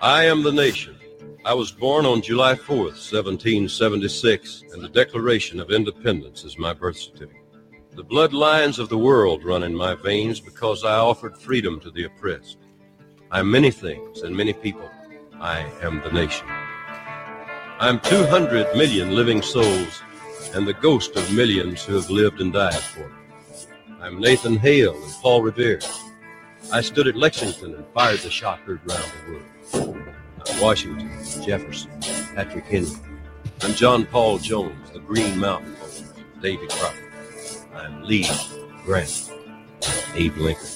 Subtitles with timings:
[0.00, 0.96] I am the nation.
[1.44, 6.96] I was born on July 4th, 1776, and the Declaration of Independence is my birth
[6.96, 7.42] certificate.
[7.92, 12.04] The bloodlines of the world run in my veins because I offered freedom to the
[12.04, 12.58] oppressed.
[13.30, 14.90] I am many things and many people.
[15.40, 16.46] I am the nation.
[16.48, 20.03] I am 200 million living souls
[20.54, 23.68] and the ghost of millions who have lived and died for it.
[24.00, 25.80] I'm Nathan Hale and Paul Revere.
[26.72, 29.98] I stood at Lexington and fired the shot heard round the world.
[30.48, 31.10] I'm Washington,
[31.42, 31.90] Jefferson,
[32.36, 32.90] Patrick Henry.
[33.62, 36.04] I'm John Paul Jones, the Green Mountain Boys,
[36.40, 37.66] Davy Crockett.
[37.74, 38.28] I'm Lee
[38.84, 39.32] Grant,
[40.14, 40.68] Abe Lincoln.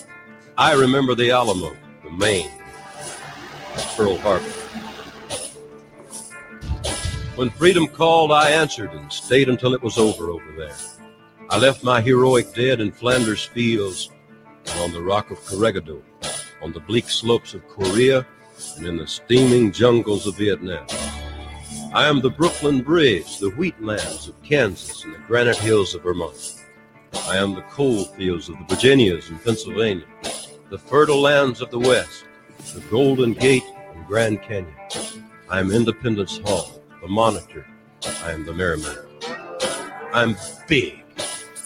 [0.56, 2.51] I remember the Alamo, the Maine,
[3.96, 4.67] Pearl Harbor.
[7.38, 10.74] When freedom called, I answered and stayed until it was over over there.
[11.48, 14.10] I left my heroic dead in Flanders fields
[14.66, 16.02] and on the rock of Corregidor,
[16.60, 18.27] on the bleak slopes of Korea,
[18.77, 20.85] and in the steaming jungles of Vietnam.
[21.95, 26.02] I am the Brooklyn Bridge, the wheat lands of Kansas, and the granite hills of
[26.02, 26.65] Vermont.
[27.29, 30.07] I am the coal fields of the Virginias and Pennsylvania,
[30.71, 32.24] the fertile lands of the West,
[32.74, 33.62] the Golden Gate
[33.95, 34.74] and Grand Canyon.
[35.49, 37.66] I am Independence Hall, the Monitor.
[38.24, 38.99] I am the Merrimack.
[40.13, 41.05] I'm big.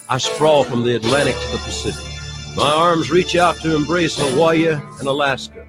[0.09, 2.07] I sprawl from the Atlantic to the Pacific.
[2.57, 5.67] My arms reach out to embrace Hawaii and Alaska.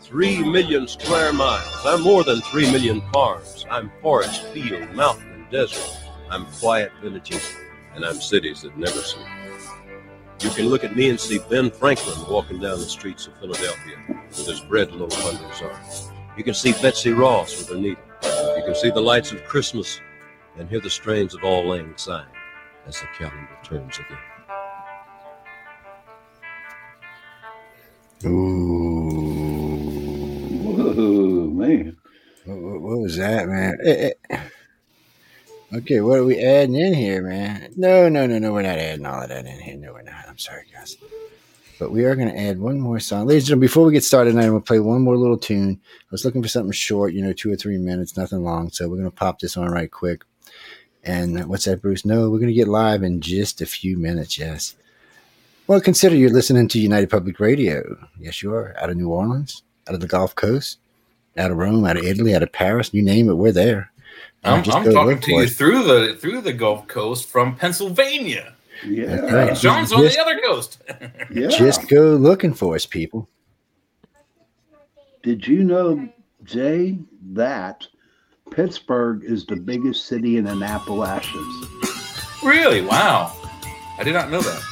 [0.00, 1.84] Three million square miles.
[1.84, 3.64] I'm more than three million farms.
[3.70, 5.96] I'm forest, field, mountain, and desert.
[6.30, 7.42] I'm quiet villages,
[7.94, 9.26] and I'm cities that never sleep.
[10.40, 13.96] You can look at me and see Ben Franklin walking down the streets of Philadelphia
[14.28, 16.14] with his bread loaf under his arm.
[16.36, 18.02] You can see Betsy Ross with her needle.
[18.22, 20.00] You can see the lights of Christmas
[20.56, 22.26] and hear the strains of Auld Lang Syne
[22.86, 24.18] as the calendar turns again.
[28.24, 29.38] Ooh.
[30.66, 31.96] Ooh, man.
[32.44, 33.78] What, what- what was that, man?
[33.84, 34.38] Eh, eh.
[35.74, 37.72] Okay, what are we adding in here, man?
[37.76, 39.76] No, no, no, no, we're not adding all of that in here.
[39.76, 40.24] No, we're not.
[40.26, 40.96] I'm sorry, guys.
[41.78, 43.26] But we are going to add one more song.
[43.26, 45.38] Ladies and gentlemen, before we get started tonight, I'm going to play one more little
[45.38, 45.80] tune.
[45.84, 48.70] I was looking for something short, you know, two or three minutes, nothing long.
[48.70, 50.24] So we're going to pop this on right quick.
[51.04, 52.04] And what's that, Bruce?
[52.04, 54.74] No, we're going to get live in just a few minutes, yes.
[55.68, 58.08] Well, consider you're listening to United Public Radio.
[58.18, 58.74] Yes, you are.
[58.80, 60.78] Out of New Orleans, out of the Gulf Coast,
[61.36, 63.92] out of Rome, out of Italy, out of Paris, you name it, we're there.
[64.42, 65.50] I'm, I'm talking to you it.
[65.50, 68.54] through the through the Gulf Coast from Pennsylvania.
[68.86, 69.16] Yeah.
[69.20, 69.56] Right.
[69.56, 70.82] John's on Just- the other coast.
[71.32, 71.48] Yeah.
[71.48, 73.28] Just go looking for us, people.
[75.22, 76.08] Did you know,
[76.44, 76.98] Jay,
[77.32, 77.86] that
[78.50, 81.66] Pittsburgh is the biggest city in the Appalachians?
[82.42, 82.82] really?
[82.82, 83.32] Wow.
[83.98, 84.62] I did not know that.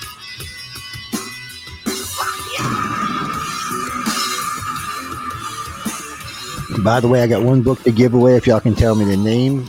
[6.83, 9.05] By the way, I got one book to give away if y'all can tell me
[9.05, 9.65] the name,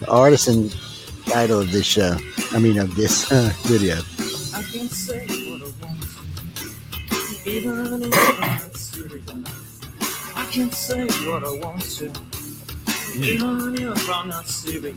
[0.00, 0.74] the artist, and
[1.26, 2.16] title of this show.
[2.54, 3.96] I mean, of this uh, video.
[4.54, 7.46] I can say what I want.
[7.46, 9.44] Even if I'm.
[10.36, 12.06] I can say what I want to,
[13.18, 14.96] even if I'm not serious.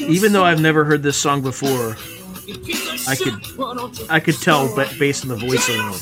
[0.00, 1.96] Even though I've never heard this song before,
[3.08, 5.98] I could- I could tell ba- based on the voice alone.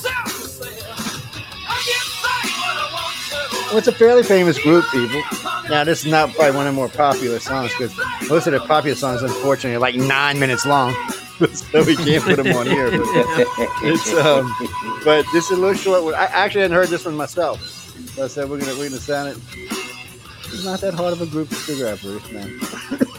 [3.69, 5.21] Well, it's a fairly famous group, people.
[5.69, 7.95] Now, this is not probably one of the more popular songs because
[8.27, 10.95] most of the popular songs, unfortunately, are like nine minutes long.
[11.53, 12.91] so we can't put them on here.
[12.91, 13.01] But
[13.83, 14.51] it's um,
[15.05, 16.15] but this is a little short one.
[16.15, 17.61] I actually hadn't heard this one myself.
[18.15, 19.39] So I said we're gonna we're gonna sound it.
[20.47, 22.33] It's not that hard of a group to figure out, Bruce.
[22.33, 22.59] Man,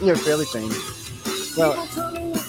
[0.02, 1.56] they're fairly famous.
[1.56, 1.88] Well,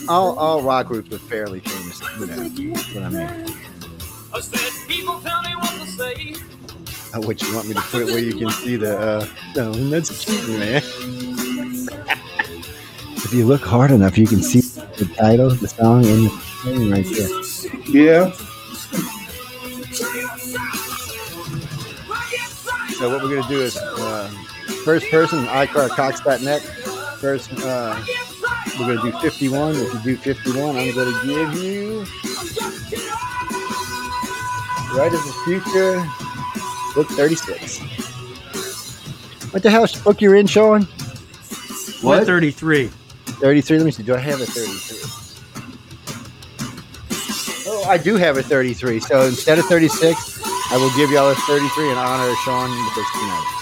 [0.09, 2.01] all all rock groups are fairly famous.
[2.19, 3.55] You know what I mean.
[4.33, 6.35] I said, people tell me what to say.
[7.13, 8.97] Uh, What you want me to put it where you can see the?
[8.97, 10.81] Uh, no, that's cute, man.
[13.17, 14.61] if you look hard enough, you can see
[14.97, 16.29] the title, the song, and the
[16.63, 17.29] thing right there.
[17.89, 18.31] Yeah.
[22.97, 24.29] So what we're gonna do is uh,
[24.85, 26.61] first person iCarCox.net.
[27.19, 28.03] First, uh,
[28.79, 29.75] we're gonna do 51.
[29.75, 32.05] If you do 51, I'm gonna give you
[34.95, 36.20] Writers of the Future
[36.93, 37.79] book 36.
[39.51, 40.83] What the hell book you're in, Sean?
[42.01, 42.25] What?
[42.25, 42.87] 33.
[42.87, 43.77] 33.
[43.77, 44.03] Let me see.
[44.03, 45.21] Do I have a 33?
[47.67, 48.99] Oh, I do have a 33.
[48.99, 53.05] So instead of 36, I will give y'all a 33 in honor of Sean because
[53.13, 53.57] tonight.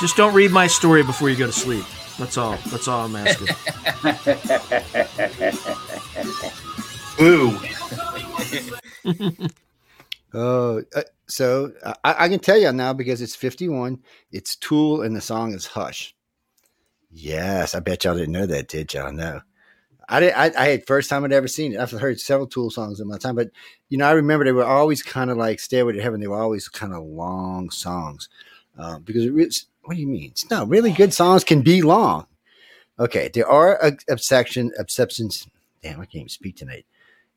[0.00, 1.84] Just don't read my story before you go to sleep.
[2.18, 2.58] That's all.
[2.66, 3.48] That's all I'm asking.
[7.18, 7.58] Boo.
[10.36, 11.72] Oh, uh, so
[12.04, 14.02] I, I can tell you now because it's 51.
[14.30, 16.14] It's Tool and the song is Hush.
[17.10, 19.12] Yes, I bet y'all didn't know that, did y'all?
[19.12, 19.40] No.
[20.10, 20.34] I did.
[20.34, 21.80] I, I had first time I'd ever seen it.
[21.80, 23.48] I've heard several Tool songs in my time, but
[23.88, 26.20] you know, I remember they were always kind of like Stairway to Heaven.
[26.20, 28.28] They were always kind of long songs
[28.76, 29.64] um, because it.
[29.84, 30.34] What do you mean?
[30.50, 32.26] No, really good songs can be long.
[32.98, 35.48] Okay, there are a ex- exception exceptions.
[35.82, 36.84] Damn, I can't even speak tonight.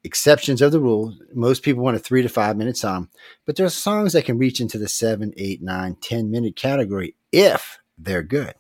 [0.04, 1.14] Exceptions of the rule.
[1.34, 3.10] Most people want a three to five minute song,
[3.46, 7.16] but there are songs that can reach into the seven, eight, nine, ten minute category
[7.32, 8.54] if they're good.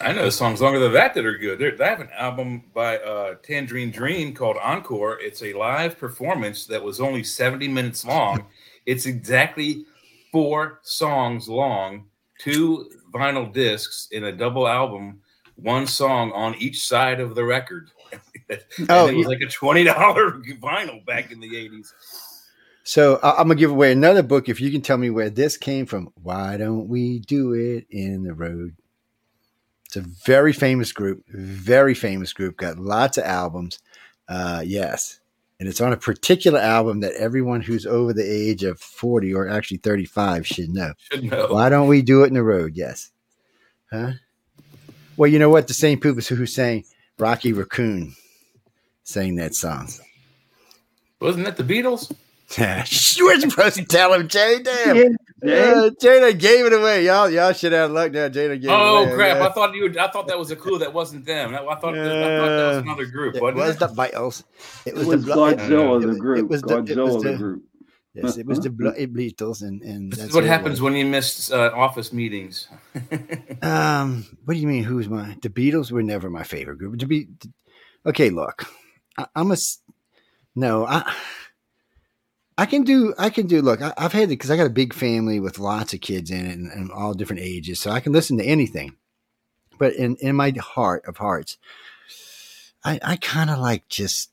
[0.00, 1.58] I know songs longer than that that are good.
[1.58, 5.18] There, I have an album by uh, Tangerine Dream called Encore.
[5.20, 8.46] It's a live performance that was only 70 minutes long.
[8.86, 9.86] it's exactly
[10.30, 12.04] four songs long,
[12.38, 15.20] two vinyl discs in a double album,
[15.54, 17.90] one song on each side of the record.
[18.88, 19.28] Oh, it was yeah.
[19.28, 21.92] like a $20 vinyl back in the 80s.
[22.84, 25.56] So I- I'm gonna give away another book if you can tell me where this
[25.56, 26.12] came from.
[26.22, 28.76] Why don't we do it in the road?
[29.86, 32.56] It's a very famous group, very famous group.
[32.56, 33.78] Got lots of albums.
[34.28, 35.20] Uh, yes,
[35.58, 39.48] and it's on a particular album that everyone who's over the age of 40 or
[39.48, 40.92] actually 35 should know.
[41.10, 41.46] Should know.
[41.48, 42.72] Why don't we do it in the road?
[42.76, 43.10] Yes.
[43.92, 44.12] Huh?
[45.16, 45.66] Well, you know what?
[45.68, 46.84] The same people who sang
[47.18, 48.14] Rocky Raccoon
[49.06, 49.88] sang that song.
[51.20, 52.12] Wasn't that the Beatles?
[53.16, 54.60] you were supposed to tell him, Jay.
[54.62, 54.96] Damn.
[54.96, 55.08] Yeah,
[55.44, 55.62] Jay.
[55.62, 57.04] Uh, Jada gave it away.
[57.04, 58.28] Y'all, y'all should have luck now.
[58.28, 59.14] Jada gave Oh it away.
[59.16, 59.36] crap!
[59.38, 59.46] Yeah.
[59.48, 59.82] I thought you.
[59.84, 60.78] Were, I thought that was a clue.
[60.78, 61.54] That wasn't them.
[61.54, 61.66] I thought.
[61.66, 63.34] I thought that was another group.
[63.36, 63.78] It wasn't was it?
[63.80, 64.44] the Beatles.
[64.86, 66.38] It It was, was the Blo- Godzilla, the was- group.
[66.38, 67.62] It was the, it Godzilla, was the, the group.
[68.14, 71.04] Yes, it was the Bloody Beatles, and and This that's is what happens when you
[71.04, 72.68] miss uh, office meetings.
[73.62, 74.84] Um, what do you mean?
[74.84, 75.36] Who's my?
[75.42, 76.98] The Beatles were never my favorite group.
[77.00, 77.26] To be,
[78.06, 78.66] okay, look,
[79.18, 79.56] I, I'm a
[80.54, 80.86] no.
[80.86, 81.12] I
[82.58, 83.14] I can do.
[83.18, 83.60] I can do.
[83.60, 86.30] Look, I, I've had it because I got a big family with lots of kids
[86.30, 88.96] in it and, and all different ages, so I can listen to anything.
[89.78, 91.58] But in in my heart of hearts,
[92.84, 94.30] I I kind of like just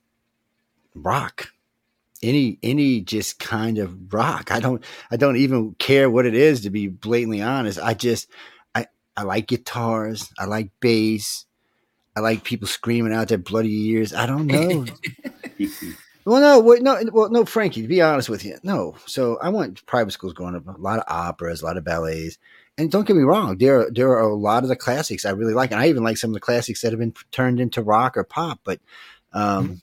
[0.95, 1.49] rock.
[2.21, 4.51] Any any just kind of rock.
[4.51, 4.81] I don't
[5.11, 7.77] I don't even care what it is to be blatantly honest.
[7.79, 8.29] I just
[8.73, 8.87] I
[9.17, 10.31] I like guitars.
[10.39, 11.45] I like bass.
[12.15, 14.13] I like people screaming out their bloody ears.
[14.13, 14.85] I don't know.
[16.25, 17.81] well, no, wait, no, well, no, Frankie.
[17.81, 18.95] To be honest with you, no.
[19.05, 20.67] So I went private schools growing up.
[20.67, 22.37] A lot of operas, a lot of ballets,
[22.77, 23.57] and don't get me wrong.
[23.57, 26.17] There, there are a lot of the classics I really like, and I even like
[26.17, 28.59] some of the classics that have been turned into rock or pop.
[28.63, 28.79] But
[29.33, 29.81] um,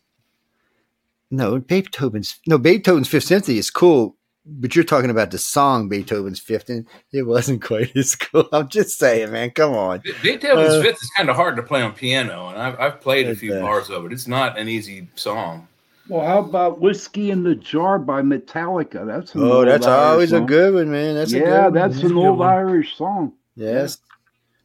[1.31, 4.17] no, Beethoven's no Beethoven's Fifth Symphony is cool.
[4.53, 8.49] But you're talking about the song Beethoven's Fifth, and it wasn't quite as cool.
[8.53, 9.51] I'm just saying, man.
[9.51, 10.01] Come on.
[10.01, 13.01] Be- Beethoven's Uh, Fifth is kind of hard to play on piano, and I've, I've
[13.01, 14.13] played a few uh, bars of it.
[14.13, 15.69] It's not an easy song.
[16.09, 19.07] Well, how about Whiskey in the Jar by Metallica?
[19.07, 21.15] That's an Oh, that's Irish always a good one, man.
[21.15, 21.75] That's a yeah, good one.
[21.75, 22.43] that's That's an old.
[22.43, 23.33] Irish song.
[23.55, 23.99] yes.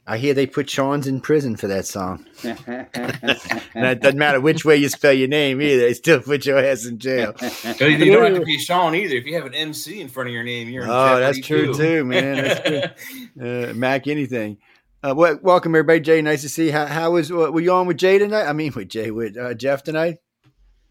[0.07, 2.25] I hear they put Sean's in prison for that song.
[3.77, 6.57] And it doesn't matter which way you spell your name either; they still put your
[6.57, 7.33] ass in jail.
[7.79, 9.15] You don't have to be Sean either.
[9.15, 11.73] If you have an MC in front of your name, you're in Oh, that's true
[11.73, 12.35] too, man.
[12.43, 13.01] That's.
[13.39, 14.57] Uh, Mac, anything.
[15.03, 16.21] Uh, well, welcome everybody, Jay.
[16.21, 16.67] Nice to see.
[16.67, 16.71] you.
[16.71, 17.31] How, how was?
[17.31, 18.45] Uh, were you on with Jay tonight?
[18.45, 20.19] I mean, with Jay, with uh, Jeff tonight.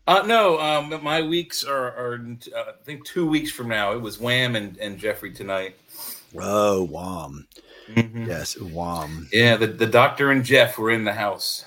[0.06, 2.14] Uh, no, um, my weeks are, are
[2.54, 3.92] uh, I think two weeks from now.
[3.92, 5.76] It was Wham and, and Jeffrey tonight.
[6.38, 7.46] Oh, Wham.
[7.88, 8.26] Mhm.
[8.26, 9.28] Yes, Wham.
[9.32, 11.64] Yeah, the, the doctor and Jeff were in the house.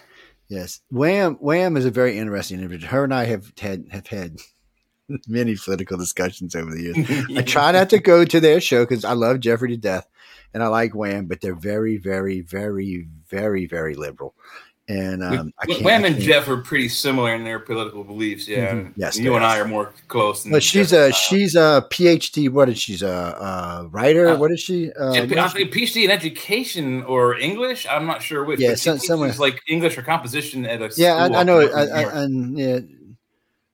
[0.47, 1.35] Yes, Wham.
[1.35, 2.91] Wham is a very interesting individual.
[2.91, 4.37] Her and I have had have had
[5.27, 7.27] many political discussions over the years.
[7.37, 10.07] I try not to go to their show because I love Jeffrey to death,
[10.53, 14.35] and I like Wham, but they're very, very, very, very, very liberal.
[14.89, 15.83] And um, I can't.
[15.83, 18.47] Wham I and Jeff are pretty similar in their political beliefs.
[18.47, 18.93] Yeah, Mhm.
[18.95, 19.43] Yes, you and.
[19.43, 20.45] I are more close.
[20.45, 22.49] But she's Jeff a she's a PhD.
[22.49, 24.29] What is she's a, a writer?
[24.29, 24.91] Uh, what is she?
[24.93, 25.57] Uh, Yeah, what is she?
[25.57, 27.85] think PhD in education or English.
[27.89, 28.61] I'm not sure which.
[28.61, 29.33] Yeah, some- somewhere.
[29.37, 31.59] like English or composition at a yeah, school I, I know.
[31.59, 32.79] I, I, and yeah.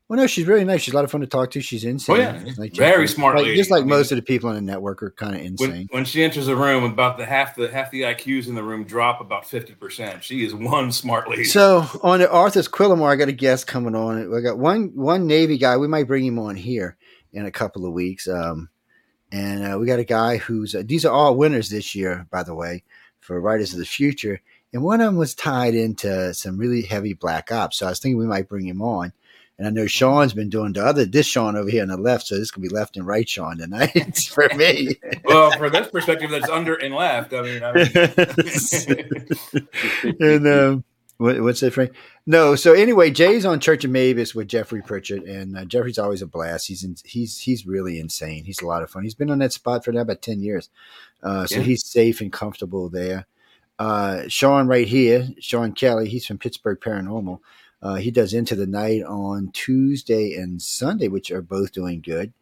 [0.10, 0.82] Well, no, she's really nice.
[0.82, 1.62] She's a lot of fun to talk to.
[1.62, 2.16] She's insane.
[2.18, 2.34] Oh, yeah.
[2.58, 3.08] Like Very Jeffrey.
[3.08, 3.56] smart Like, lady.
[3.58, 5.48] Just like I mean- most of the people on the network are kind of when,
[5.72, 5.88] insane.
[5.92, 8.84] when she enters a room, about the half the half the IQs in the room
[8.84, 10.24] drop about fifty percent.
[10.24, 11.46] She is one smart lady.
[11.46, 14.36] So on the Arthur's Quillamore, I got a guest coming on.
[14.36, 15.78] I got one one Navy guy.
[15.78, 16.98] We might bring him on here
[17.32, 18.28] in a couple of weeks.
[18.28, 18.70] Um,
[19.32, 22.44] and uh, we got a guy who's uh, these are all winners this year, by
[22.44, 22.84] the way,
[23.22, 24.42] for Writers of the Future.
[24.74, 27.78] And one of them was tied into some really heavy black ops.
[27.78, 29.14] So I was thinking we might bring him on
[29.60, 32.26] And I know Sean's been doing the other this Sean over here on the left,
[32.28, 34.96] so this could be left and right Sean tonight for me.
[35.26, 37.34] Well, for this perspective, that's under and left.
[37.34, 37.88] I mean, I mean
[40.20, 40.84] and um,
[41.18, 41.94] what, what's that, Frank?
[42.26, 42.56] No.
[42.56, 46.28] So anyway, Jay's on Church of Mabus with Jeffrey Pritchett, and uh, Jeffrey's always a
[46.28, 46.68] blast.
[46.68, 48.44] He's in, he's he's really insane.
[48.46, 49.04] He's a lot of fun.
[49.04, 50.70] He's been on that spot for now about ten years,
[51.22, 51.64] uh, so Yeah.
[51.64, 53.28] he's safe and comfortable there.
[53.80, 56.08] Uh, Sean right here, Sean Kelly.
[56.10, 57.40] He's from Pittsburgh Paranormal.
[57.84, 62.34] Uh, he does Into the Night on Tuesday and Sunday, which are both doing good.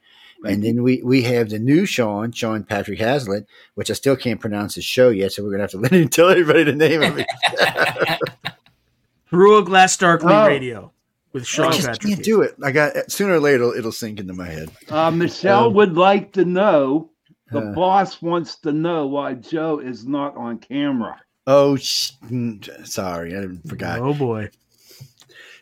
[0.44, 3.46] And then we, we have the new Sean, Sean Patrick Hazlett,
[3.76, 6.10] which I still can't pronounce his show yet, so we're gonna have to let him
[6.10, 7.28] tell everybody the name of it.
[9.30, 10.48] Through a Glass Darkly Oh.
[10.48, 10.92] Radio
[11.34, 12.14] with Sean I just Patrick.
[12.14, 12.56] can't do it.
[12.64, 14.70] I got sooner or later it'll, it'll sink into my head.
[14.90, 17.10] Uh, Michelle Um, would like to know.
[17.52, 17.74] The Uh.
[17.74, 21.20] boss wants to know why Joe is not on camera.
[21.48, 24.00] Oh, sh- mm, sorry, I forgot.
[24.00, 24.50] Oh boy.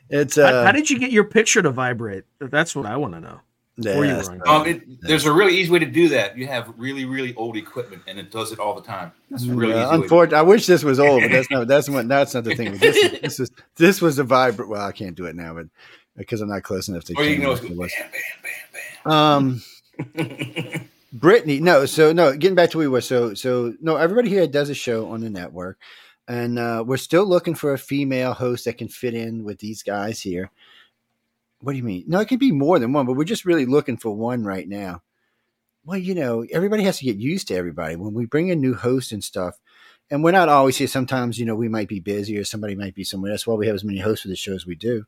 [0.09, 2.25] It's How, uh, how did you get your picture to vibrate?
[2.39, 3.39] That's what I want to know.
[3.75, 6.37] Before you yeah, um, it, there's a really easy way to do that.
[6.37, 9.13] You have really, really old equipment, and it does it all the time.
[9.29, 9.91] That's a really Yeah, easy.
[9.91, 12.55] way unfortunately, I wish this was old, but that's not that's what that's not the
[12.55, 12.77] thing.
[12.77, 14.69] This is, this is this was a vibrant.
[14.69, 15.67] Well, I can't do it now, but
[16.17, 17.13] because I'm not close enough to.
[17.13, 18.11] Or you can camera always like go it
[19.05, 19.11] bam,
[19.53, 19.61] bam,
[20.13, 20.21] bam,
[20.75, 20.81] Um.
[21.13, 21.85] Brittany, no.
[21.85, 23.01] So no, getting back to where we were.
[23.01, 25.79] So so no, everybody here does a show on the network,
[26.29, 29.83] and uh, we're still looking for a female host that can fit in with these
[29.83, 30.51] guys here.
[31.59, 32.05] What do you mean?
[32.07, 34.69] No, it could be more than one, but we're just really looking for one right
[34.69, 35.01] now.
[35.83, 38.75] Well, you know, everybody has to get used to everybody when we bring in new
[38.75, 39.55] hosts and stuff.
[40.11, 40.87] And we're not always here.
[40.87, 43.31] Sometimes, you know, we might be busy or somebody might be somewhere.
[43.31, 45.05] That's why we have as many hosts for the show as we do.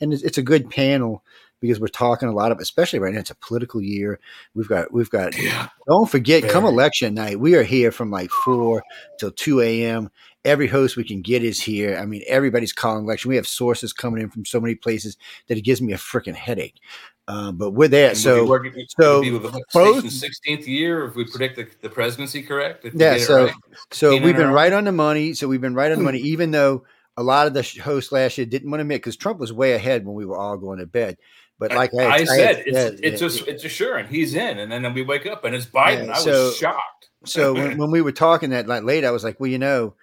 [0.00, 1.24] And it's, it's a good panel
[1.60, 3.20] because we're talking a lot of, especially right now.
[3.20, 4.18] It's a political year.
[4.54, 5.40] We've got, we've got.
[5.40, 5.68] Yeah.
[5.88, 8.82] Don't forget, come election night, we are here from like four
[9.18, 10.10] till two a.m.
[10.44, 11.96] Every host we can get is here.
[11.96, 13.30] I mean, everybody's calling election.
[13.30, 15.16] We have sources coming in from so many places
[15.48, 16.80] that it gives me a freaking headache.
[17.26, 18.10] Uh, but we're there.
[18.10, 21.24] And So, we'll be working- so we'll be with the both- 16th year if we
[21.24, 22.84] predict the, the presidency correct.
[22.84, 23.54] If Yeah, so- right.
[23.90, 25.32] So Being we've been our- right on the money.
[25.32, 26.84] So we've been right on the money, even though
[27.16, 29.50] a lot of the sh- hosts last year didn't want to admit because Trump was
[29.52, 31.16] way ahead when we were all going to bed.
[31.58, 34.34] But like I, I, had- said, had it's said, it's yeah, just it's assuring he's
[34.34, 36.08] in, and then we wake up and it's Biden.
[36.08, 37.08] Yeah, I was shocked.
[37.24, 39.94] so when, when we were talking that like late, I was like, well, you know,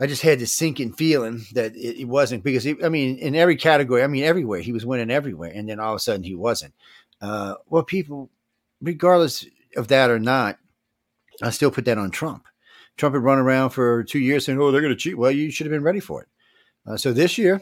[0.00, 3.34] I just had this sinking feeling that it, it wasn't because he, I mean, in
[3.34, 6.22] every category, I mean, everywhere he was winning everywhere, and then all of a sudden
[6.22, 6.74] he wasn't.
[7.20, 8.30] Uh, well, people,
[8.80, 9.44] regardless
[9.76, 10.58] of that or not,
[11.42, 12.46] I still put that on Trump.
[12.96, 15.50] Trump had run around for two years saying, "Oh, they're going to cheat." Well, you
[15.50, 16.28] should have been ready for it.
[16.86, 17.60] Uh, so this year,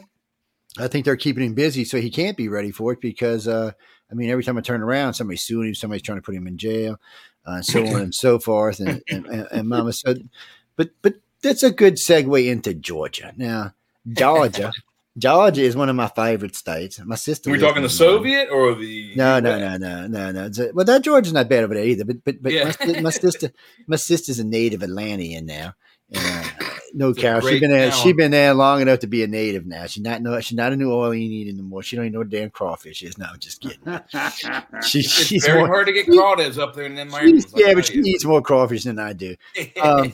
[0.77, 3.71] I think they're keeping him busy, so he can't be ready for it because, uh,
[4.09, 6.47] I mean, every time I turn around, somebody's suing him, somebody's trying to put him
[6.47, 6.99] in jail,
[7.45, 8.79] uh, so on and so forth.
[8.79, 10.29] And, and, and, and Mama said,
[10.75, 13.33] but but that's a good segue into Georgia.
[13.37, 13.73] Now,
[14.07, 14.71] Georgia,
[15.17, 16.99] Georgia is one of my favorite states.
[17.03, 17.49] My sister.
[17.51, 20.45] We lives talking the Soviet or the No, no, no, no, no, no.
[20.45, 22.05] A- well, that Georgia's not bad over there either.
[22.05, 22.71] But but but Yeah.
[22.85, 23.51] my, my sister,
[23.87, 25.75] my sister's a native Atlantean now.
[26.11, 27.91] And, uh, no, Carol, she's been there.
[27.91, 29.85] She's been there long enough to be a native now.
[29.85, 30.39] She's not no.
[30.39, 31.83] She's not a New Orleans anymore.
[31.83, 33.15] She don't even know what damn crawfish is.
[33.17, 33.79] No, I'm just kidding.
[34.83, 37.11] She, It's she's very more, hard to get crawdads up there in them
[37.55, 39.35] yeah, but she eats more crawfish than I do.
[39.81, 40.13] um,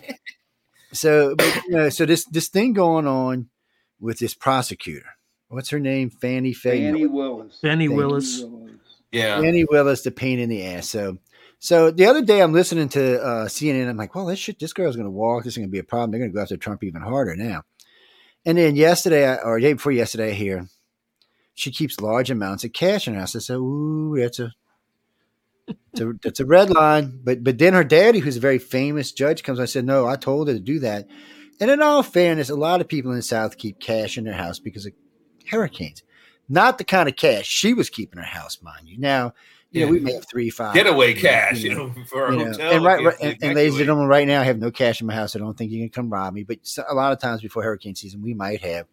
[0.95, 3.49] So, but, you know, so this this thing going on
[3.99, 5.05] with this prosecutor.
[5.47, 6.09] What's her name?
[6.09, 6.85] Fannie Faye.
[6.91, 7.59] Fani Willis.
[7.61, 8.43] Benny Thank Willis.
[9.11, 9.39] yeah.
[9.39, 10.89] Fani Willis, the pain in the ass.
[10.89, 11.17] So,
[11.59, 13.87] so the other day I'm listening to uh, CNN.
[13.87, 15.43] I'm like, well, this shit, this girl's going to walk.
[15.43, 16.11] This is going to be a problem.
[16.11, 17.63] They're going to go after Trump even harder now.
[18.45, 20.67] And then yesterday, I- or day before yesterday, I hear
[21.53, 23.35] she keeps large amounts of cash in her house.
[23.35, 24.51] I said, ooh, that's a,
[25.67, 27.19] that's a, that's a red line.
[27.23, 29.59] But but then her daddy, who's a very famous judge, comes.
[29.59, 31.07] I said, no, I told her to do that.
[31.59, 34.33] And in all fairness, a lot of people in the South keep cash in their
[34.33, 34.93] house because of
[35.49, 36.03] hurricanes.
[36.49, 38.99] Not the kind of cash she was keeping her house, mind you.
[38.99, 39.33] Now,
[39.71, 39.91] you know, Yeah.
[39.93, 42.71] we may have three, five Getaway cash, you know, know, for a you know, hotel.
[42.73, 45.07] and right, right and, and ladies and gentlemen, right now I have no cash in
[45.07, 45.35] my house.
[45.35, 46.43] I don't think you can come rob me.
[46.43, 48.85] But a lot of times before hurricane season, we might have,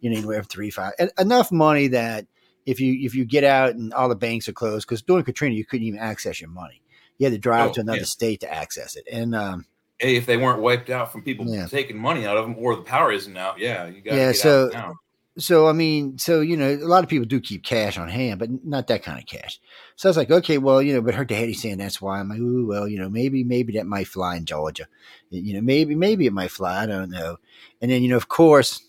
[0.00, 2.26] you know, anywhere from three, five, en- enough money that
[2.70, 5.54] if you if you get out and all the banks are closed, because during Katrina
[5.54, 6.80] you couldn't even access your money.
[7.18, 8.04] You had to drive Oh, to another yeah.
[8.04, 9.06] state to access it.
[9.10, 9.66] And um,
[9.98, 11.66] Hey, if they weren't wiped out from people Yeah.
[11.66, 14.14] taking money out of them, or the power isn't out, yeah, you got.
[14.14, 14.94] Yeah, get so-
[15.38, 18.38] so I mean, so you know, a lot of people do keep cash on hand,
[18.40, 19.60] but not that kind of cash.
[19.96, 22.18] So I was like, okay, well, you know, but her daddy's saying that's why.
[22.18, 24.86] I'm like, ooh, well, you know, maybe, maybe that might fly in Georgia.
[25.30, 26.82] You know, maybe, maybe it might fly.
[26.82, 27.36] I don't know.
[27.80, 28.82] And then, you know, of course,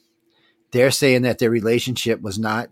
[0.72, 2.70] they're saying that their relationship was not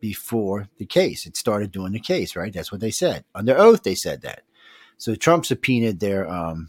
[0.00, 1.26] before the case.
[1.26, 2.52] It started doing the case, right?
[2.52, 3.82] That's what they said under oath.
[3.82, 4.42] They said that.
[4.96, 6.68] So Trump subpoenaed their um,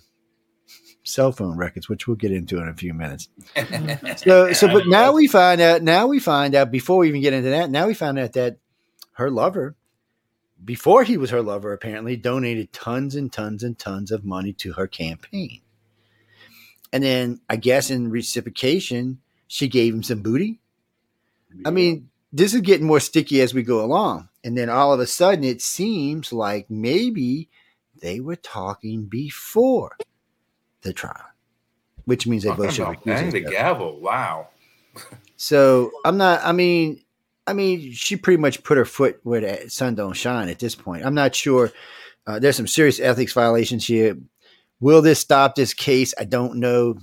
[1.03, 3.29] cell phone records, which we'll get into in a few minutes.
[4.17, 5.81] So, so, but now we find out.
[5.81, 6.69] Now we find out.
[6.71, 8.57] Before we even get into that, now we find out that
[9.13, 9.75] her lover,
[10.63, 14.73] before he was her lover, apparently donated tons and tons and tons of money to
[14.73, 15.61] her campaign.
[16.93, 20.59] And then I guess in reciprocation, she gave him some booty.
[21.65, 24.29] I mean, this is getting more sticky as we go along.
[24.43, 27.49] And then all of a sudden, it seems like maybe
[28.01, 29.97] they were talking before
[30.81, 31.29] the trial,
[32.05, 33.99] which means they both should recuse the gavel.
[33.99, 34.47] Wow.
[35.37, 36.41] So I'm not.
[36.43, 37.01] I mean,
[37.47, 40.75] I mean, she pretty much put her foot where the sun don't shine at this
[40.75, 41.05] point.
[41.05, 41.71] I'm not sure.
[42.25, 44.17] Uh, there's some serious ethics violations here.
[44.79, 46.13] Will this stop this case?
[46.19, 46.97] I don't know.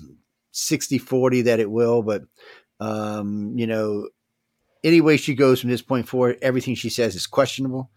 [0.53, 2.25] 60 40 that it will, but,
[2.81, 4.09] um, you know,
[4.85, 7.91] any way she goes from this point forward, everything she says is questionable.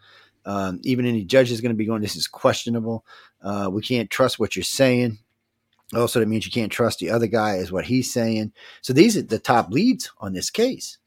[0.45, 3.05] Um, even any judge is going to be going, this is questionable.
[3.41, 5.19] Uh, we can't trust what you're saying.
[5.93, 8.53] Also, that means you can't trust the other guy, is what he's saying.
[8.81, 10.97] So these are the top leads on this case.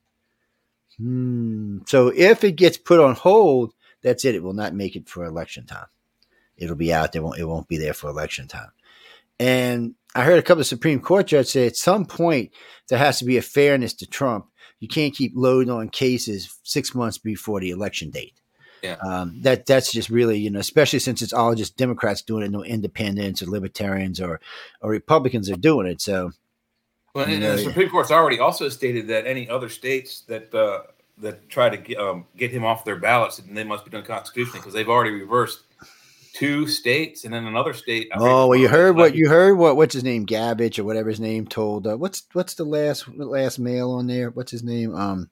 [0.99, 1.79] Hmm.
[1.87, 4.35] So if it gets put on hold, that's it.
[4.35, 5.87] It will not make it for election time.
[6.57, 7.23] It'll be out there.
[7.23, 8.71] Won't, it won't be there for election time.
[9.41, 12.53] And I heard a couple of Supreme Court judges say at some point
[12.89, 14.47] there has to be a fairness to Trump.
[14.81, 18.35] You can't keep loading on cases six months before the election date.
[18.83, 18.97] Yeah.
[18.97, 22.51] Um, that that's just really you know, especially since it's all just Democrats doing it,
[22.51, 24.41] no independents or libertarians or
[24.83, 26.03] or Republicans are doing it.
[26.03, 26.33] So
[27.15, 27.59] Well, and Yeah, the.
[27.59, 30.83] Supreme Court's already also stated that any other states that uh,
[31.19, 34.05] that try to get, um, get him off their ballots, then they must be done
[34.05, 35.63] constitutionally because they've already reversed
[36.35, 38.11] two states and then another state.
[38.13, 41.09] I Oh well, you heard what you heard what what's his name Gabbage or whatever
[41.09, 41.87] his name told.
[41.87, 44.31] Uh, what's what's the last last mail on there?
[44.31, 44.95] What's his name?
[44.95, 45.31] Um.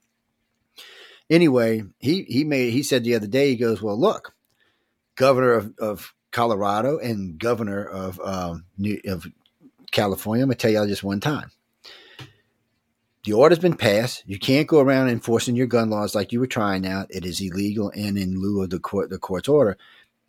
[1.29, 4.33] Anyway, he he made he said the other day he goes, well, look,
[5.15, 9.27] governor of, of Colorado and governor of um New, of
[9.91, 10.43] California.
[10.43, 11.51] I'm gonna tell y'all just one time.
[13.25, 14.23] The order's been passed.
[14.25, 17.05] You can't go around enforcing your gun laws like you were trying now.
[17.09, 19.77] It is illegal and in lieu of the court the court's order.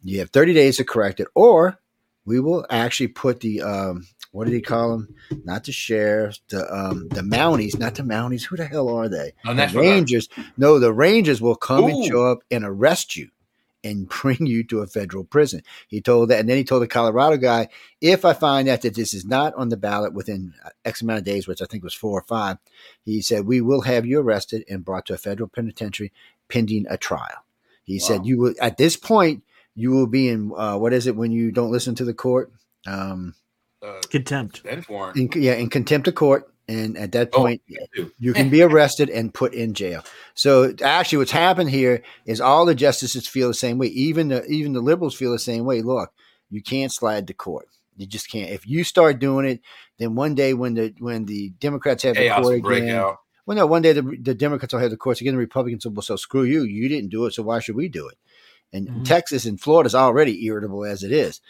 [0.05, 1.79] You have 30 days to correct it, or
[2.27, 5.15] we will actually put the um, what do they call them?
[5.45, 8.43] Not the sheriffs, the um, the Mounties, not the Mounties.
[8.45, 9.33] Who the hell are they?
[9.47, 9.93] Oh, the National Guard.
[9.95, 10.29] Rangers.
[10.57, 13.31] No, the Rangers will come and show up and arrest you
[13.83, 15.63] and bring you to a federal prison.
[15.89, 17.69] He told that, and then he told the Colorado guy,
[18.01, 21.25] if I find out that this is not on the ballot within X amount of
[21.25, 22.59] days, which I think was four or five,
[23.05, 26.13] he said we will have you arrested and brought to a federal penitentiary
[26.49, 27.45] pending a trial.
[27.85, 28.07] He Wow.
[28.07, 31.33] said you will at this point you will be in uh, what is it when
[31.33, 32.53] you don't listen to the court?
[32.87, 33.35] Um,
[33.83, 34.63] uh, Contempt.
[34.65, 36.51] in, yeah, in contempt of court.
[36.67, 37.61] And at that Oh, point,
[37.95, 38.11] too.
[38.19, 40.03] you can be arrested and put in jail.
[40.33, 43.89] So actually, what's happened here is all the justices feel the same way.
[43.89, 45.83] Even the even the liberals feel the same way.
[45.83, 46.11] Look,
[46.49, 47.69] you can't slide the court.
[47.99, 48.51] You just can't.
[48.51, 49.61] If you start doing it,
[49.99, 53.19] then one day when the when the Democrats have the court will break again, out.
[53.45, 55.35] well, no, one day the, the Democrats will have the courts again.
[55.35, 56.63] The Republicans will well, so screw you.
[56.63, 58.17] You didn't do it, so why should we do it?
[58.75, 59.05] And Mhm.
[59.05, 61.41] Texas and Florida is already irritable as it is.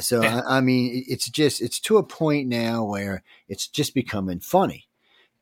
[0.00, 0.42] So Yeah.
[0.46, 4.86] I, I mean, it's just it's to a point now where it's just becoming funny.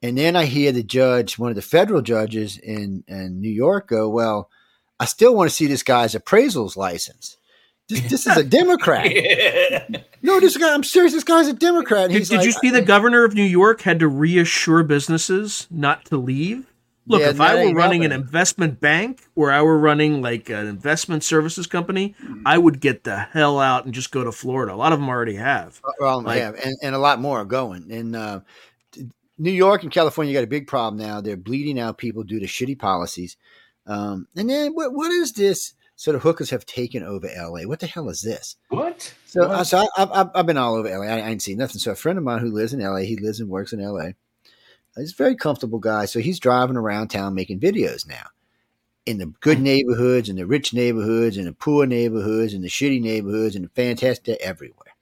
[0.03, 3.89] And then I hear the judge, one of the federal judges in, in New York,
[3.89, 4.51] go, "Well,
[4.99, 7.37] I still want to see this guy's appraisals license.
[7.89, 9.11] This, this is a Democrat.
[10.25, 10.73] No, this guy.
[10.73, 11.13] I'm serious.
[11.13, 13.99] This guy's a Democrat." Did, did like, you see the governor of New York had
[14.01, 16.72] to reassure businesses not to leave?
[17.07, 20.49] Look, Yeah, if I were ain't running an investment bank or I were running like
[20.51, 22.15] an investment services company,
[22.47, 24.73] I would get the hell out and just go to Florida.
[24.73, 25.81] A lot of them already have.
[25.99, 27.91] Well, Like- yeah, and, and a lot more are going.
[27.91, 28.41] And uh,
[29.39, 31.21] New York and California got a big problem now.
[31.21, 33.37] They're bleeding out people due to shitty policies.
[33.87, 35.75] Um, and then what, what is this?
[35.97, 37.63] So the hookers have taken over LA.
[37.63, 38.57] What the hell is this?
[38.69, 39.13] What?
[39.27, 39.51] So, What?
[39.51, 41.05] uh, so I, I've, I've been all over LA.
[41.07, 41.79] I, I ain't seen nothing.
[41.79, 44.11] So a friend of mine who lives in LA, he lives and works in LA.
[44.97, 46.05] He's a very comfortable guy.
[46.05, 48.27] So he's driving around town making videos now
[49.07, 49.65] in the good mm-hmm.
[49.65, 53.71] neighborhoods and the rich neighborhoods and the poor neighborhoods and the shitty neighborhoods and the
[53.71, 54.95] fantastic everywhere,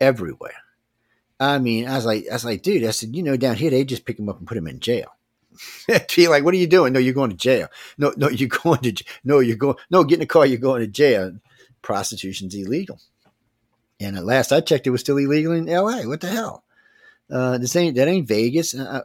[0.00, 0.54] everywhere.
[1.38, 3.70] I mean, I was like, I was like, dude, I said, you know, down here
[3.70, 5.16] they just pick him up and put him in jail.
[6.16, 6.92] Be like, what are you doing?
[6.92, 7.68] No, you're going to jail.
[7.98, 9.04] No, no, you're going to.
[9.24, 9.76] No, you're going.
[9.90, 10.46] No, get in the car.
[10.46, 11.38] You're going to jail.
[11.82, 13.00] Prostitution's illegal.
[14.00, 16.06] And at last I checked, it was still illegal in L.A.
[16.06, 16.64] What the hell?
[17.30, 18.74] Uh, this ain't that ain't Vegas.
[18.74, 19.02] Uh,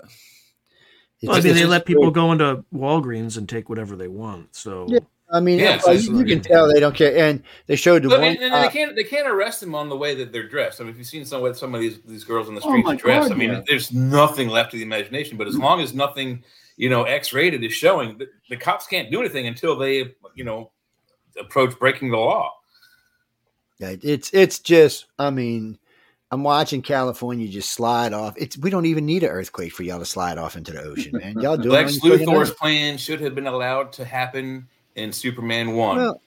[1.23, 2.15] Well, I mean, they let people weird.
[2.15, 4.55] go into Walgreens and take whatever they want.
[4.55, 4.99] So Yeah.
[5.33, 7.15] I mean, Yeah, well, you, you can tell they don't care.
[7.15, 8.27] And they showed the But, one.
[8.29, 10.81] and, and uh, they can't they can't arrest them on the way that they're dressed.
[10.81, 12.69] I mean, if you've seen some way some of these these girls on the Oh
[12.69, 13.61] streets my dressed, God, I mean, yeah.
[13.67, 15.37] there's nothing left to the imagination.
[15.37, 16.43] But as long as nothing,
[16.75, 20.43] you know, X rated is showing, the, the cops can't do anything until they, you
[20.43, 20.71] know,
[21.39, 22.51] approach breaking the law.
[23.79, 25.77] Yeah, it's it's just I mean,
[26.31, 28.35] I'm watching California just slide off.
[28.37, 31.11] It's we don't even need an earthquake for y'all to slide off into the ocean,
[31.17, 31.37] man.
[31.39, 35.97] Y'all doing Lex Luthor's plan should have been allowed to happen in Superman One.
[35.97, 36.21] Well,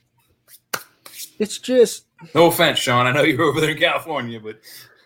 [1.38, 3.06] it's just no offense, Sean.
[3.06, 4.60] I know you're over there in California, but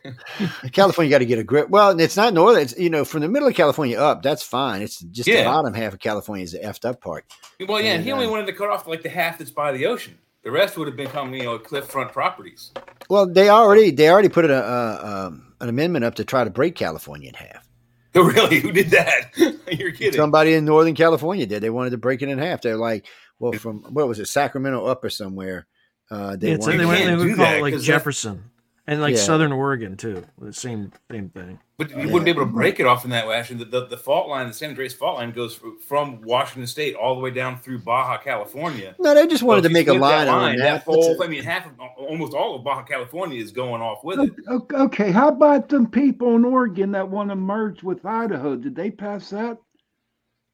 [0.72, 1.68] California got to get a grip.
[1.68, 2.62] Well, it's not northern.
[2.62, 4.24] It's you know from the middle of California up.
[4.24, 4.82] That's fine.
[4.82, 7.24] It's just the bottom half of California is the effed up part.
[7.68, 9.70] well, yeah, And, he only uh, wanted to cut off like the half that's by
[9.70, 10.18] the ocean.
[10.48, 12.72] The rest would have become, you know, cliffront properties.
[13.10, 16.48] Well, they already they already put a, a, um, an amendment up to try to
[16.48, 17.68] break California in half.
[18.14, 18.58] really?
[18.60, 19.36] Who did that?
[19.70, 20.14] you're kidding.
[20.18, 21.62] Somebody in Northern California did.
[21.62, 22.62] They wanted to break it in half.
[22.62, 23.04] They're like,
[23.38, 25.66] well, from what was it, Sacramento up or somewhere?
[26.10, 27.82] Uh, they Yeah, it's, wanted they, You went, they would call that, it like 'cause
[27.82, 28.44] that- Jefferson
[28.88, 29.20] and like Yeah.
[29.20, 30.24] Southern Oregon too.
[30.40, 31.60] The same same thing.
[31.76, 33.36] But you wouldn't be able to break it off in that way.
[33.36, 36.96] Actually, the, the, the fault line, the San Andreas fault line, goes from Washington State
[36.96, 38.96] all the way down through Baja California.
[38.98, 40.62] no, they just wanted So to make a line that on that.
[40.62, 41.24] that whole, it.
[41.24, 44.32] I mean, half of almost all of Baja California is going off with it.
[44.72, 48.56] Okay, how about them people in Oregon that want to merge with Idaho?
[48.56, 49.58] Did they pass that?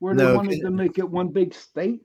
[0.01, 2.01] Where they No, wanted to make it one big state?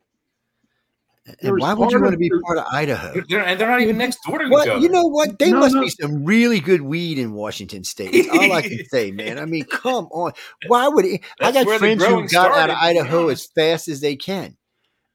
[1.42, 3.22] There And why would you want to be part of Idaho?
[3.28, 4.78] They're, and they're not even next door to each other.
[4.78, 5.04] you know?
[5.06, 5.82] What they No, must no.
[5.82, 8.12] be some really good weed in Washington State.
[8.12, 9.38] That's all I can say, man.
[9.40, 10.34] I mean, come on.
[10.68, 11.22] Why would it?
[11.42, 13.44] I got friends who growing got out of started, to be Idaho honest.
[13.44, 14.58] as fast as they can.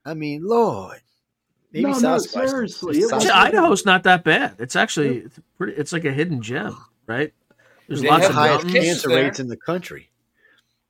[0.05, 1.01] I mean, Lord.
[1.73, 4.57] Maybe No, no, Sasquatch- seriously, it was- Idaho's not that bad.
[4.61, 5.73] It's actually it's pretty.
[5.73, 6.77] It's like a hidden gem,
[7.09, 7.33] right?
[7.89, 9.25] There's They lots of highest cancer there.
[9.25, 10.11] rates in the country.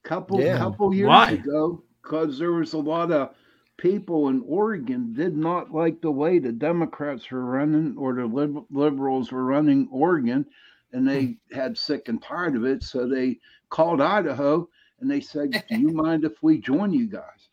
[0.03, 0.59] couple Yeah.
[0.59, 1.31] couple years Why?
[1.31, 3.31] ago because there was a lot of
[3.77, 8.67] people in Oregon did not like the way the Democrats were running or the lib-
[8.71, 10.47] liberals were running Oregon,
[10.93, 11.55] and they hmm.
[11.55, 12.83] had sick and tired of it.
[12.83, 13.39] So they
[13.71, 14.69] called Idaho
[15.01, 17.49] and they said, "Do you mind if we join you guys?"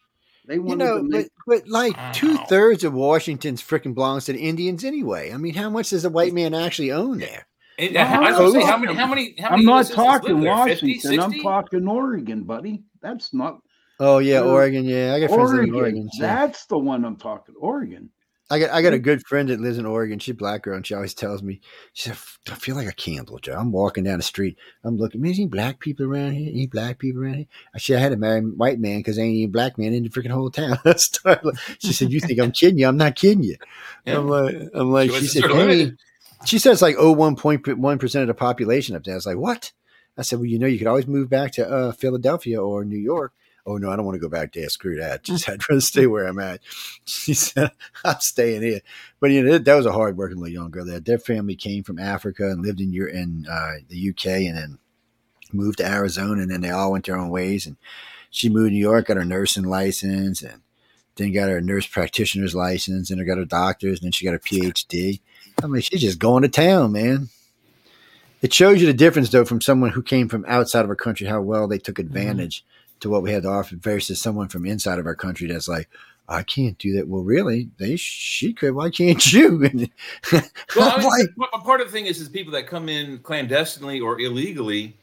[0.47, 2.11] They You wanted know, to but, make but like Wow.
[2.13, 5.31] two thirds of Washington's freaking belongs to the Indians anyway.
[5.31, 7.47] I mean, how much does a white man actually own there?
[7.77, 9.87] And, No, I was I'm say, how many, how many, how I'm many not U.S.
[9.87, 10.67] citizens live talking there?
[10.67, 11.19] 50, Washington.
[11.19, 12.83] I'm talking Oregon, buddy.
[13.01, 13.61] That's not
[14.03, 14.83] Oh yeah, Oregon.
[14.83, 15.79] Yeah, I got friends live in Oregon.
[15.79, 16.09] Oregon.
[16.17, 16.21] too.
[16.23, 17.53] That's the one I'm talking.
[17.59, 18.09] Oregon.
[18.49, 20.17] I got I got a good friend that lives in Oregon.
[20.17, 21.61] She's a black girl, and she always tells me,
[21.93, 22.17] she said,
[22.51, 23.55] "I feel like a candle, Joe.
[23.57, 24.57] I'm walking down the street.
[24.83, 25.21] I'm looking.
[25.21, 26.49] Man, is any black people around here?
[26.49, 27.45] Any black people around here?
[27.75, 30.01] I said I had to marry a white man because ain't any black man in
[30.01, 30.79] the freaking whole town.
[31.79, 32.87] She said, "You think I'm kidding you?
[32.87, 33.57] I'm not kidding you."
[34.05, 34.17] Yeah.
[34.17, 35.91] I'm like, I'm like, she Choices said, "Hey."
[36.43, 39.13] She says like oh one point one percent of the population up there.
[39.13, 39.71] I was like, what?
[40.17, 42.97] I said, well, you know, you could always move back to uh, Philadelphia or New
[42.97, 43.33] York.
[43.65, 44.69] Oh no, I don't want to go back there.
[44.69, 45.23] Screw that.
[45.23, 46.61] Just I'd rather stay where I'm at.
[47.05, 47.71] She said,
[48.05, 48.81] I'm staying here.
[49.19, 50.85] But you know, that, that was a hard working little young girl.
[50.85, 54.57] There, their family came from Africa and lived in your in uh, the UK, and
[54.57, 54.79] then
[55.53, 57.65] moved to Arizona, and then they all went their own ways.
[57.65, 57.77] And
[58.29, 60.61] she moved to New York, got her nursing license, and
[61.15, 64.31] then got her nurse practitioner's license, and then got her doctor's, and then she got
[64.31, 65.19] her PhD.
[65.61, 67.29] I mean, she's just going to town, man.
[68.41, 71.27] It shows you the difference, though, from someone who came from outside of our country,
[71.27, 72.65] how well they took advantage
[73.01, 75.89] to what we had to offer, versus someone from inside of our country that's like,
[76.27, 77.07] I can't do that.
[77.07, 78.73] Well, really, they she could.
[78.73, 79.59] Why can't you?
[80.75, 83.99] Well, I mean, like, part of the thing is, is people that come in clandestinely
[83.99, 84.95] or illegally,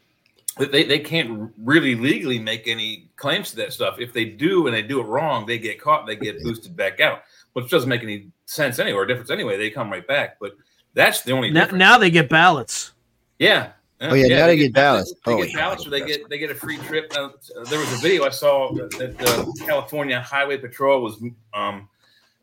[0.56, 4.00] that they, they can't really legally make any claims to that stuff.
[4.00, 7.00] If they do and they do it wrong, they get caught, they get boosted back
[7.00, 9.58] out, which doesn't make any sense anyway or difference anyway.
[9.58, 10.38] They come right back.
[10.40, 10.56] But
[10.94, 12.92] that's the only Now, now they get ballots.
[13.38, 13.72] Yeah.
[14.00, 15.12] Oh, yeah, now they get ballots.
[15.26, 17.12] They Oh, get yeah, they or they get they get a free trip.
[17.16, 17.30] Uh,
[17.68, 21.20] there was a video I saw that, that the California Highway Patrol was
[21.52, 21.88] um,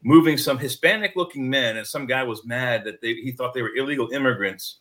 [0.03, 3.73] moving some Hispanic-looking men, and some guy was mad that they, he thought they were
[3.75, 4.79] illegal immigrants.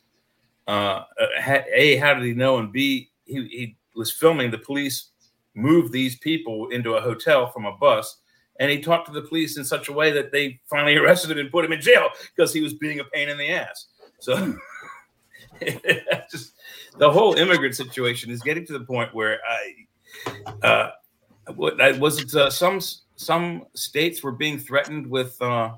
[0.67, 2.57] Uh, uh, a, how did he know?
[2.57, 5.11] And B, he, he was filming the police
[5.53, 8.17] move these people into a hotel from a bus,
[8.59, 11.37] and he talked to the police in such a way that they finally arrested him
[11.37, 13.87] and put him in jail because he was being a pain in the ass.
[14.19, 14.57] So.
[16.29, 16.54] just
[16.97, 20.91] the whole immigrant situation is getting to the point where I, uh,
[21.55, 22.79] what I was it uh, some
[23.15, 25.39] some states were being threatened with.
[25.41, 25.75] Uh,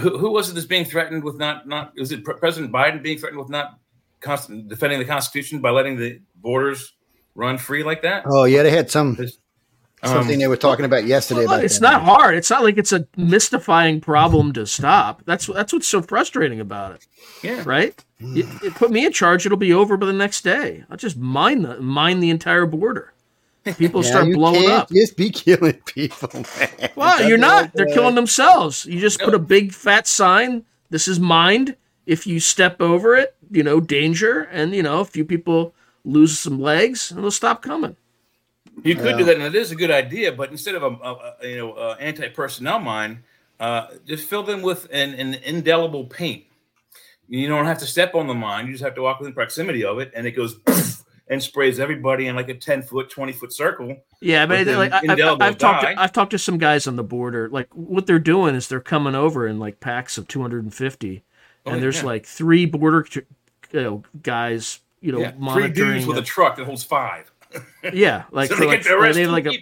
[0.00, 1.92] who, who was it that's being threatened with not not?
[1.96, 3.78] Was it President Biden being threatened with not
[4.20, 6.94] constant, defending the Constitution by letting the borders
[7.34, 8.24] run free like that?
[8.26, 9.16] oh yeah, they had some
[10.02, 11.40] Um, something they were talking about yesterday.
[11.46, 11.90] Well, about it's that.
[11.90, 12.36] not hard.
[12.36, 15.22] It's not like it's a mystifying problem to stop.
[15.24, 17.06] That's that's what's so frustrating about it,
[17.42, 17.62] yeah.
[17.66, 17.94] right?
[18.20, 20.84] You, you put me in charge, it'll be over by the next day.
[20.90, 23.12] I'll just mine the mine the entire border.
[23.76, 24.88] People Yeah, start you blowing can't up.
[24.90, 26.90] Just be killing people, man.
[26.96, 27.62] Well, That's you're not.
[27.62, 28.86] like, They're uh, killing themselves.
[28.86, 30.64] You just put a big fat sign.
[30.90, 31.76] This is mined.
[32.06, 34.42] If you step over it, you know, danger.
[34.42, 37.96] And, you know, a few people lose some legs and they'll stop coming.
[38.84, 40.32] You could do that, and it is a good idea.
[40.32, 43.22] But instead of a, a, a, you know uh, anti personnel mine,
[43.60, 46.44] uh, just fill them with an, an indelible paint.
[47.28, 48.66] You don't have to step on the mine.
[48.66, 50.56] You just have to walk within proximity of it, and it goes
[51.28, 53.96] and sprays everybody in like a ten foot, twenty foot circle.
[54.20, 55.82] Yeah, but But like, I, indelible I, I've talked.
[55.82, 57.48] To, I've talked to some guys on the border.
[57.48, 61.22] Like what they're doing is they're coming over in like packs of 250,
[61.66, 62.04] Oh, and there's yeah.
[62.06, 63.22] like three border you
[63.72, 64.80] know, guys.
[65.00, 67.30] You know, Yeah, three dudes with the- a truck that holds five.
[67.92, 69.58] Yeah, like, so for they like get they have two like a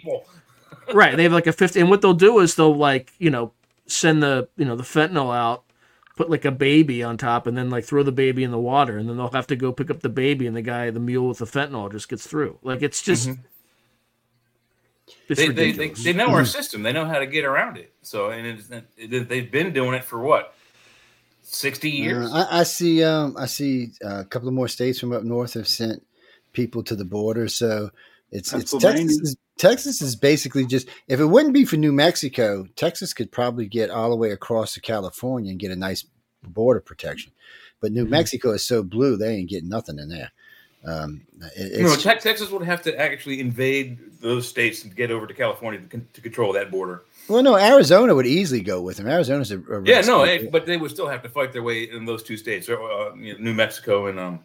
[0.93, 1.15] right.
[1.15, 3.53] They have like a 50, and what they'll do is they'll like you know
[3.87, 5.63] send the you know the fentanyl out,
[6.15, 8.97] put like a baby on top, and then like throw the baby in the water,
[8.97, 11.27] and then they'll have to go pick up the baby, and the guy, the mule
[11.27, 12.57] with the fentanyl, just gets through.
[12.61, 13.29] Like it's just.
[13.29, 13.41] Mm-hmm.
[15.29, 16.83] They, they, they, they know our system.
[16.83, 17.93] They know how to get around it.
[18.01, 20.53] So, and it's, it, they've been doing it for what,
[21.43, 22.31] sixty years?
[22.31, 23.03] Uh, I, I see.
[23.03, 26.05] Um, I see uh, a couple of more states from up north have sent
[26.57, 27.47] people to the border.
[27.47, 27.91] So
[28.31, 29.19] it's it's Texas.
[29.19, 33.67] Is, Texas is basically just if it wouldn't be for New Mexico, Texas could probably
[33.67, 36.03] get all the way across to California and get a nice
[36.43, 37.31] border protection.
[37.79, 40.31] But New Mexico is so blue, they ain't getting nothing in there.
[40.83, 41.21] Um,
[41.55, 45.79] it- no, Texas would have to actually invade those states and get over to California
[45.79, 47.03] to, con- to control that border.
[47.27, 49.07] well, no, Arizona would easily go with them.
[49.07, 51.83] Arizona's a, a Yeah, no, eh, but they would still have to fight their way
[51.83, 54.39] in those two states, uh, New Mexico and um.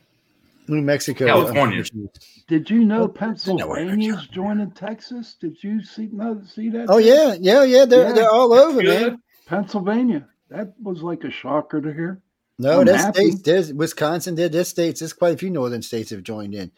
[0.68, 1.84] New Mexico, California.
[2.48, 5.36] Did you know Well, they know where Pennsylvania's joining Texas?
[5.40, 6.86] Did you see know, see that?
[6.88, 7.84] Oh yeah, yeah, yeah.
[7.84, 8.12] They're Yeah.
[8.12, 9.12] they're all over, Good.
[9.12, 9.22] man.
[9.46, 10.28] Pennsylvania.
[10.50, 12.20] That was like a shocker to hear.
[12.58, 13.42] No, I'm there's states.
[13.42, 14.34] There's Wisconsin.
[14.34, 15.00] There, there's states.
[15.00, 16.70] There's quite a few northern states have joined in.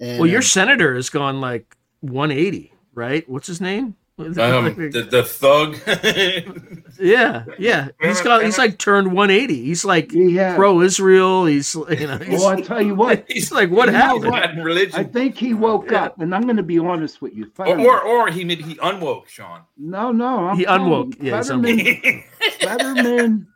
[0.00, 3.28] And, Well, your um, senator has gone like 180, right?
[3.28, 3.96] What's his name?
[4.18, 5.76] Um, the, the thug.
[7.00, 7.88] yeah, yeah.
[8.00, 8.42] He's got.
[8.44, 9.62] He's like turned 180.
[9.64, 10.56] He's like He had.
[10.56, 11.46] pro Israel.
[11.46, 12.18] He's you know.
[12.18, 13.24] He's, well, I tell you what.
[13.28, 14.24] he's like, what You happened?
[14.30, 14.54] what?
[14.56, 16.06] Latin I think he woke Yeah.
[16.06, 17.44] up, and I'm going to be honest with you.
[17.44, 19.60] Or, Fetterman- or or he made he unwoke Sean.
[19.76, 21.22] no, no, I'm He telling unwoke.
[21.22, 22.24] you, Yeah, he's Fetterman,
[22.60, 23.46] Fetterman,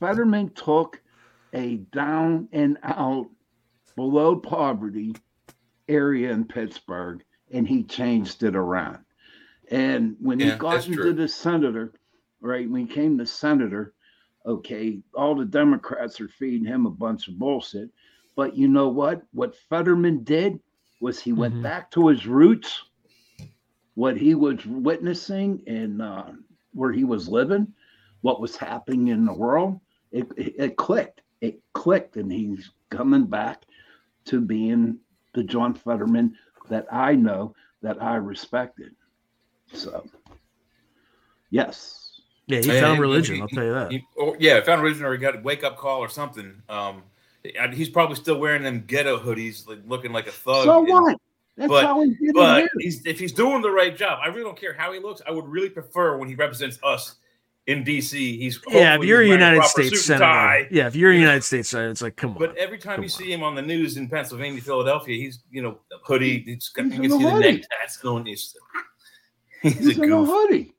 [0.00, 1.00] Fetterman took
[1.54, 3.28] a down and out,
[3.96, 5.14] below poverty
[5.88, 8.98] area in Pittsburgh, and he changed it around.
[9.70, 11.12] And when Yeah, he got into true.
[11.12, 11.92] the senator,
[12.40, 13.94] right, when he came to senator,
[14.44, 17.90] okay, all the Democrats are feeding him a bunch of bullshit.
[18.36, 19.22] But you know what?
[19.32, 20.60] What Fetterman did
[21.00, 21.62] was he went Mhm.
[21.62, 22.84] back to his roots,
[23.94, 26.32] what he was witnessing and uh,
[26.72, 27.72] where he was living,
[28.22, 29.80] what was happening in the world.
[30.10, 31.22] It, it, it clicked.
[31.40, 33.64] It clicked, and he's coming back
[34.26, 34.98] to being
[35.34, 36.36] the John Fetterman
[36.68, 38.94] that I know that I respected.
[39.72, 40.04] So,
[41.50, 41.96] yes.
[42.46, 43.36] Yeah, he And found he- religion.
[43.36, 43.92] he- I'll tell you that.
[43.92, 46.62] He, or, yeah, found religion or he got a wake up call or something.
[46.68, 47.02] Um,
[47.58, 50.64] and he's probably still wearing them ghetto hoodies, like looking like a thug.
[50.64, 51.16] so and- what?
[51.56, 54.58] That's but- how he But he's, if he's doing the right job, I really don't
[54.58, 55.20] care how he looks.
[55.26, 57.16] I would really prefer when he represents us
[57.66, 58.12] in DC.
[58.38, 61.90] He's Yeah, if you're a United States senator, yeah, if you're a United States senator,
[61.90, 62.38] it's like, come on.
[62.38, 63.08] But every time you on.
[63.10, 66.38] see him on the news in Pennsylvania, Philadelphia, he's you know hoodie.
[66.40, 67.52] He's got, He's you can see a the hoodie.
[67.58, 68.24] neck tats going.
[68.26, 68.56] He's,
[69.62, 70.74] he's, He's a in a hoodie.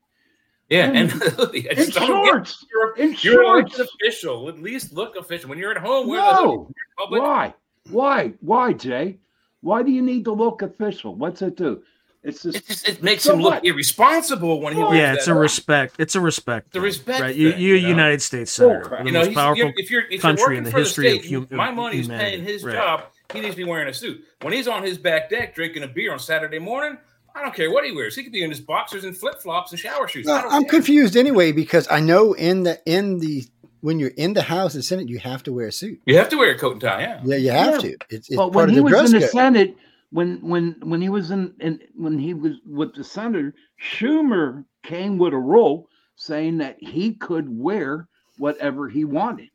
[0.69, 1.67] Yeah, and- and hoodie.
[1.69, 2.65] In just get shorts.
[2.71, 3.75] you're, In you're an shorts.
[3.75, 4.49] elected official.
[4.49, 5.49] At least look official.
[5.49, 6.43] When you're at home, wear the hoodie.
[6.43, 6.49] No.
[6.49, 7.53] When you're in public, Why?
[7.89, 8.33] Why?
[8.41, 9.17] Why, Jay?
[9.61, 11.13] Why do you need to look official?
[11.15, 11.83] What's it do?
[12.23, 13.65] It's It, just just, it makes So him look what?
[13.65, 14.79] irresponsible when he.
[14.79, 15.41] Yeah, wears yeah, it's a hoodie.
[15.41, 15.95] respect.
[15.99, 16.67] It's a respect.
[16.67, 17.35] It's a respect right?
[17.35, 17.89] You, thing, you're a you know?
[17.89, 18.99] United States senator, crap.
[18.99, 19.57] one You know, the most he's, powerful.
[19.65, 21.47] you're, if you're if you're country in the for the history of human.
[21.57, 22.31] my money's humanity.
[22.37, 22.75] paying his Right.
[22.75, 23.03] job.
[23.33, 24.23] He needs to be wearing a suit.
[24.41, 26.97] When he's on his back deck drinking a beer on Saturday morning,
[27.35, 28.15] I don't care what he wears.
[28.15, 30.25] He could be in his boxers and flip flops and shower shoes.
[30.25, 30.71] No, I'm care.
[30.71, 33.43] confused anyway because I know in the in the
[33.81, 35.99] when you're in the House and Senate, you have to wear a suit.
[36.05, 37.01] You have to wear a coat and tie.
[37.01, 37.21] Yeah.
[37.25, 37.79] Yeah, you have Yeah.
[37.79, 37.97] to.
[38.09, 39.29] It's, it's but part when of he the was dress in the code.
[39.31, 39.75] Senate,
[40.11, 45.17] when when when he was in, in when he was with the senator, Schumer came
[45.17, 49.49] with a rule saying that he could wear whatever he wanted.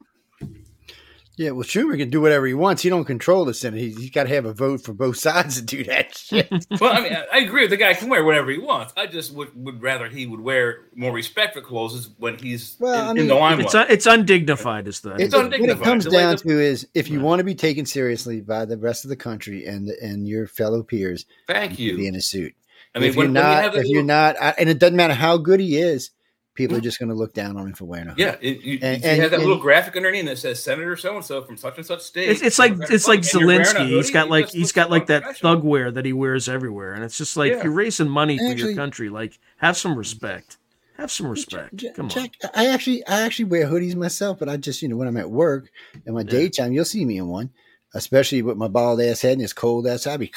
[1.37, 2.81] Yeah, well, Schumer can do whatever he wants.
[2.83, 3.79] He don't control the Senate.
[3.81, 6.49] He's, he's got to have a vote for both sides to do that shit.
[6.81, 8.95] well, I mean, I, I agree with the guy can wear whatever he wants.
[8.97, 13.19] I just would, would rather he would wear more respectful clothes when he's Well, in,
[13.19, 13.67] I in the limelight.
[13.67, 16.89] It's un, it's undignified, is the It- It's it- what it comes down to is
[16.95, 17.25] if you Right.
[17.27, 20.83] want to be taken seriously by the rest of the country and and your fellow
[20.83, 22.55] peers, Thank you should be in a suit.
[22.95, 24.71] I mean, if when, you're when you not, have the if you're not, I- and
[24.71, 26.11] it doesn't matter how good he is,
[26.57, 28.19] people are just going to look down on him for wearing a hood.
[28.19, 31.15] Yeah, it, you, And- you and- have that little graphic underneath that says Senator so
[31.15, 32.29] and so from such and such state.
[32.31, 33.87] It's, it's like it's like you're wearing a Zelensky.
[33.89, 36.13] He's hoodie, got he like just he's looks got like that thug wear that he
[36.13, 37.63] wears everywhere, and it's just like Yeah.
[37.63, 39.09] you're raising money for Actually- your country.
[39.09, 40.57] Like, have some respect.
[40.97, 41.77] Have some respect.
[41.77, 42.11] Jack, Come on.
[42.11, 45.19] Jack, I actually, I actually wear hoodies myself, but I just, you know, when I'm
[45.19, 45.69] at work
[46.07, 47.51] in my daytime, you'll see me in one,
[47.95, 50.15] especially with my bald ass head and it's cold outside.
[50.15, 50.33] I be,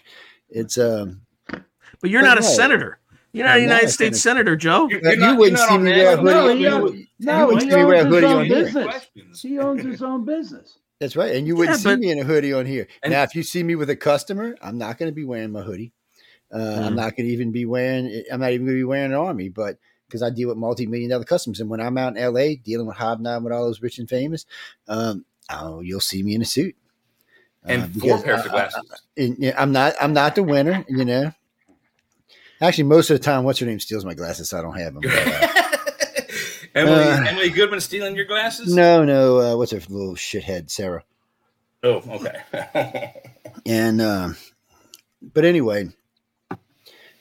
[0.50, 2.46] it's um, But you're But not a no.
[2.48, 2.98] senator.
[3.32, 4.88] You're not a I'm United States gonna- Senator, Joe.
[4.88, 6.22] You're, you're you not, wouldn't see me that.
[6.22, 6.58] wear a No, hoodie.
[6.58, 8.54] he You would- no, wouldn't see me wear a hoodie on here.
[8.64, 8.84] business.
[8.84, 9.42] Questions.
[9.42, 10.78] He owns his own business.
[10.98, 11.34] That's right.
[11.34, 12.86] And you wouldn't Yeah, see me in a hoodie on here.
[13.02, 15.52] And- now, if you see me with a customer, I'm not going to be wearing
[15.52, 15.92] my hoodie.
[16.52, 16.96] Uh, I'm Mhm.
[16.96, 18.24] not going to even be wearing.
[18.32, 21.08] I'm not even going to be wearing an army, but because I deal with multi-million
[21.10, 24.00] dollar customers, and when I'm out in LA dealing with hobnob with all those rich
[24.00, 24.44] and famous,
[24.88, 26.74] um, oh, you'll see me in a suit.
[27.64, 29.52] And Uh, four pairs of I- I- glasses.
[29.56, 29.94] I'm not.
[30.00, 30.84] I'm not the winner.
[30.88, 31.32] You know.
[32.60, 34.94] Actually, most of the time, what's her name steals my glasses, so I don't have
[34.94, 35.02] them.
[35.02, 35.48] But, uh,
[36.74, 38.74] Emily, Uh, Emily Goodman stealing your glasses?
[38.74, 39.38] no, no.
[39.40, 41.04] Uh, what's her little shithead, Sarah?
[41.82, 43.14] Oh, okay.
[43.66, 44.36] And um,
[45.20, 45.88] but anyway,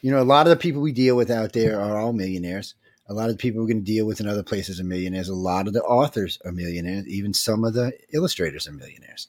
[0.02, 2.76] you know, a lot of the people we deal with out there are all millionaires.
[3.10, 5.28] A lot of the people we're going to deal with in other places are millionaires.
[5.28, 7.08] A lot of the authors are millionaires.
[7.08, 9.28] Even some of the illustrators are millionaires.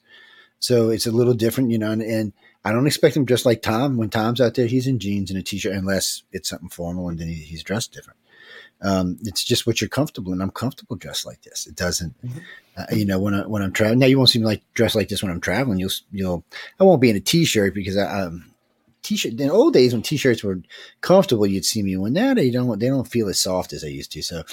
[0.59, 1.91] So it's a little different, you know.
[1.91, 3.97] And, and I don't expect him just like Tom.
[3.97, 7.17] When Tom's out there, he's in jeans and a t-shirt, unless it's something formal, and
[7.17, 8.19] then he, he's dressed different.
[8.83, 11.67] Um, it's just what you're comfortable, and I'm comfortable dressed like this.
[11.67, 12.15] It doesn't,
[12.77, 13.99] uh, you know, when I when I'm traveling.
[13.99, 15.79] Now you won't see me like dressed like this when I'm traveling.
[15.79, 16.43] You'll you'll
[16.79, 18.51] I won't be in a t-shirt because I um
[19.03, 20.61] t-shirt in old days when t-shirts were
[21.01, 21.95] comfortable, you'd see me.
[21.97, 24.21] When now they don't they don't feel as soft as they used to.
[24.23, 24.43] So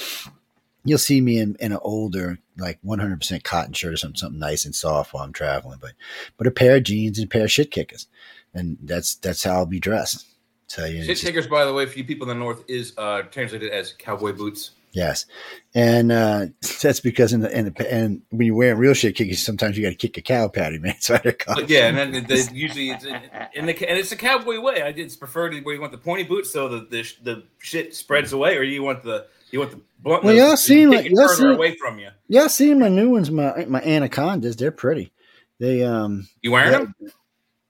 [0.88, 4.64] you'll see me in, in an older like 100% cotton shirt or something something nice
[4.64, 5.79] and soft while I'm traveling.
[5.81, 5.92] But
[6.37, 8.07] but a pair of jeans and a pair of shit kickers,
[8.55, 10.27] and that's that's how I'll be dressed.
[10.66, 12.92] So you know, Shit kickers, by the way, for you people in the north, is
[12.98, 14.72] uh, translated as cowboy boots.
[14.92, 15.27] Yes,
[15.74, 16.46] and uh,
[16.83, 19.83] that's because in the, in the and when you're wearing real shit kickers, sometimes you
[19.85, 20.94] got to kick a cow patty, man.
[21.01, 23.14] So I But yeah, and then they, usually it's in,
[23.55, 24.83] in the and it's a cowboy way.
[24.83, 28.33] I it's preferred where you want the pointy boots so the the, the shit spreads
[28.33, 30.24] away, or you want the you want the blunt.
[30.24, 32.09] Well, y'all to seen like- y'all seen- away from you.
[32.29, 34.57] Yeah, see my new ones, my my anacondas.
[34.57, 35.12] They're pretty.
[35.61, 36.79] They um You wearing Yeah.
[36.79, 36.94] them?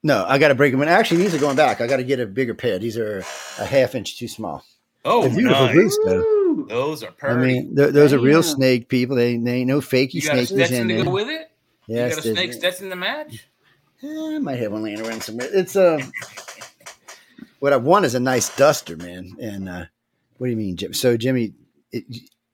[0.03, 0.81] no, I got to break them.
[0.81, 1.81] And actually, these are going back.
[1.81, 2.79] I got to get a bigger pair.
[2.79, 3.19] These are
[3.59, 4.63] a half inch too small.
[5.05, 5.75] Oh, They're beautiful nice.
[5.75, 6.38] boots, though.
[6.61, 6.67] Woo!
[6.67, 7.23] Those are perfect.
[7.23, 7.53] I pretty.
[7.61, 9.15] mean, th- those are real snake people.
[9.15, 11.11] They they ain't no fakey you got a snakes in to go there.
[11.13, 11.51] with it.
[11.87, 13.45] Yes, you got a they- snake Stetson to match.
[14.03, 15.49] Eh, I might have one laying around somewhere.
[15.51, 15.99] It's uh,
[17.59, 19.35] what I want is a nice duster, man.
[19.41, 19.85] And uh,
[20.37, 20.93] what do you mean, Jim?
[20.93, 21.53] So Jimmy,
[21.91, 22.05] it,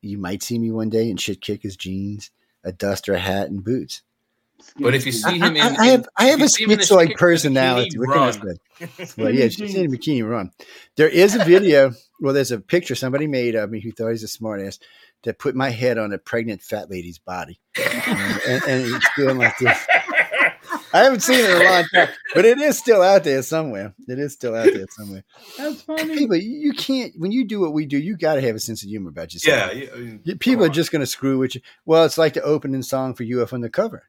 [0.01, 2.31] you might see me one day in shit kick his jeans,
[2.63, 4.01] a duster, a hat, and boots.
[4.79, 6.75] But if you see him in, I, I have I have a if you see
[6.95, 7.97] schizoid personality.
[7.97, 8.31] bikini, What can I
[9.07, 9.13] say?
[9.17, 10.51] Well, yeah, she's in a bikini run.
[10.97, 11.91] There is a video.
[12.19, 14.79] Well, there's a picture somebody made of me who thought he's a smartass
[15.23, 19.37] that put my head on a pregnant fat lady's body, and, and, and it's feeling
[19.37, 19.77] like this.
[20.93, 23.93] I haven't seen it in a long time, but it is still out there somewhere.
[24.07, 25.23] It is still out there somewhere.
[25.57, 26.15] That's funny.
[26.15, 28.59] People, you you can't when you do what we do, you got to have a
[28.59, 29.73] sense of humor about yourself.
[29.73, 30.73] yeah, you- I mean, People are on.
[30.73, 31.61] just going to screw with you.
[31.85, 34.03] Well, it's like the opening song for UF on the cover.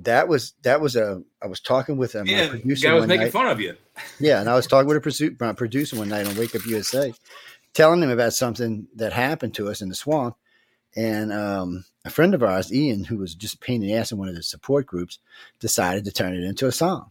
[0.00, 1.22] That was that was a.
[1.42, 2.48] I was talking with um, a yeah.
[2.48, 3.32] Producer guy was one making night.
[3.32, 3.76] fun of you.
[4.20, 7.14] Yeah, and I was talking with a my producer one night on Wake Up USA,
[7.72, 10.36] telling him about something that happened to us in the swamp.
[10.94, 14.12] And um, a friend of ours, Ian, who was just a pain in the ass
[14.12, 15.18] in one of the support groups,
[15.60, 17.10] decided to turn it into a song.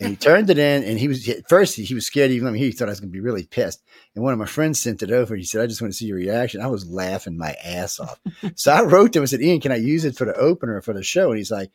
[0.00, 2.52] And he turned it in, and he was at first he was scared even let
[2.52, 2.66] me hear.
[2.66, 3.82] He thought I was going to be really pissed.
[4.14, 5.36] And one of my friends sent it over.
[5.36, 8.18] He said, "I just want to see your reaction." I was laughing my ass off.
[8.56, 10.80] so I wrote to him and said, "Ian, can I use it for the opener
[10.80, 11.70] for the show?" And he's like,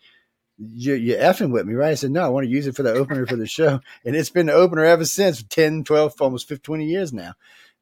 [0.61, 1.91] you're, you're effing with me, right?
[1.91, 3.79] I said, no, I want to use it for the opener for the show.
[4.05, 7.33] And it's been the opener ever since 10, 12, almost 15, 20 years now.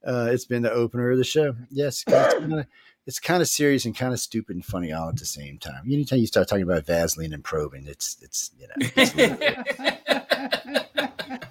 [0.06, 1.56] Uh, it's been the opener of the show.
[1.70, 2.65] Yes, it's kind of
[3.06, 5.82] it's kind of serious and kind of stupid and funny all at the same time.
[5.86, 9.13] Anytime you start talking about Vaseline and probing, it's it's you know it's,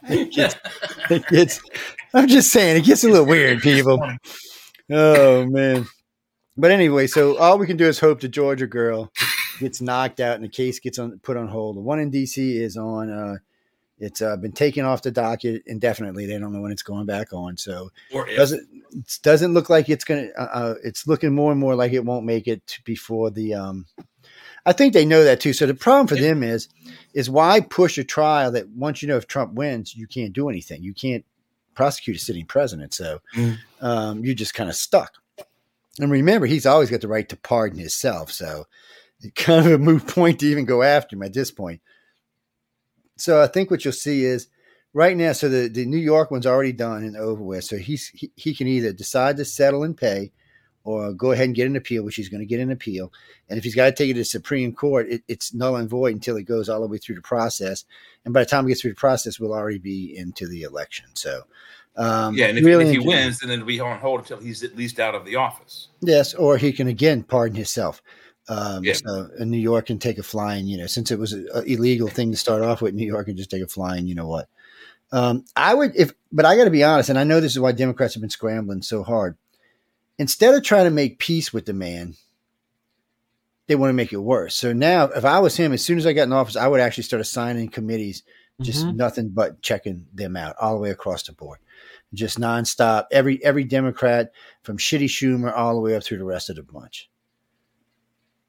[0.08, 0.56] it gets,
[1.10, 1.60] it gets
[2.14, 4.00] I'm just saying it gets a little weird, people.
[4.90, 5.86] Oh man.
[6.56, 9.12] But anyway, so all we can do is hope the Georgia girl
[9.58, 11.76] gets knocked out and the case gets on put on hold.
[11.76, 13.36] The one in DC is on uh
[14.00, 16.26] it's uh, been taken off the docket indefinitely.
[16.26, 17.56] They don't know when it's going back on.
[17.56, 20.28] So Or if, doesn't it doesn't look like it's gonna.
[20.38, 23.54] Uh, uh, it's looking more and more like it won't make it before the.
[23.54, 23.86] Um,
[24.64, 25.52] I think they know that too.
[25.52, 26.68] So the problem for them is,
[27.14, 30.48] is why push a trial that once you know if Trump wins, you can't do
[30.48, 30.82] anything.
[30.82, 31.24] You can't
[31.74, 32.94] prosecute a sitting president.
[32.94, 33.58] So Mm.
[33.80, 35.14] um, you're just kind of stuck.
[36.00, 38.30] And remember, he's always got the right to pardon himself.
[38.30, 38.66] So
[39.34, 41.80] kind of a moot point to even go after him at this point.
[43.16, 44.48] So I think what you'll see is
[44.92, 45.32] right now.
[45.32, 47.64] So the, the New York one's already done and over with.
[47.64, 50.32] So he's he, he can either decide to settle and pay,
[50.84, 53.12] or go ahead and get an appeal, which he's going to get an appeal.
[53.48, 55.88] And if he's got to take it to the Supreme Court, it, it's null and
[55.88, 57.84] void until it goes all the way through the process.
[58.24, 61.06] And by the time it gets through the process, we'll already be into the election.
[61.14, 61.42] So.
[61.96, 64.62] Um, yeah, and if, really if he wins, then it'll be on hold until he's
[64.62, 65.88] at least out of the office.
[66.00, 68.00] Yes, or he can again pardon himself.
[68.48, 68.94] Um, Yeah.
[68.94, 72.08] So in New York and take a flying, you know, since it was an illegal
[72.08, 74.48] thing to start off with, New York and just take a flying, you know what.
[75.12, 77.60] Um, I would if, but I got to be honest, and I know this is
[77.60, 79.36] why Democrats have been scrambling so hard.
[80.18, 82.14] Instead of trying to make peace with the man,
[83.68, 84.56] they want to make it worse.
[84.56, 86.80] So now, if I was him, as soon as I got in office, I would
[86.80, 88.22] actually start assigning committees,
[88.60, 88.96] just Mhm.
[88.96, 91.58] nothing but checking them out all the way across the board,
[92.12, 93.06] just nonstop.
[93.10, 94.32] Every every Democrat
[94.62, 97.08] from Shitty Schumer all the way up through the rest of the bunch.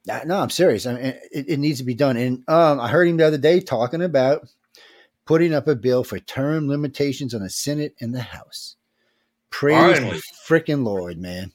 [0.06, 0.86] No, I'm serious.
[0.86, 2.16] I mean, it, it needs to be done.
[2.16, 4.48] And um, I heard him the other day talking about
[5.26, 8.76] putting up a bill for term limitations on the Senate and the House.
[9.50, 10.16] Praise Finally.
[10.16, 11.52] the freaking Lord, man.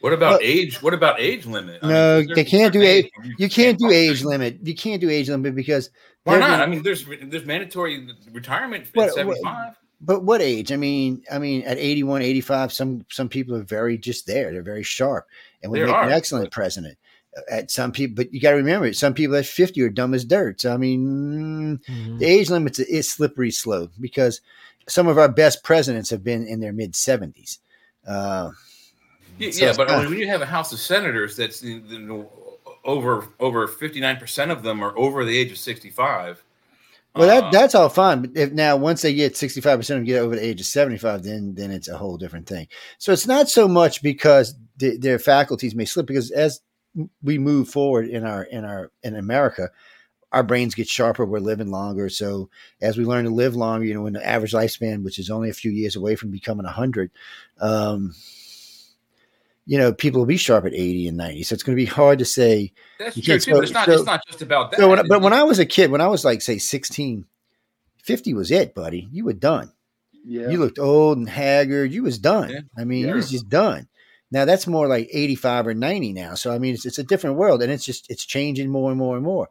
[0.00, 0.82] What about age?
[0.82, 1.80] What about age limit?
[1.82, 4.58] I No, there they can't do certain age- You can't do age limit.
[4.62, 5.90] You can't do age limit because
[6.24, 6.60] Why not?
[6.60, 9.74] I mean, there's there's mandatory retirement What- at what- 75.
[10.00, 10.72] But what age?
[10.72, 14.52] I mean, I mean, at 81, 85, some some people are very just there.
[14.52, 15.26] They're very sharp
[15.62, 16.98] and would They make an excellent president.
[17.50, 20.24] At some people, but you got to remember, some people at 50 are dumb as
[20.24, 20.60] dirt.
[20.62, 22.18] So I mean, mm, Mhm.
[22.18, 24.40] the age limit's is slippery slope because
[24.88, 27.58] some of our best presidents have been in their mid 70s.
[28.06, 28.52] Uh,
[29.38, 31.80] Yeah, So yeah, it's but not- when you have a House of Senators that's you
[31.98, 32.30] know,
[32.84, 36.42] over over 59 percent of them are over the age of 65.
[37.14, 38.22] well, that uh, that's all fine.
[38.22, 40.66] But if now once they get 65 percent of them get over the age of
[40.66, 42.66] 75, then then it's a whole different thing.
[42.98, 46.60] So it's not so much because the, their faculties may slip because as
[47.22, 49.70] we move forward in our in our in America,
[50.32, 51.24] our brains get sharper.
[51.24, 52.08] We're living longer.
[52.08, 55.30] So as we learn to live longer, you know, in the average lifespan, which is
[55.30, 57.10] only a few years away from becoming 100,
[57.60, 58.14] um,
[59.68, 61.42] you know, people will be sharp at 80 and 90.
[61.42, 62.72] So it's going to be hard to say.
[62.98, 63.52] that's you true can't too.
[63.54, 64.78] But it's not so- it's not just about that.
[64.80, 67.24] So when, but when I was a kid, when I was like, say, 16,
[68.02, 69.08] 50 was it, buddy.
[69.10, 69.72] You were done.
[70.24, 70.50] Yeah.
[70.50, 71.92] You looked old and haggard.
[71.92, 72.50] You was done.
[72.50, 72.60] Yeah.
[72.76, 73.88] I mean, you was just done.
[74.30, 76.34] Now that's more like 85 or 90 now.
[76.34, 78.98] So I mean, it's, it's a different world and it's just it's changing more and
[78.98, 79.48] more and more.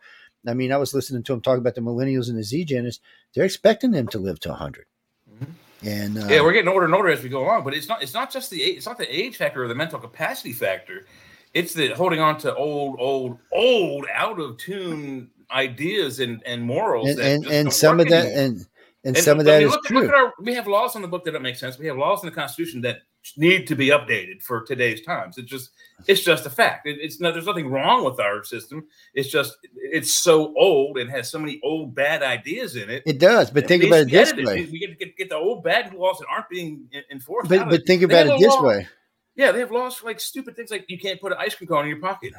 [0.48, 3.00] I mean, I was listening to him talk about the millennials and the Z Geners.
[3.34, 4.86] They're expecting them to live to 100.
[5.32, 5.48] Mhm.
[5.84, 7.64] And uh, yeah, we're getting older and older as we go along.
[7.64, 9.76] But it's not it's not just the age, it's not the age factor or the
[9.76, 11.06] mental capacity factor.
[11.54, 17.10] It's the holding on to old, old, old, out of tune ideas and and morals.
[17.10, 18.66] and that and, and some of that and
[19.06, 20.00] and, And some of that is look, true.
[20.00, 21.78] Look at our, we have laws in the book that don't make sense.
[21.78, 23.02] We have laws in the Constitution that
[23.38, 25.38] need to be updated for today's times.
[25.38, 25.72] It's just
[26.08, 26.88] it's just a fact.
[26.88, 28.86] It, it's no, there's nothing wrong with our system.
[29.14, 33.04] It's just it's so old and has so many old bad ideas in it.
[33.06, 34.46] It does, but It think about it this edited.
[34.46, 34.70] way.
[34.72, 37.50] We get to get, get the old bad laws that aren't being enforced.
[37.50, 38.88] But but think about it this law- way.
[39.36, 41.68] Yeah, they have laws for like stupid things like you can't put an ice cream
[41.68, 42.34] cone in your pocket.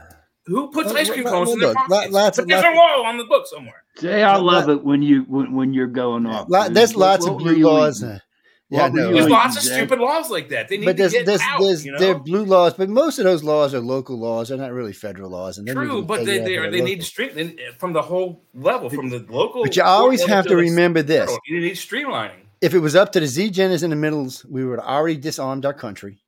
[0.47, 2.13] Who puts Well, ice cream well, cones in well, their look, lot- pockets?
[2.15, 3.83] lots but of- there's lots a law on the book somewhere.
[4.01, 6.49] Jay, I Lot- love it when you when, when you're going off.
[6.49, 8.03] Lot, there's lots what of were blue you laws.
[8.05, 8.21] eating?
[8.69, 9.09] Yeah, I What were know.
[9.09, 10.69] you There's lots of stupid laws like that.
[10.69, 11.61] They need but to get there's, out.
[11.61, 11.99] there's, you know?
[11.99, 14.49] they're blue laws, but most of those laws are local laws.
[14.49, 15.59] They're not really federal laws.
[15.59, 19.11] And True, but they they, are, they need stream eh, from the whole level, from
[19.11, 19.63] the local.
[19.63, 21.27] But you always have to remember this.
[21.27, 21.39] federal.
[21.47, 22.43] You need streamlining.
[22.61, 25.17] If it was up to the Z Geners in the middles, we would have already
[25.19, 26.19] disarmed our country.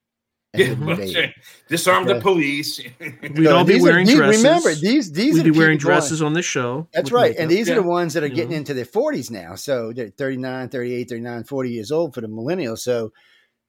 [0.55, 1.31] And Yeah,
[1.69, 2.81] disarm the police.
[3.01, 4.45] We'd So all be these are- wearing these- dresses.
[4.45, 6.87] Remember, these these We'd are the be wearing people going- dresses on this show.
[6.93, 7.31] That's right.
[7.31, 7.43] makeup.
[7.43, 8.57] And these are the ones that are You getting know?
[8.59, 9.55] into their 40s now.
[9.57, 12.79] So they're 39, 38, 39, 40 years old for the millennials.
[12.79, 13.13] So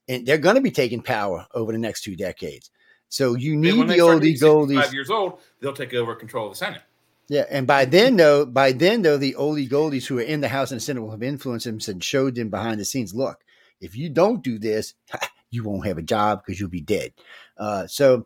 [0.08, 2.72] and they're going to be taking power over the next two decades.
[3.10, 4.94] So you need the they start oldie getting 65 goldies.
[4.94, 6.82] years old, they'll take over control of the Senate.
[7.28, 10.48] Yeah, and by then though, by then though, the oldie goldies who are in the
[10.48, 13.14] House and the Senate will have influenced them and showed them behind the scenes.
[13.14, 13.40] Look,
[13.82, 14.96] if you don't do this,
[15.52, 17.14] you won't have a job because you'll be dead.
[17.58, 18.26] Uh, so,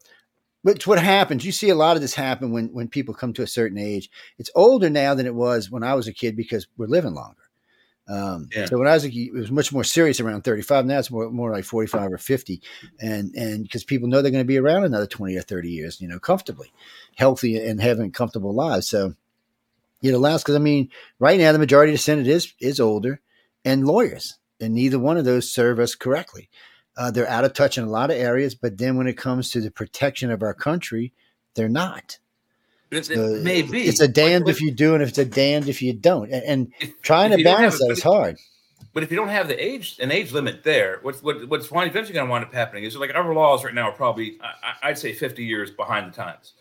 [0.64, 1.46] but what happens?
[1.46, 4.10] You see a lot of this happen when when people come to a certain age.
[4.38, 7.44] It's older now than it was when I was a kid because we're living longer.
[8.08, 8.66] Um, Yeah.
[8.66, 10.86] So when I was a kid, it was much more serious around 35.
[10.86, 12.62] Now it's more, more like 45 or 50.
[13.00, 16.02] And, and because people know they're going to be around another 20 or 30 years,
[16.02, 16.74] you know, comfortably,
[17.16, 18.90] healthy and having comfortable lives.
[18.90, 19.16] So
[20.02, 23.22] it allows, because I mean, right now, the majority of the Senate is, is older
[23.64, 26.50] and lawyers, and neither one of those serve us correctly.
[26.96, 29.50] Uh, they're out of touch in a lot of areas, but then when it comes
[29.52, 31.12] to the protection of our country,
[31.56, 32.20] they're not.
[32.92, 33.88] It, So it may be.
[33.88, 36.32] It's a damned if you do, and it's a damned if you don't.
[36.32, 38.38] And, and if- trying if to balance that is hard.
[38.94, 42.14] But if you don't have the age an age limit there, what's what, what's eventually
[42.14, 45.00] going to wind up happening is like our laws right now are probably I, I'd
[45.00, 46.54] say fifty years behind the times.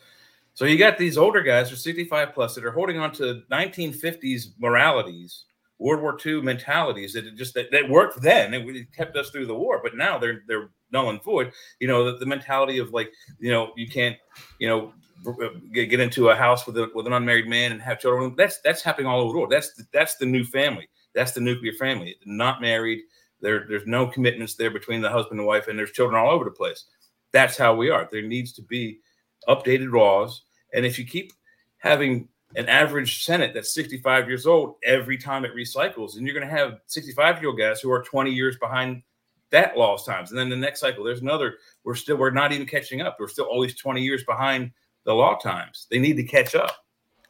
[0.55, 3.13] So you got these older guys who are sixty five plus that are holding on
[3.13, 5.45] to nineteen fifties moralities,
[5.83, 9.47] World War II mentalities that it just that, that worked then it kept us through
[9.47, 11.53] the war, but now they're they're null and void.
[11.81, 14.17] You know the, the mentality of like you know you can't
[14.59, 14.93] you know
[15.27, 18.35] uh, get, get into a house with a, with an unmarried man and have children.
[18.37, 19.51] That's that's happening all over the world.
[19.51, 20.89] That's the, that's the new family.
[21.15, 22.17] That's the nuclear family.
[22.25, 23.01] Not married.
[23.41, 26.45] There, there's no commitments there between the husband and wife, and there's children all over
[26.45, 26.85] the place.
[27.33, 28.09] That's how we are.
[28.11, 29.01] There needs to be
[29.49, 31.33] updated laws, and if you keep
[31.79, 36.17] having an average Senate that's 65 years old every time it recycles.
[36.17, 39.03] And you're going to have 65 year old guys who are 20 years behind
[39.51, 40.31] that lost times.
[40.31, 43.17] And then the next cycle, there's another, we're still, we're not even catching up.
[43.19, 44.71] We're still always 20 years behind
[45.05, 45.87] the law times.
[45.91, 46.83] They need to catch up.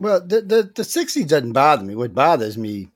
[0.02, 1.94] Well, the the the sixties doesn't bother me.
[1.94, 2.88] What bothers me,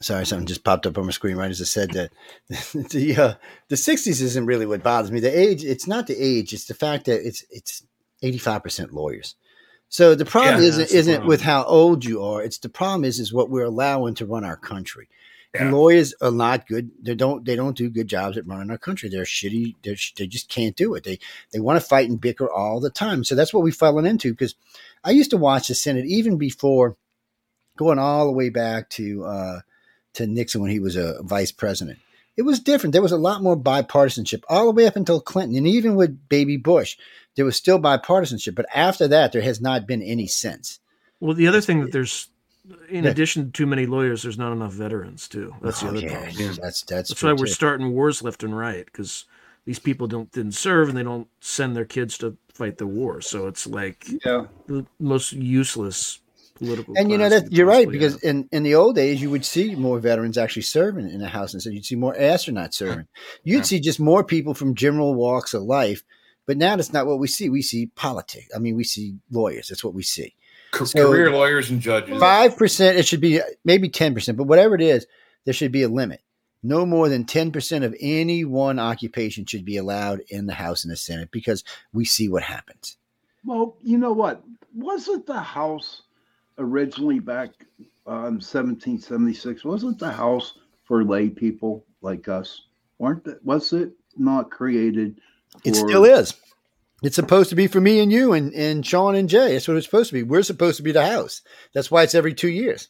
[0.00, 2.12] sorry, something just popped up on my screen right as I said that.
[2.90, 3.34] the uh,
[3.68, 5.20] the sixties isn't really what bothers me.
[5.20, 6.52] The age, it's not the age.
[6.52, 7.84] It's the fact that it's it's
[8.22, 9.36] eighty five percent lawyers.
[9.92, 11.28] So the problem Yeah, isn't isn't problem.
[11.28, 12.42] with how old you are.
[12.42, 15.06] It's the problem is is what we're allowing to run our country.
[15.54, 16.92] And lawyers are not good.
[17.02, 17.44] They don't.
[17.44, 19.10] They don't do good jobs at running our country.
[19.10, 19.74] They're shitty.
[19.84, 21.04] They're, sh- they just can't do it.
[21.04, 21.18] They
[21.52, 23.22] they want to fight and bicker all the time.
[23.22, 24.32] So that's what we've fallen into.
[24.32, 24.54] Because
[25.04, 26.96] I used to watch the Senate even before
[27.76, 29.60] going all the way back to uh,
[30.14, 31.98] to Nixon when he was a vice president.
[32.34, 32.94] It was different.
[32.94, 36.30] There was a lot more bipartisanship all the way up until Clinton, and even with
[36.30, 36.96] Baby Bush,
[37.36, 38.54] there was still bipartisanship.
[38.54, 40.80] But after that, there has not been any sense.
[41.20, 42.28] Well, the other thing that there's,
[42.88, 43.10] in Yeah.
[43.10, 45.54] addition to too many lawyers, there's not enough veterans too.
[45.62, 46.36] That's the Oh, other yeah, problem.
[46.36, 47.52] That's that's That's true, why we're too.
[47.52, 49.24] starting wars left and right because
[49.64, 53.20] these people don't didn't serve and they don't send their kids to fight the war.
[53.20, 54.46] So it's like Yeah.
[54.66, 56.18] the most useless
[56.56, 56.94] political.
[56.96, 58.22] And you know that you're right because have.
[58.24, 61.52] in, in the old days you would see more veterans actually serving in the house,
[61.54, 63.06] and so you'd see more astronauts serving.
[63.44, 63.62] You'd Yeah.
[63.62, 66.02] see just more people from general walks of life.
[66.46, 67.48] But now that's not what we see.
[67.48, 68.48] We see politics.
[68.54, 69.68] I mean, we see lawyers.
[69.68, 70.34] That's what we see.
[70.72, 72.18] Ca- So- Career lawyers and judges.
[72.18, 72.98] Five percent.
[72.98, 75.06] It should be maybe ten percent, but whatever it is,
[75.44, 76.20] there should be a limit.
[76.64, 80.84] No more than ten percent of any one occupation should be allowed in the House
[80.84, 81.62] and the Senate because
[81.92, 82.96] we see what happens.
[83.44, 84.42] Well, you know what?
[84.74, 86.02] Wasn't the house
[86.58, 87.50] originally back
[88.06, 89.64] um, 1776?
[89.64, 92.62] Wasn't the house for lay people like us?
[92.98, 93.44] Weren't that?
[93.44, 95.20] Was it not created?
[95.64, 96.34] It still is.
[97.02, 99.52] It's supposed to be for me and you and, and Sean and Jay.
[99.52, 100.22] That's what it's supposed to be.
[100.22, 101.42] We're supposed to be the house.
[101.74, 102.88] That's why it's every two years.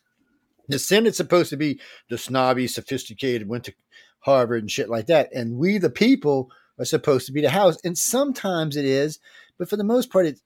[0.68, 3.74] The Senate's supposed to be the snobby, sophisticated, went to
[4.20, 5.32] Harvard and shit like that.
[5.32, 7.78] And we, the people, are supposed to be the house.
[7.84, 9.18] And sometimes it is,
[9.58, 10.40] but for the most part, it,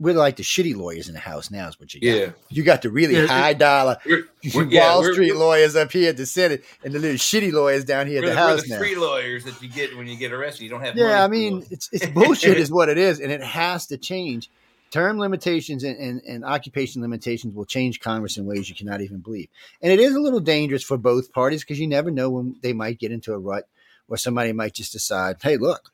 [0.00, 2.18] we're like the shitty lawyers in the house now, is what you got.
[2.18, 2.30] Yeah.
[2.48, 4.24] You got the really Yeah, high dollar We're,
[4.54, 7.18] we're- yeah, Wall we're- Street we're- lawyers up here at the Senate and the little
[7.18, 8.78] shitty lawyers down here at We're the the, we're house the now.
[8.78, 10.64] free lawyers that you get when you get arrested.
[10.64, 10.96] You don't have.
[10.96, 14.50] Yeah, I mean, it's it's bullshit, is what it is, and it has to change.
[14.90, 19.18] Term limitations and, and, and occupation limitations will change Congress in ways you cannot even
[19.18, 19.46] believe.
[19.80, 22.72] And it is a little dangerous for both parties because you never know when they
[22.72, 23.68] might get into a rut
[24.08, 25.92] or somebody might just decide, hey, look,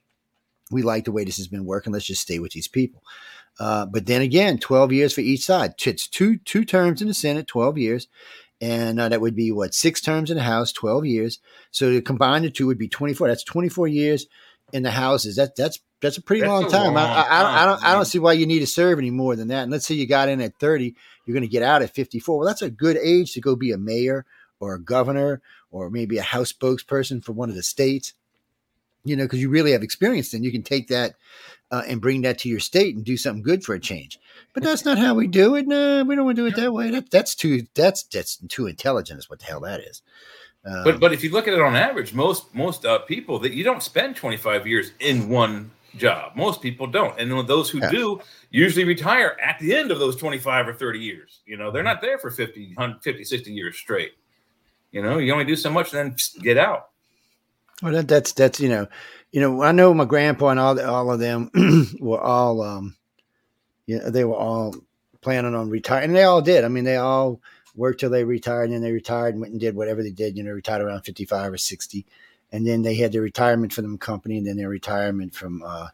[0.70, 1.92] we like the way this has been working.
[1.92, 3.02] Let's just stay with these people.
[3.58, 5.74] Uh, but then again, 12 years for each side.
[5.84, 8.08] It's two two terms in the Senate, 12 years.
[8.60, 11.40] And uh, that would be what, six terms in the House, 12 years.
[11.70, 13.28] So to combine the two would be 24.
[13.28, 14.26] That's 24 years
[14.72, 15.36] in the houses.
[15.36, 16.96] That that's that's a pretty That's long a time.
[16.96, 18.98] I, long I, I don't I don't I don't see why you need to serve
[18.98, 19.62] any more than that.
[19.62, 20.94] And let's say you got in at 30,
[21.24, 22.38] you're going to get out at 54.
[22.38, 24.24] Well, that's a good age to go be a mayor
[24.60, 28.14] or a governor or maybe a house spokesperson for one of the states.
[29.04, 31.14] You know, because you really have experience, then you can take that
[31.70, 34.18] uh, and bring that to your state and do something good for a change.
[34.54, 35.66] But that's not how we do it.
[35.66, 36.90] No, we don't want to do it that way.
[36.90, 39.18] That, that's too that's that's too intelligent.
[39.18, 40.02] Is what the hell that is.
[40.64, 43.52] Um, But but if you look at it on average, most most uh, people that
[43.52, 46.36] you don't spend 25 years in one job.
[46.36, 47.90] Most people don't, and those who Yeah.
[47.90, 51.40] do usually retire at the end of those 25 or 30 years.
[51.46, 54.12] You know, they're not there for 50, 50 60 years straight.
[54.92, 56.90] You know, you only do so much, then get out.
[57.82, 58.86] Well, that, that's that's you know,
[59.36, 59.62] you know.
[59.62, 61.50] I know my grandpa and all all of them
[62.00, 62.96] were all, um,
[63.84, 64.74] yeah, they were all
[65.20, 66.64] planning on retiring, and they all did.
[66.64, 67.42] I mean, they all
[67.74, 70.38] worked till they retired, and then they retired and went and did whatever they did.
[70.38, 72.06] You know, retired around fifty five or sixty,
[72.50, 75.88] and then they had their retirement from the company, and then their retirement from uh,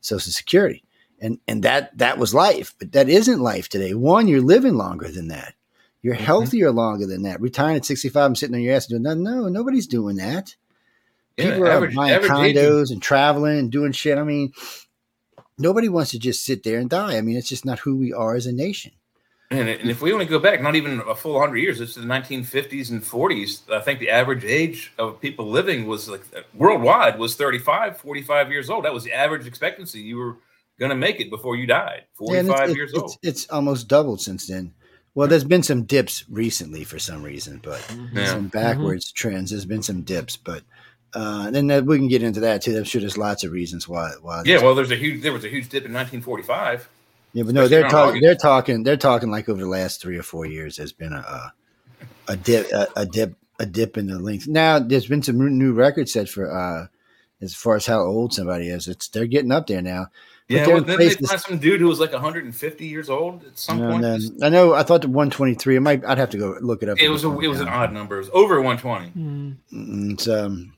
[0.00, 0.82] Social Security,
[1.20, 2.74] and and that that was life.
[2.78, 3.92] But that isn't life today.
[3.92, 5.52] One, you're living longer than that.
[6.00, 6.20] You're Mhm.
[6.20, 7.42] healthier longer than that.
[7.42, 9.24] Retiring at 65 and sitting on your ass and doing nothing.
[9.24, 10.56] No, nobody's doing that.
[11.36, 14.18] Yeah, People average- are buying average age condos and traveling and doing shit.
[14.18, 14.52] I mean,
[15.58, 17.16] nobody wants to just sit there and die.
[17.16, 18.92] I mean, it's just not who we are as a nation.
[19.50, 22.00] And, and if we only go back, not even a full 100 years, it's the
[22.00, 23.70] 1950s and 40s.
[23.70, 26.22] I think the average age of people living was like
[26.52, 28.84] worldwide was 35, 45 years old.
[28.84, 30.00] That was the average expectancy.
[30.00, 30.36] You were
[30.80, 33.10] going to make it before you died, Yeah, 45 it's, years it's, old.
[33.22, 34.74] It's, it's almost doubled since then.
[35.14, 38.18] Well, there's been some dips recently for some reason, but mm-hmm.
[38.18, 38.26] Yeah.
[38.26, 38.48] some mm-hmm.
[38.48, 39.50] backwards trends.
[39.50, 40.62] There's been some dips, but
[41.16, 42.76] uh, then we can get into that too.
[42.76, 44.12] I'm sure there's lots of reasons why.
[44.20, 46.88] why Yeah, well, there's a huge there was a huge dip in 1945.
[47.32, 48.20] Yeah, but no, they're talking.
[48.22, 48.82] They're talking.
[48.82, 50.76] They're talking like over the last three or four years.
[50.76, 51.52] There's been a a,
[52.28, 54.46] a dip, a, a dip, a dip in the length.
[54.48, 56.86] Now there's been some new records set for uh,
[57.40, 58.88] as far as how old somebody is.
[58.88, 60.06] It's they're getting up there now.
[60.48, 63.10] Yeah, they're well, in then they places- find some dude who was like 150 years
[63.10, 64.02] old at some And point.
[64.02, 64.74] then, I know.
[64.74, 65.76] I thought the 123.
[65.76, 66.04] I might.
[66.04, 67.00] I'd have to go look it up.
[67.00, 68.14] it was a, it was an odd number.
[68.16, 69.10] It was over 120.
[69.10, 69.56] Mm.
[69.72, 70.72] Mm, It's, um,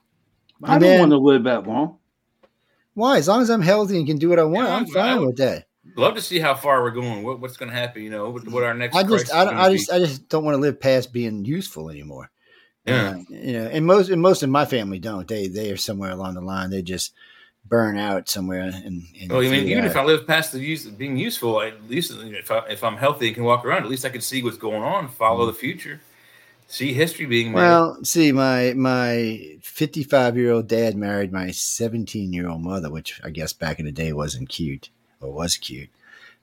[0.65, 1.99] I And don't then- want to live that long.
[2.95, 3.19] why?
[3.19, 5.19] As long as I'm healthy and can do what I want, Yeah, I'm I fine
[5.21, 5.65] would- with that.
[5.97, 7.23] Love to see how far we're going.
[7.25, 8.03] What, what's going to happen?
[8.03, 8.95] You know, what, what our next.
[8.95, 9.77] I just, crisis I, is don't- gonna I be.
[9.79, 12.31] just, I just don't want to live past being useful anymore.
[12.85, 13.11] Yeah.
[13.11, 15.27] Uh, you know, and most, and most of my family don't.
[15.27, 16.71] They, they are somewhere along the line.
[16.71, 17.15] They just
[17.67, 18.61] burn out somewhere.
[18.63, 21.61] And, and Well, I mean, even out- if I live past the use being useful,
[21.63, 24.21] at least if, I, if I'm healthy and can walk around, at least I can
[24.21, 26.01] see what's going on, follow the future,
[26.69, 27.57] see history being made.
[27.57, 33.21] Well, see, my my 55 year old dad married my 17 year old mother, which
[33.25, 34.91] I guess back in the day wasn't cute
[35.21, 35.89] or was cute.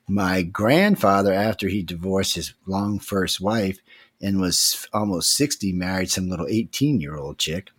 [0.07, 3.79] My grandfather, after he divorced his long first wife
[4.21, 7.69] and was almost 60, married some little 18 year old chick.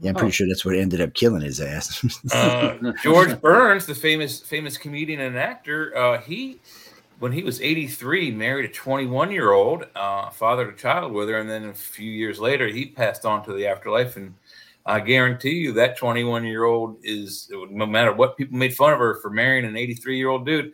[0.00, 0.30] Yeah, I'm pretty Oh.
[0.30, 2.04] sure that's what ended up killing his ass.
[2.32, 6.60] uh, George Burns, the famous famous comedian and actor, uh, he
[7.18, 11.38] when he was 83 married a 21 year old, uh, fathered a child with her,
[11.38, 14.16] and then a few years later he passed on to the afterlife.
[14.16, 14.34] And
[14.86, 18.98] I guarantee you that 21 year old is no matter what people made fun of
[18.98, 20.72] her for marrying an 83 year old dude,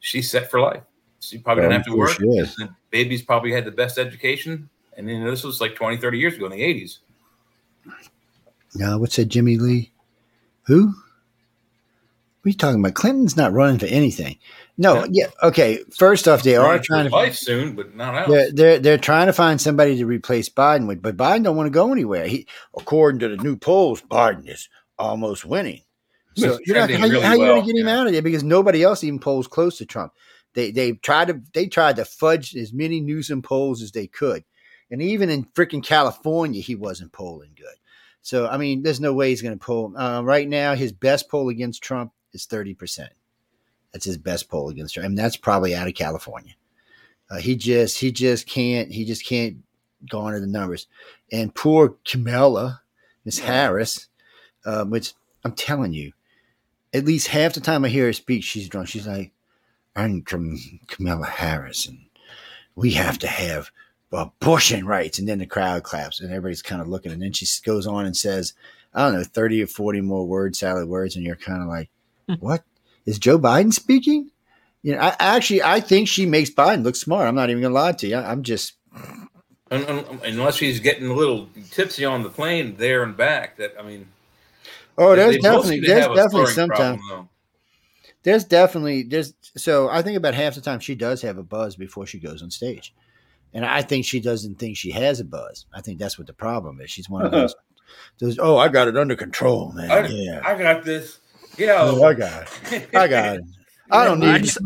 [0.00, 0.82] she's set for life.
[1.20, 2.10] She probably didn't have to work.
[2.10, 2.56] she is.
[2.56, 4.68] The babies probably had the best education.
[4.96, 6.98] And you know, this was like 20, 30 years ago in the 80s.
[8.74, 9.92] no, what's that, Jimmy Lee?
[10.64, 10.86] Who?
[10.86, 12.94] What are you talking about?
[12.94, 14.36] Clinton's not running for anything.
[14.82, 15.84] No, yeah, okay.
[15.96, 18.28] First off, they are trying to life soon, but not else.
[18.28, 21.66] They're, they're they're trying to find somebody to replace Biden with, but Biden don't want
[21.66, 22.26] to go anywhere.
[22.26, 24.68] He, according to the new polls, Biden is
[24.98, 25.82] almost winning.
[26.36, 28.00] So He's you're not, trending how, you- really how you going to get him yeah.
[28.00, 28.22] out of there?
[28.22, 30.12] Because nobody else even polls close to Trump.
[30.54, 34.44] They they tried to they tried to fudge as many Newsom polls as they could,
[34.90, 37.76] and even in freaking California, he wasn't polling good.
[38.22, 39.96] So I mean, there's no way he's going to poll.
[39.96, 43.12] Uh, right now, his best poll against Trump is thirty percent.
[43.92, 46.54] That's his best poll against Trump, and that's probably out of California.
[47.30, 49.58] Uh, he just he just can't he just can't
[50.10, 50.86] garner the numbers.
[51.30, 52.82] And poor Kamala,
[53.24, 54.08] Miss Harris,
[54.66, 55.14] um, which
[55.44, 56.12] I'm telling you,
[56.92, 58.88] at least half the time I hear her speak, she's drunk.
[58.88, 59.32] She's like,
[59.96, 62.00] "I'm Kam- Kamala Harris, and
[62.74, 63.70] we have to have
[64.12, 67.12] abortion rights." And then the crowd claps, and everybody's kind of looking.
[67.12, 68.52] And then she goes on and says,
[68.94, 71.90] "I don't know, thirty or forty more word salad words," and you're kind of like,
[72.40, 72.62] "What
[73.06, 74.30] is Joe Biden speaking?"
[74.82, 77.28] You know, I actually I think she makes Biden look smart.
[77.28, 78.16] I'm not even gonna lie to you.
[78.16, 78.74] I, I'm just
[79.72, 83.56] Un- un- unless he's getting a little tipsy on the plane there and back.
[83.56, 84.06] That I mean,
[84.98, 87.30] oh, there's definitely there's definitely sometimes problem,
[88.22, 91.74] there's definitely there's so I think about half the time she does have a buzz
[91.74, 92.92] before she goes on stage,
[93.54, 95.64] and I think she doesn't think she has a buzz.
[95.72, 96.90] I think that's what the problem is.
[96.90, 97.40] She's one of uh-huh.
[97.40, 97.54] those.
[98.18, 99.90] those oh, I got it under control, man.
[99.90, 100.42] I- yeah.
[100.44, 101.18] I got this.
[101.58, 102.88] Yeah, I got it.
[102.94, 103.44] I got it.
[103.90, 104.44] I don't I need.
[104.44, 104.58] just,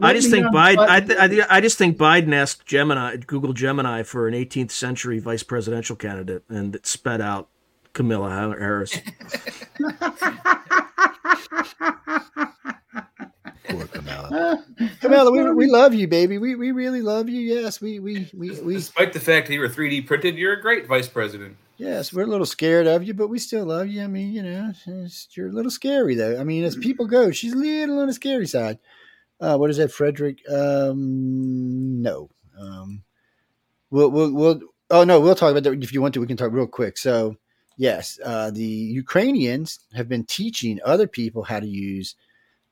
[0.00, 0.78] I just think Biden.
[0.78, 4.70] I, th- I, thi- I just think Biden asked Gemini, Google Gemini, for an 18th
[4.70, 7.48] century vice presidential candidate, and it sped out
[7.92, 8.96] Camilla Harris.
[13.68, 14.64] Poor Kamala.
[15.00, 16.38] Camilla, we, we love you, baby.
[16.38, 17.40] We we really love you.
[17.40, 20.60] Yes, we we we we Despite the fact that you were 3D printed, you're a
[20.60, 21.56] great vice president.
[21.80, 24.04] Yes, we're a little scared of you, but we still love you.
[24.04, 24.70] I mean, you know,
[25.30, 26.38] you're a little scary though.
[26.38, 28.78] I mean, as people go, she's a little on the scary side.
[29.40, 30.42] Uh, what is that, Frederick?
[30.50, 32.28] Um, no.
[32.60, 33.02] Um,
[33.90, 34.60] we'll we'll we'll.
[34.90, 36.20] Oh no, we'll talk about that if you want to.
[36.20, 36.98] We can talk real quick.
[36.98, 37.36] So,
[37.78, 42.14] yes, uh, the Ukrainians have been teaching other people how to use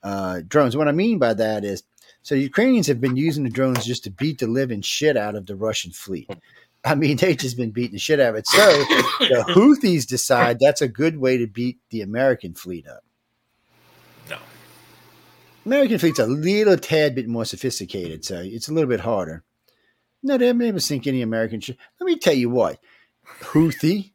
[0.02, 0.76] uh, drones.
[0.76, 1.82] What I mean by that is,
[2.20, 5.46] so Ukrainians have been using the drones just to beat the living shit out of
[5.46, 6.28] the Russian fleet.
[6.88, 8.46] I mean, they've just been beating the shit out of it.
[8.46, 13.04] So the Houthis decide that's a good way to beat the American fleet up.
[14.30, 14.38] No.
[15.66, 19.44] American fleet's a little tad bit more sophisticated, so it's a little bit harder.
[20.22, 21.76] No, they've never sink any American ship.
[22.00, 22.78] Let me tell you what,
[23.40, 24.12] Houthi,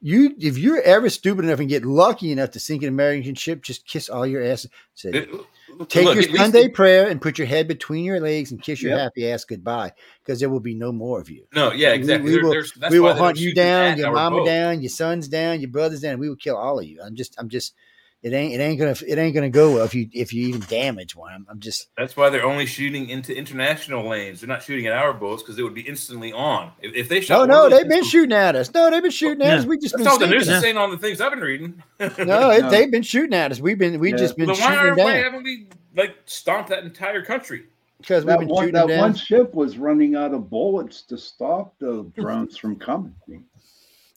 [0.00, 3.62] you if you're ever stupid enough and get lucky enough to sink an American ship,
[3.62, 4.66] just kiss all your ass.
[4.94, 5.26] Say,
[5.88, 8.82] Take Look, your least Sunday prayer and put your head between your legs and kiss
[8.82, 9.00] your Yep.
[9.00, 11.46] happy ass goodbye because there will be no more of you.
[11.54, 12.30] no, yeah, We- exactly.
[12.30, 15.70] We, There- will, we will hunt you down, your mama down, your sons down, your
[15.70, 16.18] brothers down.
[16.18, 17.00] We will kill all of you.
[17.04, 17.74] I'm just, I'm just,
[18.24, 20.62] it ain't, it ain't gonna, it ain't gonna go well if you, if you even
[20.62, 21.32] damage one.
[21.32, 24.40] I'm, I'm just, That's why they're only shooting into international lanes.
[24.40, 26.72] They're not shooting at our boats because it would be instantly on.
[26.80, 28.72] If, if they shot, no, no, they've been missiles- shooting at us.
[28.74, 29.58] No, they've been shooting at Yeah.
[29.58, 29.66] us.
[29.66, 31.82] We just that's been all the news is saying on the things I've been reading.
[32.00, 32.70] No, it, No.
[32.70, 33.60] they've been shooting at us.
[33.60, 34.16] We've been, we Yeah.
[34.16, 37.64] just been Then why, shooting are, why haven't we like stomped that entire country?
[37.98, 41.02] because we've That been one, shooting that them one ship was running out of bullets
[41.02, 43.14] to stop the drones from coming.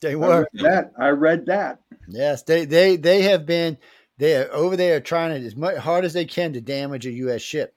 [0.00, 0.48] They I were.
[0.52, 0.92] read that.
[0.98, 1.80] I read that.
[2.08, 3.76] Yes, they they they have been
[4.18, 7.10] They are over there trying to as much hard as they can to damage a
[7.12, 7.40] U.S.
[7.40, 7.74] ship.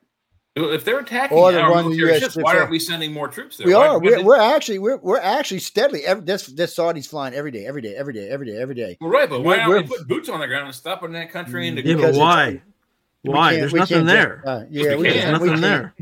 [0.55, 2.71] If they're attacking Or the our one the military US ships, ships why are- aren't
[2.71, 3.67] we sending more troops there?
[3.67, 3.99] We Why- are.
[3.99, 6.03] why We're, did- we're actually we're we're actually steadily.
[6.05, 8.97] Every, this this Saudi's flying every day, every day, every day, every day, every day.
[8.99, 11.13] Well, right, but why we're- aren't we we're- putting boots on the ground and stopping
[11.13, 12.61] that country into Yeah, but Because it's- why?
[13.21, 13.55] Why?
[13.55, 14.41] There's nothing there.
[14.43, 15.13] Just, uh, yeah, we we can.
[15.13, 15.95] There's can't, we nothing can't- there.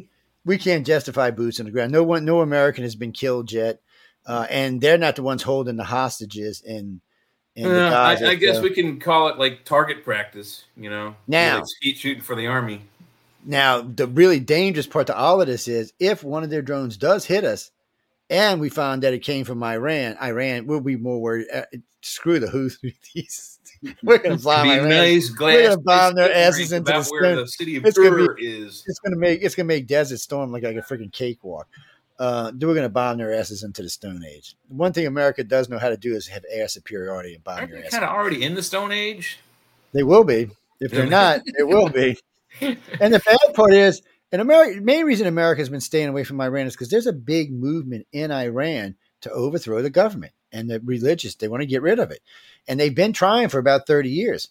[0.46, 1.92] we can't justify boots on the ground.
[1.92, 3.82] No one, no American has been killed yet,
[4.26, 6.64] uh, and they're not the ones holding the hostages.
[6.66, 7.02] And, and the
[7.66, 11.16] Uh, I, I guess we can call it like target practice, you know.
[11.28, 12.82] Now- like skeet shooting for the army.
[13.45, 16.97] Now, the really dangerous part to all of this is if one of their drones
[16.97, 17.72] does hit us,
[18.30, 21.47] and we found that it came from Iran, Iran, we'll be more worried.
[21.51, 21.62] Uh,
[22.01, 23.57] screw the Houthis.
[24.03, 24.89] We're going to bomb Be Iran.
[24.89, 25.53] nice glass.
[25.55, 28.84] We're gonna bomb their asses into the where the city of It's gonna be- is.
[28.88, 31.68] It's going to make it's to make Desert Storm look like a freaking cakewalk.
[32.20, 34.55] Uh, we're going to bomb their asses into the Stone Age.
[34.67, 37.70] One thing America does know how to do is have air superiority and bomb Aren't
[37.70, 37.91] your they ass.
[37.91, 39.39] kind of already in the Stone Age?
[39.93, 40.49] They will be.
[40.82, 42.17] If they're not, they will be.
[42.61, 44.01] And the bad part is,
[44.32, 47.13] and America, main reason America has been staying away from Iran is because there's a
[47.13, 51.36] big movement in Iran to overthrow the government and the religious.
[51.36, 52.22] They want to get rid of it,
[52.67, 54.49] and they've been trying for about thirty years.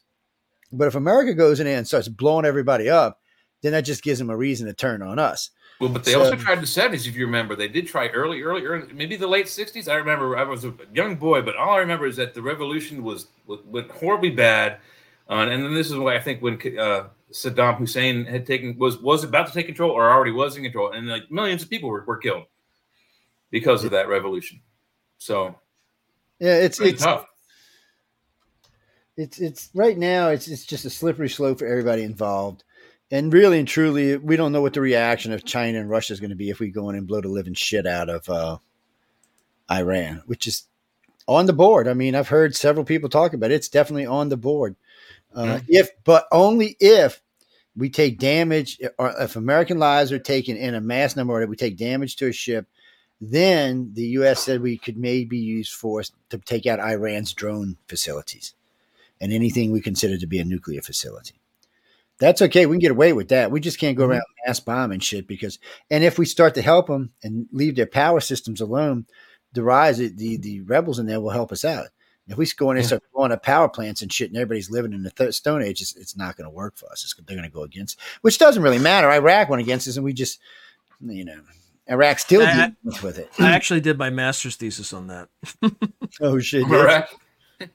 [0.73, 3.21] But if America goes in there and starts blowing everybody up,
[3.63, 5.51] then that just gives them a reason to turn on us.
[5.81, 7.55] Well, but they So- also tried in the seventies, if you remember.
[7.55, 9.87] They did try early, early, early, maybe the late sixties.
[9.87, 13.03] I remember I was a young boy, but all I remember is that the revolution
[13.05, 14.79] was went horribly bad,
[15.31, 18.99] uh, and then this is why I think when uh, Saddam Hussein had taken was
[18.99, 21.91] was about to take control or already was in control, and like millions of people
[21.91, 22.45] were, were killed
[23.51, 24.61] because of that revolution.
[25.19, 25.55] So
[26.41, 27.27] Yeah, it's it's tough.
[29.17, 32.65] it's it's right now it's it's just a slippery slope for everybody involved
[33.11, 36.21] and really and truly we don't know what the reaction of china and russia is
[36.21, 38.59] going to be if we go in and blow the living shit out of uh,
[39.71, 40.65] iran which is
[41.27, 41.87] on the board.
[41.87, 43.55] I mean i've heard several people talk about it.
[43.55, 44.77] It's definitely on the board.
[45.35, 47.21] Uh, if but only if
[47.77, 51.51] we take damage or if american lives are taken in a mass number or if
[51.51, 52.67] we take damage to a ship
[53.21, 58.55] then the us said we could maybe use force to take out iran's drone facilities
[59.21, 61.35] and anything we consider to be a nuclear facility.
[62.19, 62.67] That's okay.
[62.67, 63.51] We can get away with that.
[63.51, 64.13] We just can't go mm-hmm.
[64.13, 65.59] around mass bombing shit because,
[65.91, 69.07] and if we start to help them and leave their power systems alone,
[69.53, 71.87] the rise, the the rebels in there will help us out.
[72.27, 74.93] If we go in and start blowing up power plants and shit, and everybody's living
[74.93, 77.03] in the th- Stone Age, it's, it's not going to work for us.
[77.03, 79.11] It's, they're going to go against, which doesn't really matter.
[79.11, 80.39] Iraq went against us, and we just,
[81.01, 81.41] you know,
[81.87, 83.31] Iraq still I- deals with it.
[83.39, 85.31] I actually did my master's thesis on that.
[86.21, 86.69] Oh shit!
[86.69, 86.71] yes.
[86.71, 87.15] Correct.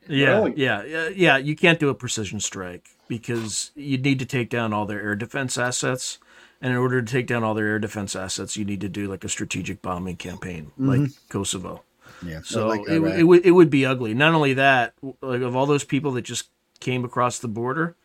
[0.08, 1.38] Yeah, yeah, yeah, yeah.
[1.38, 5.16] You can't do a precision strike because you need to take down all their air
[5.16, 6.20] defense assets.
[6.62, 9.10] And in order to take down all their air defense assets, you need to do
[9.10, 11.84] like a strategic bombing campaign, like Kosovo.
[12.26, 12.40] Yeah.
[12.44, 13.20] So like it, Iraq.
[13.20, 14.14] it, would it would be ugly.
[14.14, 16.50] Not only that, like of all those people that just
[16.80, 17.98] came across the border,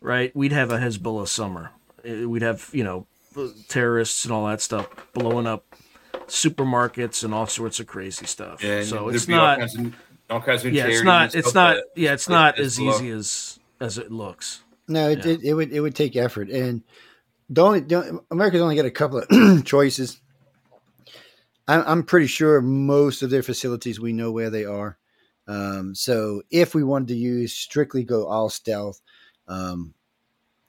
[0.00, 0.34] right?
[0.36, 1.70] We'd have a Hezbollah summer.
[2.06, 3.06] Uh, We'd have you know
[3.68, 5.64] terrorists and all that stuff blowing up
[6.26, 8.62] supermarkets and all sorts of crazy stuff.
[8.62, 9.58] Yeah, and so it's be all not.
[9.58, 9.94] kinds of,
[10.30, 11.34] all kinds of Yeah, it's not.
[11.34, 11.78] It's not.
[11.96, 12.94] Yeah, it's not as below.
[12.94, 14.62] easy as as it looks.
[14.88, 15.32] No, it, Yeah.
[15.32, 16.82] it, it would it would take effort, and
[17.48, 20.20] the only the, America's only got a couple of choices.
[21.66, 24.98] I'm, I'm pretty sure most of their facilities we know where they are.
[25.46, 29.00] Um, so if we wanted to use strictly go all stealth,
[29.48, 29.94] um,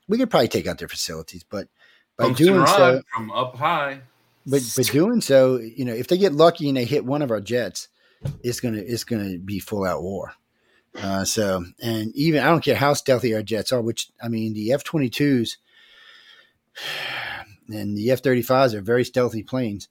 [0.08, 1.44] we could probably take out their facilities.
[1.44, 1.68] But
[2.16, 4.00] by Tungsten doing so, from up high.
[4.46, 7.30] but but doing so, you know, if they get lucky and they hit one of
[7.30, 7.88] our jets,
[8.42, 10.32] it's gonna it's gonna be full out war.
[11.02, 14.54] Uh, so and even I don't care how stealthy our jets are, which I mean
[14.54, 15.58] the F twenty twos
[17.68, 19.88] and the F thirty fives are very stealthy planes,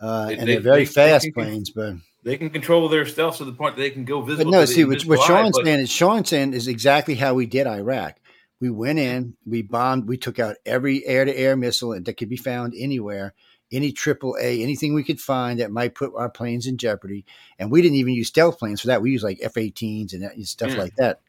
[0.00, 1.70] uh, They- and they- they're very they- they fast can- planes.
[1.70, 4.44] But They can control their stealth to the point that they can go visit.
[4.44, 7.46] but no, see what, what eye, Sean's saying is Sean's saying is exactly how we
[7.46, 8.16] did Iraq.
[8.60, 12.30] We went in, we bombed, we took out every air to air missile that could
[12.30, 13.34] be found anywhere,
[13.74, 17.24] any triple A, anything we could find that might put our planes in jeopardy.
[17.58, 19.02] And we didn't even use stealth planes for that.
[19.02, 20.76] We used like F 18s and and stuff Yeah.
[20.78, 21.20] like that.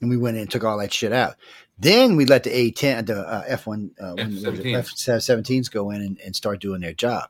[0.00, 1.36] And we went in and took all that shit out.
[1.78, 4.74] Then we let the A 10, the uh, F 1, uh, F-17s.
[4.74, 4.88] F
[5.20, 7.28] 17s go in and, and start doing their job.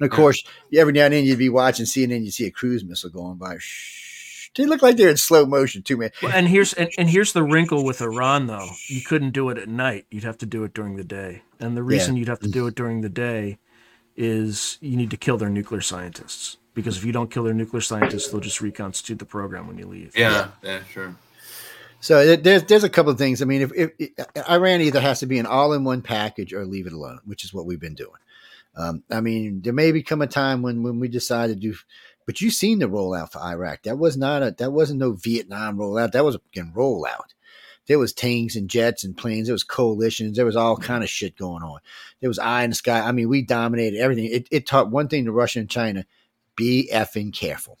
[0.00, 0.16] And of Yeah.
[0.16, 0.44] course,
[0.74, 3.56] every now and then you'd be watching CNN, you'd see a cruise missile going by.
[3.58, 4.48] Shh.
[4.56, 6.10] They look like they're in slow motion too, man.
[6.22, 8.68] Well, and here's and, and here's the wrinkle with Iran though.
[8.88, 10.06] You couldn't do it at night.
[10.10, 11.42] You'd have to do it during the day.
[11.58, 13.58] And the reason you'd have to do it during the day
[14.16, 16.56] is you need to kill their nuclear scientists.
[16.74, 19.86] Because if you don't kill their nuclear scientists, they'll just reconstitute the program when you
[19.86, 20.16] leave.
[20.16, 21.14] Yeah, yeah, sure.
[22.00, 23.40] So there's there's a couple of things.
[23.40, 26.86] I mean, if, if, if Iran either has to be an all-in-one package or leave
[26.86, 28.10] it alone, which is what we've been doing.
[28.76, 31.74] Um, I mean, there may become a time when when we decide to do,
[32.26, 33.84] but you've seen the rollout for Iraq.
[33.84, 36.12] That was not a that wasn't no Vietnam rollout.
[36.12, 37.33] That was a fucking rollout.
[37.86, 39.46] There was tanks and jets and planes.
[39.48, 40.36] There was coalitions.
[40.36, 41.80] There was all kind of shit going on.
[42.20, 43.00] There was eye in the sky.
[43.00, 44.26] I mean, we dominated everything.
[44.26, 46.04] It, it taught one thing to Russia and China:
[46.56, 47.78] be effing careful.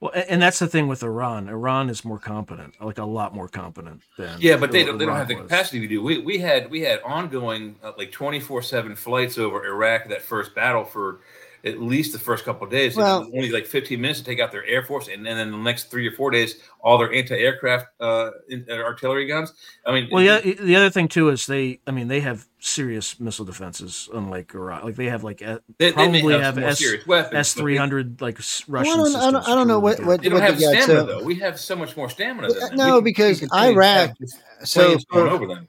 [0.00, 1.48] Well, and that's the thing with Iran.
[1.48, 5.04] Iran is more competent, like a lot more competent than Yeah, but they don't, they
[5.04, 6.00] don't have the capacity to do.
[6.00, 10.22] We we had we had ongoing uh, like twenty four seven flights over Iraq that
[10.22, 11.20] first battle for
[11.68, 12.96] at least the first couple of days.
[12.96, 15.50] Well- was only like fifteen minutes to take out their air force, and then in
[15.52, 19.52] the next three or four days, all their anti aircraft uh, in- uh, artillery guns.
[19.86, 20.40] I mean, Well, yeah.
[20.40, 21.80] The other thing too is they.
[21.86, 24.82] I mean, they have serious missile defenses, unlike Iraq.
[24.84, 27.34] Like they have like a- they, they may probably have, have S serious weapons.
[27.34, 29.48] S but three hundred like s- Well, Russian I don't- I don't- systems.
[29.48, 31.22] I don't know what- what- They don't what have they got, stamina so- though.
[31.24, 32.76] We have so much more stamina than.
[32.76, 34.16] No, We can- because can continue to Iraq-
[34.64, 35.68] So planes going for- over them.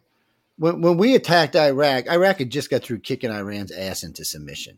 [0.58, 4.78] when, when we attacked Iraq, Iraq had just got through kicking Iran's ass into submission.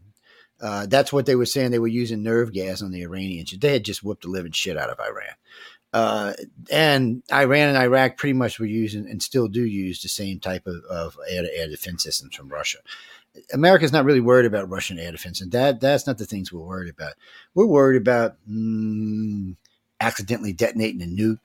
[0.62, 1.72] Uh, that's what they were saying.
[1.72, 3.52] They were using nerve gas on the Iranians.
[3.58, 5.36] They had just whooped the living shit out of Iran.
[5.94, 6.34] Uh,
[6.72, 10.66] and Iran and Iraq pretty much were using and still do use the same type
[10.68, 12.78] of, of air to air defense systems from Russia.
[13.54, 16.62] America's not really worried about Russian air defense, and that that's not the things we're
[16.62, 17.14] worried about.
[17.56, 19.56] We're worried about mm,
[20.00, 21.40] accidentally detonating a nuke,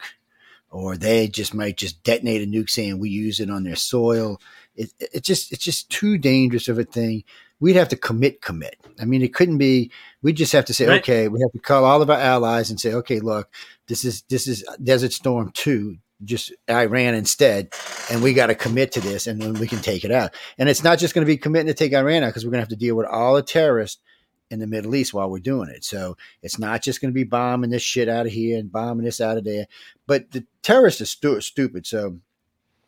[0.70, 4.40] or they just might just detonate a nuke saying we use it on their soil.
[4.74, 7.24] It, it just it's just too dangerous of a thing.
[7.58, 8.76] We'd have to commit, commit.
[9.00, 9.90] I mean, it couldn't be.
[10.22, 11.00] We just have to say, Right.
[11.00, 13.50] okay, we have to call all of our allies and say, okay, look,
[13.88, 17.72] this is this is Desert Storm two, just Iran instead,
[18.10, 20.34] and we got to commit to this, and then we can take it out.
[20.58, 22.58] And it's not just going to be committing to take Iran out because we're going
[22.58, 24.02] to have to deal with all the terrorists
[24.50, 25.82] in the Middle East while we're doing it.
[25.82, 29.04] So it's not just going to be bombing this shit out of here and bombing
[29.04, 29.66] this out of there.
[30.06, 31.84] But the terrorists are stu- stupid.
[31.84, 32.18] So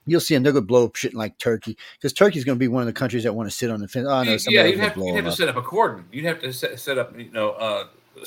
[0.08, 0.44] you'll see them.
[0.44, 3.24] To blow up shit like Turkey because Turkey's going to be one of the countries
[3.24, 4.06] that want to sit on the fence.
[4.08, 6.04] Oh, no, yeah, you'd have, you'd have to set up a cordon.
[6.10, 7.86] You'd have to set, set up, you know, uh,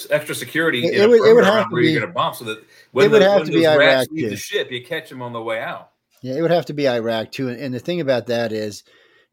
[0.10, 0.86] extra security.
[0.86, 2.34] It- in it a would- it would have to where be- you're going to bomb,
[2.34, 5.10] so that when, it would the, have to be Iraq, leave the ship, you catch
[5.10, 5.90] them on the way out.
[6.22, 7.50] Yeah, it would have to be Iraq too.
[7.50, 8.84] And, and the thing about that is,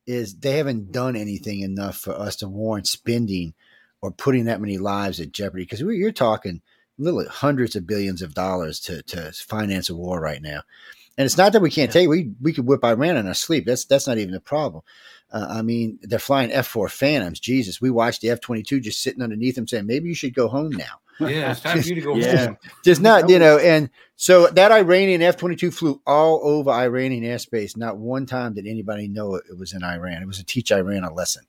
[0.06, 3.52] is they haven't done anything enough for us to warrant spending
[4.00, 5.64] or putting that many lives at jeopardy.
[5.64, 6.62] Because you're talking
[6.96, 10.62] literally hundreds of billions of dollars to to finance a war right now.
[11.18, 12.00] And it's not that we can't Yeah.
[12.02, 12.08] take.
[12.08, 13.66] We we could whip Iran in our sleep.
[13.66, 14.82] That's that's not even the problem.
[15.30, 17.40] Uh, I mean, they're flying F four Phantoms.
[17.40, 20.32] Jesus, we watched the F twenty two just sitting underneath them, saying maybe you should
[20.34, 21.00] go home now.
[21.20, 22.46] Yeah, it's time for you to go Yeah.
[22.46, 22.58] home.
[22.84, 27.76] Just not, you know, and so that Iranian F 22 flew all over Iranian airspace.
[27.76, 30.22] Not one time did anybody know it, it was in Iran.
[30.22, 31.42] It was to teach Iran a lesson.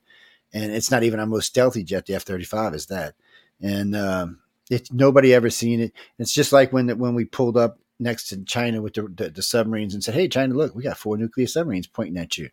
[0.51, 3.13] And it's not even our most stealthy jet, the F 35 is that.
[3.61, 4.39] And um,
[4.71, 5.93] it's nobody ever seen it.
[6.17, 9.41] It's just like when when we pulled up next to China with the, the, the
[9.41, 12.49] submarines and said, Hey, China, look, we got four nuclear submarines pointing at you.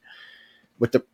[0.78, 1.04] With the,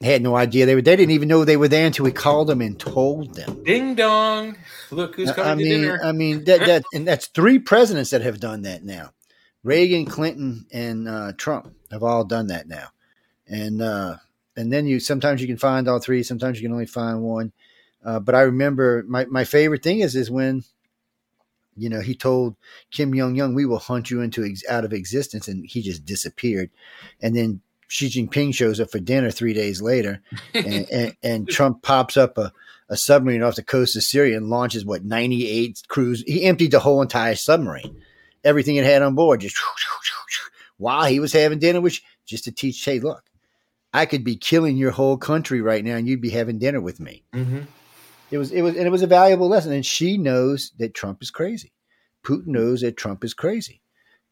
[0.00, 2.12] they had no idea they were, they didn't even know they were there until we
[2.12, 3.62] called them and told them.
[3.62, 4.56] Ding dong!
[4.90, 6.00] Look who's coming I to mean, dinner.
[6.02, 9.12] I mean that that and that's three presidents that have done that now.
[9.62, 12.88] Reagan, Clinton, and uh, Trump have all done that now,
[13.46, 14.16] and uh,
[14.56, 17.52] and then you sometimes you can find all three, sometimes you can only find one.
[18.04, 20.64] Uh, but I remember my, my favorite thing is is when,
[21.76, 22.56] you know, he told
[22.90, 26.04] Kim Jong Un, "We will hunt you into ex- out of existence," and he just
[26.04, 26.70] disappeared.
[27.20, 30.22] And then Xi Jinping shows up for dinner three days later,
[30.54, 32.52] and, and, and Trump pops up a,
[32.88, 36.22] a submarine off the coast of Syria and launches what 98 cruise.
[36.26, 38.02] He emptied the whole entire submarine,
[38.44, 39.58] everything it had on board, just
[40.78, 43.24] while he was having dinner, which just to teach, hey, look,
[43.92, 46.98] I could be killing your whole country right now, and you'd be having dinner with
[46.98, 47.22] me.
[47.32, 47.66] Mhm.
[48.32, 49.72] It was it was and it was a valuable lesson.
[49.72, 51.72] And Xi knows that Trump is crazy.
[52.24, 53.80] Putin knows that Trump is crazy.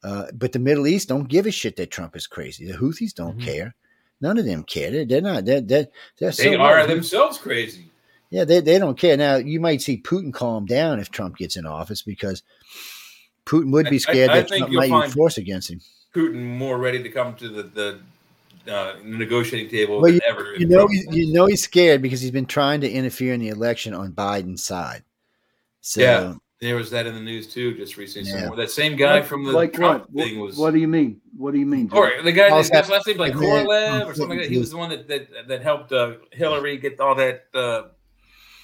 [0.02, 2.64] Uh, but the Middle East don't give a shit that Trump is crazy.
[2.66, 3.44] The Houthis don't Mhm.
[3.44, 3.74] care.
[4.22, 4.90] None of them care.
[4.90, 5.44] They're, they're not.
[5.44, 5.88] They're, they're,
[6.18, 7.90] they're They so are themselves crazy.
[8.30, 9.16] Yeah, they, they don't care.
[9.16, 12.42] Now, you might see Putin calm down if Trump gets in office because
[13.44, 15.80] Putin would be scared I- I that think Trump might use force against him.
[16.14, 18.00] Putin more ready to come to the the
[18.68, 20.54] uh, negotiating table Well, than ever.
[20.56, 23.48] You know, he's, you know he's scared because he's been trying to interfere in the
[23.48, 25.02] election on Biden's side.
[25.80, 26.34] So, Yeah.
[26.60, 28.32] There was that in the news too, just recently.
[28.32, 28.50] Yeah.
[28.54, 30.26] That same guy Like- from the like Trump what?
[30.26, 30.58] thing was.
[30.58, 31.18] What do you mean?
[31.34, 31.88] What do you mean?
[31.88, 31.96] Jim?
[31.98, 34.52] or the guy, Also- last name like and Korolev or something like that.
[34.52, 37.84] He was the one that that, that helped uh, Hillary get all that uh,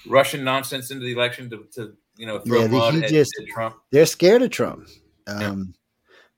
[0.07, 3.09] Russian nonsense into the election to, to you know throw Yeah, the- mud he at,
[3.09, 3.77] just- at Trump.
[3.91, 4.89] they're scared of Trump.
[5.27, 5.73] Um,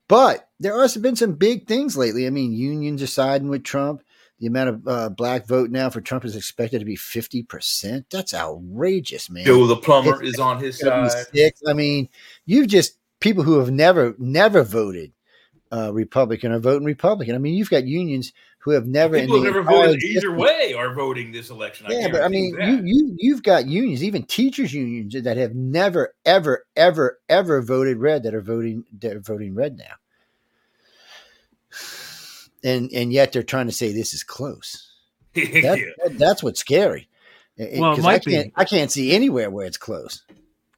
[0.09, 2.27] But there have been some big things lately.
[2.27, 4.03] I mean, unions are siding with Trump.
[4.39, 8.05] The amount of uh, black vote now for Trump is expected to be 50%.
[8.09, 9.45] That's outrageous, man.
[9.45, 11.25] Joe the plumber It's- is on his side.
[11.67, 12.09] I mean,
[12.45, 15.11] you've just people who have never, never voted
[15.71, 17.35] uh, Republican are voting Republican.
[17.35, 20.17] I mean, you've got unions who have never, People in who the never voted either
[20.29, 21.87] existence- way are voting this election.
[21.89, 22.67] yeah, but I mean, that.
[22.67, 27.97] you you you've got unions, even teachers unions that have never, ever, ever, ever voted
[27.97, 29.95] red that are voting that are voting red now.
[32.63, 34.85] and and yet they're trying to say this is close.
[35.35, 35.75] That, yeah.
[36.03, 37.07] that- that's what's scary.
[37.57, 38.53] Well, it 'cause might I can't be.
[38.55, 40.23] I can't see anywhere where it's close.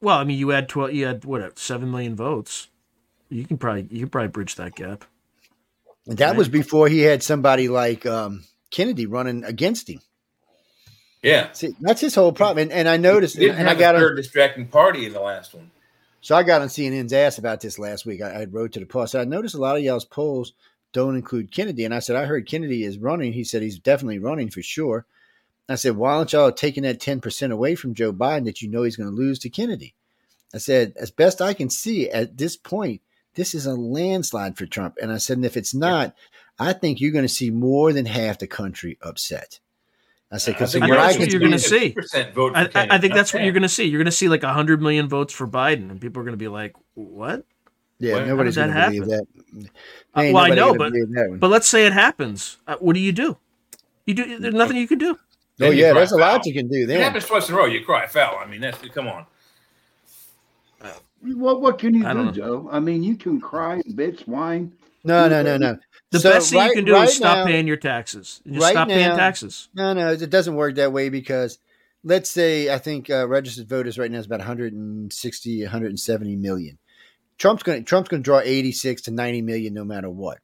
[0.02, 0.94] Well, I mean, you had twelve.
[0.94, 1.58] You had what?
[1.60, 2.68] Seven million votes.
[3.32, 5.06] You can probably you can probably bridge that gap.
[6.08, 10.02] And that was before he had somebody like um, Kennedy running against him.
[11.24, 11.52] yeah.
[11.54, 12.64] See, that's his whole problem.
[12.64, 15.22] And, and I noticed, Didn't and I have got a on, distracting party in the
[15.22, 15.72] last one.
[16.22, 18.22] so I got on CNN's ass about this last week.
[18.22, 19.16] I, I wrote to the post.
[19.16, 20.54] I noticed a lot of y'all's polls
[20.92, 23.32] don't include Kennedy, and I said I heard Kennedy is running.
[23.32, 25.06] He said he's definitely running for sure.
[25.70, 28.70] I said, why aren't y'all taking that ten percent away from Joe Biden that you
[28.70, 29.94] know he's going to lose to Kennedy?
[30.54, 33.02] I said, as best I can see at this point,
[33.36, 34.98] this is a landslide for Trump.
[35.02, 36.16] And I said, and if it's not,
[36.60, 39.60] I think you're going to see more than half the country upset.
[40.32, 41.94] I said, because what I what can you're gonna see.
[42.34, 42.54] Vote.
[42.56, 43.84] I, I, I think that's what you're going to see.
[43.84, 46.38] You're going to see like hundred million votes for Biden, and people are going to
[46.38, 47.46] be like, "What?"
[48.00, 49.26] Yeah, How nobody's going that to believe that.
[50.16, 51.40] Uh, well, I know, but believe that one.
[51.40, 52.58] but let's say it happens.
[52.66, 53.38] Uh, what do you do?
[54.06, 54.40] You do.
[54.40, 55.16] There's nothing you can do.
[55.16, 55.20] oh
[55.58, 57.02] Then you yeah, cry there's a lot you can do It then.
[57.02, 57.66] happens twice in a row.
[57.66, 58.38] You cry foul.
[58.38, 59.26] I mean, that's come on.
[61.24, 62.70] What what can you I do, don't Joe?
[62.72, 64.74] I mean, you can cry and bitch, whine.
[65.04, 65.78] No, no, no, no.
[66.12, 68.42] The So best thing right- you can do right is stop now- paying your taxes.
[68.46, 69.70] Just right stop paying taxes.
[69.74, 71.58] No, no, it doesn't work that way because
[72.04, 76.78] let's say I think uh, registered voters right now is about 160, 170 million.
[77.38, 80.40] Trump's going to Trump's going to draw 86 to 90 million no matter what.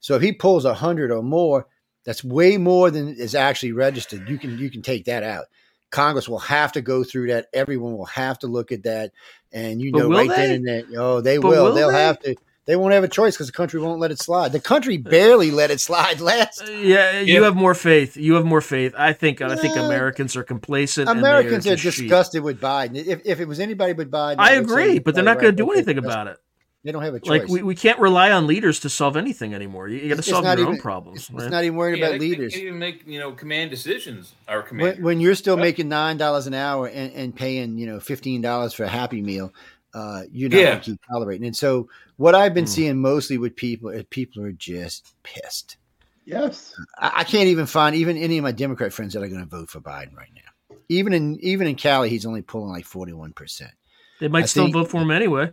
[0.00, 1.66] So if he pulls 100 or more,
[2.04, 4.28] that's way more than is actually registered.
[4.28, 5.46] You can you can take that out.
[5.90, 7.46] Congress will have to go through that.
[7.52, 9.12] Everyone will have to look at that,
[9.52, 10.36] and you But know right they?
[10.36, 11.64] then and there, oh, they will.
[11.64, 12.02] will They'll they?
[12.02, 12.36] have to.
[12.66, 14.52] They won't have a choice because the country won't let it slide.
[14.52, 16.60] The country barely let it slide last.
[16.62, 17.44] Uh, Yeah, you Yeah.
[17.44, 18.18] have more faith.
[18.18, 18.92] You have more faith.
[18.98, 19.40] I think.
[19.40, 21.08] I think Uh, Americans are complacent.
[21.08, 22.04] Americans they're are just sheep.
[22.08, 22.96] disgusted with Biden.
[22.96, 25.56] If, if it was anybody but Biden, I would agree, but they're probably not going
[25.56, 26.36] to do anything about it.
[26.84, 27.40] They don't have a choice.
[27.42, 29.88] Like we, we can't rely on leaders to solve anything anymore.
[29.88, 31.20] You, got to solve not your own problems.
[31.22, 31.42] it's, man.
[31.42, 32.52] it's not even worried Yeah, about they, leaders.
[32.52, 34.32] They can't even make you know command decisions.
[34.46, 34.96] Our command.
[34.96, 38.40] When, when you're still making nine dollars an hour and, and paying you know fifteen
[38.42, 39.52] dollars for a Happy Meal,
[39.92, 40.64] uh, you're not Yeah.
[40.70, 41.46] going to keep tolerating.
[41.46, 42.70] And so, what I've been Hmm.
[42.70, 45.78] seeing mostly with people is people are just pissed.
[46.24, 46.74] Yes.
[46.98, 49.46] I, I can't even find even any of my Democrat friends that are going to
[49.46, 50.76] vote for Biden right now.
[50.88, 53.72] Even in even in Cali, he's only pulling like forty one percent.
[54.20, 55.52] they might I still think- vote for him anyway.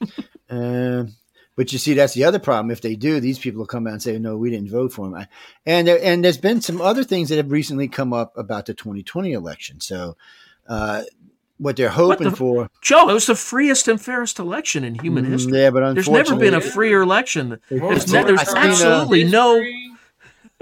[0.50, 1.14] Um,
[1.56, 2.70] but you see, that's the other problem.
[2.70, 5.06] If they do, these people will come out and say, "No, we didn't vote for
[5.06, 5.28] him." I,
[5.66, 8.74] and there, and there's been some other things that have recently come up about the
[8.74, 9.80] 2020 election.
[9.80, 10.16] So,
[10.68, 11.02] uh,
[11.58, 15.26] what they're hoping the- for, Joe, it was the freest and fairest election in human
[15.26, 15.58] Mm, history.
[15.58, 17.58] yeah, but There's never been a freer election.
[17.68, 19.62] There's, ne- there's I seen, absolutely no.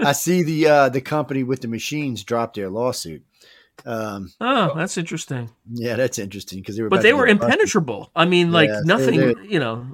[0.01, 3.23] I see the uh, the company with the machines drop their lawsuit.
[3.85, 5.49] Um, Oh, that's interesting.
[5.71, 7.53] yeah, that's interesting because they were, But they were get busted.
[7.53, 8.11] impenetrable.
[8.15, 9.19] I mean, like Yeah, nothing.
[9.19, 9.87] they're- You know,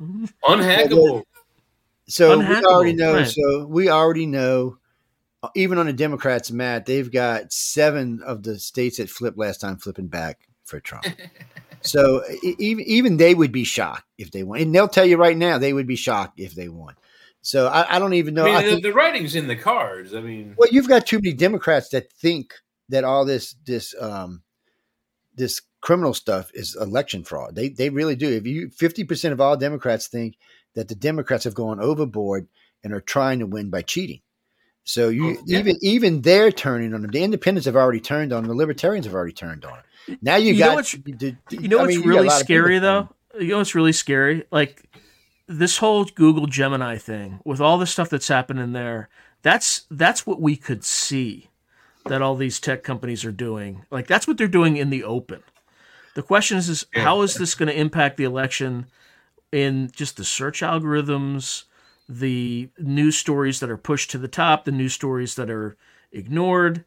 [0.44, 1.24] Unhackable.
[2.08, 3.14] So we already know.
[3.16, 3.28] right.
[3.28, 4.78] So we already know.
[5.44, 9.62] uh, Even on the Democrats' mat, they've got seven of the states that flipped last
[9.62, 11.06] time flipping back for Trump.
[11.82, 12.24] so
[12.60, 15.58] even even they would be shocked if they won, and they'll tell you right now
[15.58, 16.96] they would be shocked if they won.
[17.42, 18.44] So I, I don't even know.
[18.44, 20.14] I mean, I the, think, the writing's in the cards.
[20.16, 22.54] I mean, well, you've got too many Democrats that think
[22.90, 24.42] that all this this um
[25.36, 27.56] this criminal stuff is election fraud.
[27.56, 28.30] They they really do.
[28.30, 30.38] If you fifty percent of all Democrats think
[30.76, 32.48] that the Democrats have gone overboard
[32.84, 34.22] and are trying to win by cheating.
[34.84, 35.60] So you Oh, yeah.
[35.60, 37.12] even even they're turning on them.
[37.12, 38.50] The independents have already turned on them.
[38.50, 39.74] The libertarians have already turned on
[40.08, 40.20] them.
[40.22, 42.28] Now you, You know got what's- the- the- you know I what's mean, you really
[42.28, 43.10] lot of people scary though.
[43.40, 44.46] You know what's really scary?
[44.52, 44.84] Like
[45.48, 49.10] this whole Google Gemini thing with all the stuff that's happening there.
[49.42, 51.50] That's that's what we could see
[52.06, 53.86] that all these tech companies are doing.
[53.92, 55.44] Like that's what they're doing in the open.
[56.14, 58.86] The question is, is how is this going to impact the election
[59.52, 61.64] in just the search algorithms,
[62.08, 65.76] the news stories that are pushed to the top, the news stories that are
[66.12, 66.86] ignored?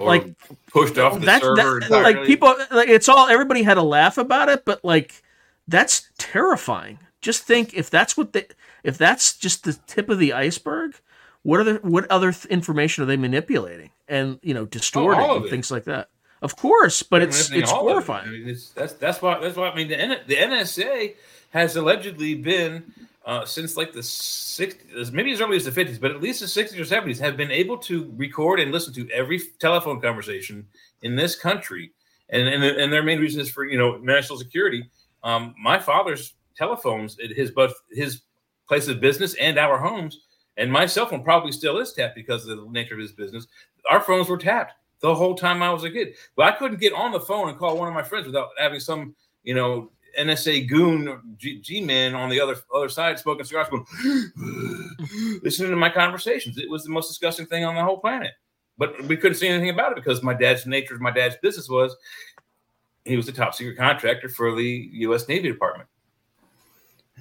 [0.00, 0.34] or like,
[0.68, 1.80] pushed off the That's server.
[1.80, 5.22] that, like people like it's all everybody had a laugh about it, but like
[5.68, 6.98] that's terrifying.
[7.20, 8.46] Just think if that's what they
[8.82, 10.96] if that's just the tip of the iceberg,
[11.42, 15.50] what other what other th- information are they manipulating and you know distorting of and
[15.50, 16.08] things like that?
[16.42, 17.80] Of course, but it's it's of it.
[17.80, 18.28] horrifying.
[18.28, 21.14] I mean, it's, that's that's why that's why I mean the N, the NSA
[21.50, 22.92] has allegedly been
[23.26, 26.46] uh, since like the 60s, maybe as early as the 50s, but at least the
[26.46, 30.66] 60s or 70s, have been able to record and listen to every telephone conversation
[31.02, 31.92] in this country.
[32.30, 34.88] And and, and their main reason is for you know national security.
[35.22, 38.22] Um, my father's telephones at his both his
[38.68, 40.20] place of business and our homes,
[40.60, 43.46] and my cell phone probably still is tapped because of the nature of his business.
[43.90, 46.14] Our phones were tapped the whole time I was a kid.
[46.36, 48.80] But I couldn't get on the phone and call one of my friends without having
[48.80, 53.86] some, you know, NSA goon G, men on the other other side smoking cigars, going,
[55.42, 56.58] listening to my conversations.
[56.58, 58.32] It was the most disgusting thing on the whole planet.
[58.76, 61.68] But we couldn't say anything about it because my dad's nature of my dad's business
[61.68, 61.96] was
[63.04, 65.28] he was a top secret contractor for the U.S.
[65.28, 65.88] Navy Department.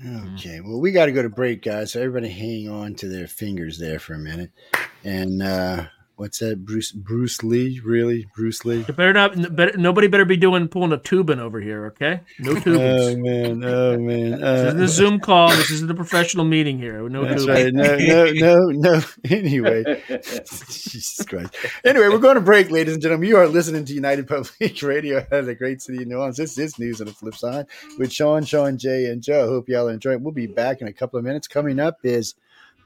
[0.05, 1.91] Okay, well, we got to go to break, guys.
[1.91, 4.51] So everybody hang on to their fingers there for a minute.
[5.03, 5.87] And uh,
[6.19, 6.65] what's that?
[6.65, 8.27] Bruce Bruce Lee, really?
[8.35, 8.85] Bruce Lee?
[8.87, 9.55] You better not.
[9.55, 11.85] Better, nobody better be doing pulling a Toobin over here.
[11.87, 13.21] Okay, no Oh Toobin.
[13.23, 14.31] man, oh man.
[14.31, 15.49] this Uh, isn't a Zoom call.
[15.49, 17.07] This isn't a professional meeting here.
[17.09, 17.47] No That's Toobin.
[17.47, 17.73] right.
[17.73, 19.01] No, no, no, no.
[19.29, 19.83] Anyway,
[20.43, 21.55] Jesus Christ.
[21.83, 23.27] Anyway, we're going to break, ladies and gentlemen.
[23.29, 26.37] You are listening to United Public Radio out of the great city of New Orleans.
[26.37, 27.65] This is News on the Flip Side
[27.97, 29.47] with Sean, Sean, Jay, and Joe.
[29.47, 30.21] Hope y'all enjoy it.
[30.21, 31.47] We'll be back in a couple of minutes.
[31.47, 32.35] Coming up is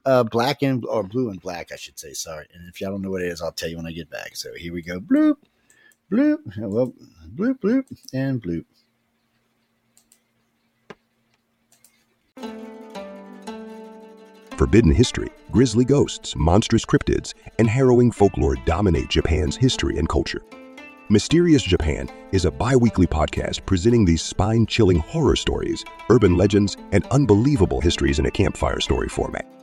[0.06, 2.14] uh, black and or blue and black, I should say.
[2.14, 2.46] Sorry.
[2.54, 4.36] And if y'all don't know what it is, I'll tell you when I get back.
[4.36, 5.00] So here we go.
[5.00, 5.38] Bloop,
[6.12, 6.40] bloop.
[6.58, 6.94] Well,
[7.36, 8.66] bloop, bloop, and bloop.
[14.58, 20.42] Forbidden history, grisly ghosts, monstrous cryptids, and harrowing folklore dominate Japan's history and culture.
[21.10, 26.78] Mysterious Japan is a bi weekly podcast presenting these spine chilling horror stories, urban legends,
[26.92, 29.63] and unbelievable histories in a campfire story format.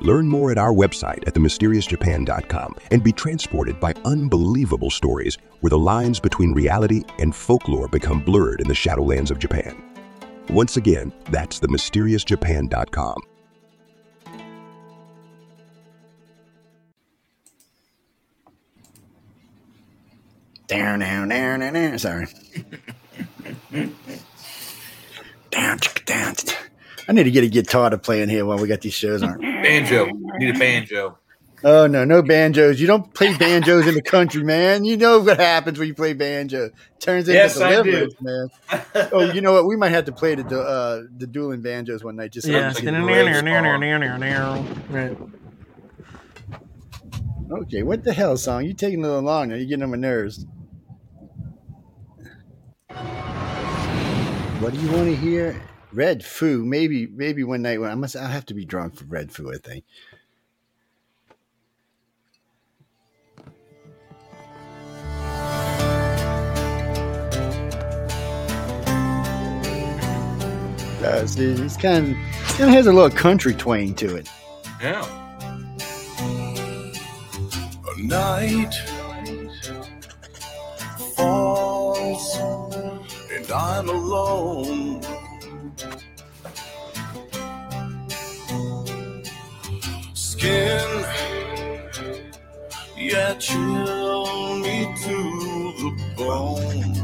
[0.00, 5.78] Learn more at our website at themysteriousjapan.com and be transported by unbelievable stories where the
[5.78, 9.82] lines between reality and folklore become blurred in the shadowlands of Japan.
[10.48, 13.20] Once again, that's themysteriousjapan.com.
[20.66, 21.98] Down, down, down, down, down.
[21.98, 22.26] Sorry.
[25.50, 26.34] down, chicka, down.
[27.10, 29.20] I need to get a guitar to play in here while we got these shows
[29.24, 29.36] on.
[29.40, 30.06] Banjo.
[30.38, 31.18] Need a banjo.
[31.64, 32.80] Oh no, no banjos.
[32.80, 34.84] You don't play banjos in the country, man.
[34.84, 36.70] You know what happens when you play banjo.
[37.00, 37.90] Turns into Yes, I do.
[37.90, 38.48] deliverance, man.
[39.12, 39.66] Oh, you know what?
[39.66, 42.30] We might have to play the du- uh, the dueling banjos one night.
[42.30, 42.68] Just so Yeah.
[42.72, 42.94] we can-
[44.88, 45.18] Right.
[47.50, 48.64] Okay, what the hell, song?
[48.66, 49.56] You taking a little long now.
[49.56, 50.46] You're getting on my nerves.
[54.60, 55.60] What do you want to hear?
[55.92, 56.64] Red Foo.
[56.64, 58.16] Maybe, maybe one night when I must.
[58.16, 59.52] I'll have to be drunk for Red Foo.
[59.52, 59.84] I think.
[71.26, 72.16] See, it's kind of,
[72.56, 74.26] kind of has a little country twang to it.
[74.80, 75.04] Yeah.
[77.86, 78.74] A night
[81.14, 82.38] falls
[83.30, 85.02] and I'm alone.
[90.14, 91.04] Skin,
[92.98, 95.16] yeah, chill me to
[95.80, 96.94] the bone.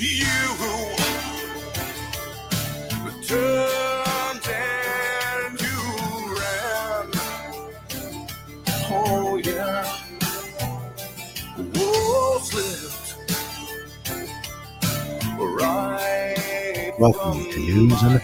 [0.00, 0.26] You
[3.04, 3.69] returned
[17.00, 18.20] Welcome to News and my.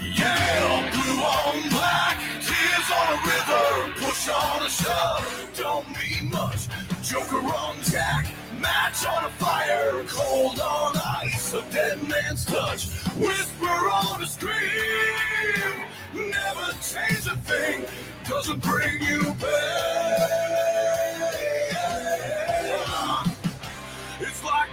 [0.00, 6.68] Yeah, blue on black, tears on a river, push on a shove, don't mean much.
[7.02, 12.88] Joker on jack, match on a fire, cold on ice, a dead man's touch,
[13.18, 14.56] whisper on a scream.
[16.14, 17.84] Never change a thing,
[18.26, 20.71] doesn't bring you back.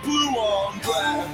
[0.10, 1.30] Blue on black.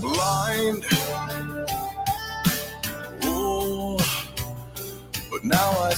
[0.00, 0.84] blind.
[3.24, 3.98] Oh,
[5.30, 5.94] but now I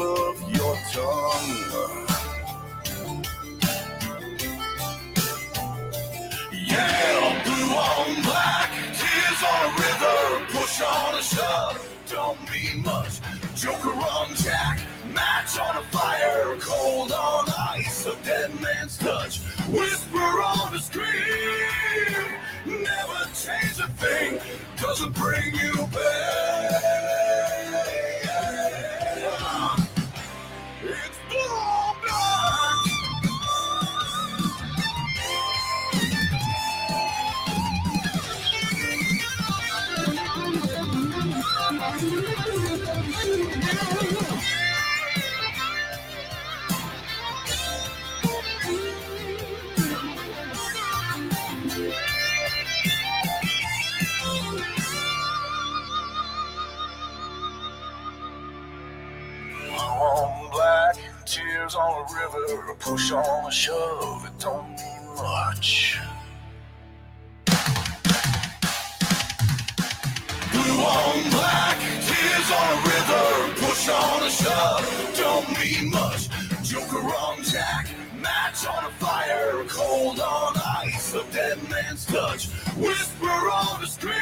[0.00, 2.10] of your tongue.
[6.52, 11.88] Yeah, blue on black, tears on a river, push on a shove.
[12.08, 13.20] Don't mean much.
[13.54, 14.80] Joker on jack,
[15.12, 17.44] match on a fire, cold on
[17.74, 19.40] ice, a dead man's touch.
[19.68, 22.26] Whisper on a scream,
[22.64, 24.40] never change a thing,
[24.80, 27.29] doesn't bring you back.
[62.00, 65.98] On river, a push on a shove, it don't mean much.
[70.52, 76.28] Blue on black, tears on a river, push on a shove, don't mean much.
[76.62, 83.26] Joker on Jack, match on a fire, cold on ice, a dead man's touch, whisper
[83.26, 84.14] on the screen,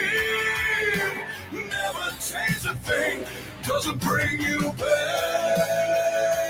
[1.53, 3.25] never change a thing,
[3.67, 6.48] doesn't bring you back.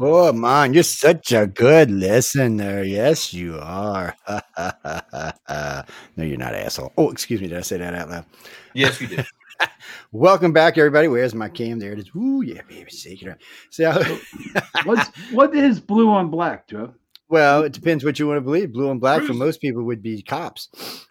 [0.00, 2.82] Oh man, you're such a good listener.
[2.82, 4.14] Yes, you are.
[4.28, 5.84] no,
[6.16, 6.92] you're not, asshole.
[6.96, 7.48] Oh, excuse me.
[7.48, 8.24] Did I say that out loud?
[8.74, 9.26] Yes, you did.
[10.12, 11.06] Welcome back, everybody.
[11.06, 11.78] Where's my cam?
[11.78, 12.10] There it is.
[12.16, 12.90] Ooh, yeah, baby.
[12.90, 13.38] Shake it up.
[13.70, 14.18] So,
[14.84, 16.94] What's what is blue on black, Joe?
[17.28, 18.72] well, it depends what you want to believe.
[18.72, 21.06] Blue and black for most people would be cops.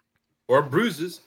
[0.48, 1.20] or bruises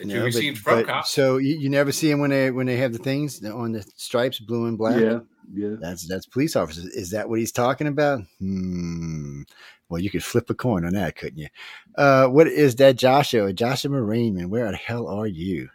[0.00, 1.10] that you know, but- received from but- cops.
[1.10, 3.82] So you, you never see them when they when they have the things on the
[3.96, 5.00] stripes, blue and black.
[5.00, 5.20] Yeah,
[5.52, 5.76] yeah.
[5.80, 6.86] That's that's police officers.
[6.86, 8.22] Is that what he's talking about?
[8.38, 9.42] Hmm.
[9.88, 11.48] Well, you could flip a coin on that, couldn't you?
[11.96, 13.52] Uh, what is that, Joshua?
[13.52, 14.48] Joshua Marine, man.
[14.48, 15.68] Where the hell are you?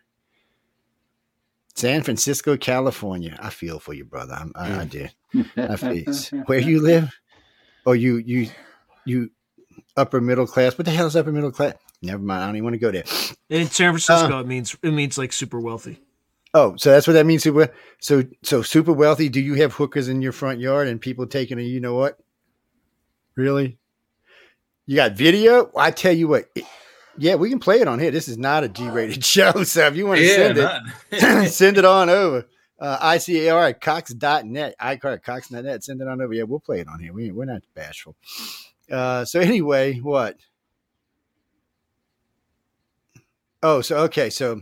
[1.76, 3.38] San Francisco, California.
[3.42, 4.34] I feel for you, brother.
[4.34, 5.08] I'm, I, I do.
[5.58, 6.14] I feel,
[6.46, 7.14] where you live?
[7.86, 8.50] Oh, you you
[9.04, 9.32] you
[9.98, 10.78] upper middle class.
[10.78, 11.74] What the hell is upper middle class?
[12.02, 12.44] Never mind.
[12.44, 13.04] I don't even want to go there.
[13.50, 16.02] In San Francisco, it means it means like super wealthy.
[16.54, 17.44] Oh, so that's what that means.
[17.44, 17.74] Super.
[18.00, 19.30] So so super wealthy.
[19.30, 22.18] Do you have hookers in your front yard and people taking a you know what?
[23.36, 23.78] Really?
[24.86, 25.72] You got video?
[25.76, 26.46] I tell you what.
[26.56, 26.66] it-
[27.18, 28.12] yeah, we can play it on here.
[28.12, 31.48] This is not a G-rated show, so if you want to yeah, send it, none.
[31.48, 32.46] send it on over.
[32.78, 35.82] Uh, ICAR at cox.net, ICAR at cox.net.
[35.84, 36.34] Send it on over.
[36.34, 37.14] Yeah, we'll play it on here.
[37.14, 38.18] We, we're not bashful.
[38.92, 40.36] Uh, so anyway, what?
[43.68, 44.62] Oh, so okay, so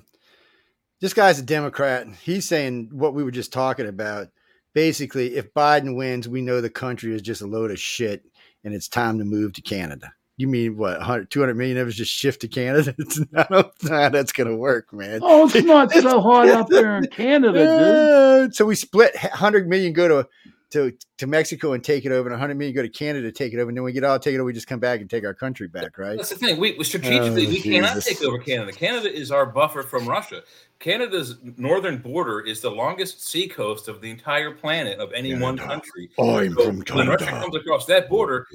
[1.01, 2.07] this guy's a Democrat.
[2.23, 4.29] He's saying what we were just talking about.
[4.73, 8.23] Basically, if Biden wins, we know the country is just a load of shit,
[8.63, 10.13] and it's time to move to Canada.
[10.37, 10.99] You mean what?
[10.99, 12.95] 100, 200 million of us just shift to Canada?
[12.97, 15.19] It's not, how that's going to work, man.
[15.21, 17.67] Oh, it's not so hot up there in Canada, dude.
[17.67, 20.29] Uh, so we split 100 million go to
[20.73, 23.53] to to Mexico and take it over, and 100 million go to Canada to take
[23.53, 24.45] it over, and then we get all take it over.
[24.45, 26.17] We just come back and take our country back, right?
[26.17, 26.59] That's the thing.
[26.59, 28.71] We we- strategically Oh, we cannot take over Canada.
[28.71, 30.41] Canada is our buffer from Russia.
[30.79, 35.57] Canada's northern border is the longest sea coast of the entire planet of any one
[35.57, 36.09] country.
[36.19, 38.47] I'm So from when Russia comes across that border,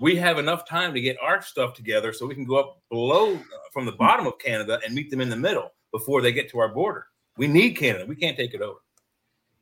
[0.00, 3.34] we have enough time to get our stuff together so we can go up below
[3.34, 3.38] uh,
[3.72, 6.58] from the bottom of Canada and meet them in the middle before they get to
[6.58, 7.06] our border.
[7.36, 8.06] We need Canada.
[8.06, 8.78] We can't take it over.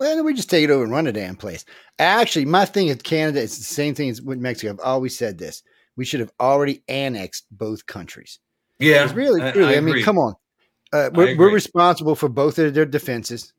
[0.01, 1.65] Well, then we just take it over and run a damn place.
[1.99, 3.43] Actually, my thing is Canada.
[3.43, 4.73] It's the same thing as with Mexico.
[4.73, 5.63] I've always said this.
[5.97, 8.41] We should have already annexed both countries.
[8.81, 10.35] Yeah, 'Cause really, I- really, I I, mean, come on.
[10.93, 13.53] Uh, we're, we're responsible for both of their defenses.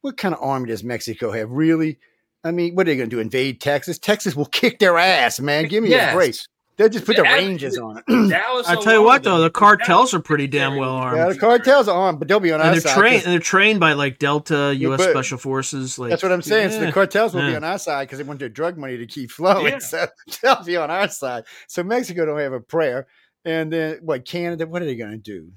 [0.00, 1.50] What kind of army does Mexico have?
[1.50, 1.98] Really?
[2.44, 3.20] I mean, what are they going to do?
[3.20, 3.98] Invade Texas?
[3.98, 5.68] Texas will kick their ass, man.
[5.68, 6.12] Give me Yes.
[6.12, 6.34] a break.
[6.78, 8.04] They'll just put the Yeah, Rangers on it.
[8.30, 8.66] Dallas.
[8.66, 11.18] I tell you what, though, the cartels are pretty damn well armed.
[11.18, 12.96] yeah, the cartels are armed, but they'll be on and our they're side.
[12.98, 14.98] trained 'cause- and they're trained by like Delta U.S.
[14.98, 15.98] but- Special Forces.
[15.98, 16.70] Like That's what I'm saying.
[16.70, 19.06] So the cartels will be on our side because they want their drug money to
[19.06, 19.72] keep flowing.
[19.74, 19.78] Yeah.
[19.80, 20.06] So
[20.42, 21.44] they'll be on our side.
[21.68, 23.06] So Mexico don't have a prayer.
[23.44, 24.24] And then what?
[24.24, 24.66] Canada?
[24.66, 25.50] What are they going to do?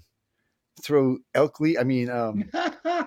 [0.82, 1.78] Throw elk leaf.
[1.80, 2.46] I mean, um,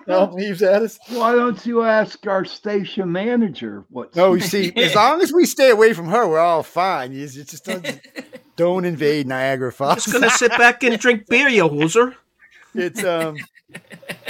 [0.07, 0.99] elk leaves at us.
[1.09, 4.15] Why don't you ask our station manager what?
[4.15, 7.11] No, you see, as long as we stay away from her, we're all fine.
[7.11, 7.99] You just, just don't,
[8.55, 10.05] don't invade Niagara Falls.
[10.05, 12.15] Just gonna sit back and drink beer, you hoser.
[12.73, 13.37] It's um,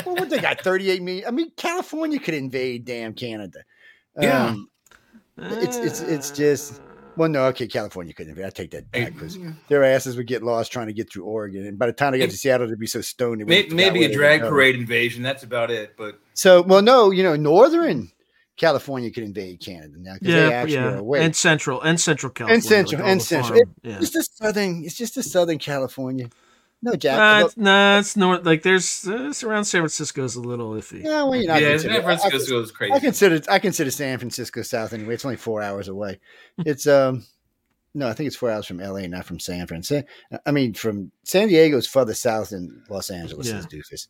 [0.05, 0.61] well, what they got?
[0.61, 1.27] Thirty-eight million.
[1.27, 3.59] I mean, California could invade damn Canada.
[4.19, 4.47] Yeah.
[4.47, 4.69] Um,
[5.37, 6.81] it's it's it's just.
[7.19, 8.45] Well, no, okay, California couldn't invade.
[8.45, 9.51] I take that back because mm-hmm.
[9.67, 12.19] their asses would get lost trying to get through Oregon, and by the time they
[12.19, 13.41] got to Seattle, they'd be so stoned.
[13.41, 15.21] they May- Maybe a drag parade invasion.
[15.21, 15.97] That's about it.
[15.97, 18.09] But So, well, no, you know, northern
[18.55, 21.25] California could invade Canada now because they Yeah, actually are yeah, away.
[21.25, 23.59] and central and central California, and central like and central.
[23.59, 23.97] farm- yeah.
[23.99, 24.85] It's just southern.
[24.85, 26.29] It's just a southern California.
[26.81, 27.19] No, Jack.
[27.19, 28.45] Uh, look- it's, nah, it's north.
[28.45, 31.03] Like there's uh, it's around San Francisco is a little iffy.
[31.03, 32.93] yeah, well, you know, I yeah, consider- San I- Francisco is crazy.
[32.93, 35.13] I consider I consider San Francisco south anyway.
[35.15, 36.19] It's only four hours away.
[36.59, 37.25] It's um
[37.93, 40.07] no, I think it's four hours from LA, not from San Francisco.
[40.45, 43.57] I mean, from San Diego is further south than Los Angeles Yeah.
[43.59, 44.07] is, doofus.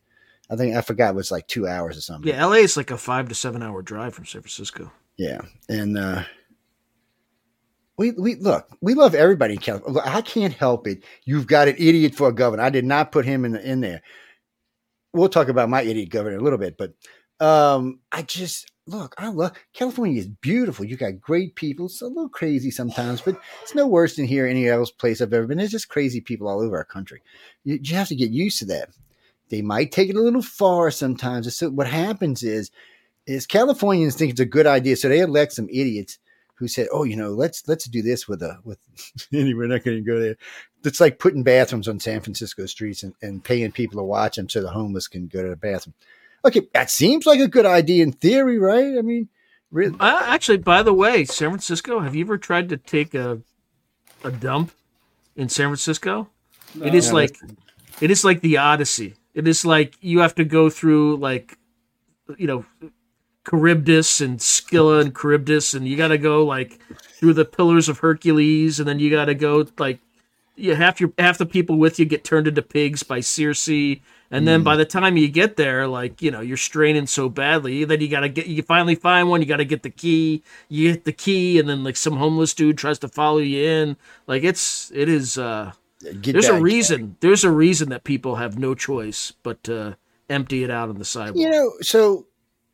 [0.52, 2.28] I think I forgot it was like two hours or something.
[2.32, 4.91] Yeah, LA is like a five to seven hour drive from San Francisco.
[5.18, 6.24] Yeah, and uh,
[7.99, 10.01] we we look, we love everybody in California.
[10.05, 11.03] I can't help it.
[11.26, 12.63] You've got an idiot for a governor.
[12.63, 14.01] I did not put him in the, in there.
[15.13, 16.93] We'll talk about my idiot governor in a little bit, but
[17.45, 19.15] um, I just look.
[19.17, 20.17] I love California.
[20.17, 20.85] is beautiful.
[20.85, 21.88] You got great people.
[21.88, 25.34] It's a little crazy sometimes, but it's no worse than here any else place I've
[25.34, 25.57] ever been.
[25.57, 27.21] There's just crazy people all over our country.
[27.65, 28.91] You, you have to get used to that.
[29.49, 31.53] They might take it a little far sometimes.
[31.53, 32.71] So what happens is
[33.27, 36.17] is Californians think it's a good idea, so they elect some idiots
[36.60, 38.77] who said, "Oh, you know, let's let's do this with a with."
[39.34, 40.36] anyway, we're not going to go there.
[40.84, 44.48] It's like putting bathrooms on San Francisco streets and, and paying people to watch them
[44.49, 45.94] so the homeless can go to the bathroom.
[46.45, 48.98] Okay, that seems like a good idea in theory, right?
[48.98, 49.27] I mean,
[49.72, 51.99] really, Uh, actually, by the way, San Francisco.
[51.99, 53.41] Have you ever tried to take a
[54.23, 54.72] a dump
[55.36, 56.30] in San Francisco?
[56.84, 57.15] It is No.
[57.15, 57.38] like
[58.02, 59.15] it is like the Odyssey.
[59.34, 61.57] It is like you have to go through like
[62.38, 62.65] you know
[63.48, 66.80] Charybdis and Scylla and Charybdis, and you got to go like
[67.18, 69.99] through the Pillars of Hercules, and then you got to go like
[70.56, 73.70] you half your half the people with you get turned into pigs by Circe,
[74.32, 77.84] and then by the time you get there, like you know you're straining so badly,
[77.86, 80.44] that you got to get you finally find one, you got to get the key,
[80.68, 83.98] you get the key, and then like some homeless dude tries to follow you in,
[84.28, 85.38] like it's it is.
[85.38, 85.72] uh
[86.22, 87.16] get there's a reason.
[87.20, 89.98] There's a reason that people have no choice but to
[90.30, 91.38] empty it out on the sidewalk.
[91.38, 92.26] You know, so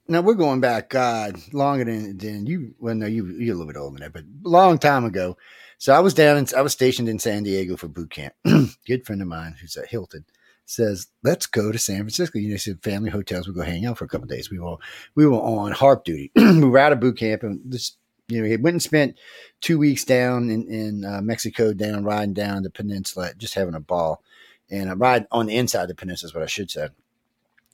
[0.08, 2.76] now we're going back, God, longer than than you.
[2.80, 5.38] Well, no, you you're a little bit older than that, but a long time ago.
[5.78, 8.34] So I was down in, I was stationed in San Diego for boot camp.
[8.88, 10.26] Good friend of mine who's at Hilton
[10.66, 13.48] says, "Let's go to San Francisco." You know, said family hotels.
[13.48, 14.50] We go hang out for a couple days.
[14.50, 14.78] We were
[15.16, 16.32] we were on harp duty.
[16.36, 17.98] we were out of boot camp and this.
[18.28, 19.20] You know, he went and spent
[19.62, 23.80] two weeks down in, in uh, Mexico, down riding down the peninsula, just having a
[23.80, 24.24] ball,
[24.68, 26.88] and uh, ride on the inside of the peninsula is what I should say.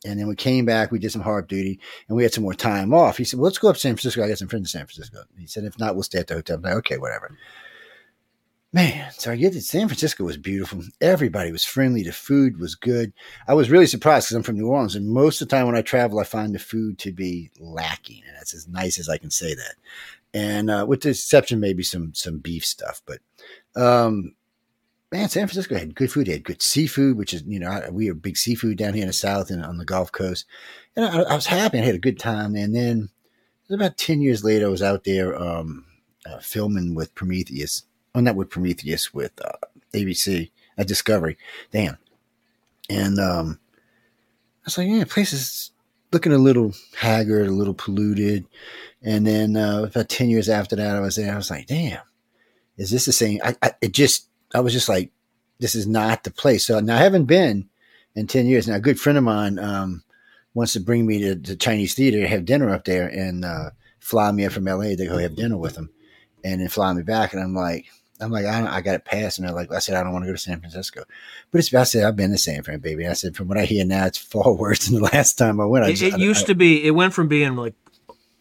[0.05, 2.55] And then we came back, we did some hard duty, and we had some more
[2.55, 3.17] time off.
[3.17, 4.23] He said, well, let's go up to San Francisco.
[4.23, 5.23] I got some friends in San Francisco.
[5.37, 6.57] He said, if not, we'll stay at the hotel.
[6.57, 7.37] I'm like, okay, whatever.
[8.73, 9.63] Man, so I get it.
[9.63, 10.81] San Francisco was beautiful.
[11.01, 12.03] Everybody was friendly.
[12.03, 13.11] The food was good.
[13.45, 15.75] I was really surprised because I'm from New Orleans, and most of the time when
[15.75, 19.17] I travel, I find the food to be lacking, and that's as nice as I
[19.17, 19.75] can say that.
[20.33, 23.19] And uh, with the exception, maybe some some beef stuff, but
[23.75, 24.35] um,
[25.11, 26.27] man, San Francisco had good food.
[26.27, 29.07] They had good seafood, which is, you know, we are big seafood down here in
[29.07, 30.45] the South and on the Gulf Coast.
[30.95, 31.79] And I, I was happy.
[31.79, 32.55] I had a good time.
[32.55, 33.09] And then
[33.69, 35.85] about 10 years later, I was out there um,
[36.25, 37.83] uh, filming with Prometheus.
[38.15, 39.51] Oh, not with Prometheus, with uh,
[39.93, 41.38] ABC at Discovery.
[41.71, 41.97] Damn.
[42.89, 43.59] And um,
[44.63, 45.71] I was like, yeah, place is
[46.11, 48.45] looking a little haggard, a little polluted.
[49.01, 51.33] And then uh, about 10 years after that, I was there.
[51.33, 52.01] I was like, damn,
[52.77, 53.39] is this the same?
[53.43, 55.11] I, I it just, I was just like,
[55.59, 56.65] this is not the place.
[56.65, 57.69] So now I haven't been
[58.15, 58.67] in 10 years.
[58.67, 60.03] Now, a good friend of mine um,
[60.53, 63.69] wants to bring me to the Chinese theater, to have dinner up there, and uh,
[63.99, 65.89] fly me up from LA to go have dinner with him,
[66.43, 67.33] and then fly me back.
[67.33, 67.85] And I'm like,
[68.19, 69.39] I'm like, I, don't, I got it passed.
[69.39, 71.03] And they're like, I said, I don't want to go to San Francisco.
[71.51, 73.07] But it's, I said, I've been to San Fran, baby.
[73.07, 75.65] I said, from what I hear now, it's far worse than the last time I
[75.65, 75.85] went.
[75.85, 76.83] I It, just- it I- used I- to be.
[76.85, 77.75] It went from being like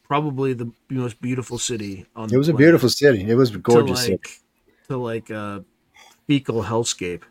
[0.05, 2.33] probably the most beautiful city on.
[2.33, 3.23] It was a beautiful city.
[3.29, 4.29] It was gorgeous to like
[4.89, 5.65] to like a
[6.31, 7.23] fecal hellscape.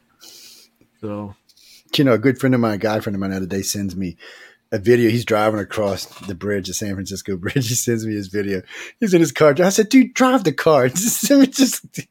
[1.00, 1.34] So
[1.96, 3.62] you know, a good friend of mine, a guy friend of mine, the other day
[3.62, 4.18] sends me
[4.74, 5.10] a video.
[5.10, 7.70] He's driving across the bridge, the San Francisco Bridge.
[7.70, 8.62] He sends me his video.
[9.00, 9.56] He's in his car.
[9.58, 11.86] I said, "Dude, drive the car." Just, just.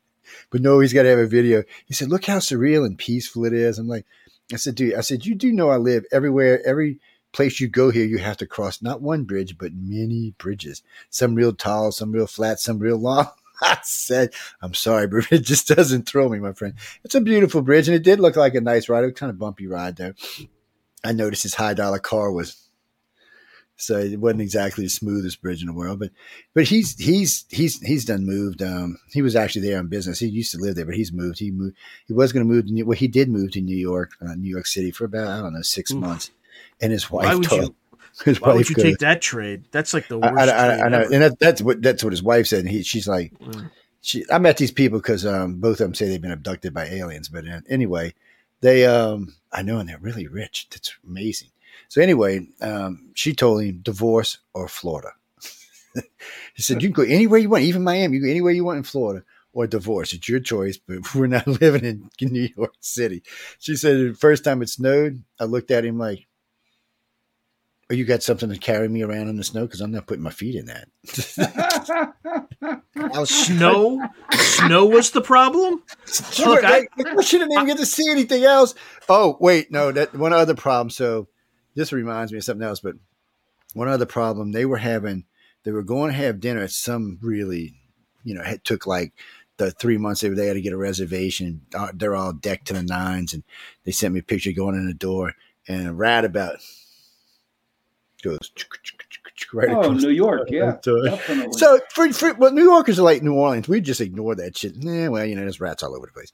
[0.50, 1.62] But no, he's got to have a video.
[1.84, 4.06] He said, "Look how surreal and peaceful it is." I'm like,
[4.50, 6.66] I said, "Dude, I said you do know I live everywhere.
[6.66, 7.00] Every
[7.32, 10.82] place you go here, you have to cross not one bridge, but many bridges.
[11.10, 13.28] Some real tall, some real flat, some real long."
[13.62, 14.32] I said,
[14.62, 16.74] I'm sorry, but it just doesn't thrill me, my friend.
[17.04, 19.04] It's a beautiful bridge, and it did look like a nice ride.
[19.04, 20.14] It was kind of bumpy ride though.
[21.04, 22.68] I noticed his high dollar car was
[23.80, 26.10] so it wasn't exactly the smoothest bridge in the world, but
[26.52, 28.60] but he's he's he's he's done moved.
[28.60, 30.18] Um, he was actually there on business.
[30.18, 31.38] He used to live there, but he's moved.
[31.38, 31.76] He moved.
[32.08, 32.84] He was going to move to New.
[32.84, 35.54] Well, he did move to New York, uh, New York City for about I don't
[35.54, 36.32] know six months.
[36.80, 37.74] And his wife Why would told you?
[38.24, 39.64] his Why would you take that trade?
[39.70, 40.34] That's like the worst.
[40.36, 42.60] I, I, trade I know, and that, that's what that's what his wife said.
[42.60, 43.70] And he, she's like, Mm.
[44.00, 44.24] she.
[44.30, 47.28] I met these people because um, both of them say they've been abducted by aliens.
[47.28, 48.14] But uh, anyway,
[48.60, 50.68] they um, I know, and they're really rich.
[50.70, 51.48] That's amazing.
[51.88, 55.12] So anyway, um, she told him divorce or Florida.
[55.94, 58.16] he said you can go anywhere you want, even Miami.
[58.16, 60.12] You go anywhere you want in Florida or divorce.
[60.12, 63.22] It's your choice, but we're not living in New York City.
[63.58, 66.26] She said the first time it snowed, I looked at him like,
[67.90, 69.62] "Oh, you got something to carry me around in the snow?
[69.62, 70.88] Because I'm not putting my feet in that."
[72.62, 74.00] I Snow,
[74.32, 75.82] snow was the problem.
[76.32, 78.74] She, Look, I- I, she didn't even get to see anything else.
[79.08, 80.90] Oh, wait, no, that one other problem.
[80.90, 81.28] So
[81.74, 82.96] this reminds me of something else, but
[83.74, 85.24] one other problem they were having,
[85.64, 87.74] they were going to have dinner at some really,
[88.24, 89.12] you know, it took like
[89.58, 91.62] the three months they, they had to get a reservation.
[91.74, 93.42] Uh, They're all decked to the nines, and
[93.84, 95.34] they sent me a picture going in the door,
[95.68, 96.56] and right about
[98.22, 98.38] goes
[99.52, 101.52] right Oh, across New York, yeah, definitely.
[101.52, 103.68] So for, for well, New Yorkers are like New Orleans.
[103.68, 104.82] We just ignore that shit.
[104.82, 106.32] Nah, well, you know, there's rats all over the place.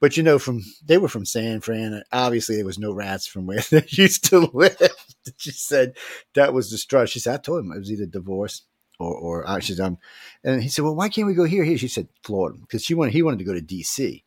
[0.00, 2.02] But you know, from they were from San Fran.
[2.12, 4.76] Obviously, there was no rats from where they used to live.
[5.36, 5.96] she said
[6.34, 7.04] that was the straw.
[7.04, 8.62] She said, I told him it was either divorce
[8.98, 9.98] or or I said, um,
[10.42, 11.64] and he said, well, why can't we go here?
[11.64, 14.24] Here, she said, Florida, because she wanted he wanted to go to D.C.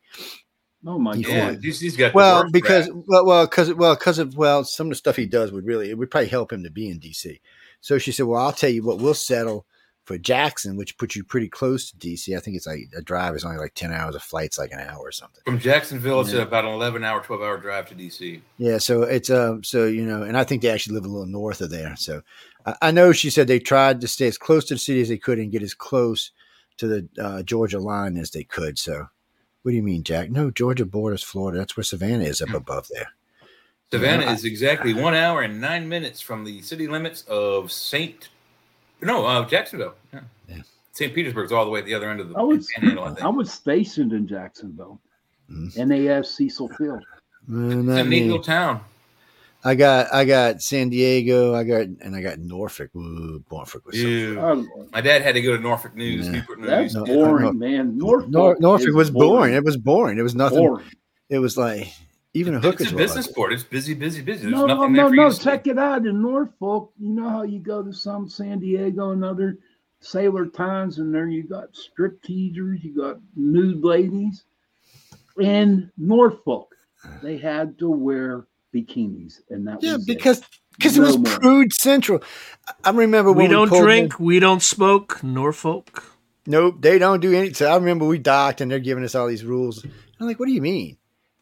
[0.86, 1.28] oh my Yeah.
[1.28, 1.62] Yeah, god.
[1.62, 3.04] DC's got Well, because rap.
[3.06, 5.90] well, well, because well, because of well, some of the stuff he does would really
[5.90, 7.40] it would probably help him to be in DC.
[7.80, 9.66] So she said, "Well, I'll tell you what, we'll settle
[10.04, 12.36] for Jackson, which puts you pretty close to DC.
[12.36, 14.80] I think it's like a drive is only like ten hours, a flight's like an
[14.80, 15.42] hour or something.
[15.44, 16.42] from Jacksonville, it's Yeah.
[16.42, 18.40] about an 11 hour, 12 hour drive to DC.
[18.58, 21.26] Yeah, so it's um, so you know, and I think they actually live a little
[21.26, 21.94] north of there.
[21.96, 22.22] So
[22.64, 25.08] I, I know she said they tried to stay as close to the city as
[25.08, 26.30] they could and get as close
[26.78, 28.78] to the uh, Georgia line as they could.
[28.78, 29.06] So,
[29.66, 30.30] what do you mean, Jack?
[30.30, 31.58] No, Georgia borders Florida.
[31.58, 33.08] That's where Savannah is up above there.
[33.90, 37.72] Savannah Yeah, I- is exactly one hour and nine minutes from the city limits of
[37.72, 38.28] St.
[39.02, 39.94] No, uh, Jacksonville.
[40.14, 40.20] Yeah.
[40.48, 40.62] Yeah.
[40.92, 41.12] St.
[41.12, 43.28] Petersburg's all the way at the other end of the I was panhandle, I I
[43.28, 45.00] was stationed in Jacksonville,
[45.50, 45.76] Mhm.
[45.88, 47.02] NAS Cecil Field.
[47.52, 48.82] Uh, It's not a neat little town.
[49.66, 51.52] I got I got San Diego.
[51.52, 52.94] I got and I got Norfolk.
[52.94, 54.40] Ooh, Norfolk was so Ew.
[54.40, 56.26] Oh, My dad had to go to Norfolk News.
[56.26, 56.32] Yeah.
[56.34, 57.08] Newport that's News.
[57.08, 57.52] Boring, no.
[57.52, 57.98] man.
[57.98, 59.54] Norfolk, Nor- Norfolk was boring.
[59.54, 60.18] It was boring.
[60.18, 60.58] It was nothing.
[60.58, 60.86] boring.
[61.28, 61.92] It was like
[62.32, 62.84] even a hooker.
[62.84, 63.52] It's a business like, port.
[63.54, 64.42] It's busy, busy, busy.
[64.42, 65.28] There's No, no, nothing no, there for no.
[65.30, 65.42] to see.
[65.42, 66.92] Check it out in Norfolk.
[67.00, 69.58] You know how you go to some San Diego and other
[69.98, 74.44] sailor towns, and there you got strip teasers, you got nude ladies.
[75.40, 76.72] In Norfolk,
[77.20, 78.46] they had to wear
[78.76, 80.42] bikinis, and that yeah, was because
[80.76, 81.38] because it No was more.
[81.38, 82.22] prude central.
[82.68, 84.20] I- I remember We when don't pulled in- drink.
[84.20, 85.22] We don't smoke.
[85.24, 86.04] Norfolk.
[86.46, 87.52] Nope, they don't do any.
[87.54, 89.84] So I remember we docked and they're giving us all these rules.
[90.20, 90.96] I'm like, what do you mean?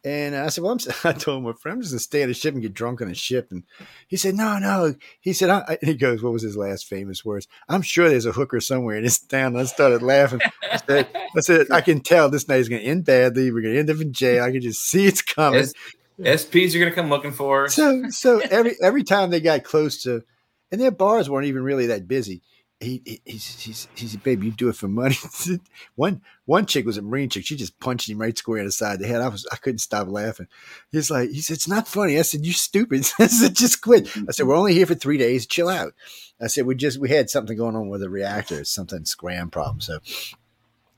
[0.06, 2.28] And I said, well, I'm, s- I told my friend, I'm just gonna stay on
[2.28, 3.48] the ship and get drunk on the ship.
[3.50, 3.64] And
[4.06, 4.94] he said, no, no.
[5.20, 7.48] He said, I, I- he goes, what was his last famous words?
[7.68, 9.48] I'm sure there's a hooker somewhere in this town.
[9.52, 10.40] And I started laughing.
[10.70, 13.50] I said, I said, I can tell this night is gonna end badly.
[13.50, 14.44] We're gonna end up in jail.
[14.44, 15.60] I can just see it's coming.
[15.60, 15.72] S-
[16.20, 17.68] SPs are going to come looking for.
[17.68, 20.22] So so every every time they got close to,
[20.70, 22.42] and their bars weren't even really that busy.
[22.80, 25.16] He, he he's he's he said, "Baby, you do it for money."
[25.94, 27.46] one one chick was a marine chick.
[27.46, 29.22] She just punched him right square in the side of the head.
[29.22, 30.48] I was I couldn't stop laughing.
[30.90, 34.08] He's like, he said, "It's not funny." I said, "You stupid." I said, "Just quit."
[34.28, 35.46] I said, "We're only here for three days.
[35.46, 35.94] Chill out."
[36.40, 39.80] I said, "We just we had something going on with the reactor, something scram problem.
[39.80, 39.98] So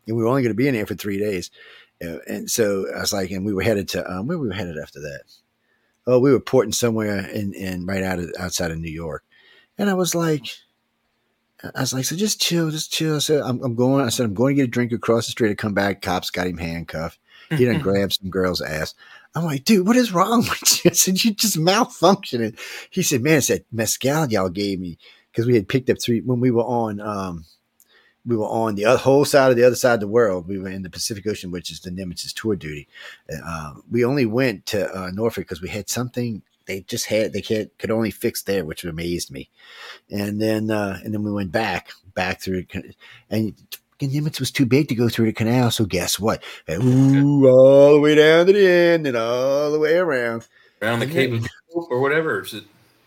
[0.06, 1.50] we were only going to be in here for three days."
[2.00, 4.76] And so I was like, and we were headed to um, where we were headed
[4.78, 5.22] after that.
[6.06, 9.24] Oh, we were porting somewhere in, in right out of outside of New York,
[9.78, 10.46] and I was like,
[11.62, 13.16] I was like, so just chill, just chill.
[13.16, 14.04] I said, I'm, I'm going.
[14.04, 15.50] I said, I'm going to get a drink across the street.
[15.50, 17.18] I come back, cops got him handcuffed.
[17.50, 18.94] He done grabbed some girl's ass.
[19.34, 20.90] I'm like, dude, what is wrong with you?
[20.90, 22.58] I said, you just malfunctioning.
[22.90, 24.98] He said, man, it's that mezcal y'all gave me
[25.30, 27.00] because we had picked up three when we were on.
[27.00, 27.44] um
[28.26, 30.48] we were on the other, whole side of the other side of the world.
[30.48, 32.88] We were in the Pacific Ocean, which is the Nimitz tour duty.
[33.44, 37.42] Uh, we only went to uh, Norfolk because we had something they just had they
[37.42, 39.48] could, could only fix there, which amazed me.
[40.10, 42.66] And then uh, and then we went back back through
[43.30, 43.54] and
[44.00, 45.70] Nimitz was too big to go through the canal.
[45.70, 46.42] So guess what?
[46.68, 50.46] Ooh, all the way down to the end and all the way around.
[50.82, 52.44] Around the Cape of or whatever.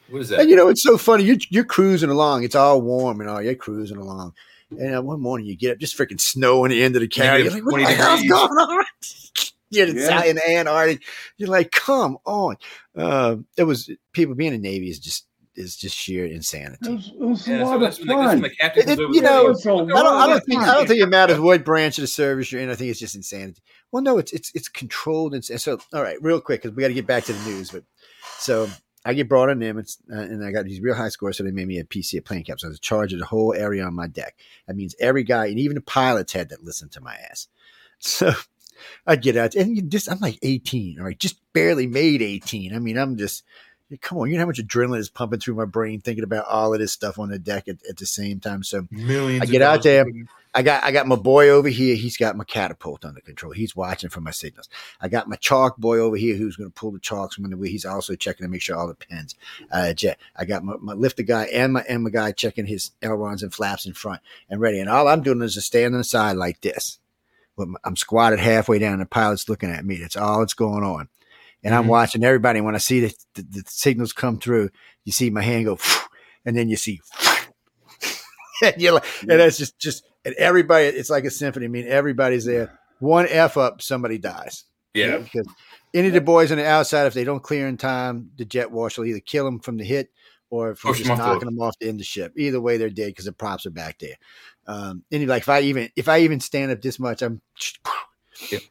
[0.09, 0.39] What is that?
[0.39, 1.23] And you know, it's so funny.
[1.23, 2.43] You're, you're cruising along.
[2.43, 3.41] It's all warm and all.
[3.41, 4.33] You're cruising along.
[4.71, 7.07] And uh, one morning you get up, just freaking snow in the end of the
[7.07, 7.45] carrier.
[7.45, 8.85] You're Negative like, what the hell's going on?
[9.71, 10.23] You're in, Yeah.
[10.25, 11.03] In Antarctic.
[11.37, 12.57] You're like, come on.
[12.95, 15.25] Uh, it was people being in the Navy is just
[15.55, 16.77] is just sheer insanity.
[16.89, 18.41] It was, it was Yeah, a lot of that's when the- that's when fun.
[18.43, 21.01] the captain It- you know, It's a I don't, I don't think I don't think
[21.01, 22.69] it matters what branch of the service you're in.
[22.69, 23.61] I think it's just insanity.
[23.91, 25.79] Well, no, it's it's it's controlled and so.
[25.93, 27.71] All right, real quick because we got to get back to the news.
[27.71, 27.83] But
[28.37, 28.69] so
[29.05, 31.43] I get brought on them, it's, uh, and I got these real high scores, so
[31.43, 32.59] they made me a PC at plane cap.
[32.59, 34.35] So I was in charge of the whole area on my deck.
[34.67, 37.47] That means every guy, and even the pilots had that listened to my ass.
[38.01, 38.31] So
[39.05, 42.73] I get out, and you just I'm like 18, all right, just barely made 18.
[42.73, 43.43] I mean, I'm just
[43.97, 46.73] come on, you know how much adrenaline is pumping through my brain thinking about all
[46.73, 48.63] of this stuff on the deck at, at the same time.
[48.63, 49.41] So Millions.
[49.41, 50.05] I get out there.
[50.53, 51.95] I got I got my boy over here.
[51.95, 53.51] He's got my catapult under control.
[53.53, 54.67] He's watching for my signals.
[54.99, 57.55] I got my chock boy over here who's going to pull the chocks from the
[57.57, 57.69] way.
[57.69, 59.35] He's also checking to make sure all the pins.
[59.71, 60.17] Uh, jet.
[60.35, 63.53] I got my, my lifter guy and my and my guy checking his ailerons and
[63.53, 64.79] flaps in front and ready.
[64.79, 66.97] And all I'm doing is just standing on the side like this.
[67.55, 68.99] With I'm squatted halfway down.
[68.99, 69.97] The pilot's looking at me.
[69.97, 71.09] That's all that's going on.
[71.63, 71.89] And I'm Mhm.
[71.89, 72.59] watching everybody.
[72.61, 74.69] When I see the, the, the signals come through,
[75.03, 75.77] you see my hand go,
[76.45, 77.01] and then you see,
[78.63, 80.85] and you're like, and that's just just and everybody.
[80.85, 81.65] It's like a symphony.
[81.65, 82.79] I mean, everybody's there.
[82.99, 84.65] One f up, somebody dies.
[84.93, 85.19] Yeah.
[85.19, 85.47] because
[85.93, 88.71] any of the boys on the outside, if they don't clear in time, the jet
[88.71, 90.09] wash will either kill them from the hit
[90.49, 92.33] or from just 'em off the- knocking them off the end of the ship.
[92.35, 94.15] Either way, they're dead because the props are back there.
[94.67, 97.41] Um, and like if I even if I even stand up this much, I'm.
[98.51, 98.61] Yep.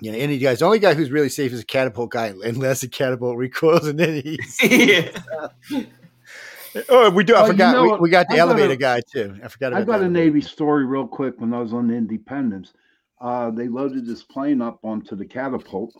[0.00, 2.80] You know, any guys, the only guy who's really safe is a catapult guy, unless
[2.80, 4.58] the catapult recoils, and then he's.
[4.62, 5.86] yeah.
[6.88, 7.34] Oh, we do.
[7.34, 7.72] I you forgot.
[7.74, 9.38] know we, we got the I got elevator a- guy too.
[9.42, 9.72] I forgot.
[9.72, 10.10] About I got the a.
[10.10, 12.72] Navy story real quick when I was on the Independence.
[13.20, 15.94] Uh, they loaded this plane up onto the catapult,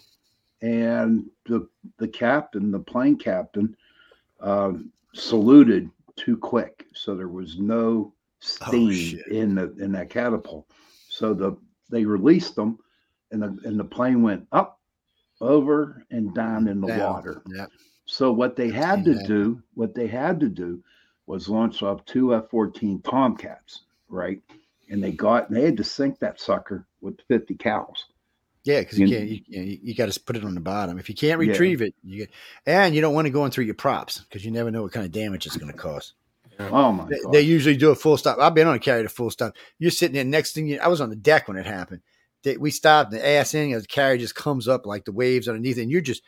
[0.63, 1.69] and the
[1.99, 3.77] the captain, the plane captain,
[4.41, 4.73] uh,
[5.15, 10.67] saluted too quick, so there was no steam Oh, in the in that catapult.
[11.09, 11.57] So the
[11.91, 12.79] they released them,
[13.31, 14.81] and the and the plane went up,
[15.41, 16.99] over, and down in the Down.
[17.13, 17.43] water.
[17.55, 17.67] Yeah.
[18.13, 20.85] So what they had to do, what they had to do,
[21.25, 24.43] was launch off two F-14 Tomcats, right?
[24.91, 27.97] And they got they had to sink that sucker with 50 cals.
[28.65, 29.29] Yeah, because you You- can't.
[29.31, 30.99] You, you, you got to put it on the bottom.
[30.99, 31.49] If you can't Yeah.
[31.53, 32.31] retrieve it, you get,
[32.67, 34.93] and you don't want to go in through your props because you never know what
[34.93, 36.13] kind of damage it's going to cause.
[36.61, 37.33] Oh my They, god!
[37.33, 38.39] they usually do a full stop.
[38.39, 39.55] I've been on a carrier to full stop.
[39.79, 40.25] You're sitting there.
[40.25, 42.03] Next thing you, I was on the deck when it happened.
[42.43, 43.11] They, we stopped.
[43.11, 43.71] The ass in.
[43.73, 46.23] The carrier just comes up like the waves underneath, and you're just.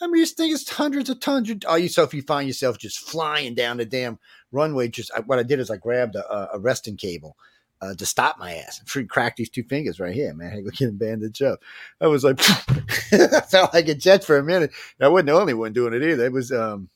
[0.00, 1.48] I mean, this thing is hundreds of tons.
[1.48, 4.18] You- All yourself, you find yourself just flying down the damn
[4.52, 4.88] runway.
[4.88, 7.36] Just I, what I did is I grabbed a, a, resting cable
[7.82, 8.78] uh, to stop my ass.
[8.80, 10.56] and free crack these two fingers right here, man.
[10.56, 11.60] I go get a bandage up.
[12.00, 12.40] I was like,
[13.12, 14.70] I felt like a jet for a minute.
[15.00, 16.24] I wasn't the only one doing it either.
[16.24, 16.88] It was um,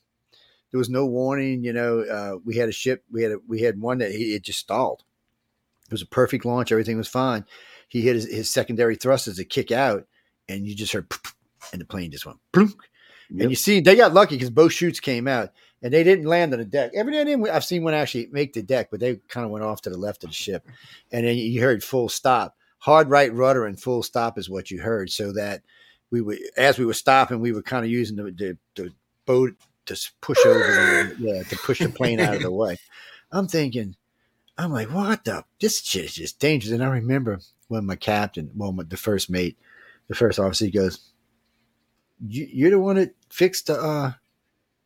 [0.71, 1.63] there was no warning.
[1.63, 3.05] You know, uh, we had a ship.
[3.11, 5.05] We had a, we had one that he, it just stalled.
[5.87, 6.73] It was a perfect launch.
[6.73, 7.45] Everything was fine.
[7.89, 10.07] He hit his, his secondary thrusters to kick out,
[10.49, 11.13] and you just heard,
[11.73, 12.39] and the plane just went.
[12.53, 12.73] Plunk.
[13.31, 13.41] Yep.
[13.41, 15.51] And you see, they got lucky because both chutes came out,
[15.83, 16.93] and they didn't land on the deck.
[16.95, 19.51] Every now and then, I've seen one actually make the deck, but they kind of
[19.51, 20.67] went off to the left of the ship,
[21.13, 22.57] and then you heard full stop.
[22.79, 25.63] Hard right rudder and full stop is what you heard, so that
[26.11, 28.91] we were as we were stopping, we were kind of using the, the, the
[29.27, 29.55] boat
[29.87, 32.77] to push over, yeah, to push the plane out of the way.
[33.33, 33.97] I'm thinking,
[34.57, 35.45] I'm like, what the?
[35.61, 36.73] This shit is just dangerous.
[36.73, 39.59] And I remember when my captain, well, my, the first mate,
[40.09, 41.01] the first officer, he goes,
[42.27, 44.13] you, "You're the one that fixed the uh,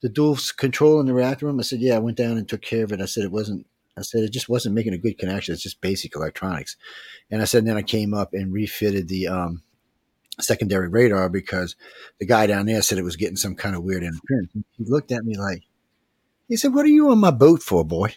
[0.02, 2.62] the dual control in the reactor room." I said, "Yeah, I went down and took
[2.62, 3.66] care of it." I said, "It wasn't."
[3.96, 5.52] I said, "It just wasn't making a good connection.
[5.52, 6.76] It's just basic electronics."
[7.30, 9.62] And I said, and then I came up and refitted the um,
[10.40, 11.76] secondary radar because
[12.20, 14.52] the guy down there said it was getting some kind of weird interference.
[14.54, 15.64] He looked at me like,
[16.48, 18.14] he said, "What are you on my boat for, boy?"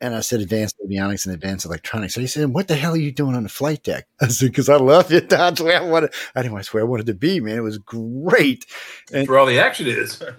[0.00, 2.96] And I said, "Advanced avionics and advanced electronics." So he said, "What the hell are
[2.96, 5.28] you doing on the flight deck?" I said, "Because I love it.
[5.30, 6.12] That's where I wanted.
[6.34, 7.58] I didn't want to swear I wanted to be, man.
[7.58, 8.66] It was great."
[9.10, 10.22] That's where all the action is.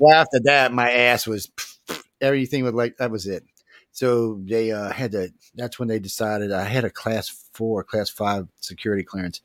[0.00, 1.50] Well, after that, my ass was
[2.20, 3.44] everything was like that was it.
[3.90, 5.32] So they uh, had to.
[5.56, 9.40] That's when they decided I had a class four, class five security clearance,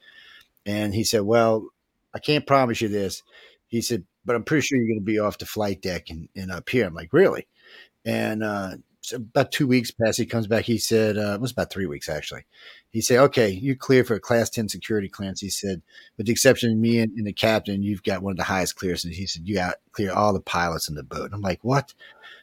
[0.65, 1.69] and he said, "Well,
[2.13, 3.23] I can't promise you this."
[3.67, 6.29] He said, "But I'm pretty sure you're going to be off the flight deck and,
[6.35, 7.47] and up here." I'm like, "Really?"
[8.05, 8.75] And uh,
[9.11, 10.17] about two weeks passed.
[10.17, 10.65] He comes back.
[10.65, 12.45] He said, uh, "It was about three weeks actually."
[12.91, 15.81] He said, "Okay, you're clear for a class ten security clearance." He said,
[16.17, 18.75] with the exception of me and, and the captain, you've got one of the highest
[18.75, 19.17] clearances.
[19.17, 21.25] He said, you got clear all the pilots in the boat.
[21.25, 21.93] And I'm like, what?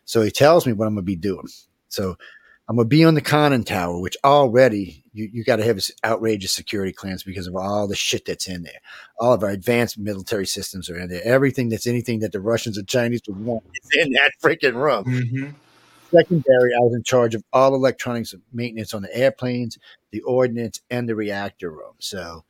[0.04, 1.46] So he tells me what I'm going to be doing.
[1.88, 2.16] So
[2.68, 5.76] I'm going to be on the conning tower, which already you, you got to have
[5.76, 8.80] this outrageous security clearance because of all the shit that's in there.
[9.18, 11.22] All of our advanced military systems are in there.
[11.24, 15.04] Everything that's anything that the Russians or Chinese would want is in that freaking room
[15.04, 15.50] Mm-hmm.
[16.14, 19.78] Secondary, I was in charge of all electronics maintenance on the airplanes,
[20.10, 21.94] the ordnance, and the reactor room.
[21.98, 22.44] So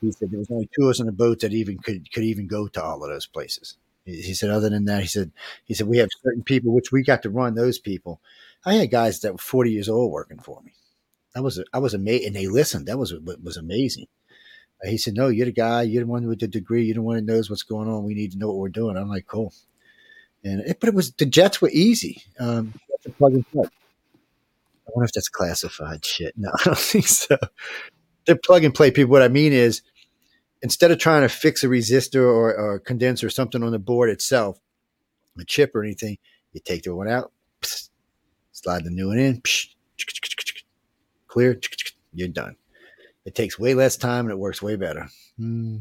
[0.00, 2.24] He said there was only two of us on the boat that even could could
[2.24, 3.76] even go to all of those places.
[4.06, 5.32] He, said, other than that, he said
[5.64, 8.20] he said we have certain people which we got to run those people.
[8.64, 10.72] I had guys that were forty years old working for me.
[11.36, 12.86] I was I was amazed, and they listened.
[12.88, 14.06] That was was amazing.
[14.84, 15.82] Uh, He said, "No, you're the guy.
[15.82, 16.84] You're the one with the degree.
[16.84, 18.04] You're the one that knows what's going on.
[18.04, 19.52] We need to know what we're doing." I'm like, "Cool."
[20.44, 22.22] And it, but it was the jets were easy.
[22.38, 23.64] Um, to plug and play.
[23.64, 26.34] I wonder if that's classified shit.
[26.36, 27.36] No, I don't think so.
[28.26, 29.10] They're plug and play people.
[29.10, 29.82] What I mean is,
[30.62, 34.10] instead of trying to fix a resistor or, or condenser or something on the board
[34.10, 34.58] itself,
[35.38, 36.18] a chip or anything,
[36.52, 37.32] you take the one out,
[38.52, 39.68] slide the new one in, psh,
[41.26, 41.58] clear,
[42.12, 42.56] you're done.
[43.24, 45.08] It takes way less time and it works way better.
[45.38, 45.78] Hmm.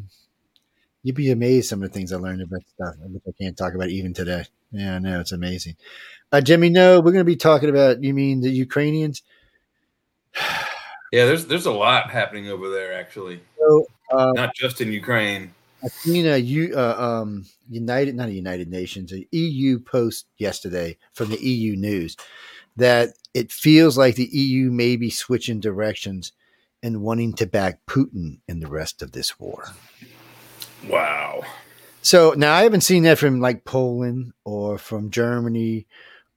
[1.03, 3.73] You'd be amazed some of the things I learned about stuff, which I can't talk
[3.73, 4.45] about even today.
[4.72, 5.76] Yeah, I know it's amazing.
[6.32, 8.03] Uh, Jimmy, no, we're going to be talking about.
[8.03, 9.22] You mean the Ukrainians?
[11.14, 15.53] Yeah, there's there's a lot happening over there actually, So, uh, not just in Ukraine.
[15.84, 20.98] I've seen a U, uh, um, United, not a United Nations, a EU post yesterday
[21.11, 22.15] from the EU News
[22.78, 26.32] that it feels like the EU may be switching directions
[26.84, 29.65] and wanting to back Putin in the rest of this war.
[30.88, 31.44] Wow.
[32.02, 35.86] So now I haven't seen that from like Poland or from Germany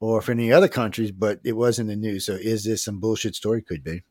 [0.00, 2.26] or from any other countries, but it was in the news.
[2.26, 3.62] So is this some bullshit story?
[3.62, 4.02] Could be.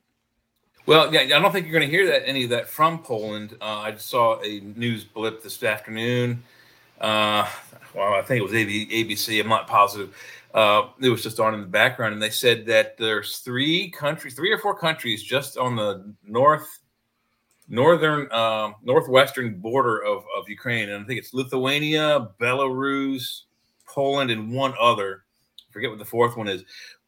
[0.85, 3.55] Well, yeah, I don't think you're going to hear that any of that from Poland.
[3.61, 6.43] Uh, I saw a news blip this afternoon.
[6.99, 7.47] Uh,
[7.93, 9.39] well, I think it was ABC.
[9.39, 10.15] I'm not positive.
[10.53, 14.33] Uh, it was just on in the background, and they said that there's three countries,
[14.33, 16.79] three or four countries, just on the north,
[17.67, 23.41] northern, um, northwestern border of, of Ukraine, and I think it's Lithuania, Belarus,
[23.87, 25.23] Poland, and one other.
[25.59, 26.63] I forget what the fourth one is,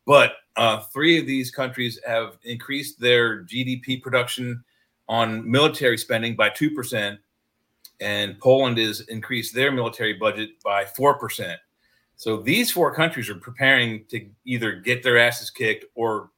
[0.05, 4.63] but uh, three of these countries have increased their GDP production
[5.07, 7.17] on military spending by 2%,
[7.99, 11.55] and Poland has increased their military budget by 4%.
[12.15, 16.29] So these four countries are preparing to either get their asses kicked or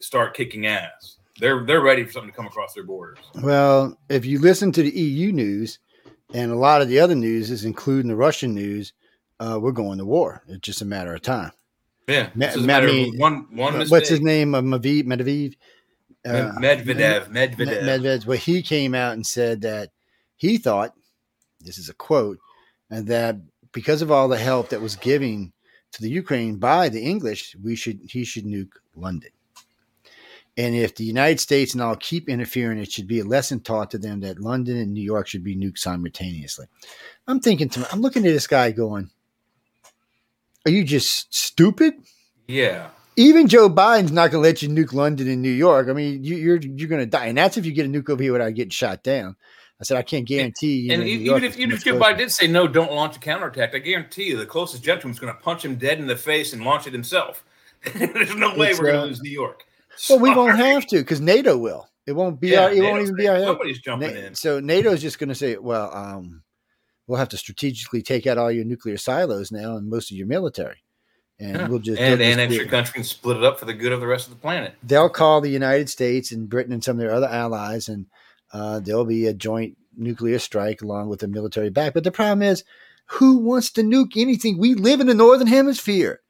[0.00, 1.18] start kicking ass.
[1.40, 3.18] They're they're ready for something to come across their borders.
[3.42, 5.78] Well, if you listen to the EU news
[6.32, 8.92] and a lot of the other news is including the Russian news,
[9.40, 10.42] uh, we're going to war.
[10.48, 11.52] It's just a matter of time.
[12.06, 13.90] Yeah, Ma- matter mean, of one one mistake.
[13.90, 14.54] What's his name?
[14.54, 15.04] Uh, Medvedev.
[15.06, 15.54] Medvedev.
[16.24, 17.28] Uh, Medvedev.
[17.28, 17.82] Medvedev.
[17.82, 18.26] Medvedev.
[18.26, 19.90] Well, he came out and said that
[20.36, 20.94] he thought,
[21.60, 22.38] this is a quote,
[22.90, 23.36] and that
[23.72, 25.52] because of all the help that was giving
[25.92, 29.30] to the Ukraine by the English, we should he should nuke London.
[30.56, 33.90] And if the United States and all keep interfering, it should be a lesson taught
[33.90, 36.66] to them that London and New York should be nuked simultaneously.
[37.26, 39.10] I'm thinking to I'm looking at this guy going,
[40.64, 41.94] Are you just stupid?
[42.46, 42.88] Yeah.
[43.16, 45.88] even Joe Biden's not going to let you nuke London and New York.
[45.88, 48.10] I mean, you, you're you're going to die, and that's if you get a nuke
[48.10, 49.36] over here without getting shot down.
[49.80, 50.82] I said I can't guarantee.
[50.82, 51.98] You And e- even if even if Joe.
[51.98, 55.34] Biden did say no, don't launch a counterattack, I guarantee you the closest gentleman's going
[55.34, 57.44] to punch him dead in the face and launch it himself.
[57.94, 59.64] There's no way It's, we're going uh, to lose New York.
[60.10, 61.88] Well, we won't have to because NATO will.
[62.06, 62.48] It won't be.
[62.50, 63.38] Yeah, our, it won't even be our.
[63.38, 64.34] Nobody's jumping Na- in.
[64.34, 66.42] So NATO's just going to say, well, um,
[67.06, 70.26] we'll have to strategically take out all your nuclear silos now and most of your
[70.26, 70.82] military,
[71.38, 71.68] and Yeah.
[71.68, 74.06] we'll just and annex your country and split it up for the good of the
[74.06, 74.74] rest of the planet.
[74.82, 78.06] they'll call the United States and Britain and some of their other allies, and
[78.52, 81.94] uh, there'll be a joint nuclear strike along with a military back.
[81.94, 82.64] But the problem is,
[83.06, 84.58] who wants to nuke anything?
[84.58, 86.20] We live in the northern hemisphere.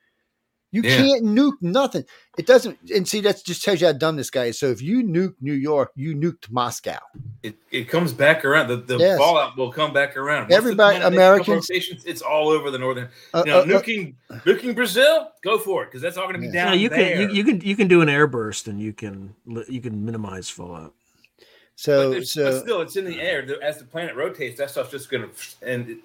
[0.74, 0.96] You Yeah.
[0.96, 2.04] can't nuke nothing.
[2.36, 2.76] It doesn't.
[2.92, 4.58] And see, that just tells you how dumb this guy is.
[4.58, 6.98] So if you nuke New York, you nuked Moscow.
[7.44, 8.66] It, it comes back around.
[8.66, 9.16] The, the Yes.
[9.18, 10.44] fallout will come back around.
[10.48, 11.70] Once Everybody- planet makes Americans-
[12.04, 13.08] it's all over the northern.
[13.32, 14.14] Uh, You know, uh, uh, nuking
[14.44, 16.52] nuking Brazil, go for it because that's all going to be Yeah.
[16.52, 16.98] Yeah, down you there.
[16.98, 19.36] can you, you can you can do an airburst and you can
[19.68, 20.92] you can minimize fallout.
[21.38, 21.46] but,
[21.76, 23.46] so there's- but so still, it's in the air.
[23.62, 25.30] As the planet rotates, that stuff's just going to
[25.70, 25.98] and it,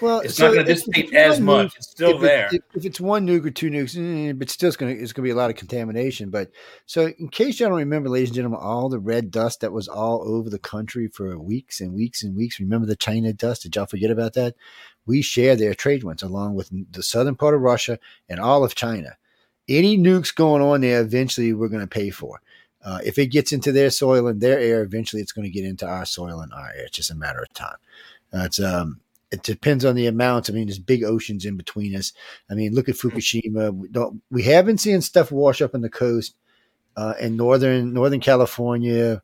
[0.00, 1.68] well, it's so not going to dissipate as much.
[1.68, 2.48] nuke- It's still there.
[2.52, 5.12] It, if, it's one nuke or two nukes, eh, but still, it's going to it's
[5.12, 6.30] going to be a lot of contamination.
[6.30, 6.50] But
[6.86, 9.88] so, in case y'all don't remember, ladies and gentlemen, all the red dust that was
[9.88, 12.60] all over the country for weeks and weeks and weeks.
[12.60, 13.62] Remember the China dust?
[13.62, 14.54] Did y'all forget about that?
[15.06, 17.98] We share their trade winds along with the southern part of Russia
[18.28, 19.16] and all of China.
[19.68, 22.40] Any nukes going on there, eventually we're going to pay for.
[22.84, 25.64] Uh, if it gets into their soil and their air, eventually it's going to get
[25.64, 26.84] into our soil and our air.
[26.84, 27.76] It's just a matter of time.
[28.32, 29.00] Uh, it's um,
[29.34, 30.48] it depends on the amounts.
[30.48, 32.12] I mean, there's big oceans in between us.
[32.50, 33.74] I mean, look at Fukushima.
[33.74, 36.34] We don't we haven't seen stuff wash up on the coast
[36.96, 39.22] uh, in northern Northern California,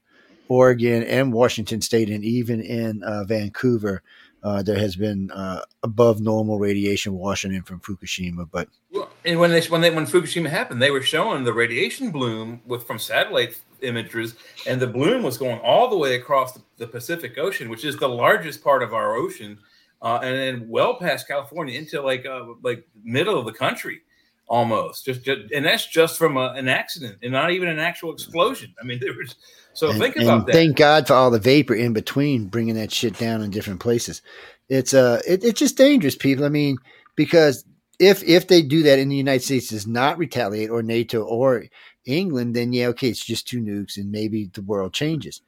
[0.48, 4.02] Oregon, and Washington State, and even in uh, Vancouver.
[4.42, 9.38] Uh, there has been uh, above normal radiation washing in from Fukushima, but Well, And
[9.38, 12.98] when they when they when Fukushima happened, they were showing the radiation bloom with from
[12.98, 14.34] satellite images,
[14.66, 17.98] and the bloom was going all the way across the, the Pacific Ocean, which is
[17.98, 19.58] the largest part of our ocean,
[20.02, 24.00] uh, and then well past California into like uh, like middle of the country,
[24.46, 25.04] almost.
[25.04, 28.74] Just, just and that's just from a, an accident, and not even an actual explosion.
[28.80, 29.34] I mean, there was
[29.72, 30.52] so And- think about that.
[30.52, 34.22] Thank God for all the vapor in between, bringing that shit down in different places.
[34.68, 36.44] It's uh, it, it's just dangerous, people.
[36.44, 36.78] I mean,
[37.16, 37.64] because
[37.98, 41.64] if if they do that in the United States does not retaliate, or NATO or
[42.06, 45.42] England, then yeah, okay, it's just two nukes, and maybe the world changes.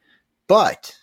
[0.47, 0.95] But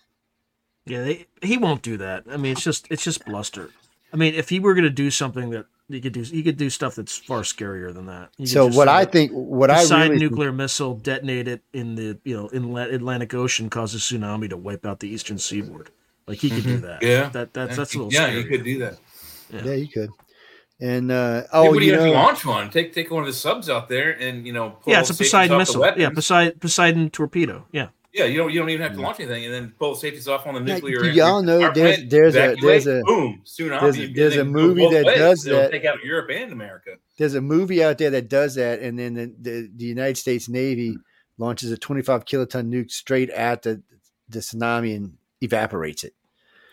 [0.91, 2.25] Yeah, they, he won't do that.
[2.31, 3.71] I mean, it's just it's just bluster.
[4.13, 6.57] I mean, if he were going to do something that he could do, he could
[6.57, 8.31] do stuff that's far scarier than that.
[8.37, 10.53] He could so just what send I a think, what I Poseidon really think- nuclear
[10.53, 14.85] missile, detonate it in the you know inlet Atlantic Ocean, cause a tsunami to wipe
[14.85, 15.91] out the eastern seaboard.
[16.27, 17.01] Like he could do that.
[17.03, 17.07] Mm-hmm.
[17.07, 17.29] Yeah.
[17.31, 18.39] that that's that's a little yeah, scary.
[18.43, 18.99] you could do that.
[19.53, 20.11] yeah, you could.
[20.81, 22.71] And uh, Oh, oh, what do you you know, launch one?
[22.71, 25.15] Take take one of the subs out there, and you know, pull yeah, it's a
[25.15, 25.85] Poseidon missile.
[25.97, 26.11] Yeah.
[26.11, 27.67] Poseidon, Poseidon torpedo.
[27.71, 27.89] Yeah.
[28.13, 30.27] Yeah, you don't you don't even have to launch anything, and then pull the safeties
[30.27, 31.01] off on the nuclear.
[31.03, 33.81] do y'all know there's- there's a- there's a- boom tsunami.
[33.81, 35.19] there's a- there's a movie that ways.
[35.19, 35.71] does It'll that.
[35.71, 36.97] Take out Europe and America.
[37.19, 40.49] there's a movie out there that does that, and then the, the, the United States
[40.49, 40.97] Navy
[41.39, 43.83] launches a 25 kiloton nuke straight at the
[44.29, 46.15] the tsunami and evaporates it.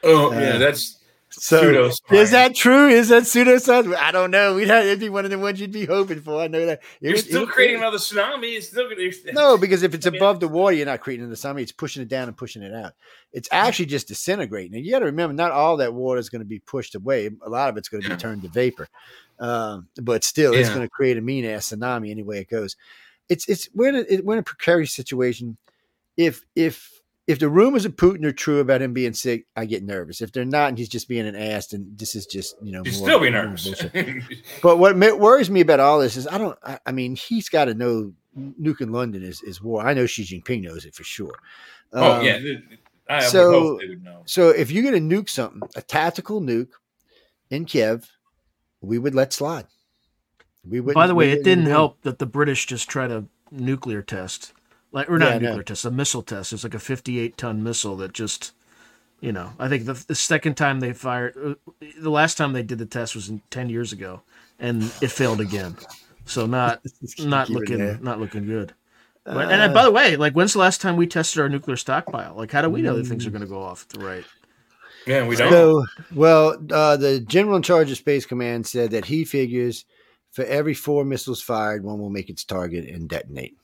[0.03, 0.97] Oh Uh, yeah, that's
[1.39, 2.87] So is that true?
[2.89, 3.95] Is that pseudoscience?
[3.95, 4.55] I don't know.
[4.55, 6.41] We'd have it'd be one of the ones you'd be hoping for.
[6.41, 6.81] I know that.
[6.99, 8.55] It You're still it creating another tsunami.
[8.57, 9.09] It's still gonna.
[9.33, 11.61] No, because if it's I mean- above the water, you're not creating another tsunami.
[11.61, 12.93] It's pushing it down and pushing it out.
[13.33, 14.75] It's actually just disintegrating.
[14.75, 17.29] And you got to remember, not all that water is going to be pushed away.
[17.45, 18.87] A lot of it's going to be turned to vapor.
[19.39, 22.75] Um, but still, it's going to create a mean ass tsunami any way it goes.
[23.29, 25.57] It's it's we're in a, it- we're in a precarious situation.
[26.15, 26.96] If if
[27.27, 30.21] if the rumors of Putin are true about him being sick, I get nervous.
[30.21, 32.81] If they're not, and he's just being an ass, then this is just you know
[32.85, 33.67] You more- still be nervous.
[34.61, 36.57] But what worries me about all this is I don't.
[36.63, 39.85] I, I mean, he's got to know nuking London is, is war.
[39.85, 41.35] I know Xi Jinping knows it for sure.
[41.93, 42.39] oh Um, yeah,
[43.09, 44.21] I so- would hope they would know.
[44.25, 46.69] So if you're going to nuke something, a tactical nuke
[47.49, 48.09] in Kiev,
[48.81, 49.65] we would let slide.
[50.65, 50.95] We would.
[50.95, 54.53] By the way, it didn't help that the British just tried a nuclear test,
[54.97, 55.47] like or not Yeah, I a know.
[55.49, 56.51] nuclear test, a missile test.
[56.53, 58.51] It's like a 58 ton missile that just,
[59.21, 61.53] you know, I think the, the second time they fired, uh,
[61.99, 64.21] the last time they did the test was in 10 years ago,
[64.59, 65.77] and it failed again.
[66.25, 66.81] So not
[67.19, 67.99] not looking there.
[68.01, 68.73] not looking good.
[69.23, 71.77] But, and uh, by the way, like when's the last time we tested our nuclear
[71.77, 72.33] stockpile?
[72.35, 74.25] Like, how do we know that things are going to go off at the right?
[75.05, 75.51] Yeah, we don't.
[75.51, 79.85] So, well, uh, the general in charge of Space Command said that he figures
[80.31, 83.57] for every four missiles fired, one will make its target and detonate.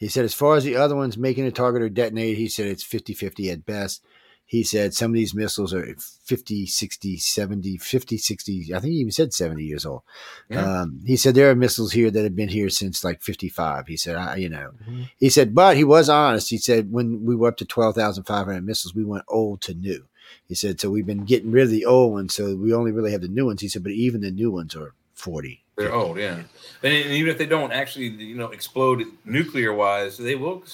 [0.00, 2.66] He said, as far as the other ones making a target or detonate, he said
[2.66, 4.02] it's 50 50 at best.
[4.46, 5.94] He said some of these missiles are
[6.24, 10.02] 50, 60, 70, 50, 60, I think he even said 70 years old.
[10.48, 10.80] Yeah.
[10.80, 13.86] Um, he said there are missiles here that have been here since like 55.
[13.86, 15.10] He said, I, you know, Mhm.
[15.18, 16.48] he said, but he was honest.
[16.48, 20.06] He said when we were up to 12,500 missiles, we went old to new.
[20.48, 23.12] He said, so we've been getting rid of the old ones, so we only really
[23.12, 23.60] have the new ones.
[23.60, 25.62] He said, but even the new ones are 40.
[25.76, 26.42] They're old, yeah.
[26.82, 30.64] And, even if they don't actually, you know, explode nuclear wise, they will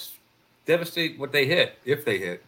[0.65, 2.43] devastate what they hit if they hit.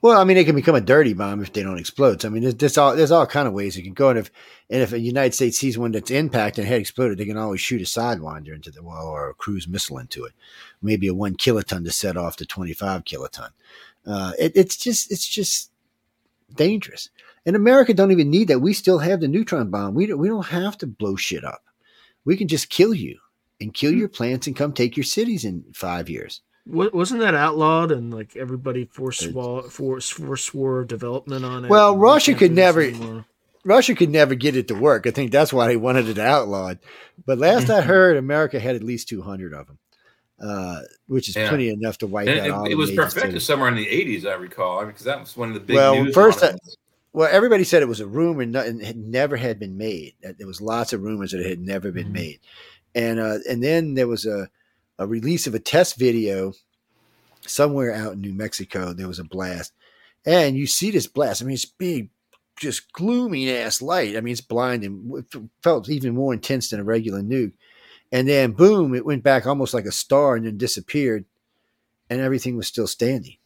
[0.00, 2.20] Well, I mean, it can become a dirty bomb if they don't explode.
[2.20, 4.10] So, I mean, there's, there's all there's all kind of ways it can go.
[4.10, 4.32] And if
[4.68, 7.60] and if a United States sees one that's impacted and had exploded, they can always
[7.60, 10.32] shoot a sidewinder into the well or a cruise missile into it,
[10.82, 13.50] maybe a one kiloton to set off the 25 kiloton.
[14.04, 15.70] Uh, it, it's just it's just
[16.56, 17.08] dangerous.
[17.44, 18.60] And America don't even need that.
[18.60, 19.94] We still have the neutron bomb.
[19.94, 21.62] We don't, we don't have to blow shit up.
[22.24, 23.18] We can just kill you
[23.60, 26.40] and kill your plants and come take your cities in five years.
[26.64, 31.68] Wasn't that outlawed and like everybody forswore force forswore development on it?
[31.68, 33.24] Well, Russia could never- anymore?
[33.64, 35.06] Russia could never get it to work.
[35.06, 36.78] I think that's why they wanted it outlawed.
[37.26, 39.78] But last I heard, America had at least 200 of them,
[40.40, 41.48] uh, which is Yeah.
[41.48, 43.86] plenty enough to wipe out And all it, the it was perfected somewhere in the
[43.86, 46.12] 80s, I recall, because that was one of the big Well, news.
[46.14, 46.60] first, on it.
[47.12, 50.14] Well, everybody said it was a rumor, and it never had been made.
[50.22, 52.12] That There was lots of rumors that it had never been Mhm.
[52.12, 52.40] made,
[52.94, 54.48] and uh, and then there was a,
[54.98, 56.54] a release of a test video
[57.46, 58.92] somewhere out in New Mexico.
[58.92, 59.72] There was a blast,
[60.24, 61.42] and you see this blast.
[61.42, 62.08] I mean, it's big,
[62.58, 64.16] just gloomy ass light.
[64.16, 65.12] I mean, it's blinding.
[65.18, 67.52] It felt even more intense than a regular nuke.
[68.10, 68.94] And then, boom!
[68.94, 71.26] It went back almost like a star, and then disappeared,
[72.08, 73.36] and everything was still standing.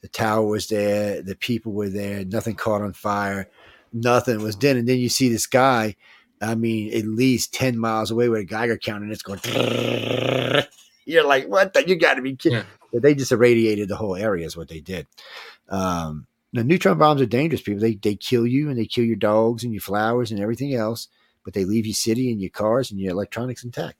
[0.00, 3.48] The tower was there, the people were there, nothing caught on fire,
[3.92, 4.76] nothing was done.
[4.76, 5.96] And then you see this guy,
[6.40, 9.40] I mean, at least 10 miles away with a Geiger counter, and it's going,
[11.04, 12.64] you're like, what the, you got to be kidding.
[12.92, 13.00] Yeah.
[13.00, 15.06] They just irradiated the whole area, is what they did.
[15.68, 17.80] Um, the neutron bombs are dangerous, people.
[17.80, 21.08] They, they kill you and they kill your dogs and your flowers and everything else,
[21.44, 23.96] but they leave your city and your cars and your electronics intact.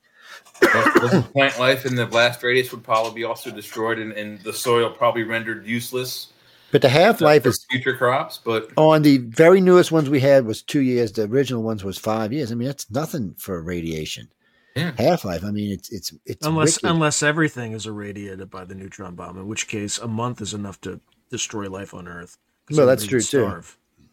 [0.61, 4.53] Doesn't plant life in the blast radius would probably be also destroyed, and, and the
[4.53, 6.33] soil probably rendered useless
[6.71, 8.39] But the half life is future crops.
[8.43, 11.13] But on the very newest ones we had was two years.
[11.13, 12.51] The original ones was five years.
[12.51, 14.27] I mean, that's nothing for radiation.
[14.75, 14.91] Yeah.
[14.97, 15.43] Half life.
[15.43, 16.93] I mean, it's it's it's unless wicked.
[16.93, 20.79] unless everything is irradiated by the neutron bomb, in which case a month is enough
[20.81, 20.99] to
[21.31, 22.37] destroy life on Earth.
[22.69, 23.61] Well, that's true, too.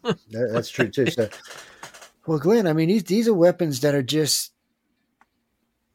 [0.03, 1.07] That- that's true too.
[1.11, 1.29] So,
[2.25, 4.51] well, Glenn, I mean, these these are weapons that are just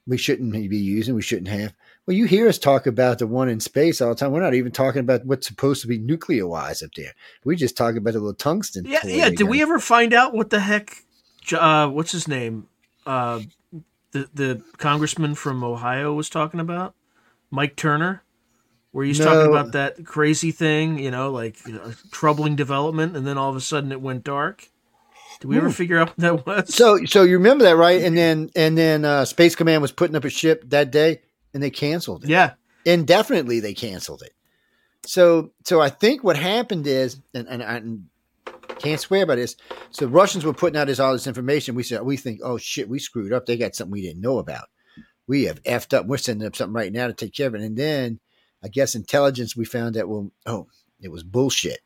[0.06, 1.14] we shouldn't be using.
[1.14, 1.74] We shouldn't have.
[2.06, 4.32] Well, you hear us talk about the one in space all the time.
[4.32, 7.12] We're not even talking about what's supposed to be nuclear wise up there.
[7.44, 8.84] We just talk about the little tungsten.
[8.84, 9.30] Yeah, yeah.
[9.30, 10.96] Did we ever find out what the heck?
[11.52, 12.66] Uh, what's his name?
[13.06, 13.42] Uh,
[14.10, 16.94] the the congressman from Ohio was talking about
[17.50, 18.24] Mike Turner,
[18.90, 20.98] where he's talking about that crazy thing.
[20.98, 24.24] You know, like you know, troubling development, and then all of a sudden it went
[24.24, 24.68] dark.
[25.42, 26.66] Did we ever figure out what that was?
[26.66, 26.70] Hmm.
[26.70, 28.00] So, so you remember that, right?
[28.00, 31.20] And then, and then, uh, Space Command was putting up a ship that day,
[31.52, 32.30] and they canceled it.
[32.30, 32.52] yeah,
[32.84, 34.34] indefinitely they canceled it.
[35.04, 37.82] So so I think what happened is, and, and I
[38.78, 39.56] can't swear by this.
[39.90, 41.74] So Russians were putting out this all this information.
[41.74, 43.46] We said we think, oh shit, we screwed up.
[43.46, 44.68] They got something we didn't know about.
[45.26, 46.06] We have effed up.
[46.06, 47.62] We're sending up something right now to take care of it.
[47.62, 48.20] And then
[48.62, 50.68] I guess intelligence we found that well, oh,
[51.00, 51.80] it was bullshit.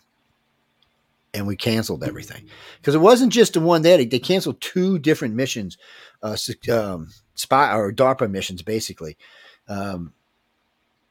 [1.36, 2.48] And we canceled everything
[2.80, 3.82] because it wasn't just the one.
[3.82, 5.76] They, they canceled two different missions,
[6.22, 6.36] uh,
[6.72, 9.18] um, spy or DARPA missions, basically.
[9.68, 10.14] Um,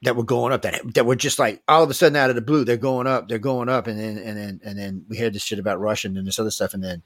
[0.02, 2.36] that were going up that that were just like all of a sudden out of
[2.36, 5.16] the blue they're going up they're going up and then and then and then we
[5.16, 7.02] heard this shit about Russia and this other stuff and then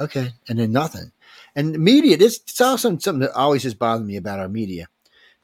[0.00, 1.12] okay and then nothing
[1.54, 4.88] and the media this it's also something that always has bothered me about our media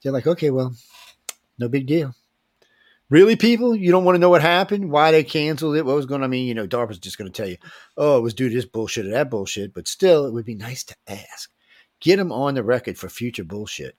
[0.03, 0.75] they're like okay well
[1.59, 2.15] no big deal
[3.11, 6.07] really people you don't want to know what happened why they canceled it what was
[6.07, 7.59] going on I mean you know DARPA's just going to tell you
[7.97, 10.55] oh it was due to this bullshit or that bullshit but still it would be
[10.55, 11.51] nice to ask
[12.01, 13.95] get them on the record for future bullshit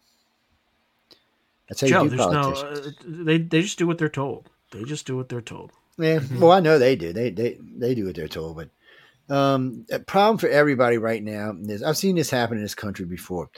[1.72, 2.04] that's how Joe.
[2.04, 2.52] you do There's no.
[2.52, 4.50] Uh, they they just do what they're told.
[4.72, 5.72] They just do what they're told.
[5.98, 7.14] Yeah, well, I know they do.
[7.14, 11.56] They they they do what they're told, but um, a problem for everybody right now
[11.62, 13.50] is I've seen this happen in this country before.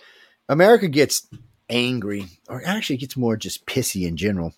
[0.47, 1.27] America gets
[1.71, 4.53] angry, or actually gets more just pissy in general,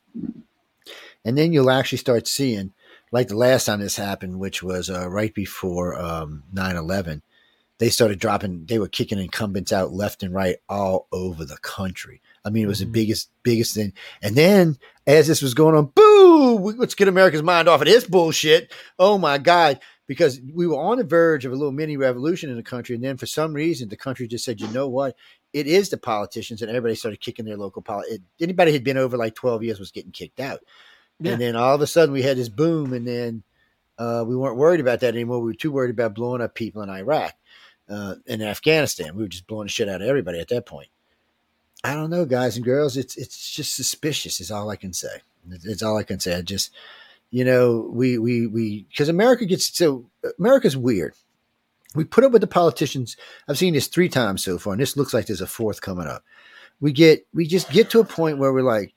[1.25, 2.71] and then you'll actually start seeing,
[3.11, 7.21] like the last time this happened, which was uh, right before um, 9-11,
[7.77, 8.65] they started dropping.
[8.67, 12.21] They were kicking incumbents out left and right all over the country.
[12.45, 12.93] I mean, it was the Mhm.
[12.93, 13.91] biggest biggest thing.
[14.21, 16.73] And then as this was going on, boo!
[16.77, 18.71] Let's get America's mind off of this bullshit.
[18.97, 19.79] Oh my god!
[20.07, 23.03] Because we were on the verge of a little mini revolution in the country, and
[23.03, 25.15] then for some reason, the country just said, "You know what?
[25.51, 28.21] It is the politicians," and everybody started kicking their local polit.
[28.39, 30.59] Anybody who'd been over like twelve years was getting kicked out.
[31.19, 31.33] Yeah.
[31.33, 33.43] And then all of a sudden, we had this boom, and then
[33.97, 35.39] uh, we weren't worried about that anymore.
[35.39, 37.33] We were too worried about blowing up people in Iraq
[37.89, 39.15] uh, and Afghanistan.
[39.15, 40.89] We were just blowing the shit out of everybody at that point.
[41.83, 42.97] I don't know, guys and girls.
[42.97, 44.41] It's it's just suspicious.
[44.41, 45.21] Is all I can say.
[45.51, 46.35] It's, it's all I can say.
[46.35, 46.71] I just,
[47.29, 50.09] you know, we we we because America gets so
[50.39, 51.13] America's weird.
[51.93, 53.15] We put up with the politicians.
[53.47, 56.07] I've seen this three times so far, and this looks like there's a fourth coming
[56.07, 56.23] up.
[56.81, 58.93] We get we just get to a point where we're like,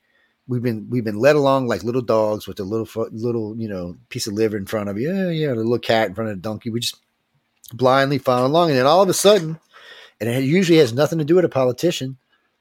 [0.49, 3.95] we've been we've been led along like little dogs with a little little you know
[4.09, 5.13] piece of liver in front of you.
[5.13, 6.71] Yeah, yeah, the little cat in front of the donkey.
[6.71, 6.97] We just
[7.71, 9.59] blindly follow along, and then all of a sudden,
[10.19, 12.17] and it usually has nothing to do with a politician.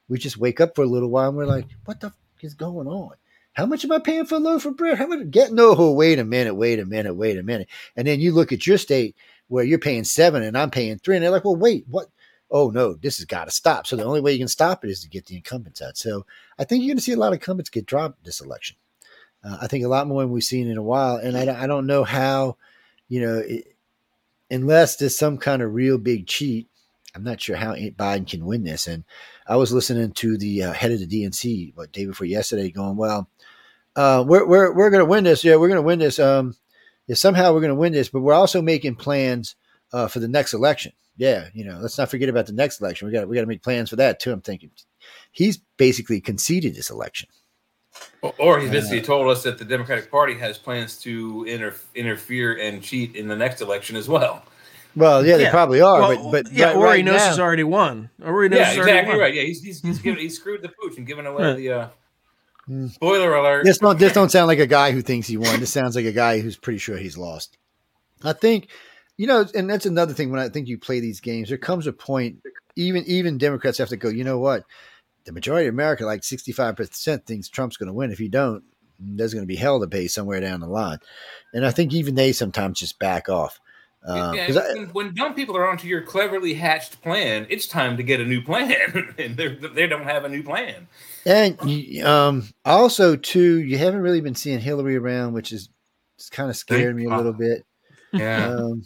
[0.09, 2.55] We just wake up for a little while and we're like, "What the f- is
[2.55, 3.13] going on?
[3.55, 4.99] How much am I paying for a loaf of bread?
[4.99, 5.31] How much?
[5.31, 5.93] Get no.
[5.93, 6.55] Wait a minute.
[6.55, 7.15] Wait a minute.
[7.15, 9.17] Wait a minute." And then you look at your state
[9.49, 12.09] where you're paying seven and I'm paying three, and they're like, "Well, wait, what?"
[12.51, 13.87] Oh no, this has got to stop.
[13.87, 15.97] So the only way you can stop it is to get the incumbents out.
[15.97, 16.25] So
[16.59, 18.77] I think you're going to see a lot of incumbents get dropped this election.
[19.45, 21.57] Uh, I think a lot more than we've seen in a while, and I, don't-
[21.57, 22.57] I don't know how,
[23.09, 23.77] you know, it,
[24.51, 26.69] unless there's some kind of real big cheat.
[27.15, 28.87] I'm not sure how Biden can win this.
[28.87, 29.05] And
[29.47, 32.97] I was listening to the uh, head of the DNC what day before yesterday, going,
[32.97, 33.29] "Well,
[33.97, 35.43] uh, we're we're we're going to win this.
[35.43, 36.19] Yeah, we're going to win this.
[36.19, 36.55] Um,
[37.07, 39.57] yeah, somehow we're going to win this, but we're also making plans
[39.93, 40.93] uh, for the next election.
[41.17, 43.07] Yeah, you know, let's not forget about the next election.
[43.09, 44.33] We got we got to make plans for that too.
[44.33, 44.71] I'm thinking
[45.33, 47.29] he's basically conceded this election.
[48.23, 52.57] Or- Or he's basically told us that the Democratic Party has plans to inter- interfere
[52.59, 54.45] and cheat in the next election as well.
[54.95, 57.29] Well, yeah, they probably are, Well, but but yeah, right, or he right knows now-
[57.31, 58.11] he's already won.
[58.25, 59.21] Or he knows Yeah, he's already exactly won.
[59.21, 59.35] right.
[59.35, 61.57] Yeah, he's he's he's, given, he's screwed the pooch and given away Right.
[61.57, 61.89] the uh,
[62.69, 62.91] Mm.
[62.91, 63.65] spoiler alert.
[63.65, 65.59] This don't this don't sound like a guy who thinks he won.
[65.59, 67.57] This sounds like a guy who's pretty sure he's lost.
[68.23, 68.69] I think,
[69.19, 71.87] you know, and that's another thing when I think you play these games, there comes
[71.87, 72.39] a point,
[72.77, 74.65] even even Democrats have to go, you know what?
[75.25, 78.11] The majority of America, like 65%, thinks Trump's gonna win.
[78.13, 78.63] If you don't,
[78.99, 80.99] there's gonna be hell to pay somewhere down the line.
[81.53, 83.61] And I think even they sometimes just back off.
[84.07, 88.03] Um, yeah, I- when, dumb people are onto your cleverly hatched plan, it's time to
[88.05, 90.87] get a new plan, and they they don't have a new plan.
[91.27, 91.59] And
[92.07, 95.69] um, also, too, you haven't really been seeing Hillary around, which is
[96.17, 97.65] it's kind of scared me a little bit.
[98.13, 98.85] Yeah, Um,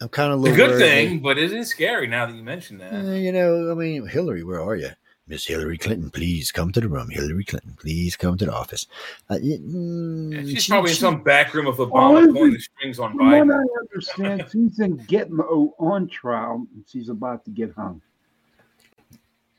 [0.00, 0.80] I'm kind of a little good worried.
[0.80, 2.92] thing, but it is scary now that you mention that.
[2.92, 4.90] Uh, you know, I mean, Hillary, where are you?
[5.28, 7.08] Miss Hillary Clinton, please come to the room.
[7.10, 8.86] Hillary Clinton, please come to the office.
[9.28, 12.60] Uh, mm, Yeah, she's she- probably in some back room of Obama is pulling the
[12.60, 13.54] strings on From what Biden.
[13.58, 18.00] I understand, she's in Gitmo on trial and she's about to get hung.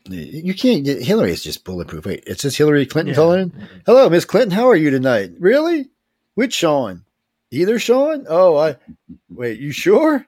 [0.08, 0.84] You can't.
[0.84, 2.06] Get Hillary is just bulletproof.
[2.06, 3.16] Wait, it says Hillary Clinton Yeah.
[3.16, 3.52] calling.
[3.84, 4.52] Hello, Miss Clinton.
[4.52, 5.32] How are you tonight?
[5.38, 5.88] Really?
[6.34, 7.04] Which Sean?
[7.50, 8.26] Either Sean?
[8.28, 8.76] Oh, I.
[9.30, 10.24] Wait, you sure?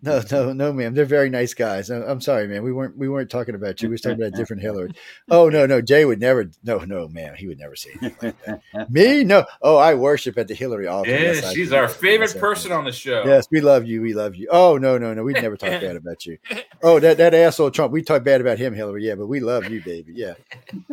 [0.00, 0.94] No, no, no, ma'am.
[0.94, 1.90] They're very nice guys.
[1.90, 2.62] I- I'm sorry, man.
[2.62, 2.96] We weren't.
[2.96, 3.90] We weren't talking about you.
[3.90, 4.92] We were talking about a different Hillary.
[5.30, 5.82] Oh no, no.
[5.82, 6.50] Jay would never.
[6.62, 7.34] No, no, ma'am.
[7.36, 8.90] He would never say anything like that.
[8.90, 9.24] Me?
[9.24, 9.44] No.
[9.60, 11.10] Oh, I worship at the Hillary altar.
[11.10, 13.24] Yeah, Yes, she's our favorite Yes, person on the show.
[13.26, 14.00] Yes, we love you.
[14.00, 14.48] We love you.
[14.50, 15.22] Oh no, no, no.
[15.22, 16.38] We'd never talk bad about you.
[16.82, 17.92] Oh, that that asshole Trump.
[17.92, 19.04] We talk bad about him, Hillary.
[19.06, 20.14] Yeah, but we love you, baby.
[20.16, 20.32] Yeah.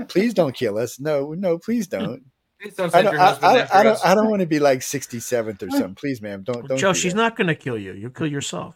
[0.09, 0.99] Please don't kill us.
[0.99, 2.23] No, no, please don't.
[2.61, 3.13] Please don't I don't.
[3.13, 3.93] your I, husband I, after I don't.
[3.93, 4.05] us.
[4.05, 5.95] I don't want to be like sixty seventh or something.
[5.95, 6.43] Please, ma'am.
[6.43, 6.67] Don't.
[6.67, 7.17] don't Joe, do she's that.
[7.17, 7.93] not going to kill you.
[7.93, 8.75] You'll kill yourself.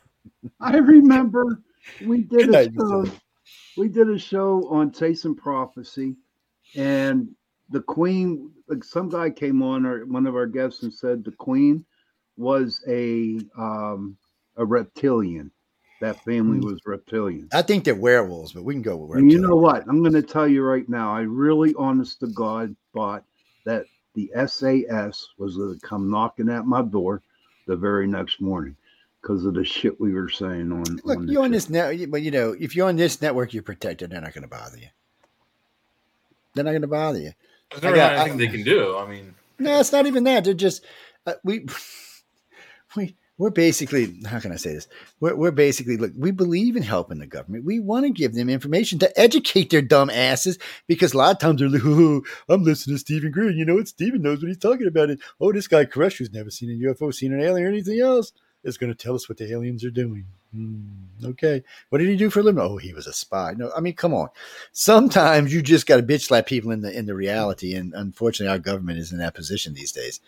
[0.60, 1.62] I remember
[2.04, 3.06] we did a night, show.
[3.78, 6.16] We did a show on Taste and Prophecy,
[6.76, 7.30] and
[7.70, 8.52] the Queen.
[8.68, 11.86] Like some guy came on, or one of our guests, and said the Queen
[12.38, 14.18] was a um,
[14.58, 15.52] a reptilian.
[16.02, 17.48] That family was reptilian.
[17.54, 19.88] I think they're werewolves, but we can go with And you know what?
[19.88, 21.16] I'm going to tell you right now.
[21.16, 23.24] I really, honest to God, thought
[23.66, 27.22] that the SAS was going to come knocking at my door
[27.68, 28.76] the very next morning
[29.22, 30.84] because of the shit we were saying on.
[31.04, 33.64] Look, on you're on this net, but you know, if you're on this network, you're
[33.64, 34.12] protected.
[34.12, 34.88] They're not going to bother you.
[36.54, 37.32] They're not going to bother you.
[37.72, 38.98] There's never I anything they can do.
[38.98, 40.46] I mean, No, it's not even that.
[40.46, 40.86] They're just
[41.26, 41.66] uh, we
[42.96, 44.88] we we're basically how can I say this?
[45.20, 46.12] We're we're basically look.
[46.18, 47.66] We believe in helping the government.
[47.66, 50.58] We want to give them information to educate their dumb asses
[50.88, 53.58] because a lot of times they're like, oh, "I'm listening to Stephen Green.
[53.58, 53.88] You know what?
[53.88, 55.10] Stephen knows what he's talking about.
[55.10, 55.20] It.
[55.40, 58.32] Oh, this guy Grusch, who's never seen a UFO, seen an alien, or anything else,
[58.64, 60.26] is going to tell us what the aliens are doing."
[60.56, 60.86] Hmm,
[61.24, 62.62] okay, what did he do for a living?
[62.62, 63.54] Oh, he was a spy.
[63.58, 64.30] No, I mean, come on.
[64.72, 68.52] Sometimes you just got to bitch slap people in the in the reality, and unfortunately,
[68.52, 70.22] our government is in that position these days.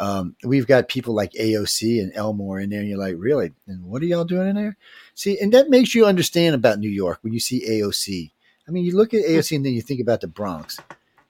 [0.00, 3.52] Um, we've got people like AOC and Omar in there, and you're like, really?
[3.66, 4.76] And what are y'all doing in there?
[5.14, 8.30] See, and that makes you understand about New York when you see AOC.
[8.66, 10.78] I mean, you look at AOC and then you think about the Bronx.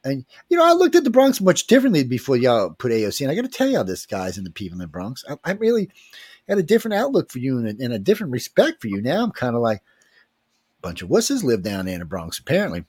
[0.04, 3.22] And you know, I looked at the Bronx much differently before y'all put AOC.
[3.22, 5.36] And I got to tell y'all, this guys and the people in the Bronx, I,
[5.44, 5.90] I really
[6.48, 9.02] had a different outlook for you and a, and a different respect for you.
[9.02, 12.38] Now I'm kind of like, a bunch of wusses live down there in the Bronx,
[12.38, 12.84] apparently.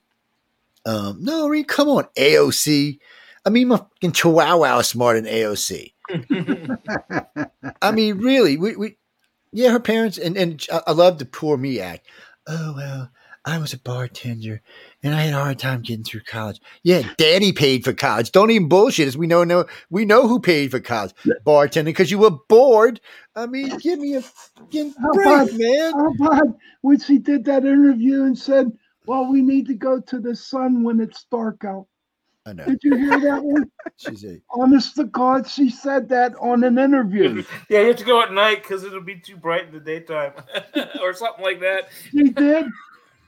[0.85, 2.99] Um, no, I mean, come on, AOC.
[3.45, 5.93] I mean, my fucking Chihuahua is smarter than AOC.
[7.81, 8.97] I mean, really, we, we
[9.51, 12.07] yeah, her parents and and I- love the poor me act.
[12.47, 13.09] Oh well,
[13.45, 14.61] I was a bartender
[15.03, 16.59] and I had a hard time getting through college.
[16.83, 18.31] Yeah, daddy paid for college.
[18.31, 19.15] Don't even bullshit us.
[19.15, 21.13] We know no we know who paid for college.
[21.45, 23.01] Bartending because you were bored.
[23.35, 25.93] I mean, give me a fucking How break, about- man.
[25.95, 28.71] Oh, How about when she did that interview and said,
[29.05, 31.87] "Well, we need to go to the sun when it's dark out."
[32.45, 32.65] I know.
[32.65, 33.69] Did you hear that one?
[33.97, 37.43] She's a Honest to God, she said that on an interview.
[37.69, 40.33] yeah, you have to go at night because it'll be too bright in the daytime,
[41.01, 41.89] or something like that.
[42.09, 42.65] She did.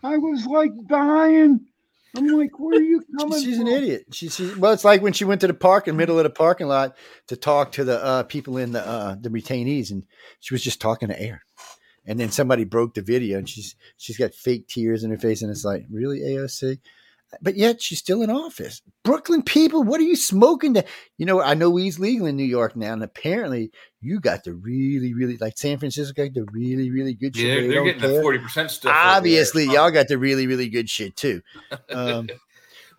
[0.04, 1.60] I was like dying.
[2.16, 3.68] I'm like, where are you coming she's from?
[3.68, 4.06] an idiot.
[4.12, 6.24] She, she well, it's like when she went to the park in the middle of
[6.24, 6.96] the parking lot
[7.28, 10.06] to talk to the uh, people in the uh, the retainees, and
[10.40, 11.44] she was just talking to air.
[12.06, 15.42] And then somebody broke the video, and she's she's got fake tears in her face,
[15.42, 16.80] and it's like, really, AOC?
[17.42, 18.82] But yet she's still in office.
[19.04, 20.74] Brooklyn people, what are you smoking?
[20.76, 20.86] To
[21.18, 24.54] you know, I know weed's legal in New York now, and apparently you got the
[24.54, 27.46] really, really like San Francisco got the really, really good shit.
[27.46, 28.94] Yeah, they're, they they're getting the forty percent stuff.
[28.96, 31.42] Obviously, y'all got the really, really good shit too.
[31.90, 32.30] Um,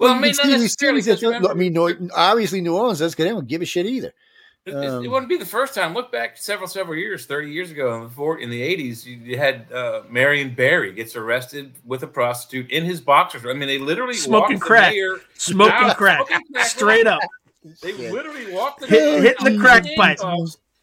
[0.00, 1.00] Well, I mean, not necessarily.
[1.02, 3.62] cities that 'cause don't- I mean, no, obviously New Orleans does because they don't give
[3.62, 4.12] a shit either.
[4.66, 5.92] It, it- Um, it wouldn't be the first time.
[5.92, 9.16] Look back several, several years, thirty years ago, in the, four, in the '80s, you,
[9.16, 13.44] you had uh, Marion Barry gets arrested with a prostitute in his boxers.
[13.44, 14.92] I mean, they literally Smoking walked the crack.
[14.92, 16.26] mayor Smoking out- crack.
[16.26, 17.20] smoking crack, Straight up.
[17.82, 18.10] They Yeah.
[18.10, 20.18] literally walked the Hit- hitting the crack in pipe.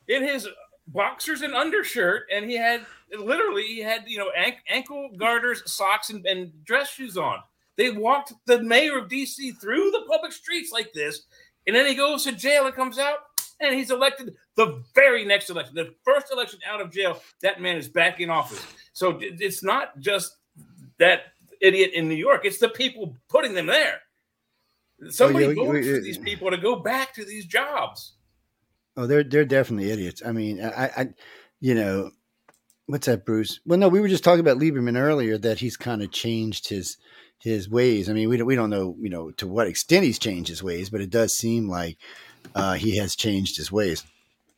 [0.08, 0.48] in his
[0.88, 2.86] boxers and undershirt, and he had
[3.18, 7.38] literally he had you know an- ankle garters, socks, and, and dress shoes on.
[7.78, 11.22] They walked the mayor of DC through the public streets like this,
[11.68, 13.20] and then he goes to jail and comes out,
[13.62, 17.22] and he's elected the very next election, the first election out of jail.
[17.42, 18.66] That man is back in office.
[18.94, 20.36] So it's not just
[21.00, 21.22] that
[21.62, 24.02] idiot in New York; it's the people putting them there.
[25.10, 28.14] Somebody oh, we- for these people to go back to these jobs.
[28.98, 30.22] Oh, they're they're definitely idiots.
[30.26, 31.10] I mean, I, I
[31.60, 32.12] you know,
[32.88, 33.60] what's that, Bruce?
[33.66, 36.98] Well, no, we were just talking about Lieberman earlier that he's kind of changed his
[37.40, 38.10] his ways.
[38.10, 40.62] I mean, we don't we don't know, you know, to what extent he's changed his
[40.62, 41.98] ways, but it does seem like
[42.56, 44.04] uh, he has changed his ways.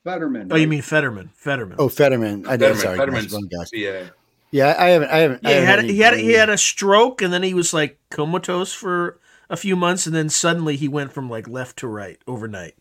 [0.04, 0.52] Fetterman.
[0.52, 1.30] Oh, you mean Fetterman?
[1.34, 1.78] Fetterman.
[1.80, 2.46] Oh, Fetterman.
[2.48, 2.74] I know.
[2.74, 3.82] Sorry, Fetterman's- guys, wrong.
[3.82, 4.04] Yeah.
[4.52, 5.10] Yeah, I haven't.
[5.10, 5.46] I haven't.
[5.46, 7.56] I yeah, he haven't had any he had he had a stroke, and then he
[7.56, 9.20] was like comatose for
[9.50, 12.76] a few months, and then suddenly he went from like left to right overnight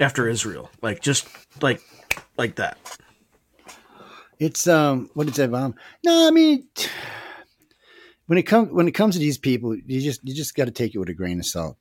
[0.00, 1.28] after Israel, like just
[1.60, 1.82] like
[2.38, 2.78] like that.
[4.38, 5.74] It's um, what is that bomb?
[6.04, 6.68] No, I mean,
[8.26, 10.70] when it comes when it comes to these people, you just you just got to
[10.70, 11.76] take it with a grain of salt.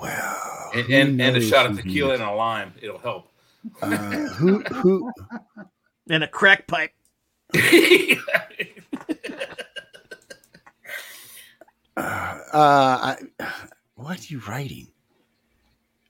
[0.00, 2.20] Well, And, and, and a shot of tequila knows?
[2.20, 2.72] and a lime.
[2.80, 3.28] It'll help.
[3.80, 5.12] Uh, who who
[6.10, 6.90] And a crack pipe.
[11.96, 13.16] uh, I,
[13.94, 14.88] what are you writing?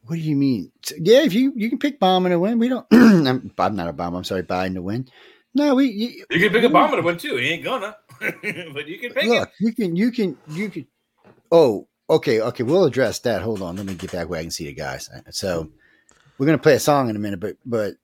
[0.06, 0.72] What do you mean?
[0.98, 2.86] Yeah, if you you can pick Biden to win, we don't.
[2.92, 4.14] I'm, I'm not a bomb.
[4.14, 5.08] I'm sorry, Biden to win.
[5.54, 7.36] No, we you, You can pick Obama to win too.
[7.36, 9.48] He ain't gonna, but you can pick look.
[9.48, 9.54] it.
[9.60, 10.86] You can you can you can.
[11.50, 11.86] Oh,
[12.16, 12.62] okay, okay.
[12.62, 13.42] We'll address that.
[13.42, 13.76] Hold on.
[13.76, 15.10] Let me get back where I can see the guys.
[15.30, 15.70] So
[16.38, 17.94] we're gonna play a song in a minute, but but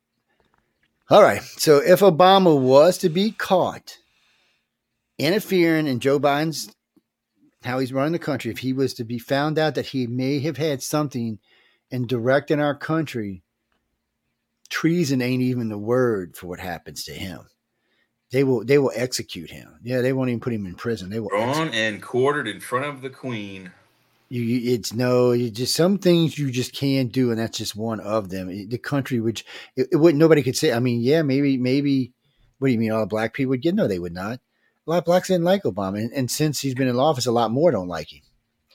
[1.11, 1.43] all right.
[1.43, 3.99] So if Obama was to be caught
[5.19, 6.71] interfering in Joe Biden's
[7.65, 10.39] how he's running the country, if he was to be found out that he may
[10.41, 11.39] have had something
[11.91, 13.43] in directing our country,
[14.69, 17.49] treason ain't even the word for what happens to him.
[18.31, 19.79] They will they will execute him.
[19.83, 21.09] Yeah, they won't even put him in prison.
[21.09, 23.73] They will execute Drawn and quartered in front of the queen.
[24.29, 28.01] You, it's no you just some things you just can't do and that's just one
[28.01, 28.49] of them.
[28.69, 29.45] The country which
[29.77, 32.13] it, it wouldn't nobody could say i mean yeah maybe maybe
[32.59, 34.41] what do you mean all black people would get no they would not.
[34.87, 37.33] A lot of blacks didn't like obama and, and since he's been in office a
[37.33, 38.23] lot more don't like him.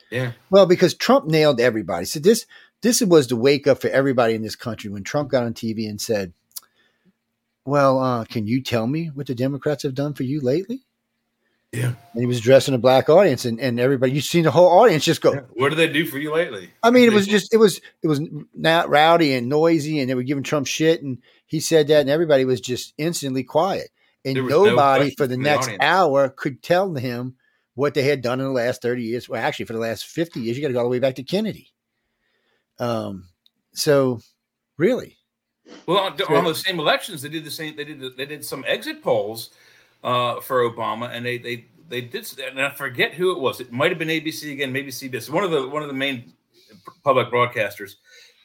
[0.09, 0.31] Yeah.
[0.49, 2.05] well because trump nailed everybody.
[2.05, 2.45] So this
[2.81, 5.87] this was the wake up for everybody in this country when trump got on tv
[5.87, 6.33] and said
[7.65, 10.81] well uh, can you tell me what the democrats have done for you lately
[11.73, 11.93] Yeah.
[12.13, 15.03] and he was addressing a black audience and, and everybody you've seen the whole audience
[15.03, 16.69] just go What do they do for you lately?
[16.83, 18.21] I mean, it was just it was it was
[18.53, 21.17] not rowdy and noisy, and they were giving Trump shit, and
[21.47, 23.89] he said that, and everybody was just instantly quiet,
[24.23, 27.37] and was no nobody for the the next hour could tell him
[27.73, 29.27] what they had done in the last thirty years.
[29.27, 31.15] Well, actually, for the last fifty years, you got to go all the way back
[31.15, 31.73] to Kennedy.
[32.77, 33.29] Um,
[33.73, 34.19] so
[34.77, 35.17] really,
[35.87, 37.75] Well, on, on those same elections, they did the same.
[37.75, 39.49] They did they did some exit polls
[40.03, 42.27] uh, for Obama, and they they they did.
[42.39, 43.59] And I forget who it was.
[43.59, 45.29] It might have been ABC again, maybe CBS.
[45.29, 46.33] One of the one of the main
[47.03, 47.95] public broadcasters,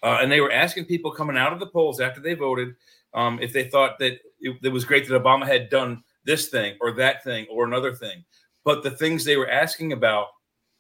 [0.03, 2.75] uh, and they were asking people coming out of the polls after they voted
[3.15, 6.77] um, if they thought that it, it was great that Obama had done this thing
[6.81, 8.25] or that thing or another thing.
[8.65, 10.29] But the things they were asking about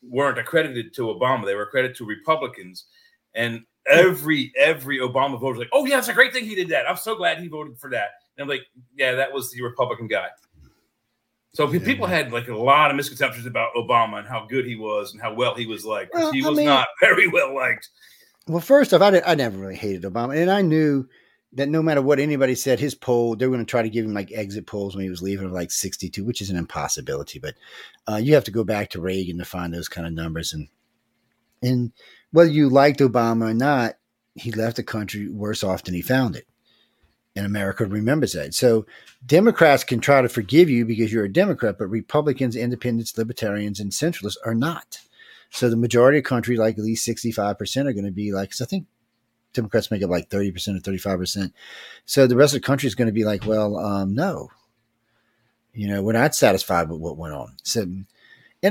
[0.02, 2.86] weren't accredited to Obama; they were accredited to Republicans.
[3.34, 6.68] And every every Obama voter was like, "Oh yeah, it's a great thing he did
[6.68, 6.88] that.
[6.88, 10.06] I'm so glad he voted for that." And I'm like, "Yeah, that was the Republican
[10.06, 10.28] guy."
[11.54, 14.76] So pe- people had like a lot of misconceptions about Obama and how good he
[14.76, 16.12] was and how well he was liked.
[16.14, 17.88] Well, he I was mean- not very well liked.
[18.46, 21.06] Well, first off, I, did, I never really hated Obama, and I knew
[21.52, 24.06] that no matter what anybody said, his poll they were going to try to give
[24.06, 27.38] him like exit polls when he was leaving of like sixty-two, which is an impossibility.
[27.38, 27.56] But
[28.10, 30.68] uh, you have to go back to Reagan to find those kind of numbers, and
[31.62, 31.92] and
[32.30, 33.96] whether you liked Obama or not,
[34.34, 36.46] he left the country worse off than he found it,
[37.38, 38.52] and America remembers that.
[38.52, 38.84] So
[39.24, 43.92] Democrats can try to forgive you because you're a Democrat, but Republicans, Independents, Libertarians, and
[43.92, 44.98] Centralists are not.
[45.50, 48.64] So the majority of country, like at least 65%, are going to be like, I
[48.64, 48.86] think
[49.52, 51.52] Democrats make up like 30% or 35%.
[52.06, 54.50] So the rest of the country is going to be like, well, um, no,
[55.72, 57.54] you know, we're not satisfied with what went on.
[57.62, 58.04] So, and,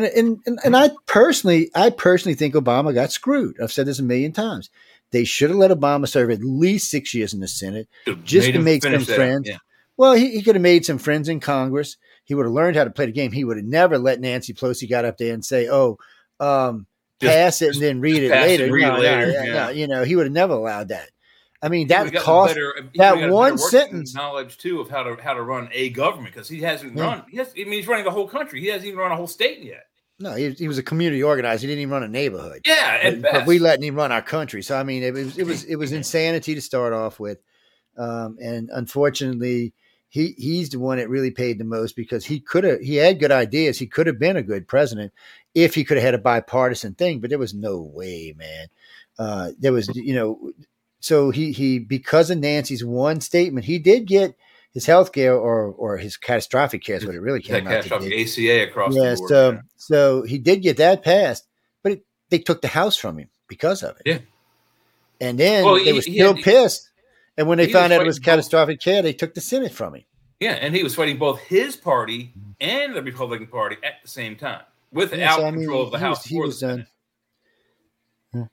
[0.03, 3.55] and, and, and I personally, I personally think Obama got screwed.
[3.63, 4.69] I've said this a million times.
[5.11, 7.87] They should have let Obama serve at least six years in the Senate
[8.23, 9.47] just to make some friends.
[9.47, 9.57] Yeah.
[9.95, 11.97] Well, he, he could have made some friends in Congress.
[12.25, 13.31] He would have learned how to play the game.
[13.31, 15.97] He would have never let Nancy Pelosi got up there and say, "Oh,
[16.39, 16.85] um,
[17.21, 19.53] Just- pass it and then read it later." read it No, no, later, yeah, yeah.
[19.53, 21.09] no, you know, he would have never allowed that.
[21.61, 22.53] I mean, that cost.
[22.53, 25.69] better- that would've gotten better one sentence- knowledge too of how to how to run
[25.71, 27.03] a government because he hasn't Yeah.
[27.03, 27.23] run.
[27.31, 28.59] He has, I mean, he's running the whole country.
[28.59, 29.85] He hasn't even run a whole state yet.
[30.19, 31.61] No, he, he was a community organizer.
[31.61, 32.61] He didn't even run a neighborhood.
[32.65, 34.63] Yeah, but, but we letting him run our country.
[34.63, 37.39] So I mean, it was it was it was insanity to start off with,
[37.97, 39.73] um, and unfortunately,
[40.09, 43.19] he he's the one that really paid the most because he could have he had
[43.19, 43.77] good ideas.
[43.77, 45.13] He could have been a good president
[45.53, 48.67] if he could have had a bipartisan thing, but there was no way, man.
[49.19, 50.51] Uh, there was you know,
[50.99, 54.35] so he he because of Nancy's one statement, he did get
[54.77, 57.89] his health care or or his catastrophic care is what it really came out to
[57.89, 58.13] catastrophic.
[58.13, 59.29] ACA across Yeah, the board.
[59.29, 59.59] so yeah.
[59.77, 61.47] so he did get that passed,
[61.81, 64.03] but it, they took the house from him because of it.
[64.05, 64.19] Yeah.
[65.19, 66.91] and then Well, they he- were still had- pissed,
[67.37, 69.71] And when they found out it was fighting both- catastrophic care, they took the Senate
[69.71, 70.03] from him.
[70.39, 74.35] Yeah, and he was fighting both his party and the Republican Party at the same
[74.35, 76.85] time, without Yeah, so, I mean, control of the he House was- he was done.
[78.33, 78.49] Senate.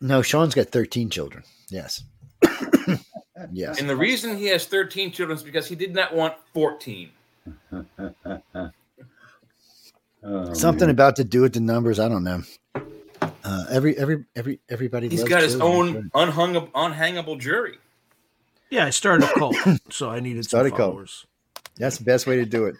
[0.00, 1.44] No, Sean's got 13 children.
[1.70, 2.02] Yes.
[3.52, 3.80] Yes.
[3.80, 7.10] And the reason he has 13 children is because he did not want 14.
[10.24, 10.90] Oh, Something man.
[10.90, 11.98] about to do with the numbers.
[11.98, 12.42] I don't know.
[13.44, 15.08] Uh, every every every everybody.
[15.08, 17.78] He's loves got his own unhung, unhangable jury.
[18.70, 19.56] Yeah, I started a cult,
[19.90, 20.92] so I needed some Started a cult.
[20.92, 21.26] followers.
[21.76, 22.76] That's the best way to do it.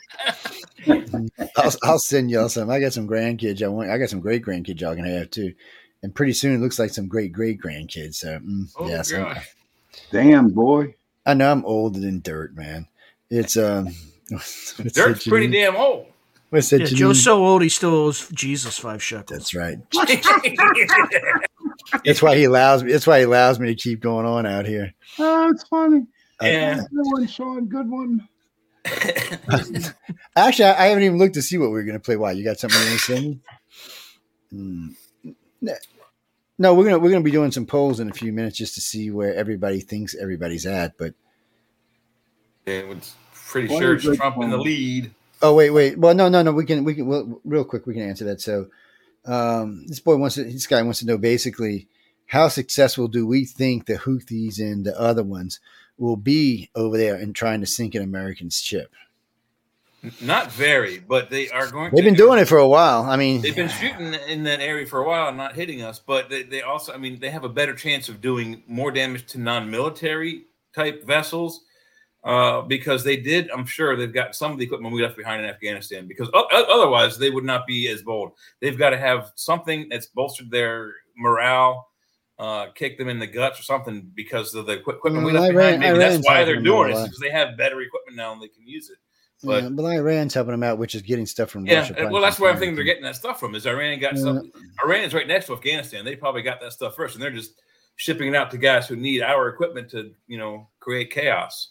[1.57, 2.71] I'll, I'll send y'all some.
[2.71, 3.63] I got some grandkids.
[3.63, 3.91] I want.
[3.91, 5.53] I got some great grandkids y'all can have too.
[6.03, 8.15] And pretty soon it looks like some great great grandkids.
[8.17, 9.49] So mm, Oh, yes, I'm- gosh.
[10.11, 10.95] Damn, boy.
[11.25, 12.89] I know I'm older than dirt, man.
[13.31, 13.89] It's um.
[14.31, 15.53] what's that, Dirt's pretty Janine?
[15.53, 16.07] damn old.
[16.51, 16.81] What's that?
[16.81, 16.97] Yeah, Janine?
[16.97, 19.39] Joe's so old he still owes Jesus five shekels.
[19.39, 19.79] That's right.
[22.05, 22.93] That's why he allows me.
[22.93, 24.93] That's why he allows me to keep going on out here.
[25.19, 26.07] Oh, it's funny.
[26.41, 26.77] Yeah.
[26.77, 27.67] Good one, Sean.
[27.67, 28.29] Good one.
[30.37, 32.17] Actually, I, I haven't even looked to see what we are going to play.
[32.17, 32.33] Why?
[32.33, 33.41] You got something to send
[34.53, 34.53] me?
[34.53, 34.95] Mm.
[36.63, 38.81] No, we're gonna we're gonna be doing some polls in a few minutes just to
[38.81, 40.97] see where everybody thinks everybody's at.
[40.97, 41.15] But
[42.67, 45.11] It was pretty What sure it's it Trump in the lead.
[45.43, 45.99] oh wait, wait.
[45.99, 46.53] Well, no, no, no.
[46.53, 47.85] We can we can well, real quick.
[47.85, 48.41] We can answer that.
[48.41, 48.69] So,
[49.25, 50.45] um, this boy wants to.
[50.45, 51.89] This guy wants to know basically
[52.27, 55.59] how successful do we think the Houthis and the other ones
[55.99, 58.95] will be over there in trying to sink an American ship?
[60.21, 61.93] Not very, but they are going.
[61.95, 63.03] They've been doing it for a while.
[63.05, 66.01] I mean, They've been shooting in that area for a while and not hitting us,
[66.01, 69.27] but they, they also, I mean, they have a better chance of doing more damage
[69.27, 71.61] to non-military type vessels
[72.25, 73.49] uh, because they did.
[73.51, 76.49] I'm sure they've got some of the equipment we left behind in Afghanistan because o-
[76.51, 78.33] otherwise they would not be as bold.
[78.61, 81.87] They've got to have something that's bolstered their morale.
[82.39, 85.53] Uh, kick them in the guts or something because of the equi- equipment we left
[85.55, 85.81] behind.
[85.81, 88.67] Maybe that's why they're doing it because they have better equipment now and they can
[88.67, 88.97] use it.
[89.45, 91.95] But yeah, but Iran's helping them out, which is getting stuff from yeah, Russia.
[91.99, 93.55] and- well, that's where I'm thinking they're getting that stuff from.
[93.55, 94.21] Is Iran got Yeah.
[94.23, 94.53] some?
[94.85, 96.05] Iran's right next to Afghanistan.
[96.05, 97.61] They probably got that stuff first, and they're just
[97.97, 101.71] shipping it out to guys who need our equipment to, you know, create chaos.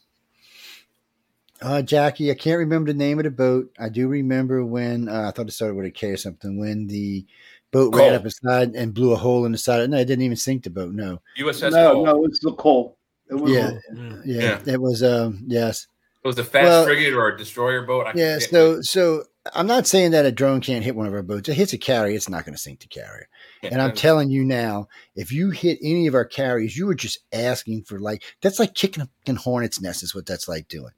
[1.61, 3.71] Uh, Jackie, I can't remember the name of the boat.
[3.79, 6.57] I do remember when uh, I thought it started with a K or something.
[6.59, 7.25] When the
[7.71, 8.15] boat ran Cole.
[8.15, 9.87] up inside and blew a hole in the side.
[9.89, 10.93] No, it didn't even sink the boat.
[10.93, 12.05] No, USS no, Cole.
[12.05, 12.97] no, it's the Cole.
[13.29, 13.71] It was Yeah.
[13.93, 14.21] Mm.
[14.25, 15.03] yeah, it was.
[15.03, 15.87] Um, yes,
[16.23, 18.07] It was a fast Well, frigate or a destroyer boat.
[18.07, 18.39] I yeah.
[18.39, 18.85] So, which.
[18.85, 19.23] so
[19.55, 21.49] I'm not saying that a drone can't hit one of our boats.
[21.49, 23.27] It hits a carrier, it's not going to sink the carrier.
[23.63, 26.95] Yeah, And I'm telling you now, if you hit any of our carriers, you were
[26.95, 30.67] just asking for like that's like kicking a fucking hornet's nest is what that's like
[30.67, 30.91] doing.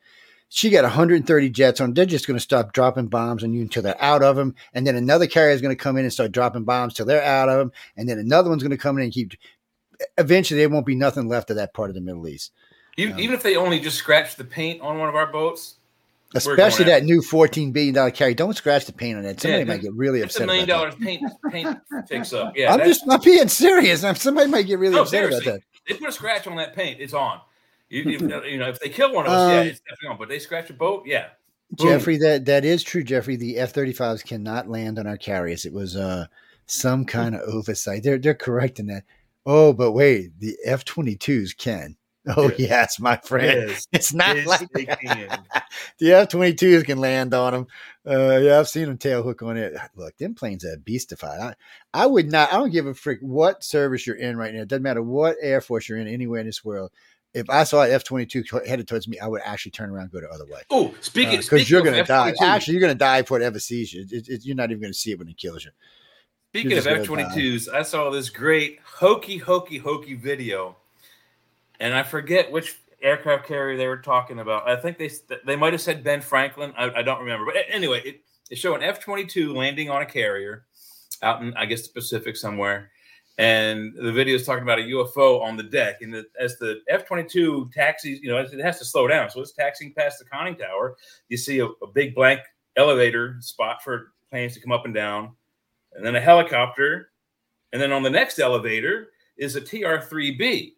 [0.49, 1.93] She got 130 jets on.
[1.93, 4.85] They're just going to stop dropping bombs on you until they're out of them, and
[4.85, 7.49] then another carrier is going to come in and start dropping bombs till they're out
[7.49, 9.31] of them, and then another one's going to come in and keep.
[10.17, 12.51] Eventually, there won't be nothing left of that part of the Middle East,
[12.97, 13.23] even, yeah.
[13.23, 15.75] even if they only just scratch the paint on one of our boats,
[16.35, 18.33] especially that new 14 billion dollar carrier.
[18.33, 19.39] Don't scratch the paint on that.
[19.39, 20.47] Somebody Yeah, might get really it's a upset.
[20.47, 20.97] million about that.
[20.99, 22.53] dollars paint paint fix up.
[22.55, 24.03] Yeah, I'm just I'm being serious.
[24.03, 25.61] I'm, somebody might get really No, upset about that.
[25.87, 27.39] they put a scratch on that paint, it's on.
[27.89, 28.17] You, you,
[28.47, 30.17] you know, if they kill one of us, yeah, Um, it's definitely on.
[30.17, 31.27] But they scratch a boat, yeah.
[31.71, 31.87] Boom.
[31.87, 33.35] Jeffrey, that that is true, Jeffrey.
[33.35, 35.65] The F thirty fives cannot land on our carriers.
[35.65, 36.25] It was uh
[36.65, 38.03] some kind of oversight.
[38.03, 39.03] They're they're correcting that.
[39.45, 41.95] Oh, but wait, the F twenty twos can.
[42.27, 42.55] Oh Yeah.
[42.57, 43.69] yes, my friend.
[43.69, 45.43] Yes, It's not yes, like they can.
[45.99, 47.67] the F twenty twos can land on them.
[48.07, 49.73] Uh, yeah, I've seen them tail hook on it.
[49.95, 51.39] Look, them planes are beastified.
[51.39, 51.53] I,
[51.93, 52.51] I would not.
[52.53, 54.61] I don't give a frick what service you're in right now.
[54.61, 56.91] It doesn't matter what air force you're in anywhere in this world.
[57.33, 60.03] If I saw an F twenty two headed towards me, I would actually turn around
[60.03, 62.29] and go the other way Oh, speaking because speaking you're going to die.
[62.29, 64.05] F-22 Actually, you're going to die before it ever sees you.
[64.09, 65.71] It, it, you're not even going to see it when it kills you.
[66.51, 70.77] Speaking of F twenty twos, I saw this great hokey hokey hokey video,
[71.83, 74.67] and I forget which aircraft carrier they were talking about.
[74.67, 75.11] I think they
[75.45, 76.73] they might have said Ben Franklin.
[76.77, 80.01] I, I don't remember, but anyway, it, they show an F twenty two landing on
[80.01, 80.65] a carrier
[81.21, 82.89] out in I guess the Pacific somewhere,
[83.37, 86.01] and the video is talking about a UFO on the deck.
[86.01, 89.29] And the, as the F twenty two taxis, you know, it has to slow down,
[89.29, 90.95] so it's taxiing past the conning tower.
[91.27, 92.39] You see a, a big blank
[92.77, 95.35] elevator spot for planes to come up and down
[95.91, 97.11] and then a helicopter,
[97.73, 100.73] and then on the next elevator is a TR-3B.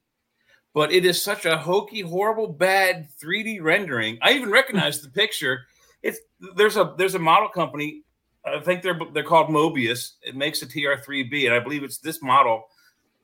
[0.75, 4.19] But it is such a hokey, horrible, bad 3D rendering.
[4.21, 5.61] I even recognize the picture.
[6.03, 6.19] It's
[6.57, 8.03] there's a there's a model company.
[8.45, 10.15] I think they're they're called Mobius.
[10.21, 12.65] It makes a TR-3B, and I believe it's this model.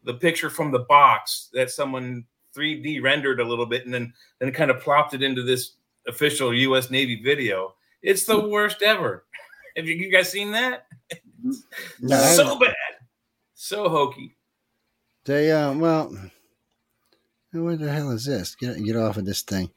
[0.05, 2.25] The picture from the box that someone
[2.55, 5.73] 3D rendered a little bit, and then then kind of plopped it into this
[6.07, 6.89] official U.S.
[6.89, 7.75] Navy video.
[8.01, 9.25] It's the worst ever.
[9.75, 10.87] Have you, you guys seen that?
[11.99, 12.75] No, so bad,
[13.55, 14.37] so hokey.
[15.25, 16.15] They uh, well,
[17.53, 18.55] What the hell is this?
[18.55, 19.71] Get get off of this thing.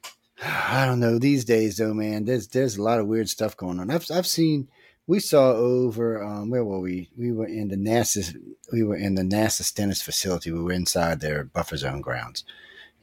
[0.44, 1.18] I don't know.
[1.18, 3.90] These days, though, man, there's there's a lot of weird stuff going on.
[3.90, 4.68] I've I've seen.
[5.06, 7.10] We saw over um, where were we?
[7.16, 8.36] We were in the NASA.
[8.72, 10.52] We were in the NASA Stennis facility.
[10.52, 12.44] We were inside their buffer zone grounds,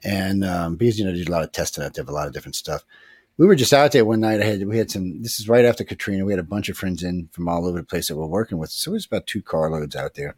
[0.03, 2.27] and um, because you know they did a lot of testing out there, a lot
[2.27, 2.85] of different stuff.
[3.37, 4.41] We were just out there one night.
[4.41, 5.23] I had we had some.
[5.23, 6.23] This is right after Katrina.
[6.23, 8.59] We had a bunch of friends in from all over the place that we're working
[8.59, 8.69] with.
[8.69, 10.35] So it was about two carloads out there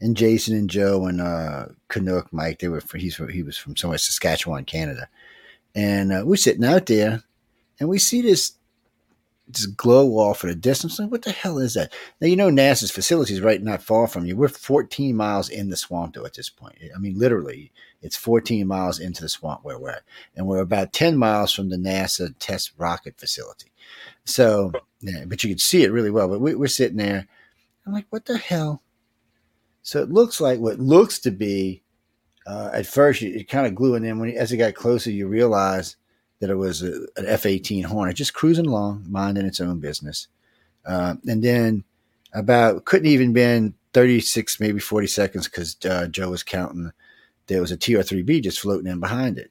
[0.00, 2.58] and Jason and Joe and uh, Canuck Mike.
[2.58, 5.08] They were he's he was from somewhere Saskatchewan, Canada,
[5.74, 7.22] and uh, we're sitting out there,
[7.80, 8.52] and we see this
[9.46, 10.98] this glow off at a distance.
[10.98, 11.92] Like, what the hell is that?
[12.20, 14.36] Now you know NASA's facility is right not far from you.
[14.36, 16.76] We're 14 miles in the swamp though at this point.
[16.94, 17.72] I mean, literally,
[18.02, 20.02] it's 14 miles into the swamp where we're at,
[20.36, 23.70] and we're about 10 miles from the NASA test rocket facility.
[24.24, 26.28] So, yeah, but you can see it really well.
[26.28, 27.26] But we, we're sitting there.
[27.86, 28.82] I'm like, what the hell?
[29.84, 31.82] So it looks like what looks to be.
[32.46, 35.10] Uh, at first, it, it kind of glue, and then when as it got closer,
[35.10, 35.96] you realize
[36.40, 40.28] that it was a, an F eighteen Hornet just cruising along, minding its own business.
[40.84, 41.84] Uh, and then
[42.32, 46.90] about couldn't even been thirty six, maybe forty seconds, because uh, Joe was counting.
[47.46, 49.50] There was a TR three B just floating in behind it.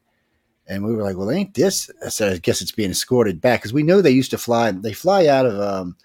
[0.67, 3.61] And we were like, "Well, ain't this?" I said, "I guess it's being escorted back
[3.61, 4.71] because we know they used to fly.
[4.71, 5.95] They fly out of um,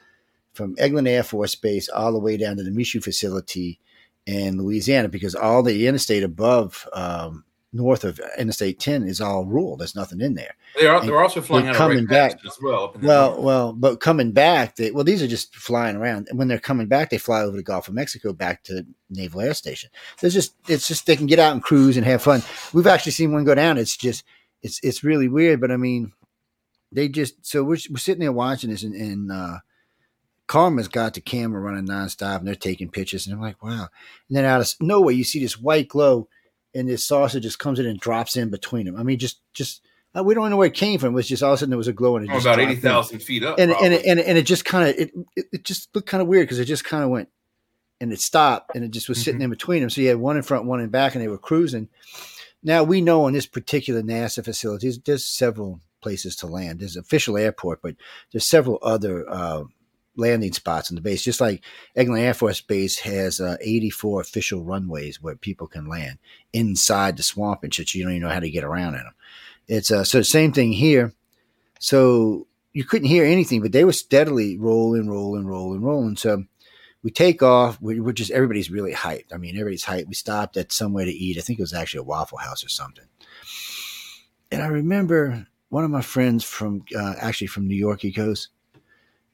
[0.53, 3.81] from Eglin Air Force Base all the way down to the Michoud facility
[4.29, 9.77] in Louisiana because all the interstate above um, north of Interstate 10 is all rural.
[9.79, 10.55] There's nothing in there.
[10.79, 11.01] They are.
[11.05, 12.39] They're also flying they're out coming back.
[12.47, 12.85] As well.
[12.85, 13.43] up in the Well, north.
[13.43, 16.29] well, but coming back, they well, these are just flying around.
[16.29, 19.41] And when they're coming back, they fly over the Gulf of Mexico back to Naval
[19.41, 19.89] Air Station.
[20.21, 22.43] There's just it's just they can get out and cruise and have fun.
[22.75, 23.79] We've actually seen one go down.
[23.79, 24.25] It's just
[24.63, 26.13] it's it's really weird, but I mean,
[26.93, 29.59] they just so we're, we're sitting there watching this, and, and uh,
[30.49, 33.89] Karma's got the camera running nonstop, and they're taking pictures, and I'm like, wow.
[34.29, 36.29] And then out of nowhere, you see this white glow,
[36.75, 38.97] and this saucer just comes in and drops in between them.
[38.97, 39.83] I mean, just just
[40.17, 41.13] uh, we don't know where it came from.
[41.13, 42.47] It was just all of a sudden there was a glow, and it Oh, just
[42.47, 43.59] about eighty thousand feet up.
[43.59, 46.23] and and and, it, and it just kind of it, it it just looked kind
[46.23, 47.29] of weird because it just kind of went
[48.01, 49.91] and it stopped and it just was sitting in between them.
[49.91, 51.89] So you had one in front, one in back, and they were cruising.
[52.63, 56.81] Now we know on this particular NASA facility, there's, there's several places to land.
[56.81, 57.97] There's an official airport, but
[58.33, 59.65] there's several other uh,
[60.19, 61.23] landing spots on the base.
[61.23, 61.63] Just like
[61.97, 66.19] Eglin Air Force Base has uh, 84 official runways where people can land
[66.53, 67.95] inside the swamp and shit.
[67.95, 69.15] You don't even know how to get around in them.
[69.69, 71.13] It's uh, so the same thing here.
[71.79, 76.17] So you couldn't hear anything, but they were steadily rolling, rolling, rolling, rolling.
[76.17, 76.45] So
[77.03, 77.81] we take off.
[77.81, 79.33] We, we're just everybody's really hyped.
[79.33, 80.09] I mean, everybody's hyped.
[80.09, 81.39] We stopped at somewhere to eat.
[81.39, 83.05] I think it was actually a Waffle House or something.
[84.51, 88.01] And I remember one of my friends from uh, actually from New York.
[88.01, 88.49] He goes,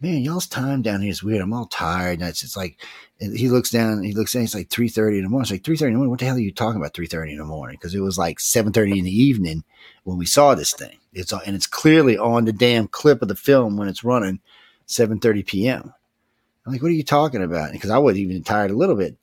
[0.01, 1.41] "Man, y'all's time down here is weird.
[1.41, 2.79] I'm all tired." And it's, it's like,
[3.19, 4.03] he looks down.
[4.03, 4.43] He looks down.
[4.43, 5.45] It's like three thirty in the morning.
[5.45, 6.11] It's like three thirty in the morning.
[6.11, 6.95] What the hell are you talking about?
[6.95, 7.77] Three thirty in the morning?
[7.81, 9.65] Because it was like seven thirty in the evening
[10.05, 10.99] when we saw this thing.
[11.13, 14.41] It's and it's clearly on the damn clip of the film when it's running,
[14.87, 15.95] seven thirty p.m.
[16.67, 17.73] I'm like, what are you talking about?
[17.73, 19.17] Because I was even tired a little bit.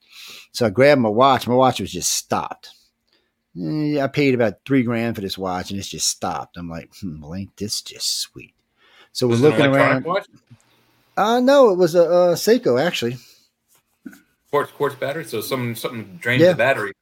[0.51, 1.47] So I grabbed my watch.
[1.47, 2.69] My watch was just stopped.
[3.59, 6.57] Eh, I paid about three grand for this watch and it's just stopped.
[6.57, 8.53] I'm like, hmm, well, ain't this just sweet?
[9.11, 10.05] So we're looking around.
[10.05, 10.27] watch?
[11.17, 13.17] Uh, no, it was a, uh Seiko actually.
[14.49, 15.25] Quartz, quartz battery.
[15.25, 16.51] So something something drained Yeah.
[16.51, 16.93] the battery.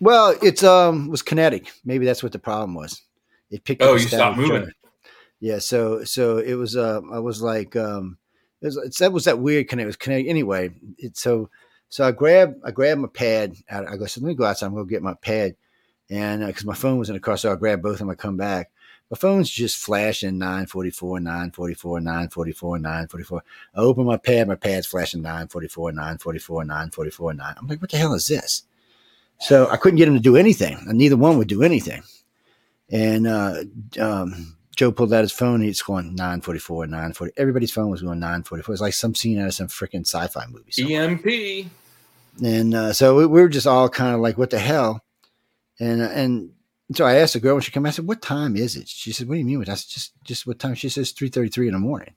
[0.00, 1.70] Well, it's um was kinetic.
[1.84, 3.02] Maybe that's what the problem was.
[3.50, 3.98] It picked Oh, up.
[3.98, 4.62] a you stopped moving.
[4.62, 4.74] charge.
[5.40, 6.76] Yeah, so so it was.
[6.76, 8.18] Uh, I was like, um,
[8.60, 9.84] it was, it's, that was that weird connect.
[9.84, 10.70] It was connect anyway.
[10.98, 11.48] It, so
[11.88, 13.54] so I grab I grabbed my pad.
[13.70, 14.66] Out, I go, so let me go outside.
[14.66, 15.56] I'm gonna get my pad,
[16.10, 18.10] and because my phone was in the car, so I grabbed both of them.
[18.10, 18.70] I come back.
[19.10, 23.42] My phone's just flashing 944, 944, 944, 944.
[23.74, 27.54] I open my pad, my pad's flashing 944, 944, 944, 9.
[27.58, 28.62] I'm like, what the hell is this?
[29.40, 30.78] So I couldn't get him to do anything.
[30.86, 32.02] And neither one would do anything.
[32.88, 33.64] And uh,
[33.98, 37.32] um, Joe pulled out his phone and it's going 944, 940.
[37.36, 38.72] Everybody's phone was going 944.
[38.72, 40.70] It's like some scene out of some freaking sci fi movie.
[40.70, 41.02] somewhere.
[41.02, 41.70] EMP.
[42.44, 45.02] And uh, so we, we were just all kind of like, what the hell?
[45.80, 46.52] And uh,
[46.92, 47.86] so I asked the girl when she came.
[47.86, 50.12] I said, "What time is it?" She said, "What do you mean?" I said, "Just
[50.24, 52.14] just what time?" She says, 3.33 in the morning."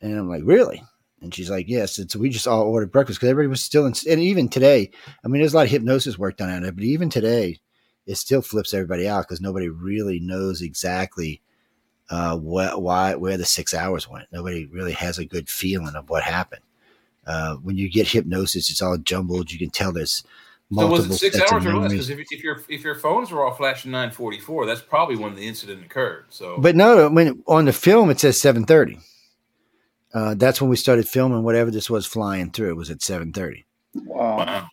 [0.00, 0.82] And I'm like, "Really?"
[1.20, 3.86] And she's like, "Yes." And so we just all ordered breakfast because everybody was still
[3.86, 3.94] in.
[4.08, 4.90] And even today,
[5.24, 7.58] I mean, there's a lot of hypnosis work done on it, but even today,
[8.06, 11.42] it still flips everybody out because nobody really knows exactly
[12.08, 14.28] uh, what, why, where the six hours went.
[14.30, 16.62] Nobody really has a good feeling of what happened.
[17.26, 19.50] Uh, when you get hypnosis, it's all jumbled.
[19.50, 20.22] You can tell there's
[20.74, 21.92] So was it six sets hours or less?
[21.92, 25.46] Because if, if your if your phones were all flashing 944, that's probably when the
[25.46, 26.26] incident occurred.
[26.30, 28.98] So But no, when on the film it says seven thirty.
[30.12, 31.42] Uh, that's when we started filming.
[31.44, 33.64] Whatever this was flying through, it was at seven thirty.
[33.94, 34.66] Wow.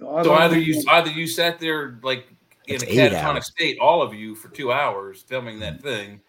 [0.00, 0.22] wow.
[0.22, 2.26] So either you either you sat there like
[2.66, 3.46] in It's a catatonic hours.
[3.46, 6.20] state, all of you for two hours filming that thing,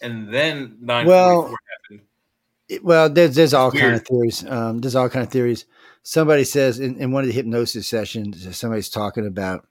[0.00, 2.06] and then nine Well, happened.
[2.68, 4.46] It- well, there's there's all It's kind of theories.
[4.46, 5.66] Um, there's all kind of theories.
[6.02, 9.66] Somebody says in, in one of the hypnosis sessions, somebody's talking about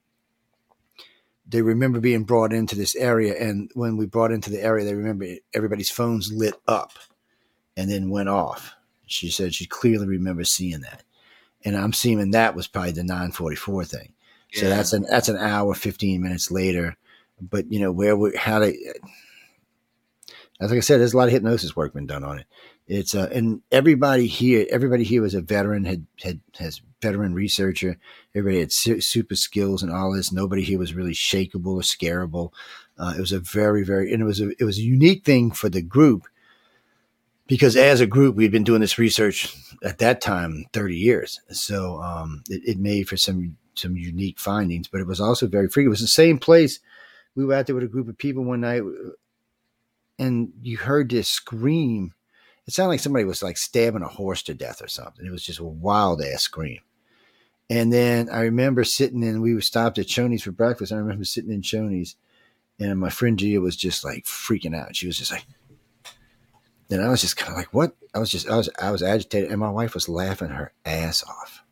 [1.47, 4.93] they remember being brought into this area, and when we brought into the area, they
[4.93, 6.93] remember everybody's phones lit up
[7.75, 8.75] and then went off.
[9.07, 11.03] She said she clearly remembers seeing that,
[11.65, 14.13] and I'm seeing that was probably the 944 thing.
[14.53, 16.97] So that's an that's an hour, fifteen minutes later.
[17.39, 18.77] But you know where we how they,
[20.59, 22.47] as like I said, there's a lot of hypnosis work been done on it.
[22.89, 27.97] It's uh, and everybody here, everybody here was a veteran, had had has veteran researcher.
[28.33, 30.31] Everybody had su- super skills and all this.
[30.31, 32.51] Nobody here was really shakeable or scarable.
[32.97, 35.51] Uh, it was a very very and it was a it was a unique thing
[35.51, 36.23] for the group
[37.45, 42.01] because as a group we'd been doing this research at that time 30 years so
[42.01, 45.85] um, it, it made for some some unique findings but it was also very free
[45.85, 46.79] it was the same place
[47.35, 48.83] we were out there with a group of people one night
[50.19, 52.13] and you heard this scream
[52.69, 55.43] it sounded like somebody was like stabbing a horse to death or something it was
[55.43, 56.79] just a wild ass scream
[57.69, 61.51] and then i remember sitting in we stopped at shoney's for breakfast i remember sitting
[61.51, 62.15] in shoney's
[62.79, 65.45] and my friend gia was just like freaking out she was just like
[66.91, 67.95] and I was just kind of like, what?
[68.13, 71.23] I was just, I was, I was agitated, and my wife was laughing her ass
[71.23, 71.63] off.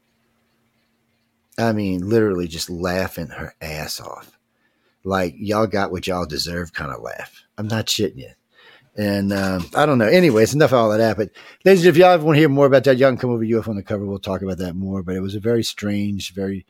[1.57, 4.37] I mean, literally just laughing her ass off,
[5.03, 7.43] like y'all got what y'all deserve, kind of laugh.
[7.57, 8.29] I'm not shitting you.
[8.97, 10.07] And um, I don't know.
[10.07, 11.17] Anyways, enough of all of that.
[11.17, 11.29] But
[11.63, 13.69] ladies, if y'all want to hear more about that, y'all can come over to UFO
[13.69, 14.05] on the cover.
[14.05, 15.03] We'll talk about that more.
[15.03, 16.65] But it was a very strange, very.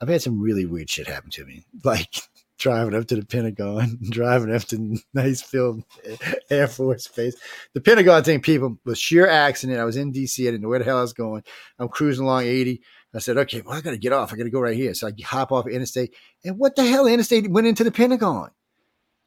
[0.00, 2.22] I've had some really weird shit happen to me, like
[2.58, 5.84] driving up to the Pentagon, driving up to nice filled
[6.50, 7.36] Air Force Base.
[7.72, 9.78] The Pentagon thing, people, was sheer accident.
[9.78, 10.40] I was in DC.
[10.40, 11.44] I didn't know where the hell I was going.
[11.78, 12.82] I'm cruising along 80.
[13.12, 14.32] I said, okay, well, I got to get off.
[14.32, 14.94] I got to go right here.
[14.94, 16.14] So I hop off interstate.
[16.44, 18.50] And what the hell interstate went into the Pentagon?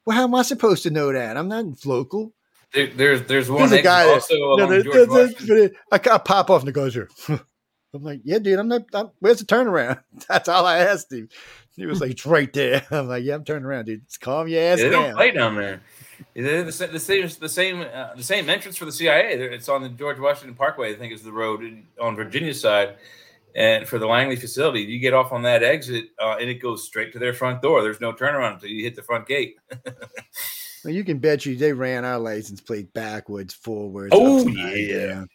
[0.06, 1.36] Well, how am I supposed to know that?
[1.36, 2.34] I'm not local.
[2.72, 5.70] There, there's there's one There's a guy that- No, there- there- there-.
[5.92, 7.08] I, I pop off and the guy's here.
[7.28, 10.02] I'm like, yeah, dude, I'm not, I'm, where's the turnaround?
[10.28, 11.28] That's all I asked him.
[11.76, 12.84] He was like, it's right there.
[12.90, 14.04] I'm like, yeah, I'm turning around, dude.
[14.06, 15.80] Just calm your ass Yeah, they don't play down there.
[16.34, 19.34] They're the, sa- the same, the same, uh, the same entrance for the CIA.
[19.34, 20.92] It's on the George Washington Parkway.
[20.92, 21.62] I think is the road
[22.00, 22.96] on Virginia side,
[23.54, 26.84] and for the Langley facility, you get off on that exit, uh, and it goes
[26.84, 27.82] straight to their front door.
[27.82, 29.56] There's no turnaround until you hit the front gate.
[30.84, 34.12] Well, you can bet you they ran our license plate backwards, forwards.
[34.14, 35.06] Oh, upside yeah.
[35.06, 35.28] down.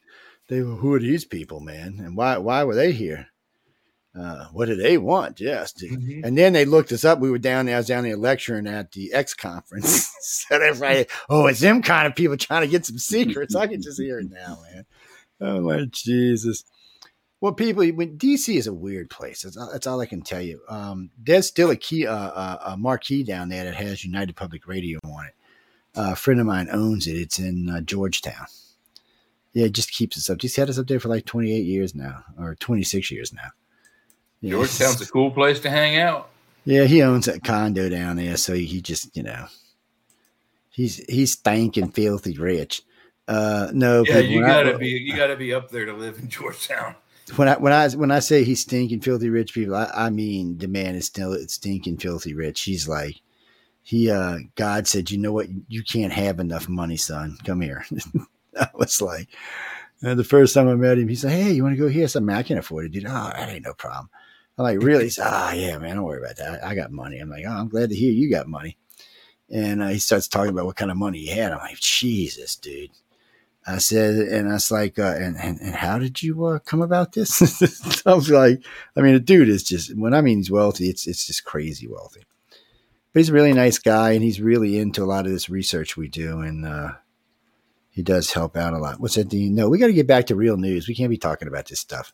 [0.48, 2.00] They were, who are these people, man?
[2.00, 3.28] And why why were they here?
[4.20, 5.40] Uh, what do they want?
[5.40, 5.74] Yes.
[5.74, 6.24] Mm-hmm.
[6.24, 7.20] And then they looked us up.
[7.20, 7.76] We were down there.
[7.76, 10.12] I was down there lecturing at the X conference.
[10.22, 11.06] so they're.
[11.30, 13.56] Oh, it's them kind of people trying to get some secrets.
[13.56, 14.86] I can just hear it now, man.
[15.42, 16.64] Oh my Jesus.
[17.42, 19.44] Well, people, when DC is a weird place.
[19.44, 20.62] That's, that's all I can tell you.
[20.68, 24.68] Um, there's still a key, uh, uh, a marquee down there that has United Public
[24.68, 25.36] Radio on it.
[25.96, 27.16] Uh, a friend of mine owns it.
[27.16, 28.46] It's in uh, Georgetown.
[29.54, 30.42] Yeah, it just keeps us up.
[30.42, 33.50] He's had us up there for like 28 years now, or 26 years now.
[34.42, 36.30] Yeah, Georgetown's a cool place to hang out.
[36.66, 39.48] yeah, he owns a condo down there, so he just, you know,
[40.70, 42.84] he's he's stinking filthy rich.
[43.28, 46.96] Uh, no, Yeah, you gotta be you gotta be up there to live in Georgetown.
[47.36, 50.58] When I when I when I say he's stinking filthy rich people, I, I mean
[50.58, 52.62] the man is still stinking filthy rich.
[52.62, 53.22] He's like
[53.82, 57.38] he uh God said, you know what, you can't have enough money, son.
[57.44, 57.86] Come here.
[58.60, 59.30] I was like,
[60.02, 62.04] and the first time I met him, he said, Hey, you want to go here?
[62.04, 63.06] I said, man, I can afford it, dude.
[63.06, 64.10] Oh, that ain't no problem.
[64.58, 65.06] I'm like, really?
[65.06, 66.64] He said, Ah, yeah, man, don't worry about that.
[66.64, 67.20] I, I got money.
[67.20, 68.78] I'm like, Oh, I'm glad to hear you got money.
[69.52, 71.52] And uh, he starts talking about what kind of money he had.
[71.52, 72.92] I'm like, Jesus, dude.
[73.70, 76.82] I said, and I was like, uh, and, and, and how did you uh, come
[76.82, 77.42] about this?
[78.06, 78.64] I was like,
[78.96, 81.88] I mean, the dude is just, when I mean he's wealthy, it's, it's just crazy
[81.88, 82.24] wealthy.
[83.14, 85.98] But he's a really nice guy and he's really into a lot of this research
[85.98, 86.40] we do.
[86.40, 86.94] And uh,
[87.90, 89.00] he does help out a lot.
[89.00, 89.56] What's that, Dean?
[89.56, 90.88] No, we got to get back to real news.
[90.88, 92.14] We can't be talking about this stuff.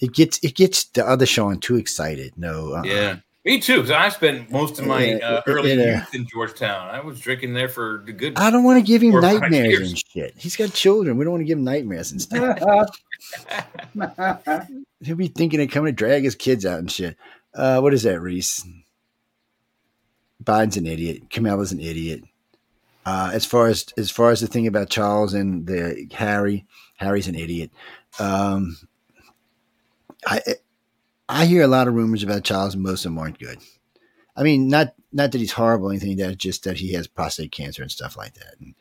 [0.00, 2.34] It gets, it gets the other Sean too excited.
[2.36, 2.82] No, uh-uh.
[2.84, 3.16] Yeah.
[3.50, 5.96] Me too, because I spent most of my uh, early yeah.
[5.96, 6.88] youth in Georgetown.
[6.88, 8.38] I was drinking there for the good.
[8.38, 10.34] I don't want to give him Four or five nightmares and shit.
[10.36, 11.16] He's got children.
[11.16, 12.90] We don't want to give him nightmares and stuff.
[15.00, 17.16] He'll be thinking of coming to drag his kids out and shit.
[17.52, 18.64] Uh, what is that, Reese?
[20.44, 21.28] Biden's an idiot.
[21.30, 22.22] Kamala's an idiot.
[23.04, 26.66] Uh, as far as as far as the thing about Charles and the Harry,
[26.98, 27.72] Harry's an idiot.
[28.20, 28.76] Um,
[30.24, 30.40] I
[31.30, 33.58] I hear a lot of rumors about Charles, and most of them aren't good.
[34.36, 36.16] I mean, not not that he's horrible or anything.
[36.16, 38.54] That just that he has prostate cancer and stuff like that.
[38.60, 38.74] And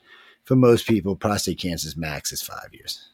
[0.43, 3.07] for most people, prostate cancer's max is five years.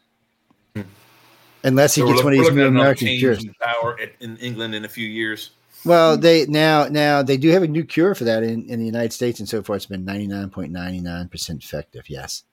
[1.64, 3.42] unless he So gets look- one of these new American cures.
[3.44, 5.50] in power at- in England in a few years.
[5.84, 8.84] Well, they now now they do have a new cure for that in, in the
[8.86, 12.08] United States, and so far it's been ninety nine point ninety nine percent effective.
[12.08, 12.44] Yes,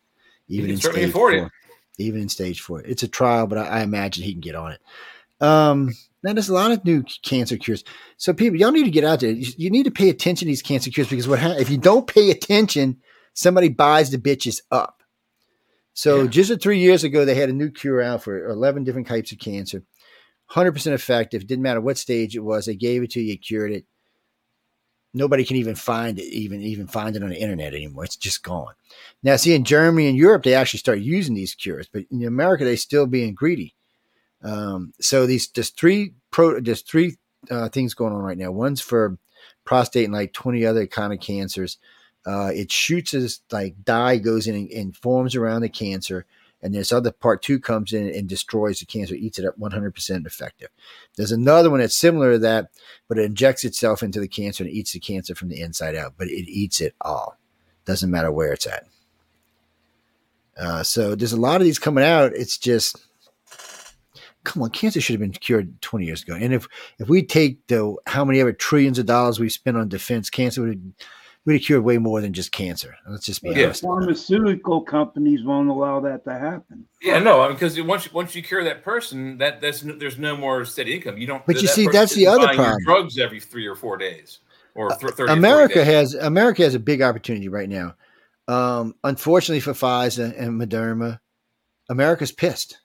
[0.48, 1.40] even in stage afford it.
[1.42, 1.52] four.
[2.00, 4.72] Even in stage four, it's a trial, but I, I imagine he can get on
[4.74, 4.82] it.
[5.42, 5.94] Um,
[6.24, 7.84] now there's a lot of new cancer cures.
[8.18, 9.32] So people, y'all need to get out there.
[9.32, 11.78] You, you need to pay attention to these cancer cures because what ha- if you
[11.78, 12.98] don't pay attention,
[13.34, 15.04] somebody buys the bitches up.
[15.94, 16.28] So Yeah.
[16.28, 19.40] just three years ago, they had a new cure out for 11 different types of
[19.40, 19.84] cancer.
[20.52, 21.48] 100% effective.
[21.48, 22.66] Didn't matter what stage it was.
[22.66, 23.86] They gave it to you, cured it.
[25.16, 28.04] Nobody can even find it, even even find it on the internet anymore.
[28.04, 28.74] It's just gone.
[29.22, 32.64] Now, see, in Germany and Europe, they actually start using these cures, but in America,
[32.66, 33.76] they still being greedy.
[34.44, 37.18] Um, so these there's three pro there's three
[37.50, 38.52] uh, things going on right now.
[38.52, 39.18] One's for
[39.66, 41.78] prostate and like 20 other kind of cancers.
[42.26, 46.26] Uh, it shoots as like dye goes in and, and forms around the cancer.
[46.62, 50.26] And this other part two comes in and destroys the cancer, eats it up 100%
[50.26, 50.70] effective.
[51.18, 52.70] There's another one that's similar to that,
[53.10, 56.14] but it injects itself into the cancer and eats the cancer from the inside out,
[56.18, 57.38] but it eats it all.
[57.84, 58.88] Doesn't matter where it's at.
[60.58, 62.32] Uh, so there's a lot of these coming out.
[62.34, 63.06] It's just,
[64.44, 66.36] come on, cancer should have been cured 20 years ago.
[66.36, 66.68] And if
[67.00, 70.62] if we take the how many ever trillions of dollars we've spent on defense, cancer
[70.62, 70.80] would have
[71.46, 72.96] we'd have cured way more than just cancer.
[73.08, 73.66] Let's just be Yeah.
[73.66, 73.82] honest.
[73.84, 76.86] Pharmaceutical companies won't allow that to happen.
[77.02, 80.38] Yeah, no, because once you, once you cure that person, that that's no, there's no
[80.38, 81.18] more steady income.
[81.18, 81.46] You don't.
[81.46, 82.84] But you that see, that's the other buying problem.
[82.86, 84.40] Drugs every three or four days,
[84.76, 85.24] or th- thirty.
[85.24, 87.96] or 40 America has America has a big opportunity right now.
[88.48, 91.20] Um, unfortunately for Pfizer and Moderna,
[91.90, 92.80] America's pissed.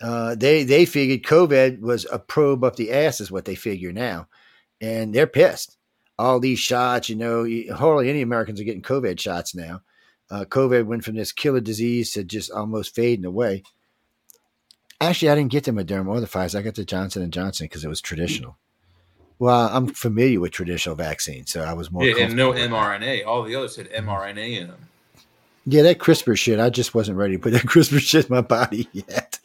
[0.00, 3.92] Uh, they they figured COVID was a probe up the ass, is what they figure
[3.92, 4.28] now,
[4.80, 5.76] and they're pissed.
[6.18, 9.82] All these shots, you know, hardly any Americans are getting COVID shots now.
[10.30, 13.62] Uh, COVID went from this killer disease to just almost fading away.
[15.00, 16.56] Actually, I didn't get the Moderna or the Pfizer.
[16.56, 18.58] I got the Johnson and Johnson because it was traditional.
[19.38, 22.04] Well, I'm familiar with traditional vaccines, so I was more.
[22.04, 23.04] Yeah, and no comfortable with it.
[23.04, 23.26] mRNA.
[23.26, 24.87] All the others had mRNA in them.
[25.70, 26.60] Yeah, that CRISPR shit.
[26.60, 29.38] I just wasn't ready to put that CRISPR shit in my body yet.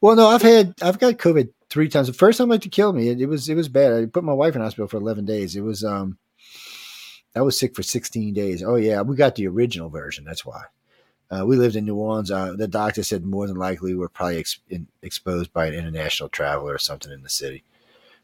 [0.00, 2.06] Well, no, I've had I've got COVID three times.
[2.06, 3.92] The first time it to kill me, it, it was it was bad.
[3.92, 5.54] I put my wife in hospital for eleven days.
[5.54, 6.16] It was um,
[7.34, 8.62] I was sick for sixteen days.
[8.62, 10.24] Oh yeah, we got the original version.
[10.24, 10.62] That's why.
[11.30, 12.30] Uh, we lived in New Orleans.
[12.30, 15.74] Uh, the doctor said more than likely we were probably ex- in, exposed by an
[15.74, 17.64] international traveler or something in the city.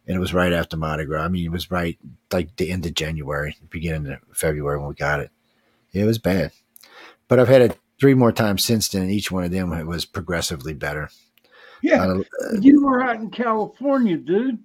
[0.06, 1.24] And it was right after Mardi Gras.
[1.24, 1.98] I mean, it was right
[2.32, 5.30] like the end of January, beginning of February when we got it.
[5.92, 6.52] It was bad.
[7.32, 9.00] But I've had it three more times since then.
[9.04, 11.08] And each one of them it was progressively better.
[11.80, 12.22] Yeah, Uh,
[12.60, 14.58] you were out in California, dude.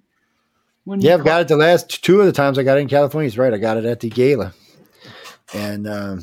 [0.84, 2.88] When yeah, I've got it the last two of the times I got it in
[2.88, 3.24] California.
[3.26, 3.54] He's right.
[3.54, 4.52] I got it at the gala.
[5.54, 6.20] And um,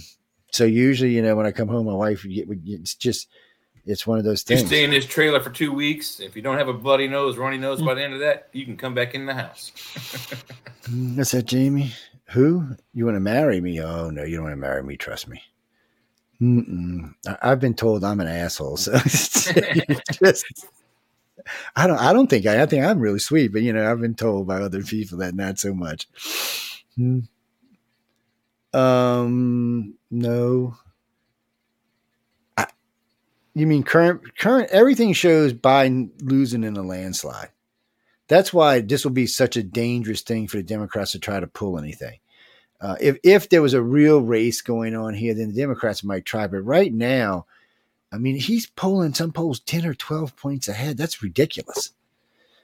[0.52, 3.28] so usually, you know, when I come home, my wife, we- we- it's just,
[3.88, 4.62] it's one of those things.
[4.62, 4.78] You things.
[4.78, 6.20] stay in this trailer for two weeks.
[6.20, 7.88] If you don't have a bloody nose, runny nose Mm.
[7.88, 9.72] by the end of that, you can come back in the house.
[11.16, 11.92] What's that, Jamie?
[12.34, 12.68] Who?
[12.94, 13.82] You want to marry me?
[13.82, 14.96] Oh, no, you don't want to marry me.
[14.96, 15.42] Trust me.
[16.42, 17.14] Mm-mm.
[17.42, 18.78] I've been told I'm an asshole.
[18.78, 20.66] So just,
[21.76, 24.02] I don't, I don't think I, I think I'm really sweet, but you know, I've
[24.02, 26.08] been told by other people that not so much.
[26.96, 27.20] Hmm.
[28.74, 30.78] Um, no.
[32.58, 32.68] I,
[33.54, 37.50] you mean current, current, everything shows Biden losing in a landslide.
[38.28, 41.48] That's why this will be such a dangerous thing for the Democrats to try to
[41.48, 42.20] pull anything.
[42.86, 46.24] Uh, if if there was a real race going on here, then the Democrats might
[46.24, 46.46] try.
[46.46, 47.48] But right now,
[48.14, 50.96] I mean, he's polling some polls ten or twelve points ahead.
[50.96, 51.92] That's ridiculous.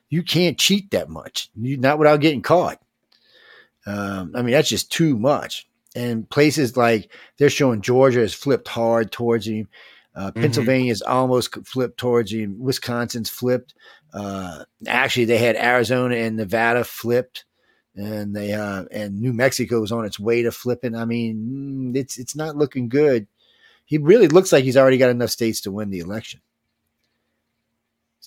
[0.09, 2.79] You can't cheat that much, you, not without getting caught.
[3.87, 5.67] Um, I mean, that's just too much.
[5.95, 9.69] And places like they're showing Georgia has flipped hard towards him.
[10.13, 10.41] Uh, Mhm.
[10.41, 12.59] Pennsylvania's almost flipped towards him.
[12.59, 13.73] Wisconsin's flipped.
[14.13, 17.45] Uh, actually, they had Arizona and Nevada flipped,
[17.95, 20.95] and they uh, and New Mexico is on its way to flipping.
[20.95, 23.27] I mean, mm, it's it's not looking good.
[23.85, 26.39] He really looks like he's already got enough states to win the election.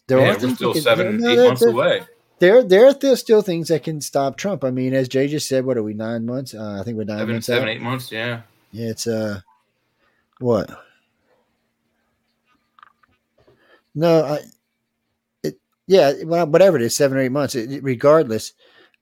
[0.06, 2.02] There yeah, are we're still seven, no, eight months there- away.
[2.40, 4.64] There, there, there's still things that can stop Trump.
[4.64, 6.52] I mean, as Jay just said, what are we nine months?
[6.52, 7.70] Uh, I think we're nine Seven, months seven, out.
[7.70, 8.12] eight months.
[8.12, 8.40] Yeah.
[8.72, 9.40] Yeah, it's uh,
[10.40, 10.68] what?
[13.94, 14.38] No, I,
[15.44, 17.54] it, yeah, well, whatever it is, seven or eight months.
[17.54, 18.52] It- regardless,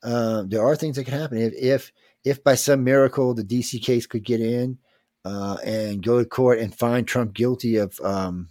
[0.02, 1.38] uh, there are things that can happen.
[1.38, 1.92] If, if,
[2.24, 4.78] if by some miracle the DC case could get in
[5.24, 8.48] uh, and go to court and find Trump guilty of, um,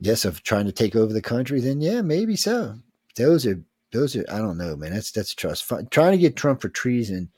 [0.00, 2.76] yes, of trying to take over the country, then yeah, maybe so.
[3.16, 4.92] Those are those are I don't know, man.
[4.92, 5.70] That's that's trust.
[5.90, 7.30] Trying to get Trump for treason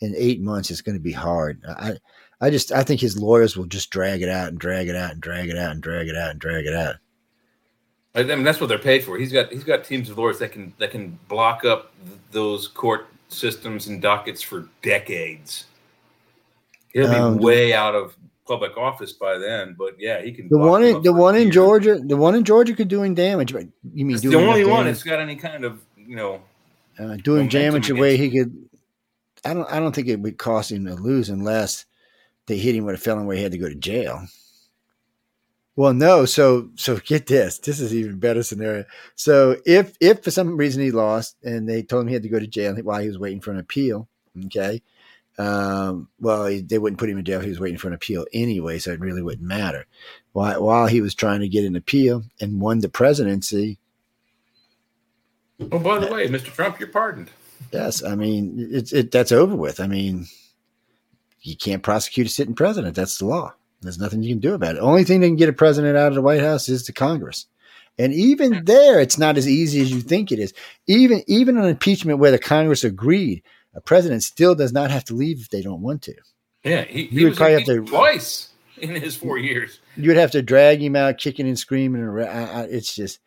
[0.00, 1.62] in eight months is going to be hard.
[1.66, 1.94] I
[2.40, 5.12] I just I think his lawyers will just drag it out and drag it out
[5.12, 6.96] and drag it out and drag it out and drag it out.
[8.14, 9.16] I mean, that's what they're paid for.
[9.16, 12.68] He's got he's got teams of lawyers that can that can block up th- those
[12.68, 15.64] court systems and dockets for decades.
[16.92, 18.14] He'll be Um, way out of
[18.46, 20.48] public office by then, but yeah, he can.
[20.48, 21.54] The one in the one in years.
[21.54, 23.52] Georgia, the one in Georgia could doing damage.
[23.52, 26.42] But you mean doing the only one that's got any kind of you know.
[26.98, 28.54] uh, doing damage the way he could.
[29.44, 29.70] I don't.
[29.72, 31.86] I don't think it would cost him to lose unless
[32.46, 34.22] they hit him with a felon where he had to go to jail.
[35.74, 36.26] Well, no.
[36.26, 37.58] So, so get this.
[37.58, 38.84] This is even better scenario.
[39.14, 42.28] So, if if for some reason he lost and they told him he had to
[42.28, 44.08] go to jail while he was waiting for an appeal,
[44.46, 44.82] okay.
[45.38, 47.40] Um, well, they wouldn't put him in jail.
[47.40, 49.86] He was waiting for an appeal anyway, so it really wouldn't matter.
[50.32, 53.78] While while he was trying to get an appeal and won the presidency,
[55.70, 56.52] Oh, by the way, Mr.
[56.52, 57.30] Trump, you're pardoned.
[57.72, 59.10] Yes, I mean it's it.
[59.10, 59.80] That's over with.
[59.80, 60.26] I mean,
[61.40, 62.96] you can't prosecute a sitting president.
[62.96, 63.54] That's the law.
[63.82, 64.80] There's nothing you can do about it.
[64.80, 67.46] Only thing that can get a president out of the White House is the Congress,
[67.98, 70.54] and even there, it's not as easy as you think it is.
[70.86, 73.42] Even even an impeachment where the Congress agreed,
[73.74, 76.14] a president still does not have to leave if they don't want to.
[76.64, 79.80] Yeah, he, You he would probably have to- twice in his four years.
[79.96, 82.02] You would have to drag him out, kicking and screaming.
[82.02, 83.18] And I, I, it's just,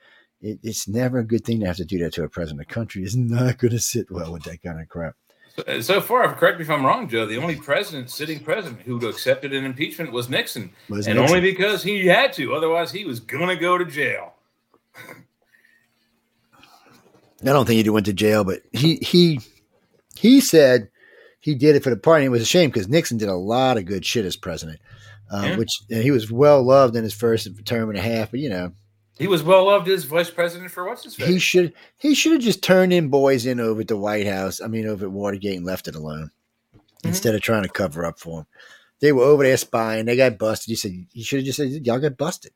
[0.41, 2.61] it, it's never a good thing to have to do that to a president.
[2.61, 5.15] of the country is not going to sit well with that kind of crap.
[5.56, 7.26] So, so far, correct me if I'm wrong, Joe.
[7.26, 11.38] The only president, sitting president, who accepted an impeachment was Nixon, Was and Nixon.
[11.38, 12.53] only because he had to.
[12.53, 14.34] Otherwise, he was gonna go to jail.
[17.41, 19.40] I don't think he went to jail, but he he
[20.18, 20.90] he said
[21.40, 22.26] he did it for the party.
[22.26, 24.80] It was a shame because Nixon did a lot of good shit as president,
[25.32, 25.57] um, Yeah.
[25.57, 28.32] which and he was well loved in his first term and a half.
[28.32, 28.72] But you know,
[29.18, 31.28] He was well loved as vice president for what's his face.
[31.28, 34.60] he should he should have just turned in boys in over at the White House.
[34.60, 36.32] I mean, over at Watergate and left it alone
[36.76, 37.08] mm-hmm.
[37.08, 38.46] instead of trying to cover up for him.
[39.00, 40.06] They were over there spying.
[40.06, 40.70] They got busted.
[40.70, 42.52] He said he should have just said, "Y'all got busted.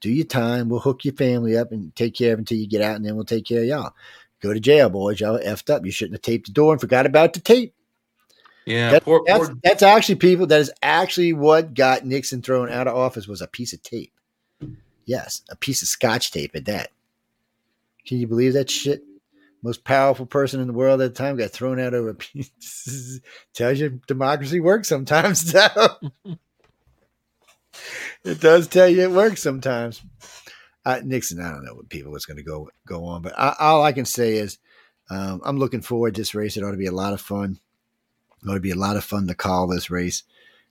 [0.00, 0.68] Do your time.
[0.68, 3.16] We'll hook your family up and take care of until you get out, and then
[3.16, 3.94] we'll take care of y'all.
[4.40, 5.20] Go to jail, boys.
[5.20, 5.84] Y'all effed up.
[5.84, 7.74] You shouldn't have taped the door and forgot about the tape."
[8.66, 10.46] yeah, That- poor, that's, poor that's actually people.
[10.46, 14.11] That is actually what got Nixon thrown out of office was a piece of tape.
[15.12, 16.90] Yes, a piece of scotch tape at that.
[18.06, 19.04] Can you believe that shit?
[19.62, 23.20] Most powerful person in the world at the time got thrown out over a piece.
[23.52, 25.52] Tells you democracy works sometimes.
[25.52, 25.98] though.
[28.24, 30.00] it does tell you it works sometimes.
[30.82, 33.54] Uh, Nixon, I don't know what people was going to go go on, but I,
[33.60, 34.56] all I can say is
[35.10, 36.56] um, I'm looking forward to this race.
[36.56, 37.60] It ought to be a lot of fun.
[38.42, 40.22] It ought to be a lot of fun to call this race.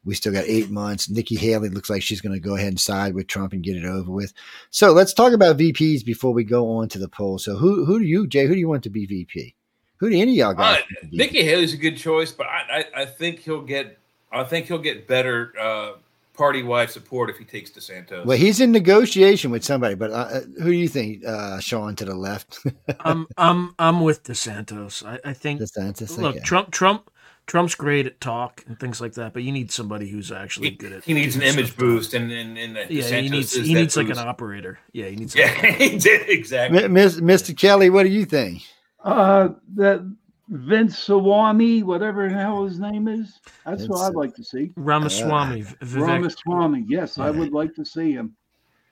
[0.04, 1.10] We still got eight months.
[1.10, 3.76] Nikki Haley looks like she's going to go ahead and side with Trump and get
[3.76, 4.34] it over with.
[4.72, 7.38] So let's talk about VPs before we go on to the poll.
[7.38, 8.48] So who who do you, Jay?
[8.48, 9.56] Who do you want to be VP?
[9.98, 10.80] Who do any of y'all guys?
[10.80, 13.62] Uh, want to be Nikki Haley's a good choice, but I, I, I think he'll
[13.62, 14.00] get
[14.32, 15.92] I think he'll get better uh,
[16.34, 18.26] party wide support if he takes DeSantis.
[18.26, 22.06] Well, he's in negotiation with somebody, but uh, who do you think, uh, Sean, to
[22.06, 22.60] the left?
[23.02, 25.06] I'm I'm I'm with DeSantis.
[25.06, 26.18] I, I think DeSantis.
[26.18, 26.44] look Okay.
[26.44, 27.11] Trump Trump
[27.48, 30.76] Trump's great at talk and things like that, but you need somebody who's actually he,
[30.76, 30.98] good at.
[31.00, 31.04] It.
[31.06, 31.78] He needs an image stuff.
[31.78, 34.80] boost, and and, and Yeah, DeSantis he needs he that needs like an operator.
[34.94, 35.36] Yeah, he needs.
[35.36, 36.88] Yeah, he did exactly.
[36.88, 37.58] Miss- Mr.
[37.58, 38.64] Kelly, what do you think?
[39.04, 40.02] Uh, that
[40.50, 43.40] Vince Sawami, whatever the hell his name is.
[43.66, 44.72] That's what I'd like to see.
[44.76, 45.62] Ramaswamy.
[45.62, 46.08] V- Vivek.
[46.08, 46.86] Ramaswamy.
[46.88, 48.36] Yes, I would like to see him.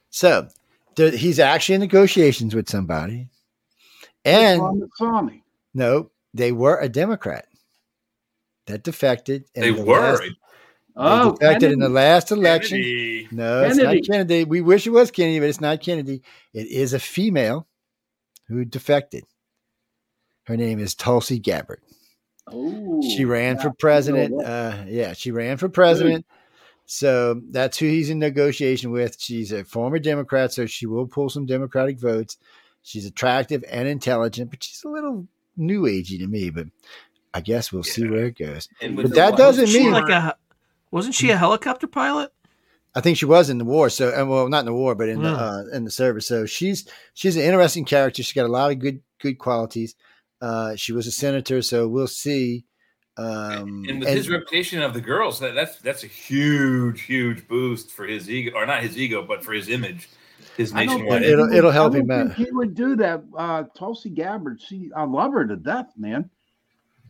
[0.10, 0.48] So
[0.96, 3.28] there, he's actually in negotiations with somebody,
[4.26, 5.44] and Ramaswamy.
[5.74, 7.49] no, they were a Democrat
[8.70, 9.46] that defected.
[9.56, 10.00] in They the were.
[10.00, 10.30] last- they
[10.96, 12.78] Oh, defected in the last election.
[12.80, 13.28] Kennedy.
[13.32, 14.44] No, it's not Kennedy.
[14.44, 16.22] We wish it was Kennedy, but it's not Kennedy.
[16.54, 17.68] It is a female
[18.48, 19.24] who defected.
[20.44, 21.80] Her name is Tulsi Gabbard.
[22.52, 24.44] Oh, She ran yeah, for president.
[24.44, 26.26] Uh, yeah, she ran for president.
[26.86, 29.16] So that's who he's in negotiation with.
[29.20, 32.38] She's a former Democrat, so she will pull some Democratic votes.
[32.82, 36.50] She's attractive and intelligent, but she's a little new agey to me.
[36.50, 36.68] But
[37.34, 38.68] I guess we'll see where it goes.
[38.82, 40.36] But that the- doesn't mean- like a
[40.92, 42.32] wasn't she a helicopter pilot?
[42.96, 43.90] I think she was in the war.
[43.92, 46.28] So, and well, not in the war, but in the uh, in the service.
[46.28, 48.24] So she's she's an interesting character.
[48.24, 49.96] She's got a lot of good good qualities.
[50.42, 52.66] Uh, she was a senator, so we'll see.
[53.18, 57.48] Um, and with and- his reputation of the girls, that, that's that's a huge, huge
[57.48, 60.10] boost for his ego, or not his ego, but for his image,
[60.58, 61.22] his nationwide.
[61.24, 62.36] It'll- it'll help I don't him out.
[62.36, 63.22] He would do that.
[63.38, 64.60] Uh, Tulsi Gabbard.
[64.62, 66.30] She, I love her to death, man.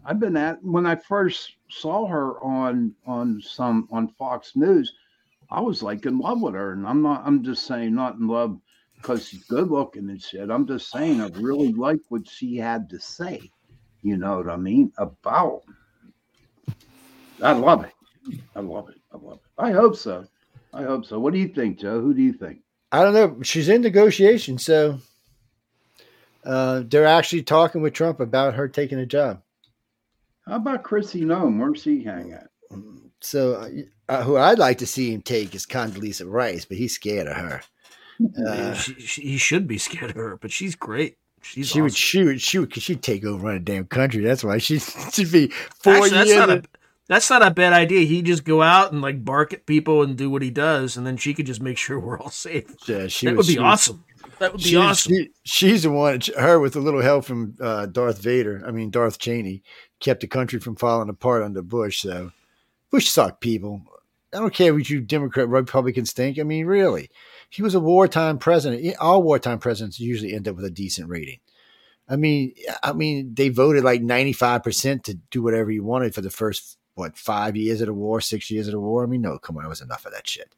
[0.05, 4.93] I've been at when I first saw her on on some on Fox News.
[5.49, 7.23] I was like in love with her, and I'm not.
[7.25, 8.59] I'm just saying, not in love
[8.95, 10.49] because she's good looking and shit.
[10.49, 13.49] I'm just saying, I really like what she had to say.
[14.01, 15.63] You know what I mean about.
[17.41, 17.93] I love it.
[18.55, 18.97] I love it.
[19.13, 19.61] I love it.
[19.61, 20.25] I hope so.
[20.73, 21.19] I hope so.
[21.19, 21.99] What do you think, Joe?
[22.01, 22.59] Who do you think?
[22.91, 23.41] I don't know.
[23.43, 24.99] She's in negotiation, so
[26.43, 29.41] uh, they're actually talking with Trump about her taking a job.
[30.49, 31.59] How about Kristi Noem?
[31.59, 32.47] Where's he hang at?
[33.21, 33.69] So,
[34.07, 37.35] uh, who I'd like to see him take is Condoleezza Rice, but he's scared of
[37.37, 37.61] her.
[38.45, 41.15] Uh, she, she, he should be scared of her, but she's great.
[41.41, 41.95] She's she would, awesome.
[41.95, 44.21] she would, she would, 'cause she'd take over on a damn country.
[44.21, 44.77] That's why she
[45.13, 45.47] should be
[45.81, 46.39] four Actually, that's years.
[46.39, 46.63] not a
[47.07, 48.01] that's not a bad idea.
[48.05, 51.07] He just go out and like bark at people and do what he does, and
[51.07, 52.65] then she could just make sure we're all safe.
[52.89, 54.03] Yeah, she that was- would be she awesome.
[54.39, 55.13] That would be She- awesome.
[55.13, 56.19] she- she's the one.
[56.37, 58.61] Her with a little help from uh, Darth Vader.
[58.67, 59.63] I mean Darth Cheney
[59.99, 62.01] kept the country from falling apart under Bush.
[62.01, 62.31] So
[62.91, 63.81] Bush sucked people.
[64.33, 66.37] I don't care what you Democrat Republicans think.
[66.37, 67.09] I mean, really,
[67.49, 68.95] he was a wartime president.
[68.99, 71.39] All wartime presidents usually end up with a decent rating.
[72.07, 72.53] I mean,
[72.83, 76.29] I mean, they voted like ninety five percent to do whatever he wanted for the
[76.29, 79.03] first what five years of the war, six years of the war.
[79.03, 80.53] I mean, no, come on, it was enough of that shit.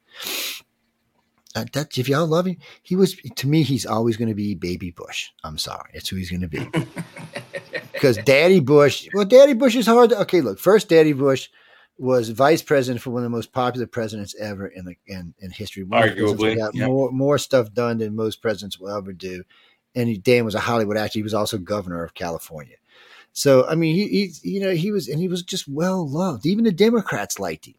[1.54, 3.62] Uh, that if y'all love him, he was to me.
[3.62, 5.30] He's always going to be Baby Bush.
[5.44, 6.66] I'm sorry, that's who he's going to be.
[7.92, 10.10] Because Daddy Bush, well, Daddy Bush is hard.
[10.10, 11.48] To, okay, look, first Daddy Bush
[11.98, 15.50] was vice president for one of the most popular presidents ever in the in, in
[15.52, 15.84] history.
[15.84, 16.86] One of the presidents Arguably, got yeah.
[16.86, 19.44] more more stuff done than most presidents will ever do.
[19.94, 21.18] And he, Dan was a Hollywood actor.
[21.18, 22.76] He was also governor of California.
[23.32, 26.44] So I mean, he, he you know he was and he was just well loved.
[26.44, 27.74] Even the Democrats liked him.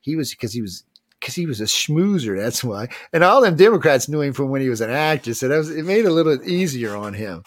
[0.00, 0.84] He was because he was
[1.24, 2.36] because he was a schmoozer.
[2.36, 2.88] That's why.
[3.14, 5.32] And all them Democrats knew him from when he was an actor.
[5.32, 7.44] So that was it made it a little easier on him.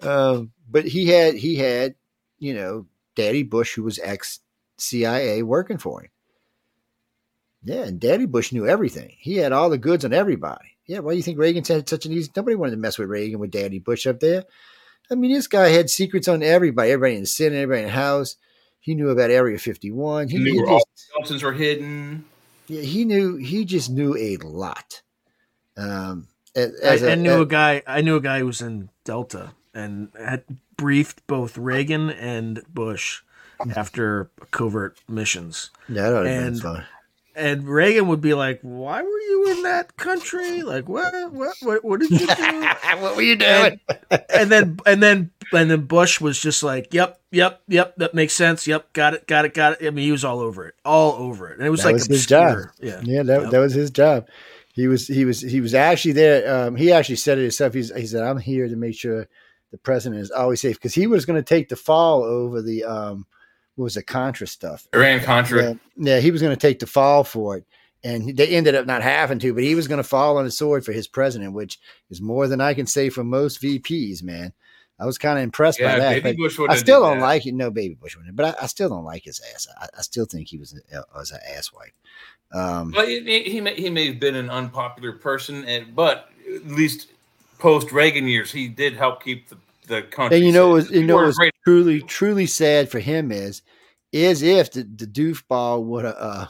[0.00, 1.96] Um, but he had he had
[2.38, 4.38] you know Daddy Bush, who was ex
[4.78, 6.10] CIA, working for him.
[7.64, 9.16] Yeah, and Daddy Bush knew everything.
[9.18, 10.76] He had all the goods on everybody.
[10.86, 12.30] Yeah, why do you think Reagan had such an easy?
[12.36, 14.44] Nobody wanted to mess with Reagan with Daddy Bush up there.
[15.10, 17.92] I mean, this guy had secrets on everybody, everybody in the Senate, everybody in the
[17.92, 18.36] House.
[18.78, 20.28] He knew about Area 51.
[20.28, 22.24] He, He knew where all the skeletons were hidden.
[22.70, 23.36] Yeah, he knew.
[23.36, 25.02] He just knew a lot.
[25.76, 27.82] Um, as, I, as I a- knew as- a guy.
[27.86, 30.44] I knew a guy who was in Delta and had
[30.76, 33.22] briefed both Reagan and Bush
[33.76, 35.70] after covert missions.
[35.88, 36.84] Yeah, that would have been and- fun.
[37.34, 40.62] And Reagan would be like, "Why were you in that country?
[40.62, 41.12] Like, what?
[41.32, 41.56] What?
[41.62, 42.60] What, what did you do?"
[42.98, 43.80] what were you and,
[44.28, 48.34] and then and then and then Bush was just like, "Yep, yep, yep, that makes
[48.34, 48.66] sense.
[48.66, 51.12] Yep, got it, got it, got it." I mean, he was all over it, all
[51.14, 52.58] over it, and it was That like was his job.
[52.80, 53.50] Yeah, Yeah, that, Yep.
[53.50, 54.26] that was his job.
[54.72, 56.66] He was he was he was actually there.
[56.66, 57.74] Um, he actually said it himself.
[57.74, 59.28] He's, he said, "I'm here to make sure
[59.72, 62.84] the president is always safe," because he was going to take the fall over the
[62.84, 63.26] um,
[63.80, 64.86] what was the Contra stuff.
[64.94, 65.62] Iran Contra.
[65.62, 67.64] Yeah, yeah, he was going to take the fall for it,
[68.04, 69.54] and they ended up not having to.
[69.54, 71.78] But he was going to fall on the sword for his president, which
[72.10, 74.22] is more than I can say for most VPs.
[74.22, 74.52] Man,
[74.98, 76.22] I was kind of impressed Yeah, by that.
[76.22, 77.24] Baby Bush I still don't that.
[77.24, 77.54] like it.
[77.54, 79.66] No, baby Bush wouldn't, but I, I still don't like his ass.
[79.80, 81.92] I, I still think he was uh, was an asswipe.
[82.52, 86.28] Um, Well, he, he- he may he may have been an unpopular person, and but
[86.54, 87.08] at least
[87.58, 89.56] post Reagan years, he did help keep the,
[89.90, 90.38] the country.
[90.38, 90.90] and you know, what safe.
[90.90, 93.60] was, you know, People what was afraid- truly, truly sad for him is,
[94.12, 96.46] is if the, the doofball would have, uh,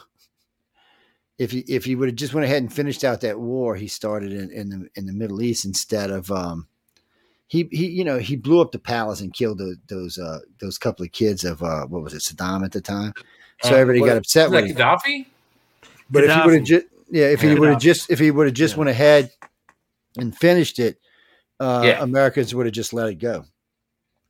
[1.37, 3.87] if he if he would have just went ahead and finished out that war he
[3.87, 6.67] started in, in the in the Middle East instead of, um,
[7.47, 10.77] he he you know he blew up the palace and killed those those uh those
[10.77, 13.13] couple of kids of uh what was it Saddam at the time,
[13.63, 14.75] so Uh, everybody what- got upset with that him.
[14.77, 15.25] Gaddafi.
[16.09, 18.45] But if he would have just yeah, if he would have just if he would
[18.47, 18.77] have just Yeah.
[18.79, 19.31] went ahead
[20.17, 20.99] and finished it,
[21.61, 22.03] uh, Yeah.
[22.03, 23.45] Americans would have just let it go.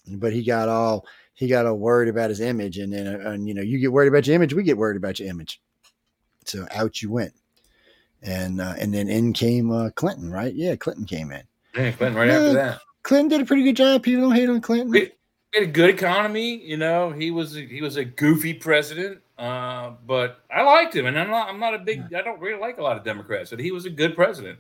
[0.07, 3.47] But he got all he got all worried about his image, and then uh, and
[3.47, 5.61] you know you get worried about your image, we get worried about your image.
[6.45, 7.33] So out you went,
[8.21, 10.53] and uh, and then in came uh, Clinton, right?
[10.53, 11.43] Yeah, Clinton came in.
[11.75, 12.33] Yeah, Clinton right Yeah.
[12.39, 12.81] after that.
[13.03, 14.03] Clinton did a pretty good job.
[14.03, 14.93] People don't hate on Clinton.
[14.93, 15.11] He
[15.53, 17.11] had a good economy, you know.
[17.11, 21.29] He was a, he was a goofy president, uh, but I liked him, and I'm
[21.29, 23.71] not I'm not a big I don't really like a lot of Democrats, but he
[23.71, 24.59] was a good president.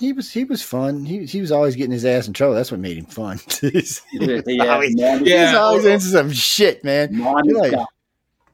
[0.00, 1.04] He was he was fun.
[1.04, 2.54] He he was always getting his ass in trouble.
[2.54, 3.38] That's what made him fun.
[3.60, 4.40] He's Yeah,
[4.72, 7.16] always, Monica- he's Yeah, always into some shit, man.
[7.18, 7.74] Like,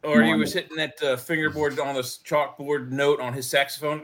[0.03, 4.03] Or he was hitting that uh, fingerboard on this chalkboard note on his saxophone.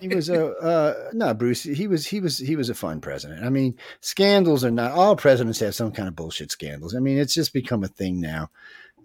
[0.00, 1.62] he was a uh, no Bruce.
[1.62, 3.44] He was he was he was a fun president.
[3.44, 6.94] I mean, scandals are not all presidents have some kind of bullshit scandals.
[6.94, 8.50] I mean, it's just become a thing now.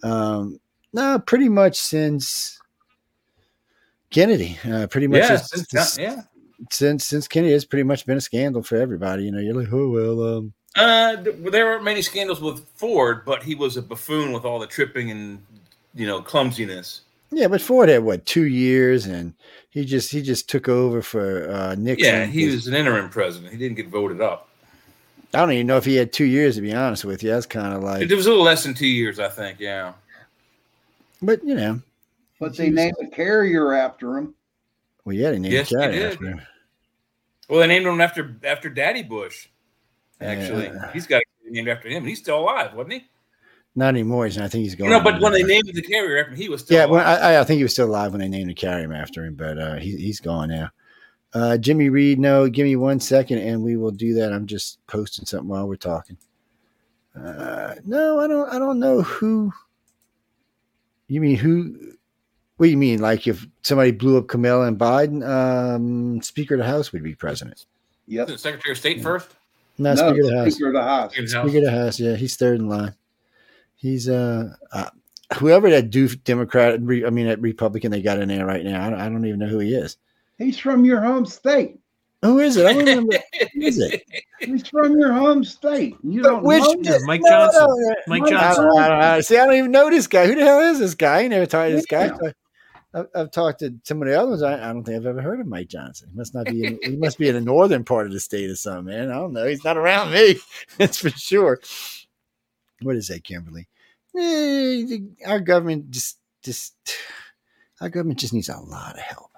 [0.04, 0.60] Um,
[0.94, 2.60] no, pretty much since
[4.16, 4.58] Kennedy.
[4.68, 6.22] Uh, pretty much yeah, since, it's- yeah.
[6.72, 9.24] since since Kennedy, has pretty much been a scandal for everybody.
[9.26, 11.16] You know, you're like, oh well, um, Uh,
[11.52, 15.12] there weren't many scandals with Ford, but he was a buffoon with all the tripping
[15.12, 15.40] and
[15.94, 17.02] you know clumsiness.
[17.32, 17.48] yeah.
[17.48, 19.34] But Ford had what two years, and
[19.70, 22.06] he just he just took over for uh, Nixon.
[22.14, 23.52] Yeah, he was an interim president.
[23.54, 24.50] He didn't get voted up.
[25.34, 27.30] I don't even know if he had two years to be honest with you.
[27.32, 29.60] That's kind of like, It was a little less than two years, I think.
[29.60, 29.92] Yeah.
[31.22, 31.82] but you know,
[32.46, 34.36] But they named a carrier after him.
[35.04, 36.42] Well, yeah, they named Yes, the carrier after him.
[37.50, 39.48] Well, they named him after after Daddy Bush.
[40.22, 40.92] Actually, Yeah.
[40.94, 42.06] he's got a named after him.
[42.06, 43.08] He's still alive, wasn't he?
[43.74, 44.26] Not anymore.
[44.26, 44.92] He's, I think he's going.
[44.92, 46.92] No, but when they named the carrier after him, he was still yeah, alive.
[46.92, 49.34] well, I, I think he was still alive when they named the carrier after him,
[49.34, 50.70] but uh, he, he's gone now.
[51.34, 54.32] Uh, Jimmy Reed, no, give me one second and we will do that.
[54.32, 56.18] I'm just posting something while we're talking.
[57.16, 58.50] Uh, no, I don't.
[58.50, 59.52] I don't know who.
[61.08, 61.95] You mean who?
[62.58, 63.00] What do you mean?
[63.00, 67.14] Like if somebody blew up Kamala and Biden, um, Speaker of the House would be
[67.16, 67.66] president.
[68.08, 68.28] Yep.
[68.28, 69.30] Isn't Secretary of State first.
[69.78, 70.54] No, No, Speaker of the House.
[70.54, 71.12] Speaker of the House.
[71.12, 71.44] Speaker of the House.
[71.50, 72.94] Speaker of the House, yeah, he's third in line.
[73.76, 74.90] He's uh, uh
[75.38, 78.86] whoever that doof Democrat, re, I mean that Republican they got in there right now.
[78.86, 79.98] I don't, I don't even know who he is.
[80.38, 81.80] He's from your home state.
[82.22, 82.66] Who is it?
[82.66, 83.18] I don't remember.
[83.54, 84.04] Who is it?
[84.40, 85.96] He's from your home state.
[86.04, 87.04] You But don't which- know Yeah, this?
[87.06, 87.62] Mike No, Johnson.
[87.68, 88.64] no, Mike Mike I Johnson.
[88.64, 90.26] don't, I don't, I don't- see, I don't even know this guy.
[90.28, 91.24] Who the hell is this guy?
[91.24, 92.10] I never talked to this guy.
[92.96, 94.42] I've, I've talked to some of the others.
[94.42, 96.10] I, I don't think I've ever heard of Mike Johnson.
[96.10, 96.66] He must not be.
[96.66, 99.12] In, he must be in the northern part of the state or something, man.
[99.12, 99.46] I don't know.
[99.46, 100.38] He's not around me.
[100.78, 101.60] That's for sure.
[102.82, 103.68] What is that, Kimberly?
[104.18, 106.74] Eh, our government just, just,
[107.82, 109.32] our government just needs a lot of help.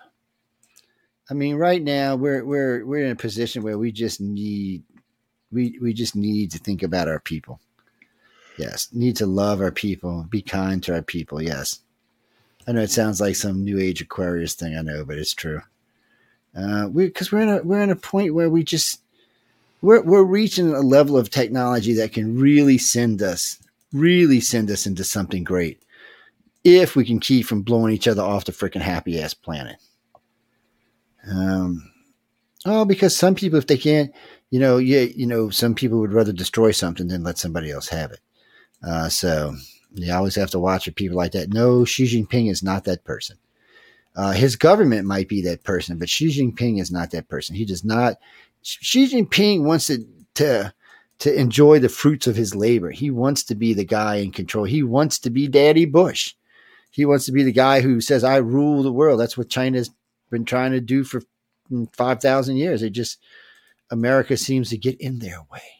[1.30, 4.84] I mean, right now we're we're we're in a position where we just need
[5.52, 7.60] we we just need to think about our people.
[8.58, 11.42] Yes, need to love our people, be kind to our people.
[11.42, 11.82] Yes,
[12.68, 14.78] I know it sounds like some new age Aquarius thing.
[14.78, 15.62] I know, but it's true.
[16.56, 19.02] Uh, we because we're in a we're in a point where we just
[19.82, 23.60] we're we're reaching a level of technology that can really send us
[23.94, 25.82] really send us into something great
[26.64, 29.78] if we can keep from blowing each other off the freaking happy ass planet.
[31.30, 31.92] Um,
[32.66, 34.12] oh, because some people, if they can't,
[34.50, 37.88] you know, yeah, you know, some people would rather destroy something than let somebody else
[37.90, 38.20] have it.
[38.86, 39.56] Uh, so
[39.94, 41.54] you always have to watch for people like that.
[41.54, 43.38] No, Xi Jinping is not that person.
[44.16, 47.56] Uh, his government might be that person, but Xi Jinping is not that person.
[47.56, 48.18] He does not.
[48.64, 50.74] Xi Jinping wants to to
[51.20, 52.92] to enjoy the fruits of his labor.
[52.92, 54.66] He wants to be the guy in control.
[54.66, 56.36] He wants to be Daddy Bush.
[56.92, 59.92] He wants to be the guy who says, "I rule the world." That's what China's
[60.30, 61.22] been trying to do for
[61.94, 62.82] five thousand years.
[62.82, 63.20] It just
[63.90, 65.77] America seems to get in their way.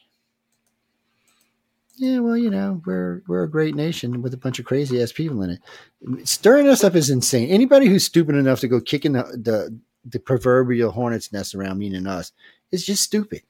[1.98, 5.10] Yeah, well, you know, we're we're a great nation with a bunch of crazy ass
[5.10, 6.28] people in it.
[6.28, 7.48] Stirring us up is insane.
[7.48, 12.06] Anybody who's stupid enough to go kicking the the, the proverbial hornet's nest around, meaning
[12.06, 12.30] us,
[12.70, 13.42] is just stupid.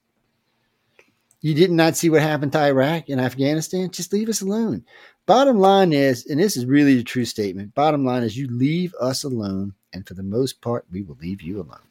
[1.42, 3.90] You did not see what happened to Iraq and Afghanistan.
[3.90, 4.84] Just leave us alone.
[5.26, 7.74] Bottom line is, and this is really a true statement.
[7.74, 11.42] Bottom line is, you leave us alone, and for the most part, we will leave
[11.42, 11.86] you alone.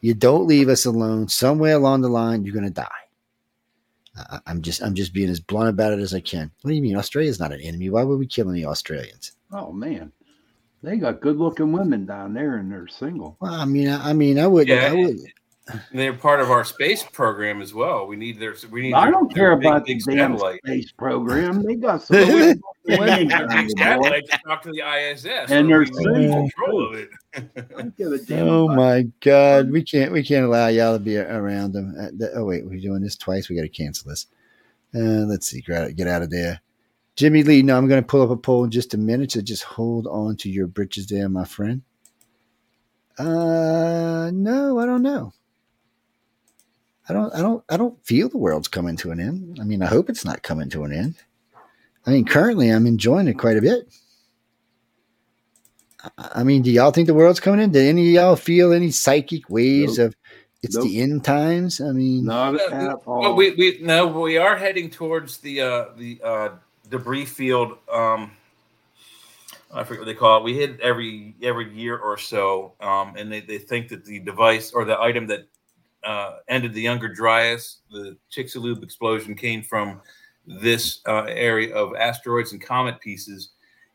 [0.00, 1.28] You don't leave us alone.
[1.28, 2.88] Somewhere along the line, you're going to die.
[4.30, 6.50] I, I'm just, I'm just being as blunt about it as I can.
[6.62, 6.96] What do you mean?
[6.96, 7.90] Australia's not an enemy.
[7.90, 9.32] Why would we kill any Australians?
[9.52, 10.12] Oh man,
[10.82, 13.36] they got good-looking women down there, and they're single.
[13.40, 14.90] Well, I mean, I, I mean, I would, Yeah.
[14.90, 15.18] I would.
[15.92, 18.06] They're part of our space program as well.
[18.06, 18.94] We need their we need.
[18.94, 20.60] I their- don't care big, about big the damn satellite.
[20.66, 21.62] space program.
[21.62, 24.02] They got some good-looking women Their down big there, boy.
[24.04, 27.08] satellite to talk to the ISS, And they're we can single, control of it.
[27.34, 28.48] I don't give a damn.
[28.48, 31.94] Oh my God, we can't, we can't allow y'all to be around them.
[32.00, 33.48] Uh, oh wait, we're doing this twice.
[33.48, 34.26] We got to cancel this.
[34.94, 36.60] Uh, let's see, get out of there.
[37.16, 39.32] Jimmy Lee, no, I'm going to pull up a poll in just a minute.
[39.32, 41.82] So just hold on to your britches there, my friend.
[43.18, 45.32] Uh, no, I don't know.
[47.10, 49.58] I don't, I don't, I don't feel the world's coming to an end.
[49.60, 51.16] I mean, I hope it's not coming to an end.
[52.06, 53.88] I mean, currently I'm enjoying it quite a bit.
[56.18, 57.72] I- I mean, do y'all think the world's coming in?
[57.72, 60.08] Did any of y'all feel any psychic waves Nope.
[60.08, 60.16] of
[60.62, 60.84] it's Nope.
[60.84, 61.80] the end times?
[61.80, 63.20] I mean, Not No, at all.
[63.20, 66.48] Well, we, we no, we are heading towards the uh, the uh,
[66.88, 67.76] debris field.
[67.92, 68.30] Um,
[69.72, 70.44] I forget what they call it.
[70.44, 74.72] We hit every every year or so, um, and they, they think that the device
[74.72, 75.46] or the item that
[76.04, 80.00] uh, ended the Younger Dryas, the Chicxulub explosion, came from
[80.46, 83.50] this uh, area of asteroids and comet pieces.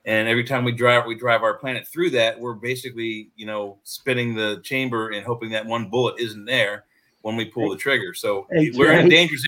[0.06, 2.40] And every time we drive, we drive our planet through that.
[2.40, 6.85] We're basically, you know, spinning the chamber and hoping that one bullet isn't there
[7.22, 8.14] when we pull the trigger.
[8.14, 9.43] So Hey, we're in a dangerous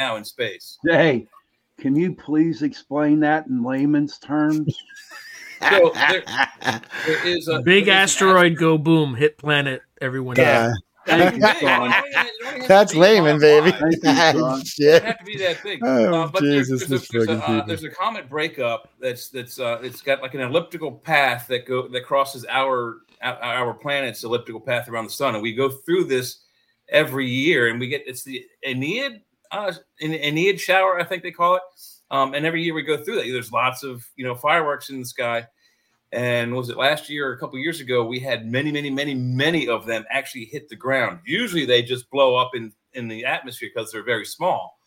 [0.00, 0.78] area now in space.
[0.86, 1.26] Hey,
[1.78, 4.76] can you please explain that in layman's terms?
[5.60, 6.22] So there,
[7.04, 10.36] there is a Big there is an asteroid go boom, hit planet, everyone.
[10.36, 10.72] Yeah.
[11.08, 11.52] Thank you, Sean.
[11.62, 13.70] It only has- it only has That's to be layman, baby.
[13.72, 15.02] Thank you, It Shit.
[15.02, 15.80] have to be that big.
[15.82, 18.90] Oh, uh, but there's, Jesus, there's, this a, there's, a, uh, there's a comet breakup
[19.00, 23.42] that's that's uh, it's got like an elliptical path that go that crosses our our
[23.42, 26.44] our planet's elliptical path around the sun, and we go through this
[26.88, 31.30] every year, and we get it's the Aeneid uh, Aeneid Aeneid shower, I think they
[31.30, 31.62] call it.
[32.10, 33.30] Um, and every year we go through that.
[33.30, 35.46] There's lots of you know fireworks in the sky.
[36.12, 38.04] And was it last year or a couple years ago?
[38.06, 41.20] We had many, many, many, many of them actually hit the ground.
[41.26, 44.78] Usually they just blow up in in the atmosphere because they're very small.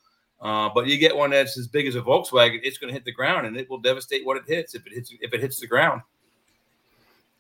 [0.41, 3.05] Uh, but you get one that's as big as a Volkswagen, it's going to hit
[3.05, 5.59] the ground and it will devastate what it hits if it hits if it hits
[5.59, 6.01] the ground.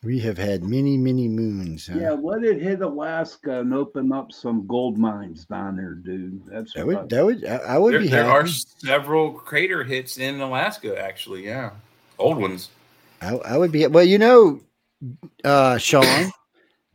[0.03, 1.85] We have had many, many moons.
[1.87, 1.97] huh?
[1.99, 6.41] Yeah, let it hit Alaska and open up some gold mines down there, dude.
[6.47, 8.37] That's that what would that would I, I would There, be there happy.
[8.39, 11.45] are several crater hits in Alaska, actually.
[11.45, 11.71] Yeah,
[12.17, 12.69] old ones.
[13.21, 14.03] I, I would be well.
[14.03, 14.59] You know,
[15.43, 16.31] uh, Sean,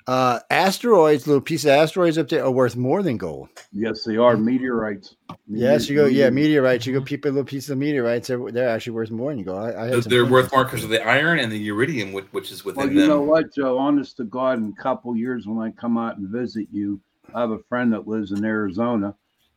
[0.07, 3.49] uh, asteroids, little piece of asteroids up there are worth more than gold.
[3.73, 5.17] yes, they are meteorites.
[5.49, 6.07] Yes, you go.
[6.07, 6.87] Yeah, meteorites.
[6.87, 8.29] You go peep a little piece of meteorites.
[8.29, 9.59] They're, they're actually worth more than gold.
[9.59, 12.27] I, I had They're, they're worth more because of the iron and the iridium, which,
[12.33, 13.09] which is within Well, you them.
[13.09, 13.79] know what, Joe?
[13.79, 17.01] Honest to God, in a couple years when I come out and visit you,
[17.35, 19.15] I have a friend that lives in Arizona,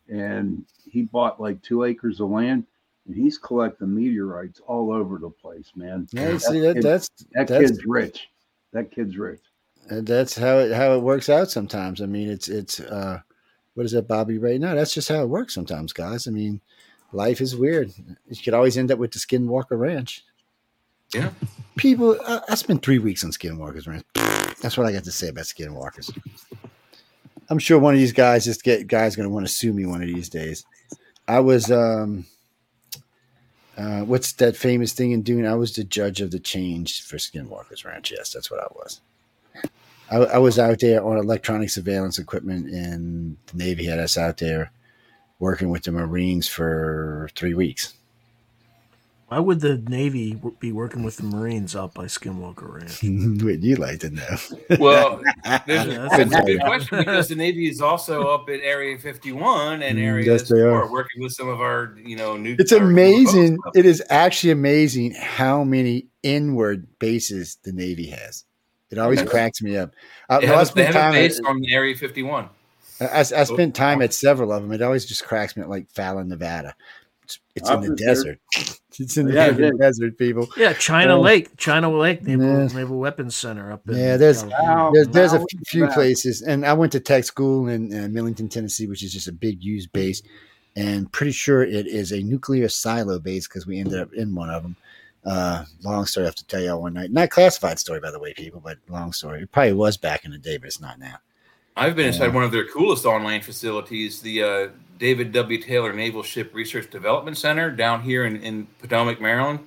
[0.08, 2.66] and he bought like two acres of land,
[3.10, 6.08] and he's collecting meteorites all over the place, man.
[6.12, 8.30] Yeah, you see that kid- that's that that's kid's rich.
[8.72, 9.42] That kid's rich.
[9.90, 12.02] And that's how it how it works out sometimes.
[12.02, 13.20] I mean, it's it's uh,
[13.74, 14.38] what is that, Bobby?
[14.38, 16.28] Right now, that's just how it works sometimes, guys.
[16.28, 16.62] I mean,
[17.12, 17.92] life is weird.
[17.98, 20.24] You could always end up with the Skinwalker Ranch.
[21.12, 21.32] Yeah.
[21.78, 24.06] People, I, I spent three weeks on Skinwalker's Ranch.
[24.62, 26.16] That's what I got to say about Skinwalkers.
[27.50, 29.88] I'm sure one of these guys, just get guys, going to want to sue me
[29.88, 30.66] one of these days.
[31.28, 32.26] I was, um,
[33.80, 35.46] uh, what's that famous thing in Dune?
[35.46, 38.12] I was the judge of the change for Skinwalker's Ranch.
[38.12, 39.00] Yes, that's what I was.
[40.12, 44.38] I, I was out there on electronic surveillance equipment, and the Navy had us out
[44.38, 44.74] there
[45.40, 47.94] working with the Marines for three weeks.
[49.30, 53.04] Why would the Navy w- be working with the Marines out by Skinwalker Ranch?
[53.44, 54.38] Would you like to know?
[54.80, 55.22] Well,
[55.68, 58.50] there's Yeah, a, that's that's a a- good question because the Navy is also up
[58.50, 60.82] at Area 51 and Mm, Area yes, they are.
[60.88, 62.56] 4, working with some of our, you know, new.
[62.58, 63.60] It's amazing.
[63.76, 68.46] It is actually amazing how many inward bases the Navy has.
[68.90, 69.94] It always cracks me up.
[70.28, 72.50] I, They I have, a- they spent have a time base at, on Area 51.
[73.02, 74.72] I, I spent time at several of them.
[74.74, 76.76] It always just cracks me up, like Fallon, Nevada.
[77.30, 78.40] It's, it's in the desert.
[79.02, 80.50] It's in the Yeah, it desert, people.
[80.58, 82.68] Yeah, China Uh, Lake, China Lake Naval, yeah.
[82.76, 83.98] Naval Weapons Center up there.
[83.98, 84.92] Yeah, there's- Wow.
[84.94, 85.94] There's, there's a Now few back.
[85.94, 89.32] places, and I went to tech school in uh, Millington, Tennessee, which is just a
[89.32, 90.22] big used base,
[90.76, 94.50] and pretty sure it is a nuclear silo base because we ended up in one
[94.50, 94.76] of them.
[95.26, 97.12] Uh, long story, I have to tell you all one night.
[97.12, 99.44] Not classified story, by the way, people, but long story.
[99.44, 101.20] It probably was back in the day, but it's not now.
[101.78, 102.34] I've been inside Yeah.
[102.34, 104.68] one of their coolest online facilities, the uh,
[105.00, 105.62] David W.
[105.62, 109.60] Taylor Naval Ship Research Development Center down here in, in Potomac, Maryland.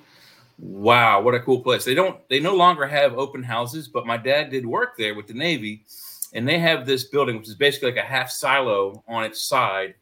[0.59, 1.83] Wow, what a cool place!
[1.83, 5.25] They don't, they no longer have open houses, but my dad did work there with
[5.25, 5.83] the Navy,
[6.33, 9.95] and they have this building which is basically like a half silo on its side.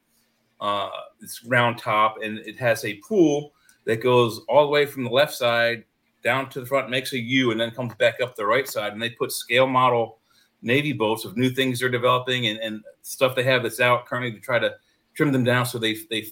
[0.60, 0.90] Uh,
[1.22, 3.54] it's round top, and it has a pool
[3.86, 5.86] that goes all the way from the left side
[6.24, 8.94] down to the front, makes a U, and then comes back up the right side.
[8.94, 10.20] And they put scale model
[10.62, 14.32] Navy boats of new things they're developing and, and stuff they have that's out currently
[14.32, 14.76] to try to
[15.14, 16.28] trim them down so they they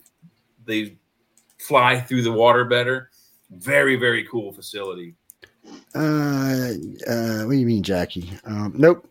[0.66, 0.98] they
[1.60, 3.10] fly through the water better.
[3.52, 5.16] Very very cool facility.
[5.96, 6.74] Uh,
[7.08, 8.32] uh, what do you mean, Jackie?
[8.46, 9.06] Um, nope.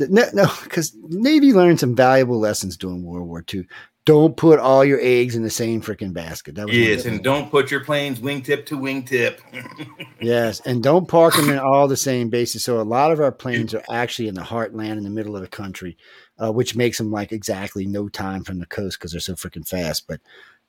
[0.00, 3.66] No, no, because Navy learned some valuable lessons during World War II.
[4.04, 6.54] Don't put all your eggs in the same freaking basket.
[6.54, 9.40] That was Yes, and don't put your planes wingtip to wingtip.
[10.20, 12.64] Yes, and don't park them in all the same bases.
[12.64, 15.42] So a lot of our planes are actually in the heartland, in the middle of
[15.42, 15.96] the country,
[16.38, 19.66] uh, which makes them like exactly no time from the coast because they're so freaking
[19.66, 20.06] fast.
[20.06, 20.20] But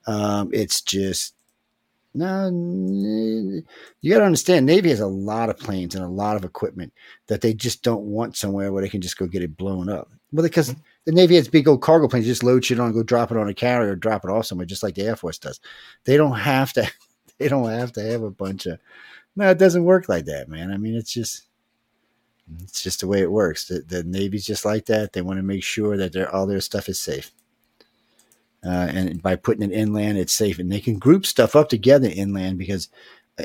[0.07, 1.33] um, it's just
[2.15, 6.43] no, you got to understand, Navy has a lot of planes and a lot of
[6.43, 6.91] equipment
[7.27, 10.09] that they just don't want somewhere where they can just go get it blown up.
[10.31, 10.75] Well, because
[11.05, 13.47] the Navy has big old cargo planes, just load shit on, go drop it on
[13.47, 15.59] a carrier, drop it off somewhere, just like the Air Force does.
[16.05, 16.89] They don't have to.
[17.37, 18.79] They don't have to have a bunch of
[19.37, 20.73] no, it doesn't work like that, man.
[20.73, 21.43] I mean, it's just
[22.63, 23.67] it's just the way it works.
[23.67, 25.13] The, the Navy's just like that.
[25.13, 27.31] They want to make sure that their all their stuff is safe.
[28.65, 32.09] Uh, and by putting it inland, it's safe, and they can group stuff up together
[32.13, 32.89] inland because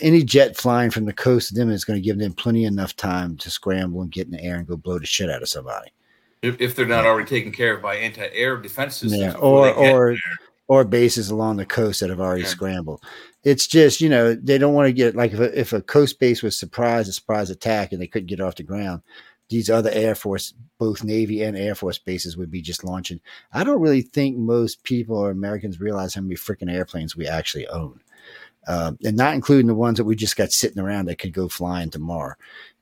[0.03, 2.97] any jet flying from the coast to them is going to give them plenty enough
[2.97, 5.49] time to scramble and get in the air and go blow the shit out of
[5.49, 5.93] somebody.
[6.43, 9.21] if, if they're not already taken care of by anti-air defense systems.
[9.21, 10.17] Yeah, or or
[10.67, 12.49] or bases along the coast that have already Yeah.
[12.49, 13.03] scrambled.
[13.45, 16.19] It's just you know they don't want to get like if a, if a coast
[16.19, 19.03] base was surprised a surprise attack and they couldn't get off the ground,
[19.51, 23.21] these other Air Force, both Navy and Air Force bases would be just launching.
[23.53, 27.69] I don't really think most people or Americans realize how many freaking airplanes we actually
[27.69, 28.01] own,
[28.67, 31.49] um, and not including the ones that we just got sitting around that could go
[31.49, 32.35] flying tomorrow.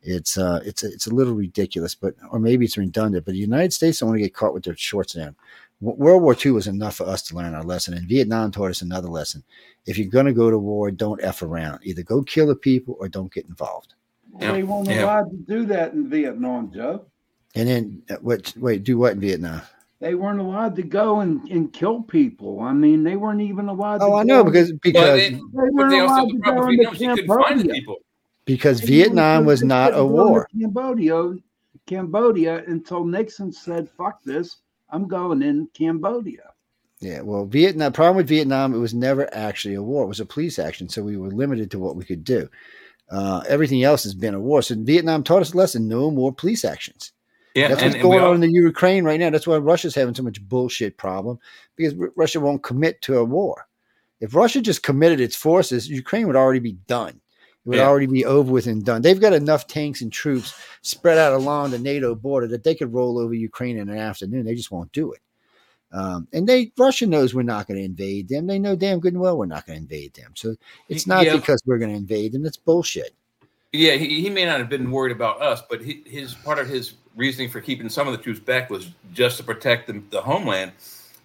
[0.03, 3.25] It's uh, it's a, it's a little ridiculous, but or maybe it's redundant.
[3.25, 5.37] But the United States don't want to get caught with their shorts down.
[5.83, 8.71] W- World War II was enough for us to learn our lesson, and Vietnam taught
[8.71, 9.43] us another lesson.
[9.87, 11.81] If you're going to go to war, don't f around.
[11.83, 13.95] Either go kill the people or don't get involved.
[14.41, 15.05] Yeah, They weren't yeah.
[15.05, 17.05] allowed to do that in Vietnam, Joe.
[17.55, 18.55] And then uh, what?
[18.57, 19.61] Wait, do what in Vietnam?
[20.01, 22.61] They weren't allowed to go and, and kill people.
[22.61, 25.41] I mean, they weren't even allowed to Oh, I go- know because because they- they
[25.53, 27.73] weren't they allowed to go into Vietnam is you couldn't find the Cambodia.
[27.75, 27.97] people.
[28.47, 30.49] because They Vietnam was not a couldn't go into war.
[30.59, 31.35] Cambodia,
[31.87, 34.62] Cambodia until Nixon said, "Fuck this,
[34.93, 36.53] I'm going in Cambodia."
[37.01, 37.93] Yeah, well, Vietnam.
[37.93, 40.05] Problem with Vietnam, it was never actually a war.
[40.05, 42.49] It was a police action, so we were limited to what we could do.
[43.11, 44.63] Uh, everything else has been a war.
[44.63, 47.13] So Vietnam taught us a lesson: no more police actions.
[47.55, 49.31] Yeah, That's and, what's and we going all, on in the Ukraine right now.
[49.31, 51.39] That's why Russia's having so much bullshit problem
[51.77, 53.67] because R- Russia won't commit to a war.
[54.21, 57.21] If Russia just committed its forces, Ukraine would already be done.
[57.65, 57.87] It would Yeah.
[57.89, 59.03] already be over with and done.
[59.03, 62.93] They've got enough tanks and troops spread out along the NATO border that they could
[62.93, 64.45] roll over Ukraine in an afternoon.
[64.45, 65.21] They just won't do it.
[65.93, 68.47] Um, and they Russia knows we're not going to invade them.
[68.47, 70.33] They know damn good and well we're not going to invade them.
[70.35, 70.57] So
[70.89, 71.37] it's not Yeah.
[71.37, 72.47] because we're going to invade them.
[72.47, 73.15] It's bullshit.
[73.73, 76.67] Yeah, he, he may not have been worried about us, but he, his part of
[76.69, 80.21] his reasoning for keeping some of the troops back was just to protect the, the
[80.21, 80.73] homeland,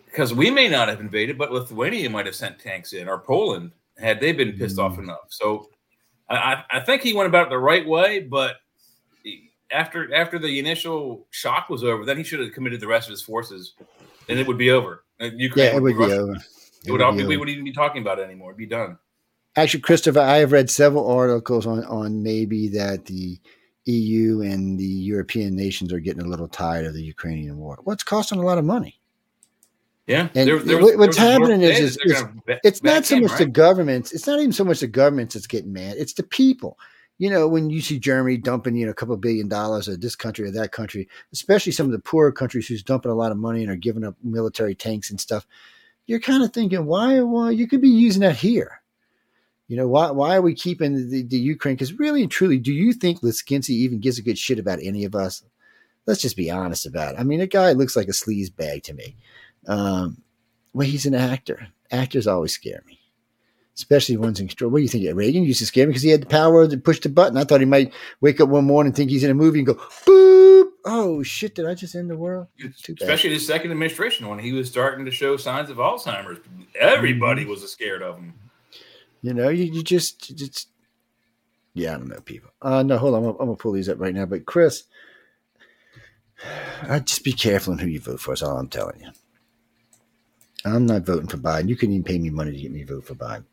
[0.05, 3.71] because we may not have invaded, but Lithuania might have sent tanks in, or Poland
[3.97, 5.03] had they been pissed off Mm.
[5.03, 5.27] enough.
[5.29, 5.69] So
[6.29, 8.57] I, I think he went about it the right way, but
[9.71, 13.11] after after the initial shock was over, then he should have committed the rest of
[13.11, 13.73] his forces,
[14.29, 15.03] and it would be over.
[15.19, 16.35] Ukraine Yeah, it would be Russia- over.
[16.85, 18.51] It would all be be, we wouldn't even be talking about it anymore.
[18.51, 18.97] It'd be done.
[19.55, 23.39] Actually, Christopher, I have read several articles on, on maybe that the
[23.85, 27.79] EU and the European nations are getting a little tired of the Ukrainian war.
[27.83, 28.99] Well, it's costing a lot of money.
[30.07, 30.29] Yeah.
[30.33, 32.23] And There- there was- what's happening is- is- is-
[32.63, 33.53] It's not so in, much the right?
[33.53, 34.13] governments.
[34.13, 35.95] It's not even so much the governments that's getting mad.
[35.97, 36.79] It's the people.
[37.19, 40.15] You know, when you see Germany dumping, you know, a couple billion dollars at this
[40.15, 43.37] country or that country, especially some of the poorer countries who's dumping a lot of
[43.37, 45.45] money and are giving up military tanks and stuff,
[46.05, 47.19] you're kind of thinking, why?
[47.21, 48.81] Well, you could be using that here.
[49.67, 50.11] You know, why?
[50.11, 51.75] Why are we keeping the, the Ukraine?
[51.75, 55.03] Because really and truly, do you think Liskinsky even gives a good shit about any
[55.03, 55.43] of us?
[56.05, 57.19] Let's just be honest about it.
[57.19, 59.17] I mean, the guy looks like a sleaze bag to me.
[59.67, 60.21] Um,
[60.73, 61.67] well, he's an actor.
[61.91, 62.99] Actors always scare me,
[63.75, 64.71] especially ones in control.
[64.71, 65.05] What do you think?
[65.15, 67.37] Reagan used to scare me because he had the power to push the button.
[67.37, 69.75] I thought he might wake up one morning, think he's in a movie, and go,
[69.75, 70.67] "Boop!
[70.85, 71.55] Oh shit!
[71.55, 73.01] Did I just end the world?" Too bad.
[73.01, 76.39] Especially his second administration when he was starting to show signs of Alzheimer's.
[76.79, 77.51] Everybody Mm-hmm.
[77.51, 78.33] was scared of him.
[79.21, 80.69] You know, you, you just, just,
[81.73, 82.51] yeah, I don't know, people.
[82.61, 83.19] Uh, no, hold on.
[83.19, 84.25] I'm, gonna- I'm going to pull these up right now.
[84.25, 84.83] But Chris,
[86.83, 88.31] I just be careful in who you vote for.
[88.31, 89.09] That's all I'm telling you.
[90.75, 91.69] I'm not voting for Biden.
[91.69, 93.45] You couldn't even pay me money to get me to vote for Biden.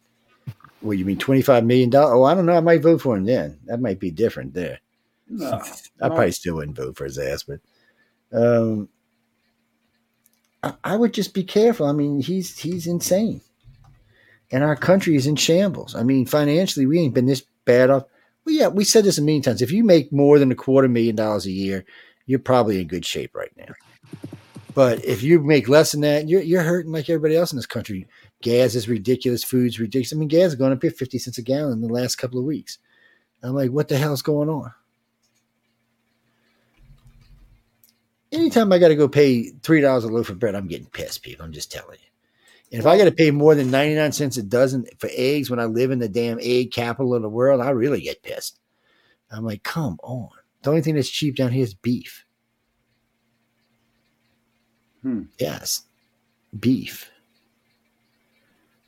[0.81, 1.95] What, you mean $25 million?
[1.95, 2.57] Oh, I don't know.
[2.57, 3.59] I might vote for him then.
[3.65, 4.81] That might be different there.
[5.29, 5.63] No,
[6.03, 7.61] I probably still wouldn't vote for his ass, but
[8.33, 8.89] um,
[10.63, 11.87] I, I would just be careful.
[11.87, 13.41] I mean, he's he's insane,
[14.51, 15.95] and our country is in shambles.
[15.95, 18.05] I mean, financially, we ain't been this bad off.
[18.45, 19.63] Well, yeah, we said this a million times.
[19.63, 21.85] If you make more than a quarter million dollars a year,
[22.27, 23.73] you're probably in good shape right now.
[24.75, 27.67] But if you make less than that, you're you're hurting like everybody else in this
[27.67, 28.09] country.
[28.43, 29.45] Gas is ridiculous.
[29.45, 30.13] Food's ridiculous.
[30.13, 32.39] I mean, gas is going up here fifty cents a gallon in the last couple
[32.39, 32.79] of weeks.
[33.43, 34.73] I'm like, what the hell's going on?
[38.35, 41.23] anytime I got to go pay three dollars a loaf of bread, I'm getting pissed,
[41.23, 41.45] people.
[41.45, 42.09] I'm just telling you.
[42.73, 45.51] And if I got to pay more than ninety nine cents a dozen for eggs
[45.51, 48.59] when I live in the damn egg capital of the world, I really get pissed.
[49.31, 50.31] I'm like, come on.
[50.63, 52.25] The only thing that's cheap down here is beef.
[55.05, 55.23] Hmm.
[55.39, 55.83] Yes,
[56.59, 57.11] beef.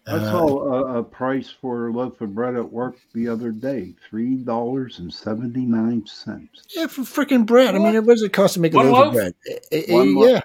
[0.08, 3.50] I Uh, saw a, a price for a loaf of bread at work the other
[3.50, 6.62] day, three dollars and seventy nine cents.
[6.74, 7.74] yeah, for freaking bread.
[7.74, 9.06] I mean, what does it cost to make a One loaf, loaf?
[9.08, 9.34] of bread?
[9.72, 10.28] Eh, eh, loaf.
[10.30, 10.40] yeah.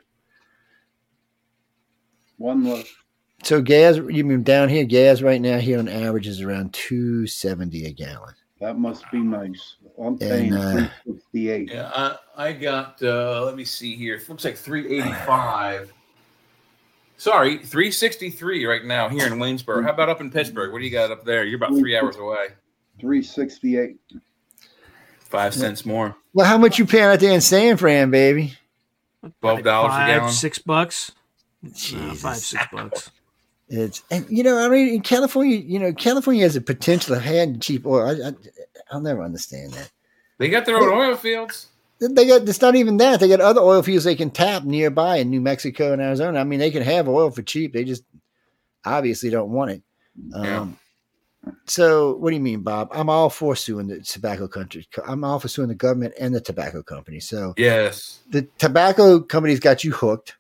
[2.37, 2.91] One loaf.
[3.43, 7.25] So gas, you mean down here, gas right now here on average is around two
[7.27, 8.33] seventy a gallon.
[8.61, 9.77] That must be nice.
[9.99, 11.71] I'm paying uh, three sixty eight.
[11.71, 13.01] Yeah, I, I got.
[13.01, 14.15] Uh, let me see here.
[14.15, 15.91] It looks like three eighty five.
[17.17, 19.81] Sorry, three sixty three right now here in Waynesboro.
[19.83, 20.71] How about up in Pittsburgh?
[20.71, 21.43] What do you got up there?
[21.43, 22.49] You're about three hours away.
[22.99, 23.97] Three sixty eight.
[25.19, 26.15] Five cents more.
[26.33, 28.57] Well, how much you paying out there in San Fran, baby?
[29.41, 30.31] Twelve dollars a Five, gallon.
[30.33, 31.11] six bucks.
[31.65, 32.21] Uh, Jesus.
[32.21, 33.11] five, six bucks.
[33.71, 37.21] It's and you know, I mean, in California, you know, California has a potential of
[37.21, 38.05] having cheap oil.
[38.05, 38.33] I, I,
[38.91, 39.89] I'll never understand that.
[40.37, 41.67] They got their own oil fields.
[41.99, 43.21] They got it's not even that.
[43.21, 46.39] They got other oil fields they can tap nearby in New Mexico and Arizona.
[46.39, 47.71] I mean, they can have oil for cheap.
[47.71, 48.03] They just
[48.83, 49.83] obviously don't want it.
[50.29, 50.61] Yeah.
[50.61, 50.77] Um,
[51.65, 52.89] so, what do you mean, Bob?
[52.91, 54.87] I'm all for suing the tobacco country.
[55.07, 57.19] I'm all for suing the government and the tobacco company.
[57.19, 58.19] So, Yes.
[58.29, 60.35] the tobacco companies got you hooked.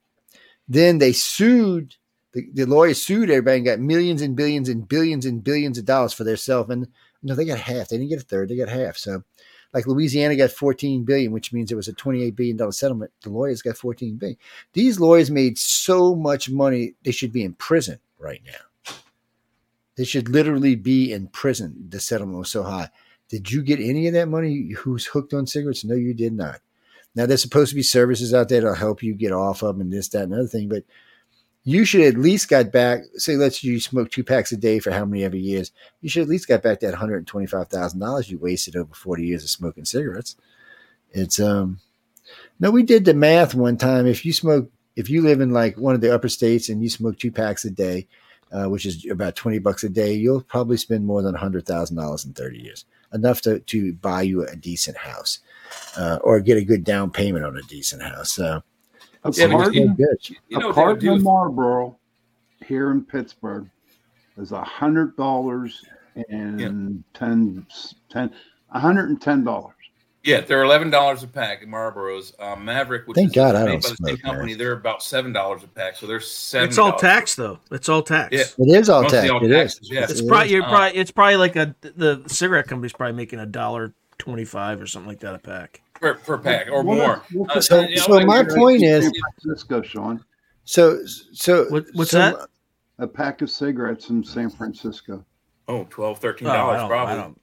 [0.67, 1.95] Then they sued
[2.33, 5.85] the, the lawyers sued everybody and got millions and billions and billions and billions of
[5.85, 6.69] dollars for themselves.
[6.69, 6.87] And
[7.23, 7.89] no, they got half.
[7.89, 8.49] They didn't get a third.
[8.49, 8.97] They got half.
[8.97, 9.23] So
[9.73, 13.11] Like Louisiana got 14 billion, which means it was a 28 billion dollar settlement.
[13.21, 14.37] The lawyers got 14 billion.
[14.73, 18.93] These lawyers made so much money they should be in prison right now.
[19.97, 21.85] They should literally be in prison.
[21.89, 22.89] The settlement was so high.
[23.27, 24.71] Did you get any of that money?
[24.71, 25.83] Who's hooked on cigarettes?
[25.83, 26.61] No, you did not.
[27.13, 29.81] Now there's supposed to be services out there that'll help you get off of them
[29.81, 30.83] and this, that, and other thing, but
[31.63, 33.01] you should at least got back.
[33.15, 35.71] Say, let's you smoke two packs a day for how many ever years.
[36.01, 38.93] You should at least got back that hundred twenty five thousand dollars you wasted over
[38.93, 40.35] forty years of smoking cigarettes.
[41.11, 41.79] It's um,
[42.59, 44.07] no, we did the math one time.
[44.07, 46.89] If you smoke, if you live in like one of the upper states and you
[46.89, 48.07] smoke two packs a day,
[48.51, 51.97] uh, which is about twenty bucks a day, you'll probably spend more than hundred thousand
[51.97, 55.39] dollars in thirty years, enough to to buy you a decent house,
[55.95, 58.31] uh, or get a good down payment on a decent house.
[58.31, 58.63] So.
[59.23, 60.07] A carton, you-
[60.49, 61.97] You know a what they would carton do of Marlboro
[62.65, 63.67] here in Pittsburgh
[64.37, 65.83] is a hundred dollars
[66.29, 67.65] and ten
[68.09, 68.31] ten
[68.71, 69.75] a hundred and ten dollars.
[70.23, 72.33] Yeah, they're eleven dollars a pack at Marlboro's.
[72.39, 74.17] Um, Maverick, which Thank is God I made don't by the same smoke, man.
[74.33, 75.95] company, they're about seven dollars a pack.
[75.95, 76.69] So they're seven.
[76.69, 77.59] It's all tax though.
[77.71, 78.29] It's all tax.
[78.31, 78.43] Yeah.
[78.65, 79.29] It is all Mostly tax.
[79.31, 79.73] all It is.
[79.75, 80.03] taxes, yeah.
[80.03, 80.51] It's It probably is.
[80.51, 84.45] you're Uh, probably it's probably like a the cigarette company's probably making a dollar twenty
[84.45, 85.81] five or something like that a pack.
[86.01, 87.23] Per, per pack or What- more.
[87.33, 90.25] what- Uh, So- you know, so like- my point is- San Francisco, Sean,
[90.63, 90.99] So,
[91.33, 92.47] so What- what's so- that?
[92.99, 95.25] a pack of cigarettes in San Francisco.
[95.67, 97.13] oh, 12 13 Oh, I dollars probably.
[97.13, 97.37] I don't.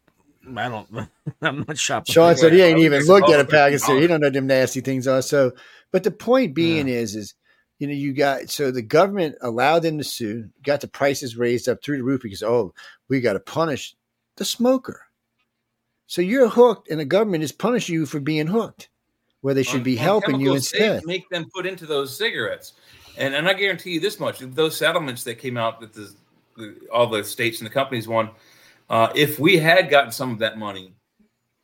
[0.57, 1.09] I don't.
[1.43, 2.12] I'm not shopping.
[2.12, 4.03] Sean said he ain't even looked at a pack of cigarettes.
[4.03, 5.20] He don't know what them nasty things are.
[5.23, 5.53] So,
[5.91, 7.35] but the point being is, is
[7.78, 11.69] you know, you got so the government allowed them to sue, got the prices raised
[11.69, 12.73] up through the roof because oh,
[13.09, 13.95] we got to punish
[14.37, 15.03] the smoker.
[16.09, 18.89] So you're hooked, and the government is punishing you for being hooked,
[19.43, 21.05] where they should on- be helping you instead.
[21.05, 22.73] Make them put into those cigarettes,
[23.19, 26.15] and and I guarantee you this much: those settlements that came out that the,
[26.57, 28.31] the all the states and the companies won.
[28.89, 30.95] Uh, if we had gotten some of that money,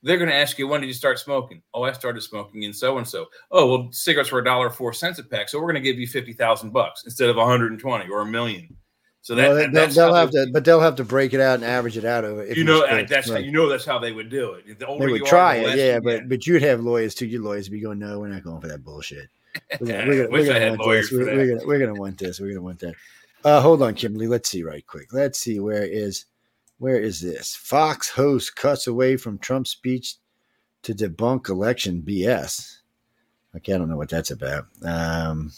[0.03, 1.63] they're going to ask you when did you start smoking?
[1.73, 3.27] Oh, I started smoking in so and so.
[3.51, 5.99] Oh, well, cigarettes were a dollar four cents a pack, so we're going to give
[5.99, 8.77] you fifty thousand bucks instead of one hundred and twenty or a million.
[9.25, 11.55] So that, Well, that- they'll, they'll have to, but they'll have to break it out
[11.55, 12.45] and average it out over.
[12.45, 14.79] you know that's how you know that's how they would do it.
[14.79, 17.25] The older they would you try are, it, yeah, but but you'd have lawyers too.
[17.25, 19.31] Your lawyers would be going, no, we're not going for that bullshit.
[19.81, 21.11] We're gonna, we're gonna, we're gonna want this.
[21.11, 22.39] We're, we're gonna we're gonna want this.
[22.39, 22.95] We're gonna want that.
[23.43, 24.27] Uh, hold on, Kimberly.
[24.27, 25.15] Let's see right quick.
[25.15, 26.27] Let's see where is
[26.77, 27.57] where is this?
[27.57, 30.17] Fox host cuts away from Trump's speech
[30.83, 32.81] to debunk election BS.
[33.57, 34.67] Okay, I don't know what that's about.
[34.85, 35.51] Um,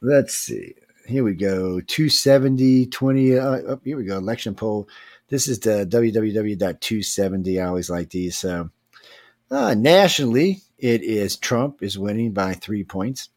[0.00, 0.74] let's see.
[1.08, 1.80] Here we go.
[1.80, 3.38] 270, 20.
[3.38, 4.18] Uh, oh, here we go.
[4.18, 4.88] Election poll.
[5.28, 7.62] This is the www.270.
[7.62, 8.36] I always like these.
[8.36, 8.70] So,
[9.50, 13.30] uh, nationally, it is Trump is winning by three points.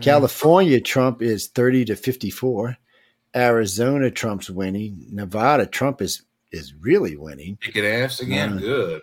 [0.00, 2.76] California, Trump is 30 to 54.
[3.34, 5.06] Arizona, Trump's winning.
[5.10, 7.56] Nevada, Trump is is really winning.
[7.62, 8.58] Kick it ass again.
[8.58, 9.02] Uh, Good.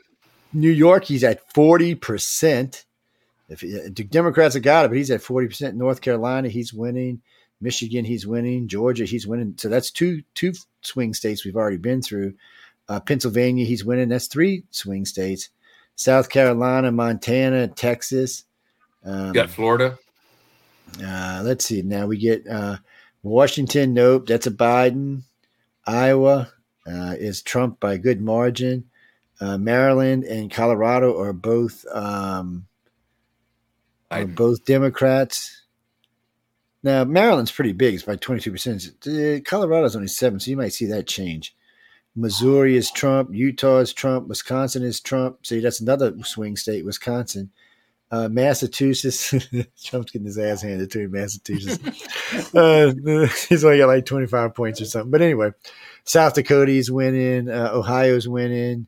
[0.53, 2.83] New York, he's at 40%.
[3.50, 5.74] If the Democrats have got it, but he's at 40%.
[5.76, 7.22] North Carolina, he's winning.
[7.61, 8.67] Michigan, he's winning.
[8.67, 9.56] Georgia, he's winning.
[9.58, 12.34] So that's two two swing states we've already been through.
[12.90, 14.09] Uh, Pennsylvania, he's winning.
[14.09, 15.50] That's three swing states.
[15.95, 18.43] South Carolina, Montana, Texas.
[19.03, 19.98] Um, You got Florida.
[21.03, 21.82] uh, let's see.
[21.82, 22.77] Now we get uh,
[23.24, 23.93] Washington.
[23.93, 25.24] Nope, that's a Biden.
[25.85, 26.51] Iowa
[26.85, 28.85] uh, is Trump by a good margin.
[29.40, 32.67] Uh, Maryland and Colorado are both um,
[34.11, 35.63] are both Democrats.
[36.83, 38.83] Now Maryland's pretty big; it's by twenty two percent.
[39.45, 41.55] Colorado's only seven, so you might see that change.
[42.15, 43.29] Missouri is Trump.
[43.31, 44.27] Utah is Trump.
[44.27, 45.45] Wisconsin is Trump.
[45.45, 46.83] See, that's another swing state.
[46.83, 47.51] Wisconsin.
[48.09, 49.29] Uh, Massachusetts,
[49.83, 51.11] Trump's getting his ass handed to him.
[51.11, 52.93] Massachusetts, uh,
[53.49, 55.11] he's only got like twenty five points or something.
[55.11, 55.51] But anyway,
[56.05, 57.49] South Dakota's winning.
[57.49, 58.87] Uh, Ohio's winning.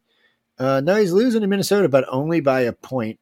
[0.57, 3.19] Uh, no, he's losing in Minnesota, but only by a point.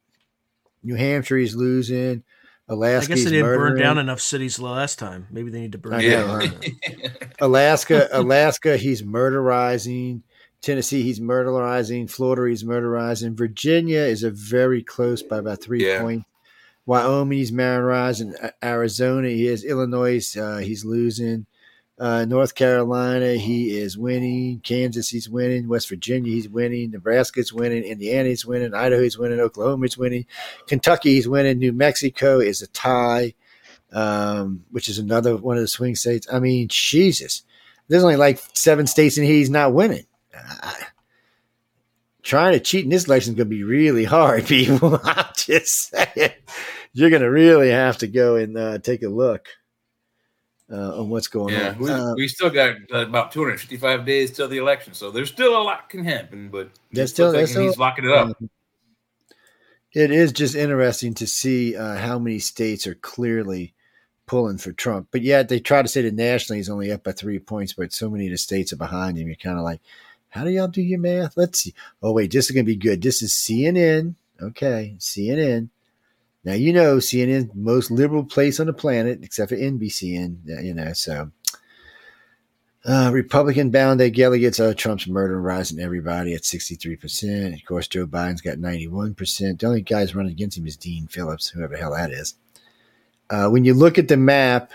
[0.87, 2.23] New Hampshire he's losing.
[2.69, 3.11] Alaska.
[3.13, 5.27] I guess they didn't burn down enough cities last time.
[5.29, 5.93] Maybe they need to burn.
[5.95, 6.39] I down.
[6.39, 7.09] know, Yeah.
[7.41, 10.21] Alaska, Alaska, he's murderizing.
[10.61, 12.09] Tennessee, he's murderizing.
[12.09, 13.35] Florida, he's murderizing.
[13.37, 16.01] Virginia is a very close by about three Yeah.
[16.01, 16.25] points.
[16.85, 18.33] Wyoming, he's murderizing.
[18.63, 19.65] Arizona, he is.
[19.65, 21.45] Illinois, uh, he's losing.
[21.99, 24.59] Uh, North Carolina, he is winning.
[24.59, 25.67] Kansas, he's winning.
[25.67, 26.91] West Virginia, he's winning.
[26.91, 27.83] Nebraska's winning.
[27.83, 28.73] Indiana, he's winning.
[28.73, 29.39] Idaho, he's winning.
[29.39, 30.25] Oklahoma, Oklahoma's winning.
[30.67, 31.57] Kentucky, he's winning.
[31.57, 33.33] New Mexico is a tie,
[33.91, 36.27] um, which is another one of the swing states.
[36.31, 37.41] I mean, Jesus,
[37.87, 40.05] there's only like seven states and he's not winning.
[42.21, 44.99] Trying to cheat in this election is going to be really hard, people.
[45.03, 46.31] I'm just saying,
[46.93, 49.47] you're going to really have to go and uh, take a look.
[50.71, 51.77] Uh, on what's going Yeah, on.
[51.79, 55.55] we, Uh, we still got uh, about 255 days till the election, so there's still
[55.59, 56.49] a lot can happen.
[56.49, 58.37] But it's still- there's still- he's locking it up.
[59.93, 63.73] it is just interesting to see uh, how many states are clearly
[64.25, 67.13] pulling for Trump, but yet they try to say that nationally he's only up by
[67.13, 69.27] three points, but so many of the states are behind him.
[69.27, 69.79] You're kind of like,
[70.29, 71.37] how do y'all do your math?
[71.37, 71.73] Let's see.
[72.03, 73.01] Oh wait, this is gonna be good.
[73.01, 74.15] This is CNN.
[74.41, 75.69] Okay, CNN.
[76.47, 80.73] Now you know CNN most liberal place on the planet, except for NBC, and You
[80.73, 81.29] know, so
[82.85, 84.57] uh, Republican bound delegates.
[84.57, 87.53] Oh, Trump's murder rising everybody at sixty three percent.
[87.53, 89.59] Of course, Joe Biden's got ninety one percent.
[89.59, 92.35] The only guys running against him is Dean Phillips, whoever the hell that is.
[93.29, 94.71] Uh, when you look at the map,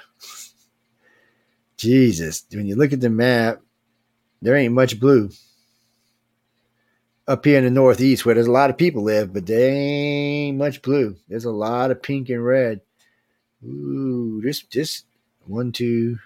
[1.78, 3.62] Jesus, when you look at the map,
[4.42, 5.30] there ain't much blue
[7.28, 10.58] up here in the Northeast where there's a lot of people live, but there ain't
[10.58, 11.16] much blue.
[11.28, 12.80] There's a lot of pink and red.
[13.64, 15.04] Ooh, this this
[15.46, 16.18] one, two,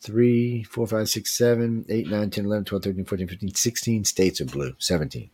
[0.00, 4.40] three, four, five, six, seven, eight, nine, 10, 11, 12, 13, 14, 15, 16 states
[4.40, 4.74] are blue.
[4.78, 5.30] 17.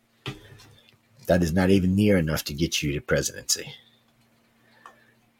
[1.27, 3.75] That is not even near enough to get you to presidency.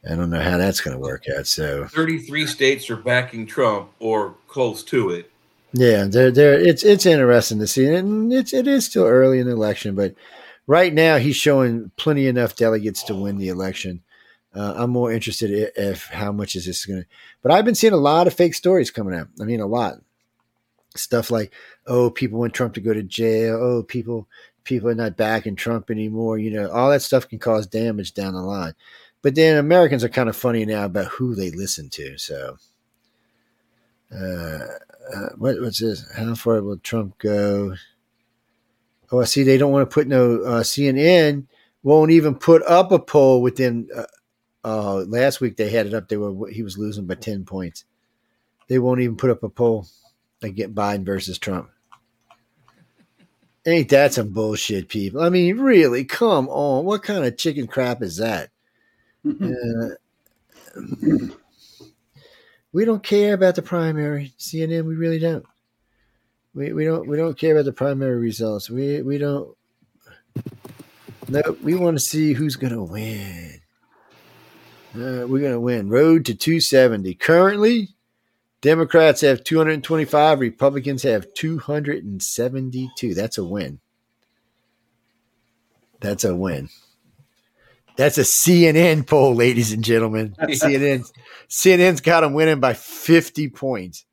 [0.09, 1.47] I don't know how that's going to work out.
[1.47, 5.31] So 33 states are backing Trump or close to it.
[5.73, 9.45] Yeah, they're, they're, it's it's interesting to see, and it's it is still early in
[9.45, 10.15] the election, but
[10.65, 14.01] right now he's showing plenty enough delegates to win the election.
[14.55, 17.07] Uh, I'm more interested if, if how much is this going to.
[17.43, 19.27] But I've been seeing a lot of fake stories coming out.
[19.39, 20.01] I mean, a lot
[20.95, 21.53] stuff like,
[21.85, 23.57] oh, people want Trump to go to jail.
[23.61, 24.27] Oh, people
[24.63, 26.39] people are not backing Trump anymore.
[26.39, 28.73] You know, all that stuff can cause damage down the line.
[29.21, 32.17] But then Americans are kind of funny now about who they listen to.
[32.17, 32.57] So.
[34.11, 34.65] Uh,
[35.13, 36.09] uh, what, what's this?
[36.11, 37.75] How far will Trump go?
[39.11, 39.43] Oh, I see.
[39.43, 41.47] They don't want to put no uh, CNN.
[41.81, 43.89] Won't even put up a poll within.
[43.95, 44.05] Uh,
[44.63, 46.09] uh, last week they had it up.
[46.09, 47.85] They were he was losing by ten points.
[48.67, 49.87] They won't even put up a poll.
[50.41, 51.69] Like get Biden versus Trump.
[53.65, 55.21] Ain't that some bullshit, people?
[55.21, 56.05] I mean, really?
[56.05, 56.85] Come on.
[56.85, 58.49] What kind of chicken crap is that?
[59.25, 59.89] Uh,
[62.71, 64.85] we don't care about the primary CNN.
[64.85, 65.45] We really don't.
[66.53, 68.69] We, we don't we don't care about the primary results.
[68.69, 69.55] We we don't.
[71.27, 73.61] No, we want to see who's gonna win.
[74.95, 75.89] Uh, we're gonna win.
[75.89, 77.13] Road to 270.
[77.15, 77.89] Currently,
[78.61, 80.39] Democrats have 225.
[80.39, 83.13] Republicans have 272.
[83.13, 83.79] That's a win.
[86.01, 86.69] That's a win.
[87.99, 90.33] That's a CNN poll, ladies and gentlemen.
[90.39, 91.11] CNN,
[91.49, 94.05] CNN's got them winning by 50 points.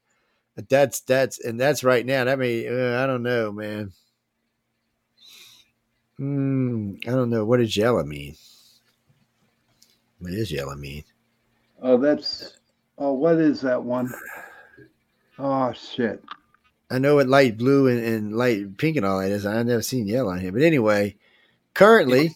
[0.57, 2.25] But that's that's and that's right now.
[2.25, 3.93] That may uh, I don't know, man.
[6.17, 7.45] Hmm, I don't know.
[7.45, 8.35] What does yellow mean?
[10.19, 11.05] What does yellow mean?
[11.81, 12.59] Oh, that's.
[12.99, 14.13] Oh, what is that one?
[15.39, 16.25] Oh shit!
[16.91, 19.47] I know what light blue and, and light pink and all that is.
[19.47, 20.51] I've never seen yellow on here.
[20.51, 21.15] But anyway,
[21.73, 22.35] currently,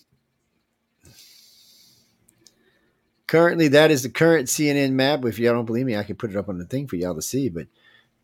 [3.30, 5.24] currently that is the current CNN map.
[5.24, 7.14] If y'all don't believe me, I can put it up on the thing for y'all
[7.14, 7.48] to see.
[7.48, 7.68] But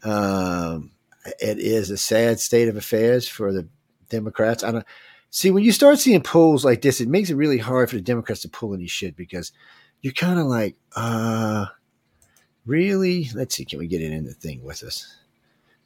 [0.03, 0.91] um,
[1.39, 3.69] it is a sad state of affairs for the
[4.09, 4.65] Democrats.
[4.65, 4.85] I don't
[5.31, 8.03] see when you start seeing polls like this, it makes it really hard for the
[8.03, 9.53] Democrats to pull any shit because
[10.03, 11.67] you're kind of like, uh,
[12.65, 13.31] really?
[13.33, 15.19] Let's see, can we get it in the thing with us?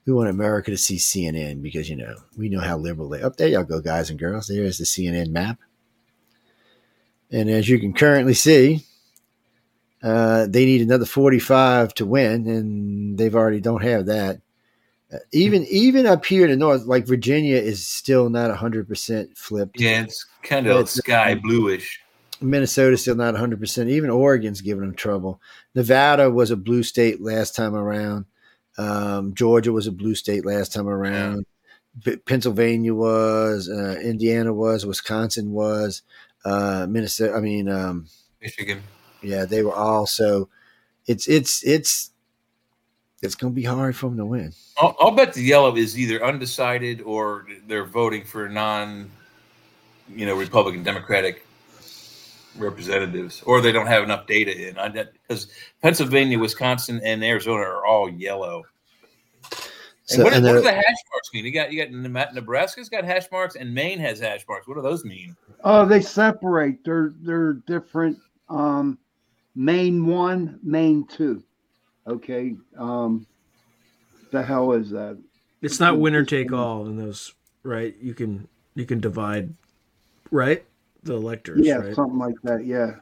[0.07, 3.21] We want America to see CNN because you know we know how liberal they.
[3.21, 4.47] Up there, y'all go, guys and girls.
[4.47, 5.59] There is the CNN map,
[7.31, 8.87] and as you can currently see,
[10.03, 14.41] uh, they need another 45 to win, and they've already don't have that.
[15.13, 19.37] Uh, even even up here in the north, like Virginia, is still not 100 percent
[19.37, 19.81] flipped.
[19.81, 22.01] Yeah, it's kind of It's- sky bluish.
[22.43, 23.91] Minnesota's still not 100 percent.
[23.91, 25.41] Even Oregon's giving them trouble.
[25.75, 28.25] Nevada was a blue state last time around.
[28.79, 31.45] Um, Georgia was a blue state last time around.
[32.03, 33.69] P- Pennsylvania was.
[33.69, 34.87] Uh, Indiana was.
[34.87, 36.01] Wisconsin was.
[36.45, 37.35] Uh, Minnesota.
[37.35, 38.07] I mean, um,
[38.41, 38.81] Michigan.
[39.23, 40.49] Yeah, they were all so.
[41.07, 42.11] It's it's it's
[43.23, 44.53] it's going to be hard for them to win.
[44.79, 49.11] I'll, I'll bet the yellow is either undecided or they're voting for non,
[50.15, 51.45] you know, Republican Democratic
[52.57, 54.75] representatives, or they don't have enough data in.
[55.29, 55.49] Because
[55.83, 58.65] Pennsylvania, Wisconsin, and Arizona are all yellow.
[59.53, 59.61] And
[60.19, 61.45] So, what, and what do they're- the hash marks mean?
[61.45, 64.67] You got you got Nebraska's got hash marks, and Maine has hash marks.
[64.67, 65.37] What do those mean?
[65.63, 66.85] Oh, they separate.
[66.85, 68.19] They're they're different.
[68.49, 68.99] Um,
[69.55, 71.43] main one, main two.
[72.07, 72.57] Okay.
[72.77, 73.27] Um,
[74.31, 75.19] the hell is that?
[75.63, 77.95] It's not winner take all in those, right?
[78.01, 79.55] You can you can divide,
[80.31, 80.65] right?
[81.03, 81.95] The electors, yeah, right?
[81.95, 82.65] something like that.
[82.65, 82.97] Yeah.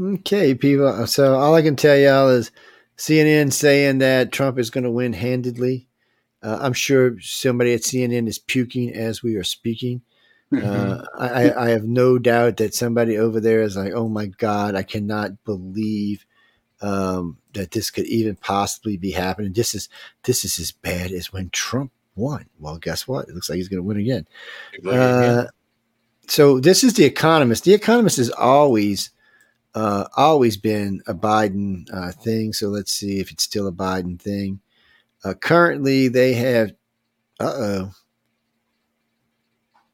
[0.00, 1.06] Okay, people.
[1.06, 2.50] So all I can tell y'all is
[2.96, 5.88] CNN saying that Trump is going to win handedly.
[6.42, 10.02] Uh, I'm sure somebody at CNN is puking as we are speaking.
[10.54, 14.74] Uh, I, I have no doubt that somebody over there is like, "Oh my God,
[14.74, 16.24] I cannot believe
[16.80, 19.88] um, that this could even possibly be happening." This is
[20.24, 22.46] this is as bad as when Trump won.
[22.58, 23.28] Well, guess what?
[23.28, 24.26] It looks like he's going to win again.
[24.86, 25.46] Uh,
[26.26, 27.64] so this is the Economist.
[27.64, 29.10] The Economist has always
[29.74, 32.52] uh, always been a Biden uh, thing.
[32.52, 34.60] So let's see if it's still a Biden thing.
[35.24, 36.72] Uh, currently, they have.
[37.40, 37.90] Uh oh.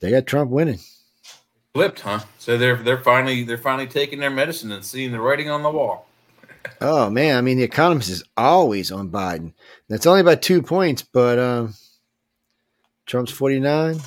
[0.01, 0.79] They got Trump winning.
[1.75, 2.21] Flipped, huh?
[2.39, 5.71] So they're they're finally they're finally taking their medicine and seeing the writing on the
[5.71, 6.07] wall.
[6.81, 9.53] Oh man, I mean, the Economist is always on Biden.
[9.89, 11.75] That's only by two points, but um,
[13.07, 13.99] Trump's forty nine,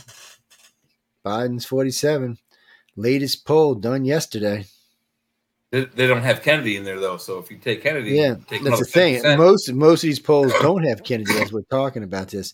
[1.25, 2.37] Biden's forty seven.
[2.95, 4.65] Latest poll done yesterday.
[5.71, 8.63] They, they don't have Kennedy in there though, so if you take Kennedy, Yeah, take
[8.63, 9.21] that's the thing.
[9.21, 9.37] 10%.
[9.37, 12.53] Most most of these polls don't have Kennedy as we're talking about this.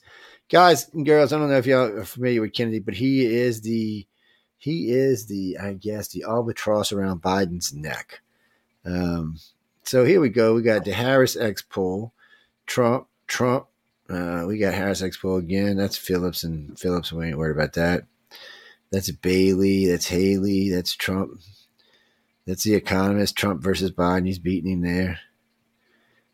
[0.53, 3.61] Guys and girls, I don't know if y'all are familiar with Kennedy, but he is
[3.61, 4.05] the
[4.55, 8.21] he is the I guess the albatross around Biden's neck.
[8.85, 9.39] Um,
[9.81, 10.53] so here we go.
[10.53, 12.13] We got the Harris X poll,
[12.67, 13.65] Trump, Trump.
[14.07, 15.75] Uh, we got Harris X poll again.
[15.75, 17.11] That's Phillips and Phillips.
[17.11, 18.03] We ain't worried about that.
[18.91, 19.87] That's Bailey.
[19.87, 20.69] That's Haley.
[20.69, 21.39] That's Trump.
[22.45, 23.35] That's the Economist.
[23.35, 24.27] Trump versus Biden.
[24.27, 25.19] He's beating him there.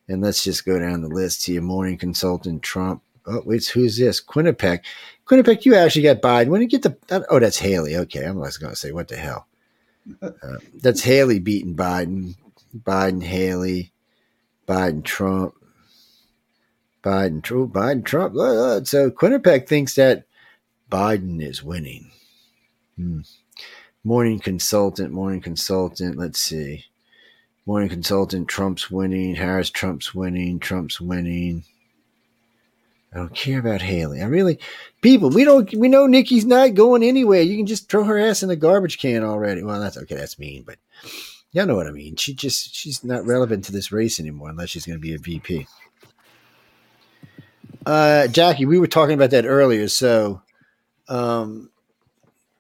[0.10, 1.62] And let's just go down the list here.
[1.62, 3.02] Morning consultant Trump.
[3.30, 4.20] Oh, wait, who's this?
[4.24, 4.80] Quinnipiac.
[5.28, 6.48] Quinnipiac, you actually got Biden.
[6.48, 7.26] When you get the?
[7.30, 7.96] Oh, that's Haley.
[7.96, 9.46] Okay, I'm just going to say what the hell.
[10.22, 10.32] Uh,
[10.82, 12.36] that's Haley beating Biden.
[12.76, 13.92] Biden, Haley,
[14.68, 15.54] Biden, Trump,
[17.04, 18.36] Biden, Trump, Biden, Trump.
[18.36, 20.26] Uh, So Quinnipiac thinks that
[20.92, 22.12] Biden is winning.
[22.96, 23.22] Hmm.
[24.04, 26.18] Morning consultant, morning consultant.
[26.18, 26.86] Let's see.
[27.66, 29.36] Morning consultant, Trump's winning.
[29.36, 30.60] Harris, Trump's winning.
[30.60, 31.66] Trump's winning.
[33.12, 34.22] I don't care about Haley.
[34.22, 34.60] I really,
[35.02, 37.42] people, we don't, we know Nikki's not going anywhere.
[37.42, 39.64] You can just throw her ass in the garbage can already.
[39.64, 40.16] Well, that's okay.
[40.16, 40.78] That's mean, but
[41.52, 42.18] y'all know what I mean.
[42.18, 45.18] She just, she's not relevant to this race anymore unless she's going to be a
[45.18, 45.66] VP.
[47.86, 49.88] Uh, Jackie, we were talking about that earlier.
[49.88, 50.44] So,
[51.08, 51.72] um,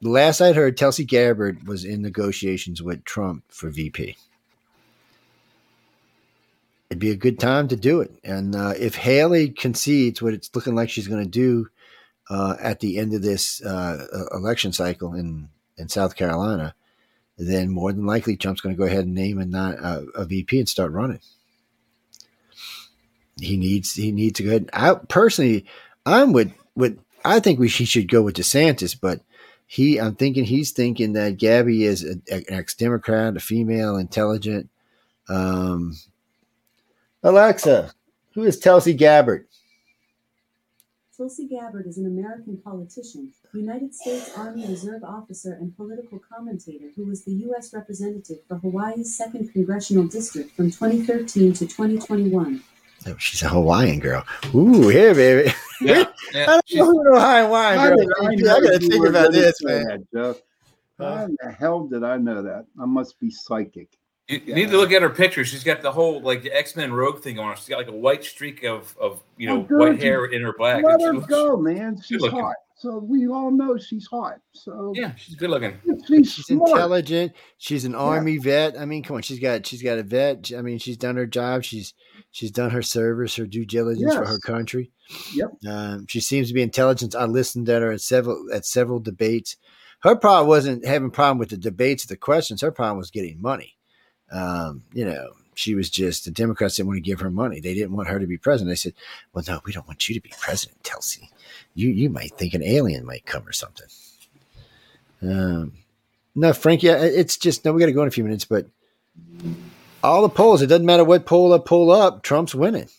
[0.01, 4.17] last I'd heard, Tulsi Gabbard was in negotiations with Trump for VP.
[6.89, 8.11] It'd be a good time to do it.
[8.23, 11.69] And uh, if Haley concedes what it's looking like she's going to do
[12.29, 16.73] uh, at the end of this uh, election cycle in, in South Carolina,
[17.37, 19.75] then more than likely Trump's going to go ahead and name a, non,
[20.15, 21.21] a VP and start running.
[23.39, 24.69] He needs he needs to go ahead.
[24.73, 25.65] I personally,
[26.05, 29.21] I'm with with I think we he should go with DeSantis, but
[29.65, 34.69] he I'm thinking he's thinking that Gabby is an ex Democrat, a female, intelligent.
[35.29, 35.95] Um,
[37.23, 37.91] Alexa,
[38.33, 39.45] who is Tulsi Gabbard?
[41.15, 47.05] Tulsi Gabbard is an American politician, United States Army Reserve officer, and political commentator who
[47.05, 47.73] was the U.S.
[47.73, 52.63] representative for Hawaii's 2nd Congressional District from 2013 to 2021.
[53.07, 54.25] Oh, she's a Hawaiian girl.
[54.55, 55.51] Ooh, here, baby.
[55.81, 56.03] Yeah,
[56.35, 57.95] I don't She's- know who Hawaiian girl.
[57.97, 58.41] did is.
[58.45, 59.85] know I gotta think about this, man.
[59.85, 60.41] that, Jeff?
[60.99, 62.65] How in the hell did I know that?
[62.77, 63.97] I must be psychic.
[64.29, 65.43] You, you need to look at her picture.
[65.43, 67.49] She's got the whole like the X Men Rogue thing on.
[67.49, 67.55] her.
[67.57, 70.53] She's got like a white streak of of you know Oh, white hair in her
[70.57, 70.83] black.
[70.83, 71.99] Let her looks- go, man.
[72.01, 72.39] She's looking.
[72.39, 72.55] hot.
[72.77, 74.35] So we all know she's hot.
[74.53, 75.73] So Yeah, she's good looking.
[76.07, 77.33] she's, She's intelligent.
[77.57, 78.79] She's an army vet.
[78.79, 80.51] I mean, come on, she's got she's got a vet.
[80.57, 81.63] I mean, she's done her job.
[81.63, 81.93] She's
[82.31, 84.91] she's done her service, her due diligence for her country.
[85.33, 85.49] Yep.
[85.67, 87.15] Um, she seems to be intelligent.
[87.15, 89.57] I listened to her at several at several debates.
[90.01, 92.61] Her problem wasn't having a problem with the debates, the questions.
[92.61, 93.75] Her problem was getting money.
[94.31, 97.59] Um, you know, she was just the Democrats didn't want to give her money.
[97.59, 98.71] They didn't want her to be president.
[98.71, 98.93] They said,
[99.33, 101.29] "Well, no, we don't want you to be president, Tulsi.
[101.75, 103.87] You you might think an alien might come or something."
[105.21, 105.73] Um,
[106.35, 106.83] no, Frank.
[106.83, 107.73] Yeah, it's just no.
[107.73, 108.67] We got to go in a few minutes, but
[110.03, 110.61] all the polls.
[110.61, 112.23] It doesn't matter what poll I pull up.
[112.23, 112.89] Trump's winning.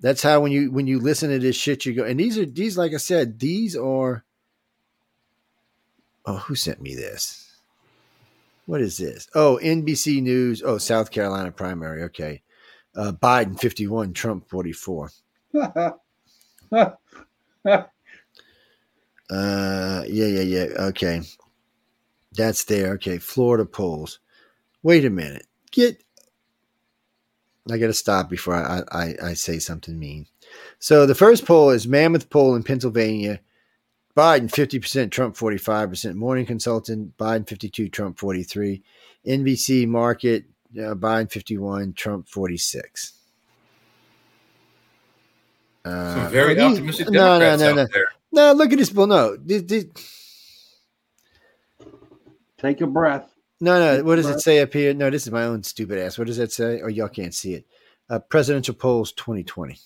[0.00, 2.04] That's how when you when you listen to this shit, you go.
[2.04, 4.24] And these are these, like I said, these are.
[6.26, 7.41] Oh, who sent me this?
[8.66, 9.28] What is this?
[9.34, 10.62] Oh, NBC News.
[10.64, 12.04] Oh, South Carolina primary.
[12.04, 12.42] Okay,
[12.96, 15.10] uh, Biden fifty one, Trump forty four.
[19.30, 20.66] Uh, yeah, yeah, yeah.
[20.78, 21.22] Okay,
[22.32, 22.92] that's there.
[22.92, 24.18] Okay, Florida polls.
[24.82, 25.46] Wait a minute.
[25.70, 26.02] Get.
[27.70, 30.26] I got to stop before I, I I say something mean.
[30.80, 33.40] So the first poll is Mammoth poll in Pennsylvania.
[34.16, 36.14] Biden 50%, Trump 45%.
[36.14, 38.82] Morning Consultant, Biden 52, Trump 43.
[39.26, 40.44] NBC Market,
[40.76, 43.12] uh, Biden 51, Trump 46.
[45.84, 47.86] Uh, Some very these- optimistic no, no, Democrats no, out no.
[47.92, 48.06] there.
[48.32, 48.92] No, look at this.
[48.92, 49.36] Well, no.
[49.36, 49.86] This- this-
[52.58, 53.28] Take a breath.
[53.60, 53.96] No, no.
[53.96, 54.94] Take What a does it say up here?
[54.94, 56.18] No, this is my own stupid ass.
[56.18, 56.80] What does that say?
[56.82, 57.66] Oh, y'all can't see it.
[58.08, 59.78] Uh, presidential polls 2020.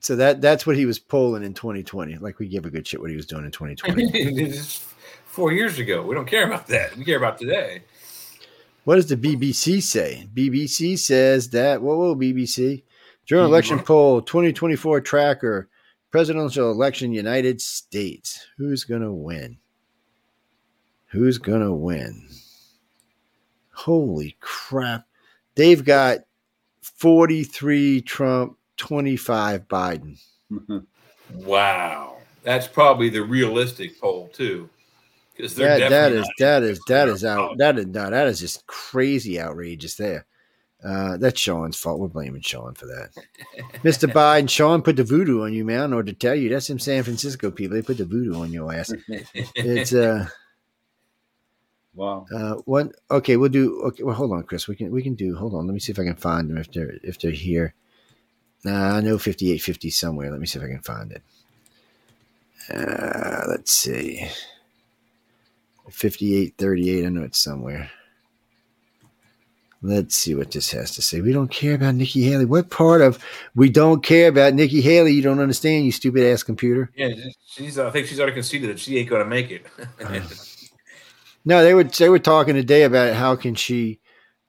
[0.00, 2.16] So that that's what he was polling in 2020.
[2.16, 4.52] Like we give a good shit what he was doing in 2020.
[5.26, 6.02] Four years ago.
[6.02, 6.96] We don't care about that.
[6.96, 7.82] We care about today.
[8.84, 10.26] what does the BBC say?
[10.34, 12.82] BBC says that whoa, whoa, BBC.
[13.26, 15.68] During election poll 2024 tracker,
[16.10, 18.46] presidential election United States.
[18.56, 19.58] Who's gonna win?
[21.08, 22.26] Who's gonna win?
[23.72, 25.06] Holy crap.
[25.54, 26.20] They've got
[26.82, 30.18] 43 Trump, 25 Biden.
[31.34, 34.68] Wow, that's probably the realistic poll too,
[35.36, 38.40] because they're That, that is that is that is out that is no, that is
[38.40, 40.26] just crazy outrageous there.
[40.82, 42.00] Uh, that's Sean's fault.
[42.00, 43.10] We're blaming Sean for that.
[43.84, 44.10] Mr.
[44.10, 45.78] Biden, Sean put the voodoo on you, man.
[45.78, 46.48] I don't know what to tell you.
[46.48, 47.76] That's some San Francisco people.
[47.76, 48.92] They put the voodoo on your ass.
[49.54, 50.26] It's uh
[51.94, 52.26] wow.
[52.34, 53.80] Uh, one okay, we'll do.
[53.82, 54.66] Okay, well, hold on, Chris.
[54.66, 55.36] We can we can do.
[55.36, 57.74] Hold on, let me see if I can find them if they're if they're here.
[58.64, 60.30] Nah, I know fifty eight fifty somewhere.
[60.30, 61.22] Let me see if I can find it.
[62.72, 64.28] Uh, let's see.
[65.90, 67.06] Fifty eight thirty eight.
[67.06, 67.90] I know it's somewhere.
[69.82, 71.22] Let's see what this has to say.
[71.22, 72.44] We don't care about Nikki Haley.
[72.44, 73.18] What part of
[73.54, 76.90] we don't care about Nikki Haley you don't understand, you stupid ass computer?
[76.94, 77.14] Yeah,
[77.46, 77.78] she's.
[77.78, 79.66] I think she's already conceded that she ain't going to make it.
[81.44, 83.98] No, they were they were talking today about how can she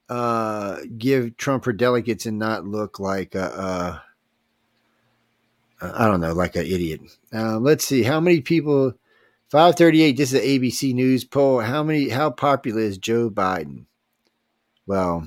[0.08, 3.98] uh, give Trump her delegates and not look like a, uh,
[5.80, 7.00] I don't know, like an idiot.
[7.32, 8.94] Um, let's see how many people.
[9.48, 10.16] Five thirty eight.
[10.16, 11.60] This is an ABC News poll.
[11.60, 12.08] How many?
[12.08, 13.84] How popular is Joe Biden?
[14.86, 15.26] Well,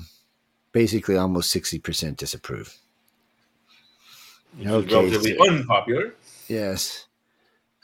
[0.72, 2.76] basically, almost sixty percent disapprove.
[4.58, 6.14] Which Okay, relatively so- unpopular.
[6.48, 7.06] Yes.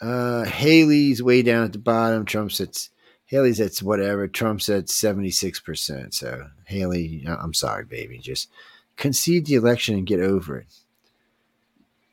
[0.00, 2.24] Uh, Haley's way down at the bottom.
[2.24, 2.88] Trump's at
[3.32, 4.28] Haley's at whatever.
[4.28, 6.12] Trump's at seventy six percent.
[6.12, 8.50] So Haley, I- I'm sorry, baby, just
[8.98, 10.66] concede the election and get over it.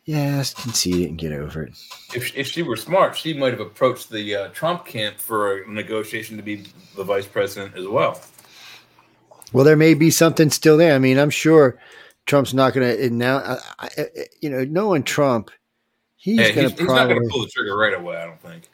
[0.06, 1.74] Yes, concede it and get over it.
[2.16, 5.70] If, if she were smart, she might have approached the uh, Trump camp for a
[5.70, 6.64] negotiation to be
[6.96, 8.20] the vice president as well.
[9.52, 10.96] Well, there may be something still there.
[10.96, 11.78] I mean, I'm sure
[12.28, 13.58] Trump's not going to now.
[14.42, 15.52] You know, knowing Trump,
[16.16, 17.28] he's Hey, going to he's not going probably.
[17.28, 18.16] to pull the trigger right away.
[18.18, 18.70] I don't think.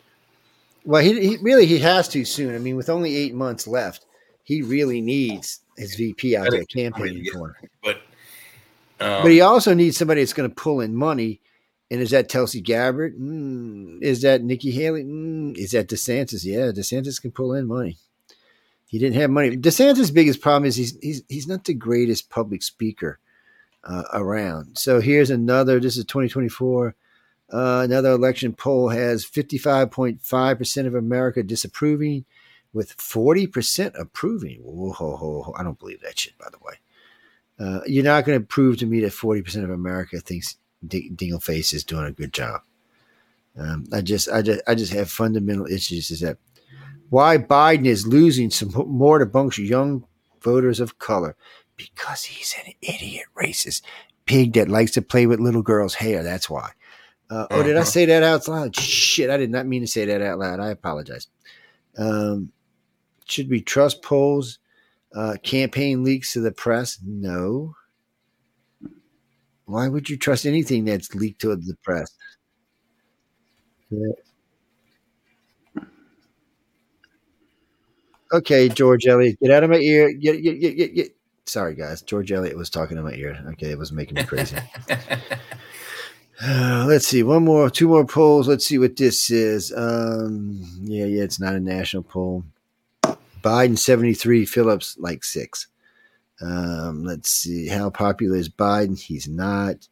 [0.85, 2.55] Well, he, he really he has to soon.
[2.55, 4.05] I mean, with only eight months left,
[4.43, 7.69] he really needs his VP out there campaigning for him.
[7.83, 7.97] But
[8.99, 11.41] um, But he also needs somebody that's going to pull in money.
[11.91, 13.17] And is that Tulsi Gabbard?
[13.17, 14.01] Mm.
[14.01, 15.03] Is that Nikki Haley?
[15.03, 15.57] Mm.
[15.57, 16.43] Is that DeSantis?
[16.43, 17.97] Yeah, DeSantis can pull in money.
[18.88, 19.57] He didn't have money.
[19.57, 23.19] DeSantis' biggest problem is he's he's he's not the greatest public speaker
[23.83, 24.77] uh, around.
[24.77, 25.80] So here's another.
[25.80, 26.95] This is 2024.
[27.51, 32.25] Uh, another election poll has 55.5% of America disapproving,
[32.74, 34.59] with 40% approving.
[34.61, 35.53] Whoa, ho, ho.
[35.57, 36.74] I don't believe that shit, by the way.
[37.57, 41.74] Uh, you're not going to prove to me that 40% of America thinks D- Dingleface
[41.74, 42.61] is doing a good job.
[43.57, 46.11] Um, I just, I just, I just have fundamental issues.
[46.11, 46.38] Is that
[47.09, 50.06] why Biden is losing some more to bunch young
[50.41, 51.38] voters of color?
[51.77, 53.83] Because he's an idiot, racist
[54.25, 56.24] pig that likes to play with little girls' hair.
[56.24, 56.72] That's why.
[57.30, 57.86] Uh, oh, did I Uh-huh.
[57.90, 58.76] say that out loud?
[58.76, 60.60] Shit, I did not mean to say that out loud.
[60.60, 61.28] I apologize.
[61.98, 62.52] Um,
[63.28, 64.60] should we trust polls?
[65.14, 67.00] Uh, campaign leaks to the press?
[67.04, 67.76] No.
[69.66, 72.14] Why would you trust anything that's leaked to the press?
[78.34, 80.12] Okay, George Elliott, get out of my ear.
[80.14, 81.16] Get, get, get, get, get.
[81.45, 82.02] Sorry, guys.
[82.02, 83.38] George Elliott was talking in my ear.
[83.52, 84.58] Okay, it was making me crazy.
[86.47, 87.23] Let's see.
[87.23, 88.47] One more, two more polls.
[88.47, 89.72] Let's see what this is.
[89.75, 92.43] Um, yeah, yeah, it's not a national poll.
[93.41, 95.67] Biden 73, Phillips like six.
[96.41, 97.67] Um, let's see.
[97.67, 98.99] How popular is Biden?
[98.99, 99.88] He's not.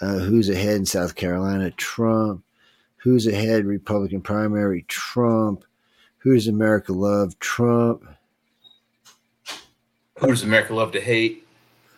[0.00, 1.70] Uh, who's ahead in South Carolina?
[1.72, 2.44] Trump.
[2.98, 3.64] Who's ahead?
[3.64, 4.84] Republican primary?
[4.86, 5.64] Trump.
[6.18, 7.38] Who's America love?
[7.38, 8.04] Trump.
[10.18, 11.46] Who does America love to hate?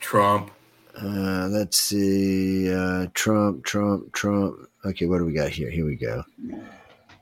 [0.00, 0.50] Trump.
[1.00, 2.72] Uh, let's see.
[2.72, 4.56] Uh, Trump, Trump, Trump.
[4.84, 5.70] Okay, what do we got here?
[5.70, 6.24] Here we go.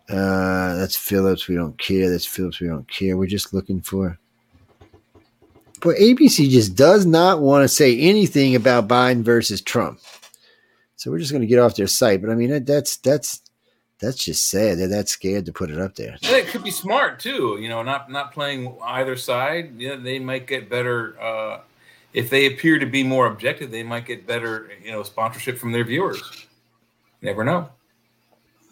[0.08, 1.48] Uh, that's Phillips.
[1.48, 2.10] We don't care.
[2.10, 2.60] That's Phillips.
[2.60, 3.16] We don't care.
[3.16, 4.18] We're just looking for.
[5.80, 10.00] But ABC just does not want to say anything about Biden versus Trump.
[10.96, 12.22] So we're just going to get off their site.
[12.22, 13.42] But I mean, that, that's that's
[14.00, 14.78] that's just sad.
[14.78, 16.16] They're that scared to put it up there.
[16.22, 17.58] And it could be smart too.
[17.60, 19.74] You know, not not playing either side.
[19.78, 21.60] Yeah, they might get better uh,
[22.14, 23.70] if they appear to be more objective.
[23.70, 26.46] They might get better, you know, sponsorship from their viewers.
[27.20, 27.68] Never know.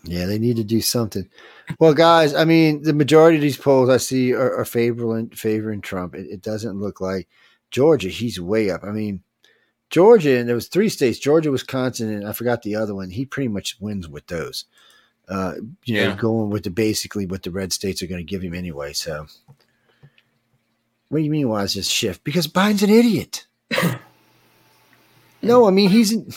[0.04, 1.28] Yeah, they need to do something.
[1.78, 5.80] Well, guys, I mean, the majority of these polls I see are, are favoring favoring
[5.80, 6.14] Trump.
[6.14, 7.28] It, it doesn't look like
[7.70, 8.08] Georgia.
[8.08, 8.82] He's way up.
[8.82, 9.22] I mean,
[9.90, 13.10] Georgia, and there was three states: Georgia, Wisconsin, and I forgot the other one.
[13.10, 14.64] He pretty much wins with those.
[15.28, 15.54] Uh,
[15.84, 16.16] you know, Yeah.
[16.16, 18.92] going with the basically what the red states are going to give him anyway.
[18.92, 19.26] So,
[21.12, 21.50] what do you mean?
[21.50, 22.24] Why is this shift?
[22.24, 23.47] Because Biden's an idiot.
[25.42, 26.10] no, I mean he's.
[26.10, 26.32] In,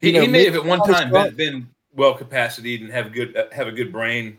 [0.00, 3.36] He, know, he may have at one time been, been well capacitated and have good
[3.36, 4.38] uh, have a good brain.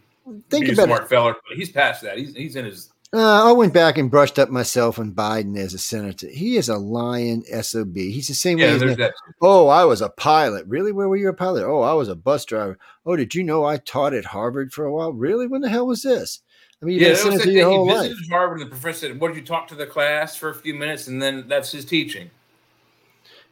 [0.50, 0.86] think about it.
[0.88, 2.18] smart fella, but he's past that.
[2.18, 5.74] He's he's in his Uh, I went back and brushed up myself on Biden as
[5.74, 6.28] a senator.
[6.28, 7.96] He is a lying sob.
[7.96, 8.74] He's the same way.
[8.74, 8.78] yeah.
[8.78, 9.14] There's that.
[9.42, 10.66] Oh, I was a pilot.
[10.68, 10.92] Really?
[10.92, 11.64] Where were you a pilot?
[11.64, 12.78] Oh, I was a bus driver.
[13.06, 15.14] Oh, did you know I taught at Harvard for a while?
[15.14, 15.48] Really?
[15.48, 16.42] When the hell was this?
[16.86, 17.56] I mean, Yeah, that was the thing.
[17.56, 18.10] He life.
[18.10, 20.54] visited Harvard, and the professor said, "What did you talk to the class for a
[20.54, 22.30] few minutes?" And then that's his teaching.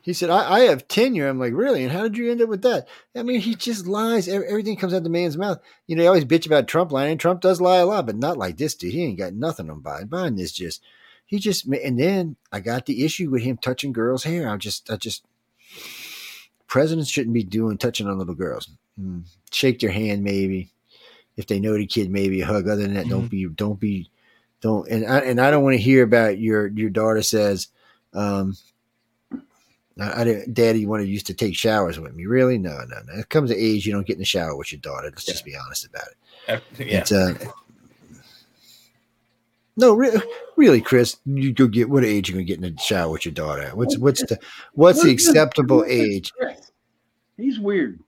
[0.02, 1.30] He said, I, I have tenure.
[1.30, 1.82] I'm like, really?
[1.82, 2.90] And how did you end up with that?
[3.16, 4.28] I mean, he just lies.
[4.28, 5.60] Everything comes out the man's mouth.
[5.88, 7.18] You know, they always bitch about Trump lying.
[7.18, 8.92] Trump does lie a lot, but not like this dude.
[8.92, 10.10] He ain't got nothing on Biden.
[10.10, 10.84] Biden is just,
[11.26, 11.66] he just.
[11.68, 14.50] And then I got the issue with him touching girls' hair.
[14.50, 15.24] I just, I just,
[16.68, 18.70] presidents shouldn't be doing touching on little girls.
[19.00, 19.20] Hmm.
[19.52, 20.73] Shake their hand, maybe.
[21.36, 22.68] If they know the kid, maybe a hug.
[22.68, 24.10] Other than that, don't be, don't be,
[24.62, 24.88] don't.
[24.88, 27.70] And I, and I don't want to hear about your, your daughter says,
[28.14, 28.56] um,
[30.00, 32.26] I, I didn't, Daddy wanted used to take showers with me.
[32.26, 32.58] Really?
[32.58, 33.20] No, no, no.
[33.20, 35.10] It comes to age you don't get in the shower with your daughter.
[35.10, 36.64] Let's just be honest about it.
[36.78, 37.00] Yeah.
[37.00, 37.36] It's uh,
[39.76, 40.22] no, re-
[40.56, 41.18] really, Chris.
[41.26, 43.64] You go get what age you gonna get in the shower with your daughter?
[43.64, 43.78] at?
[43.78, 44.40] What's what's the
[44.74, 46.32] what's the acceptable age?
[47.38, 48.00] He's weird.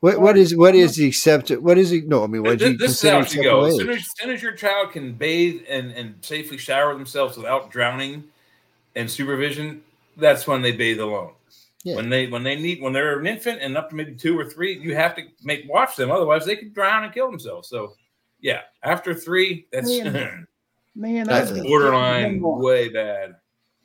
[0.00, 1.62] What what is what is the accepted?
[1.62, 2.06] What is it?
[2.06, 3.64] No, I mean, what do you this is consider how it should go.
[3.64, 6.94] As acceptable soon as, as soon as your child can bathe and, and safely shower
[6.94, 8.24] themselves without drowning
[8.94, 9.82] and supervision,
[10.16, 11.32] that's when they bathe alone.
[11.82, 11.96] Yeah.
[11.96, 14.44] When they when they need when they're an infant and up to maybe two or
[14.44, 16.10] three, you have to make watch them.
[16.10, 17.68] Otherwise, they could drown and kill themselves.
[17.68, 17.94] So,
[18.40, 20.46] yeah, after three, that's Man,
[20.98, 22.60] Man, That's borderline kicking him off.
[22.60, 23.36] way bad.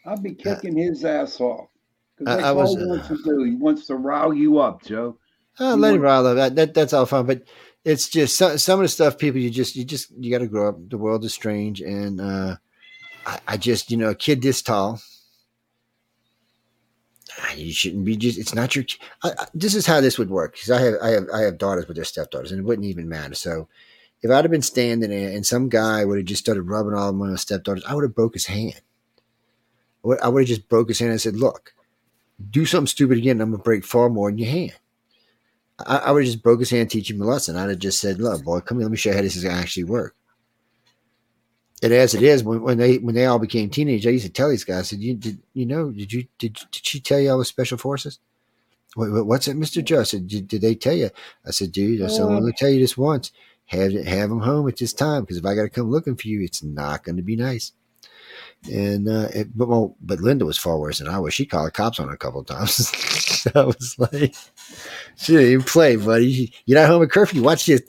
[0.05, 1.69] I'd be kicking his ass off.
[2.17, 3.43] Because that's I was, all he wants uh, to do.
[3.43, 5.17] He wants to rile you up, Joe.
[5.59, 6.35] Oh, let rile up.
[6.35, 7.43] That, that that's all fine, but
[7.85, 10.47] it's just some some of the stuff people you just you just you got to
[10.47, 10.89] grow up.
[10.89, 12.55] The world is strange, and uh,
[13.25, 14.99] I, I just you know a kid this tall.
[17.39, 18.39] ah, You shouldn't be just.
[18.39, 18.85] It's not your.
[19.23, 21.57] I, I, this is how this would work because I have I have I have
[21.57, 23.35] daughters with their stepdaughters, and it wouldn't even matter.
[23.35, 23.67] So,
[24.21, 27.09] if I'd have been standing there and some guy would have just started rubbing all
[27.09, 28.81] of my stepdaughters, I would have broke his hand.
[30.05, 31.73] I would, have just broke his hand and said, "Look,
[32.49, 34.73] do something stupid again, I'm gonna break far more in your hand."
[35.79, 37.55] I, I would have just broke his hand, teach him a lesson.
[37.55, 39.43] I'd have just said, "Look, boy, come here, let me show you how this is
[39.43, 40.15] gonna actually work."
[41.81, 44.31] And as it is, when, when they when they all became teenagers, I used to
[44.31, 45.91] tell these guys, I said, "You did you know?
[45.91, 48.19] Did you did did she tell you I was special forces?"
[48.95, 50.01] What, what- what's it, Mister Joe?
[50.01, 51.09] I said, did, "Did they tell you?"
[51.45, 53.31] I said, "Dude, I said, going to tell you this once.
[53.67, 56.27] Have have them home at this time because if I got to come looking for
[56.27, 57.73] you, it's not going to be nice."
[58.71, 61.33] And uh, it, but well, but Linda was far worse than I was.
[61.33, 63.45] She called the cops on her a couple of times.
[63.55, 64.33] I was like,
[65.17, 66.53] she didn't even play, buddy.
[66.65, 67.43] You're not home at curfew.
[67.43, 67.81] Watch this.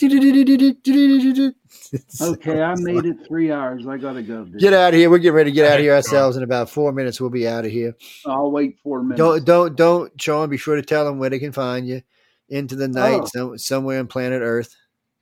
[2.20, 3.86] Okay, I made it three hours.
[3.86, 4.44] I gotta go.
[4.44, 4.58] dude.
[4.58, 5.08] Get out of here.
[5.10, 7.20] We're getting ready to get out of here ourselves in about four minutes.
[7.20, 7.94] We'll be out of here.
[8.26, 9.18] I'll wait four minutes.
[9.18, 10.48] Don't don't don't, Sean.
[10.50, 12.02] Be sure to tell them where they can find you.
[12.48, 13.26] Into the night, Oh.
[13.26, 14.74] some, somewhere on planet Earth.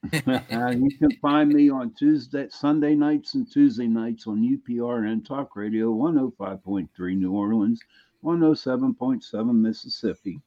[0.13, 5.55] You can find me on Tuesday, Sunday nights, and Tuesday nights on UPR and Talk
[5.55, 7.81] Radio 105.3 New Orleans,
[8.25, 10.41] 107.7 Mississippi.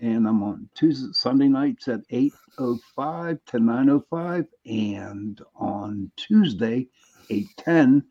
[0.00, 6.86] And I'm on Tuesday, Sunday nights at 8.05 to 9.05 and on Tuesday,
[7.30, 8.02] 8.10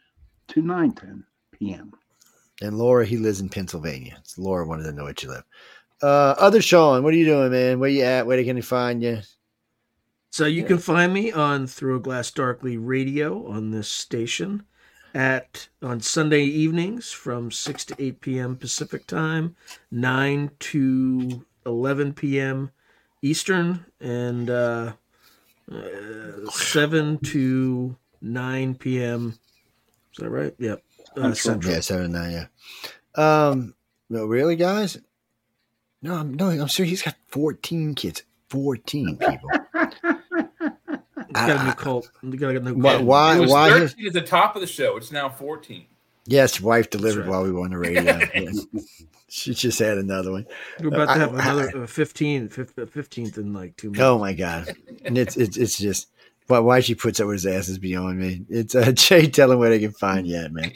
[0.49, 1.91] to 9.10 p.m.
[2.61, 4.19] And Laura, he lives in Pennsylvania.
[4.23, 5.43] So Laura wanted to know what you live.
[6.01, 7.79] Uh, other Sean, what are you doing, man?
[7.79, 8.25] Where you at?
[8.25, 9.21] Where they can find you?
[10.31, 14.63] So you can find me on Through a Glass Darkly Radio on this station
[15.13, 18.55] at on Sunday evenings from 6 to 8 p.m.
[18.55, 19.55] Pacific time,
[19.91, 22.71] 9 to 11 p.m.
[23.21, 24.93] Eastern, and uh,
[25.71, 29.39] uh, 7 to 9 p.m.
[30.13, 30.53] Is that right?
[30.59, 30.83] Yep.
[31.17, 31.73] Uh, Central.
[31.73, 32.31] Yeah, seven and nine.
[32.31, 32.45] Yeah.
[33.49, 33.73] Um.
[34.09, 34.97] No, really, guys.
[36.01, 36.49] No, I'm no.
[36.49, 38.23] I'm sure he's got fourteen kids.
[38.49, 39.49] Fourteen people.
[41.39, 42.11] It's got a new cult.
[42.23, 43.03] We got a new cult.
[43.03, 43.37] Why?
[43.37, 44.97] it was why his- 13 at the top of the show.
[44.97, 45.85] It's now 14.
[46.25, 47.29] Yes, wife delivered right.
[47.29, 48.19] while we were on the radio.
[48.33, 48.81] Yeah.
[49.31, 50.47] She just had another one.
[50.79, 54.03] We're about I- to have I- another uh, 15, uh, 15th in like two minutes.
[54.03, 54.73] Oh my god!
[55.05, 56.07] And it's it's it's just
[56.47, 58.41] why why she puts up with his ass is beyond me.
[58.49, 60.71] It's uh, Jay telling where they can find you at, man.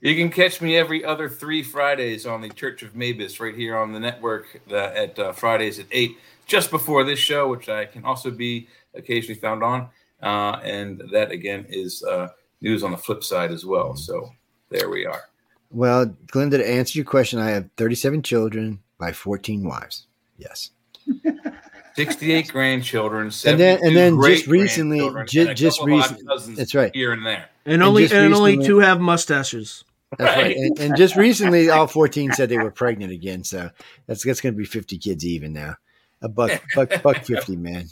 [0.00, 3.78] You can catch me every other three Fridays on the Church of Mabus right here
[3.78, 7.86] on the network uh, at uh, Fridays at 8, just before this show, which I
[7.86, 9.88] can also be occasionally found on.
[10.22, 12.28] Uh, and that, again, is uh,
[12.60, 13.94] news on the flip side as well.
[13.96, 14.30] So
[14.70, 15.22] there we are.
[15.70, 20.06] Well, Glenda, to answer your question, I have 37 children by 14 wives.
[20.38, 20.70] Yes.
[21.96, 26.10] 68 grandchildren, And then- and then just recently- grandchildren, ju- and just couple of odd
[26.10, 26.90] recent- cousins that's right.
[26.94, 27.48] Here and there.
[27.64, 29.84] And And only just and only two have mustaches.
[30.18, 30.44] That's right.
[30.44, 30.56] Right.
[30.56, 33.42] And, and just recently, all 14 said they were pregnant again.
[33.44, 33.70] So
[34.06, 35.76] that's that's going to be 50 kids even now.
[36.22, 37.88] A buck, buck, buck 50, man.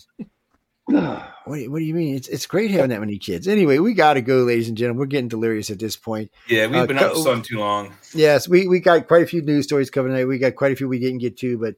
[1.44, 2.14] What, do you- what do you mean?
[2.14, 3.48] It's it's great having that many kids.
[3.48, 5.00] Anyway, we got to go, ladies and gentlemen.
[5.00, 6.30] We're getting delirious at this point.
[6.48, 7.92] Yeah, we've Uh, been out in the too long.
[8.14, 10.26] Yes, we, we got quite a few news stories covered tonight.
[10.26, 11.74] We got quite a few we didn't get to, but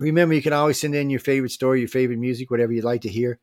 [0.00, 3.02] remember, you can always send in your favorite story, your favorite music, whatever you'd like
[3.02, 3.38] to hear.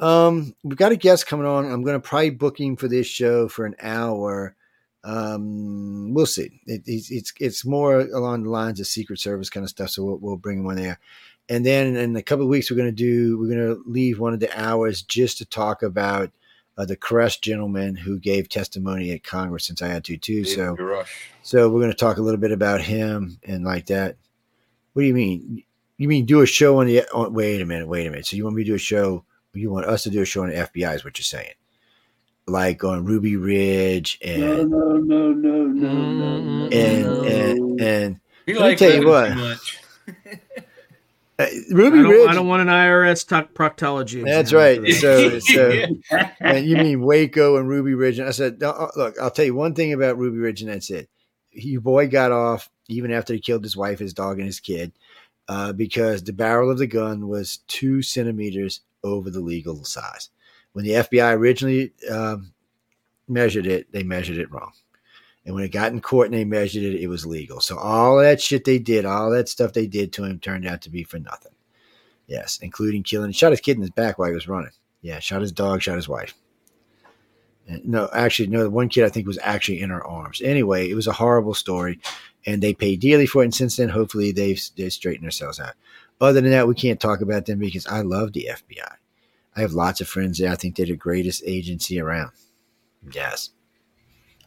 [0.00, 1.70] Um, we've got a guest coming on.
[1.70, 4.56] I'm going to probably book him for this show for an hour.
[5.04, 6.60] Um, we'll see.
[6.66, 10.02] It, it's it's it's more along the lines of Secret Service kind of stuff, so
[10.04, 10.98] we'll, we'll bring him on there.
[11.48, 14.18] And then in a couple of weeks, we're going to do we're going to leave
[14.18, 16.30] one of the hours just to talk about
[16.76, 20.44] uh, the Grusch gentleman who gave testimony at Congress since I had to too.
[20.44, 21.30] David So Rush.
[21.42, 24.16] so we're going to talk a little bit about him and like that.
[24.92, 25.62] What do you mean?
[25.98, 27.02] You mean do a show on the?
[27.12, 27.86] On, wait a minute.
[27.88, 28.26] Wait a minute.
[28.26, 29.24] So you want me to do a show?
[29.52, 30.94] You want us to do a show on the FBI?
[30.96, 31.54] Is what you're saying?
[32.46, 36.68] Like on Ruby Ridge and no, no, no, no, no, no.
[36.68, 37.24] and no.
[37.24, 39.58] and and We Let me tell you living what.
[41.38, 41.50] too much.
[41.50, 42.28] uh, I Ruby don't, Ridge.
[42.28, 44.24] I don't want an IRS to- proctology.
[44.24, 44.80] That's right.
[44.80, 44.94] that.
[44.94, 45.86] So so
[46.40, 48.18] and you mean Waco and Ruby Ridge?
[48.18, 50.70] And I said, no, uh, look, I'll tell you one thing about Ruby Ridge, and
[50.70, 51.08] that's it.
[51.52, 54.92] Your boy got off even after he killed his wife, his dog, and his kid,
[55.48, 60.30] uh, because the barrel of the gun was two centimeters over the legal size.
[60.72, 62.52] When the FBI originally um,
[63.28, 64.72] measured it, they measured it wrong.
[65.46, 67.60] And when it got in court and they measured it, it was legal.
[67.60, 70.80] So all that shit they did, all that stuff they did to him turned out
[70.82, 71.52] to be for nothing.
[72.26, 73.32] Yes, including killing.
[73.32, 74.70] Shot his kid in his back while he was running.
[75.02, 76.34] Yeah, shot his dog, shot his wife.
[77.68, 78.62] And no, actually, no.
[78.62, 80.40] The one kid I think was actually in her arms.
[80.42, 82.00] Anyway, it was a horrible story,
[82.46, 83.46] and they paid dearly for it.
[83.46, 85.74] And since then, hopefully, they've they straightened themselves out.
[86.20, 88.94] Other than that, we can't talk about them because I love the FBI.
[89.56, 90.50] I have lots of friends there.
[90.50, 92.30] I think they're the greatest agency around.
[93.12, 93.50] Yes.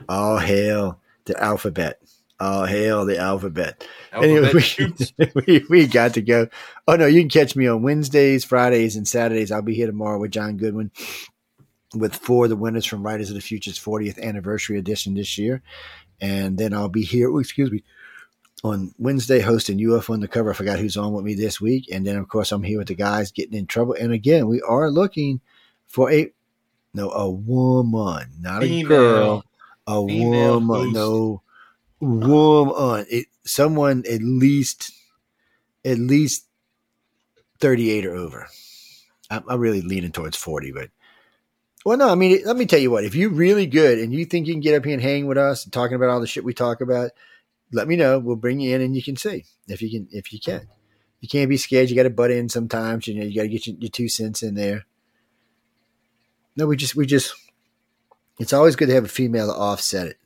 [0.08, 2.00] All hail the alphabet.
[2.40, 3.85] All hail the alphabet.
[4.14, 5.14] Anyway, Alphabet shoots.
[5.17, 6.48] we, we, we got to go.
[6.88, 9.51] Oh, no, you can catch me on Wednesdays, Fridays, and Saturdays.
[9.51, 10.92] I'll be here tomorrow with John Goodwin
[11.95, 15.61] with four of the winners from Writers of the Future's 40th anniversary edition this year.
[16.19, 17.84] And then I'll be here, oh, excuse me,
[18.64, 20.51] on Wednesday hosting UFO on the cover.
[20.51, 21.85] I forgot who's on with me this week.
[21.92, 23.95] And then, of course, I'm here with the guys getting in trouble.
[24.00, 25.42] And again, we are looking
[25.88, 26.32] for a,
[26.93, 28.88] no, a woman, not a Female.
[28.88, 29.45] girl,
[29.88, 30.93] a Female woman, host.
[30.93, 31.41] no,
[32.01, 32.27] uh-huh.
[32.27, 33.06] woman.
[33.09, 34.91] It, someone at least,
[35.85, 36.45] at least
[37.59, 38.48] 38 or over.
[39.30, 40.90] I'm, I'm really leaning towards 40, but
[41.85, 43.06] well, no, I mean, let me tell you what.
[43.06, 45.38] If you're really good and you think you can get up here and hang with
[45.38, 47.11] us and talking about all the shit we talk about,
[47.72, 48.19] let me know.
[48.19, 50.07] We'll bring you in and you can see if you can.
[50.11, 50.67] If you can,
[51.22, 51.90] you can't be scared.
[51.90, 53.07] You got to butt in sometimes.
[53.07, 54.85] You know, you got to get your, your two cents in there.
[56.56, 57.33] No, we just we just.
[58.40, 60.17] It's always good to have a female to offset it.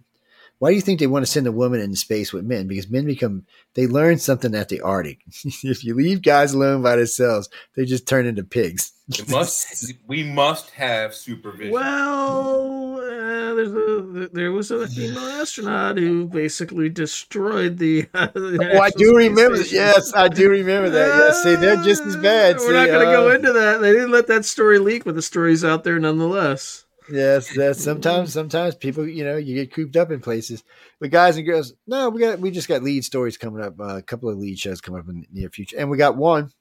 [0.61, 2.67] Why do you think they want to send a woman into space with men?
[2.67, 5.19] Because men become they learn something at the Arctic.
[5.43, 8.91] if you leave guys alone by themselves, they just turn into pigs.
[9.09, 11.73] It must we must have supervision.
[11.73, 18.07] Well, uh, there's a, there was a female astronaut who basically destroyed the.
[18.13, 19.57] Uh, the Oh, I do Space remember.
[19.57, 19.77] Station.
[19.77, 21.07] Yes, I do remember that.
[21.07, 22.57] Yes, see, they're just as bad.
[22.57, 23.81] Uh, We're not going to go uh, into that.
[23.81, 26.85] They didn't let that story leak, but the story's out there nonetheless.
[27.11, 28.31] Yes, that's sometimes.
[28.31, 30.63] Sometimes people, you know, you get cooped up in places.
[30.99, 33.79] But guys and girls, no, we got we just got lead stories coming up.
[33.79, 36.15] Uh, a couple of lead shows coming up in the near future, and we got
[36.15, 36.51] one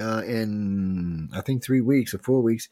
[0.00, 2.68] uh, in I think three weeks or four weeks.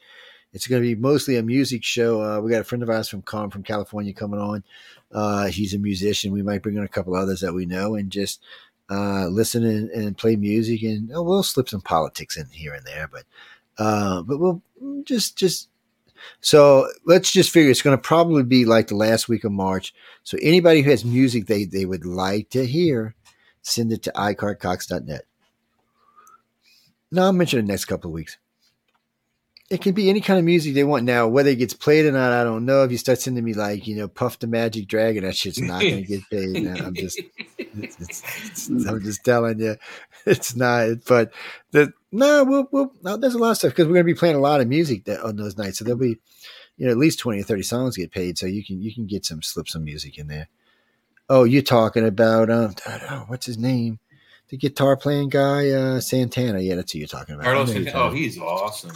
[0.52, 2.22] It's going to be mostly a music show.
[2.22, 4.64] Uh, we got a friend of ours from Com from California coming on.
[5.12, 6.32] Uh, he's a musician.
[6.32, 8.40] We might bring on a couple others that we know and just
[8.88, 10.82] uh, listen and, and play music.
[10.82, 13.24] And oh, we'll slip some politics in here and there, but
[13.78, 14.62] uh, but we'll
[15.04, 15.68] just just
[16.40, 19.94] so let's just figure it's going to probably be like the last week of March.
[20.22, 23.14] So anybody who has music they they would like to hear,
[23.62, 25.22] send it to iCartcox.net.
[27.10, 28.36] No, I'll mention the next couple of weeks.
[29.70, 31.04] it can be any kind of music they want.
[31.04, 32.84] Now, whether it gets played or not, I don't know.
[32.84, 35.82] If you start sending me like, you know, Puff the Magic Dragon, that shit's not
[35.82, 36.62] going to get paid.
[36.64, 36.86] Now.
[36.86, 37.20] I'm just,
[37.58, 39.76] it's, it's, it's, I'm just telling you,
[40.26, 41.04] it's not.
[41.06, 41.32] But
[41.72, 44.18] the no, we'll, we'll no, there's a lot of stuff because we're going to be
[44.18, 45.78] playing a lot of music that, on those nights.
[45.78, 46.18] So there'll be,
[46.76, 48.38] you know, at least twenty or thirty songs get paid.
[48.38, 50.48] So you can you can get some slip some music in there.
[51.28, 52.74] Oh, you're talking about um,
[53.26, 53.98] what's his name?
[54.48, 56.60] The guitar playing guy, uh, Santana.
[56.60, 57.44] Yeah, that's who you're talking about.
[57.44, 58.92] Carlos, know who you're Santana- oh, he's awesome.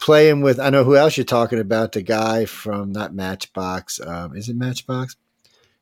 [0.00, 1.92] playing with I know who else you're talking about.
[1.92, 4.00] The guy from not Matchbox.
[4.00, 5.16] Um, is it Matchbox?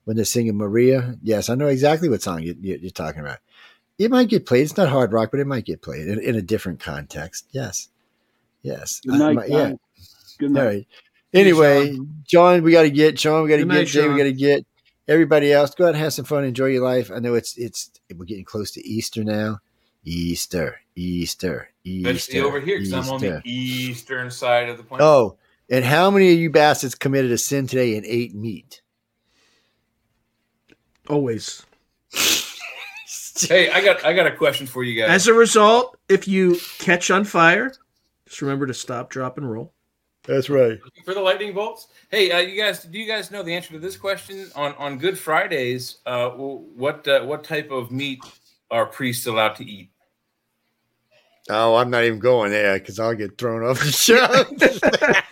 [0.03, 1.17] When they're singing Maria.
[1.21, 3.39] Yes, I know exactly what song you, you, you're talking about.
[3.97, 4.63] It might get played.
[4.63, 7.47] It's not hard rock, but it might get played in, in a different context.
[7.51, 7.89] Yes,
[8.61, 9.01] yes.
[9.01, 9.73] Good I- night, my- yeah.
[10.37, 10.65] Good night.
[10.65, 10.87] right.
[11.33, 13.43] Anyway, John, we got to get Sean.
[13.43, 14.07] We got to get night, Jay.
[14.07, 14.65] We got to get
[15.07, 15.73] everybody else.
[15.75, 16.43] Go out and have some fun.
[16.43, 17.11] Enjoy your life.
[17.13, 19.59] I know it's it's we're getting close to Easter now.
[20.03, 22.09] Easter, Easter, Easter.
[22.11, 25.05] Especially over here because I'm on the eastern side of the planet.
[25.05, 25.37] Oh,
[25.69, 28.81] and how many of you bastards committed a sin today and ate meat?
[31.09, 31.65] Always.
[33.47, 35.09] Hey, I got I got a question for you guys.
[35.09, 37.71] As a result, if you catch on fire,
[38.25, 39.73] just remember to stop, drop, and roll.
[40.23, 40.79] That's right.
[41.05, 41.87] for the lightning bolts.
[42.09, 44.49] Hey, uh, you guys, do you guys know the answer to this question?
[44.55, 48.19] On on Good Fridays, uh, what uh, what type of meat
[48.69, 49.89] are priests allowed to eat?
[51.49, 54.43] Oh, I'm not even going there because I'll get thrown off the show.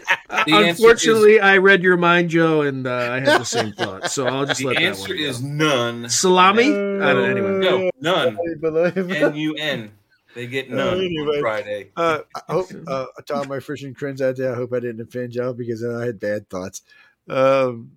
[0.45, 4.11] The answer Unfortunately, I read your mind, Joe, and uh, I had the same thought.
[4.11, 5.23] So I'll just The let that answer one go.
[5.23, 6.09] is none.
[6.09, 6.65] salami.
[6.65, 8.37] I don't, anyway, No, none.
[8.59, 9.21] Believe it.
[9.21, 9.91] N U N.
[10.35, 11.37] They get none Anyway.
[11.37, 11.91] on Friday.
[11.95, 14.99] Uh, I hope uh, to all my Christian friends out there, I hope I didn't
[15.01, 16.81] offend y'all because uh, I had bad thoughts.
[17.29, 17.91] Um,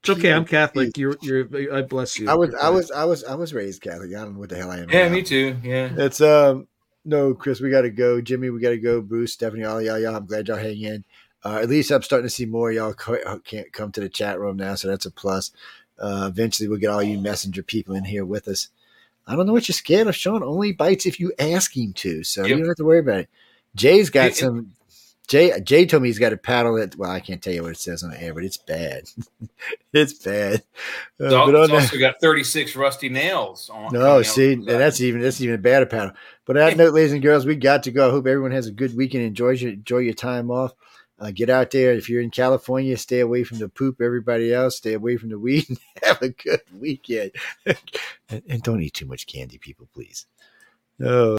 [0.00, 0.32] it's okay.
[0.32, 0.96] I'm Catholic.
[0.96, 1.74] You're, you're.
[1.74, 2.30] I bless you.
[2.30, 4.10] I was, I was, I was, I was raised Catholic.
[4.10, 4.88] I don't know what the hell I am.
[4.90, 5.14] Yeah, now.
[5.14, 5.56] me too.
[5.64, 5.90] Yeah.
[5.96, 6.68] It's um,
[7.04, 8.20] no, Chris, we got to go.
[8.20, 9.00] Jimmy, we got to go.
[9.00, 10.14] Bruce, Stephanie, all y'all, y'all.
[10.14, 11.04] I'm glad y'all hang in.
[11.44, 14.08] Uh, at least I'm starting to see more of y'all co- can't come to the
[14.08, 15.52] chat room now, so that's a plus.
[15.98, 18.68] Uh, eventually, we'll get all you messenger people in here with us.
[19.26, 20.16] I don't know what you're scared of.
[20.16, 22.48] Sean only bites if you ask him to, so Yep.
[22.50, 23.28] you don't have to worry about it.
[23.74, 24.72] Jay's got It- some.
[25.28, 26.96] Jay Jay told me he's got a paddle that.
[26.96, 29.10] Well, I can't tell you what it says on the air, but it's bad.
[29.92, 30.62] it's bad.
[31.20, 35.02] Uh, but on it's that- also got 36 rusty nails on no, see, and that's
[35.02, 36.12] even that's even a better paddle.
[36.46, 38.08] But on that note, ladies and girls, we got to go.
[38.08, 39.24] I hope everyone has a good weekend.
[39.24, 40.72] Enjoy your enjoy your time off.
[41.20, 41.92] Uh, get out there.
[41.92, 44.00] If you're in California, stay away from the poop.
[44.00, 45.66] Everybody else, stay away from the weed.
[45.68, 47.32] And have a good weekend.
[48.28, 50.26] and, and don't eat too much candy, people, please.
[51.00, 51.26] Oh.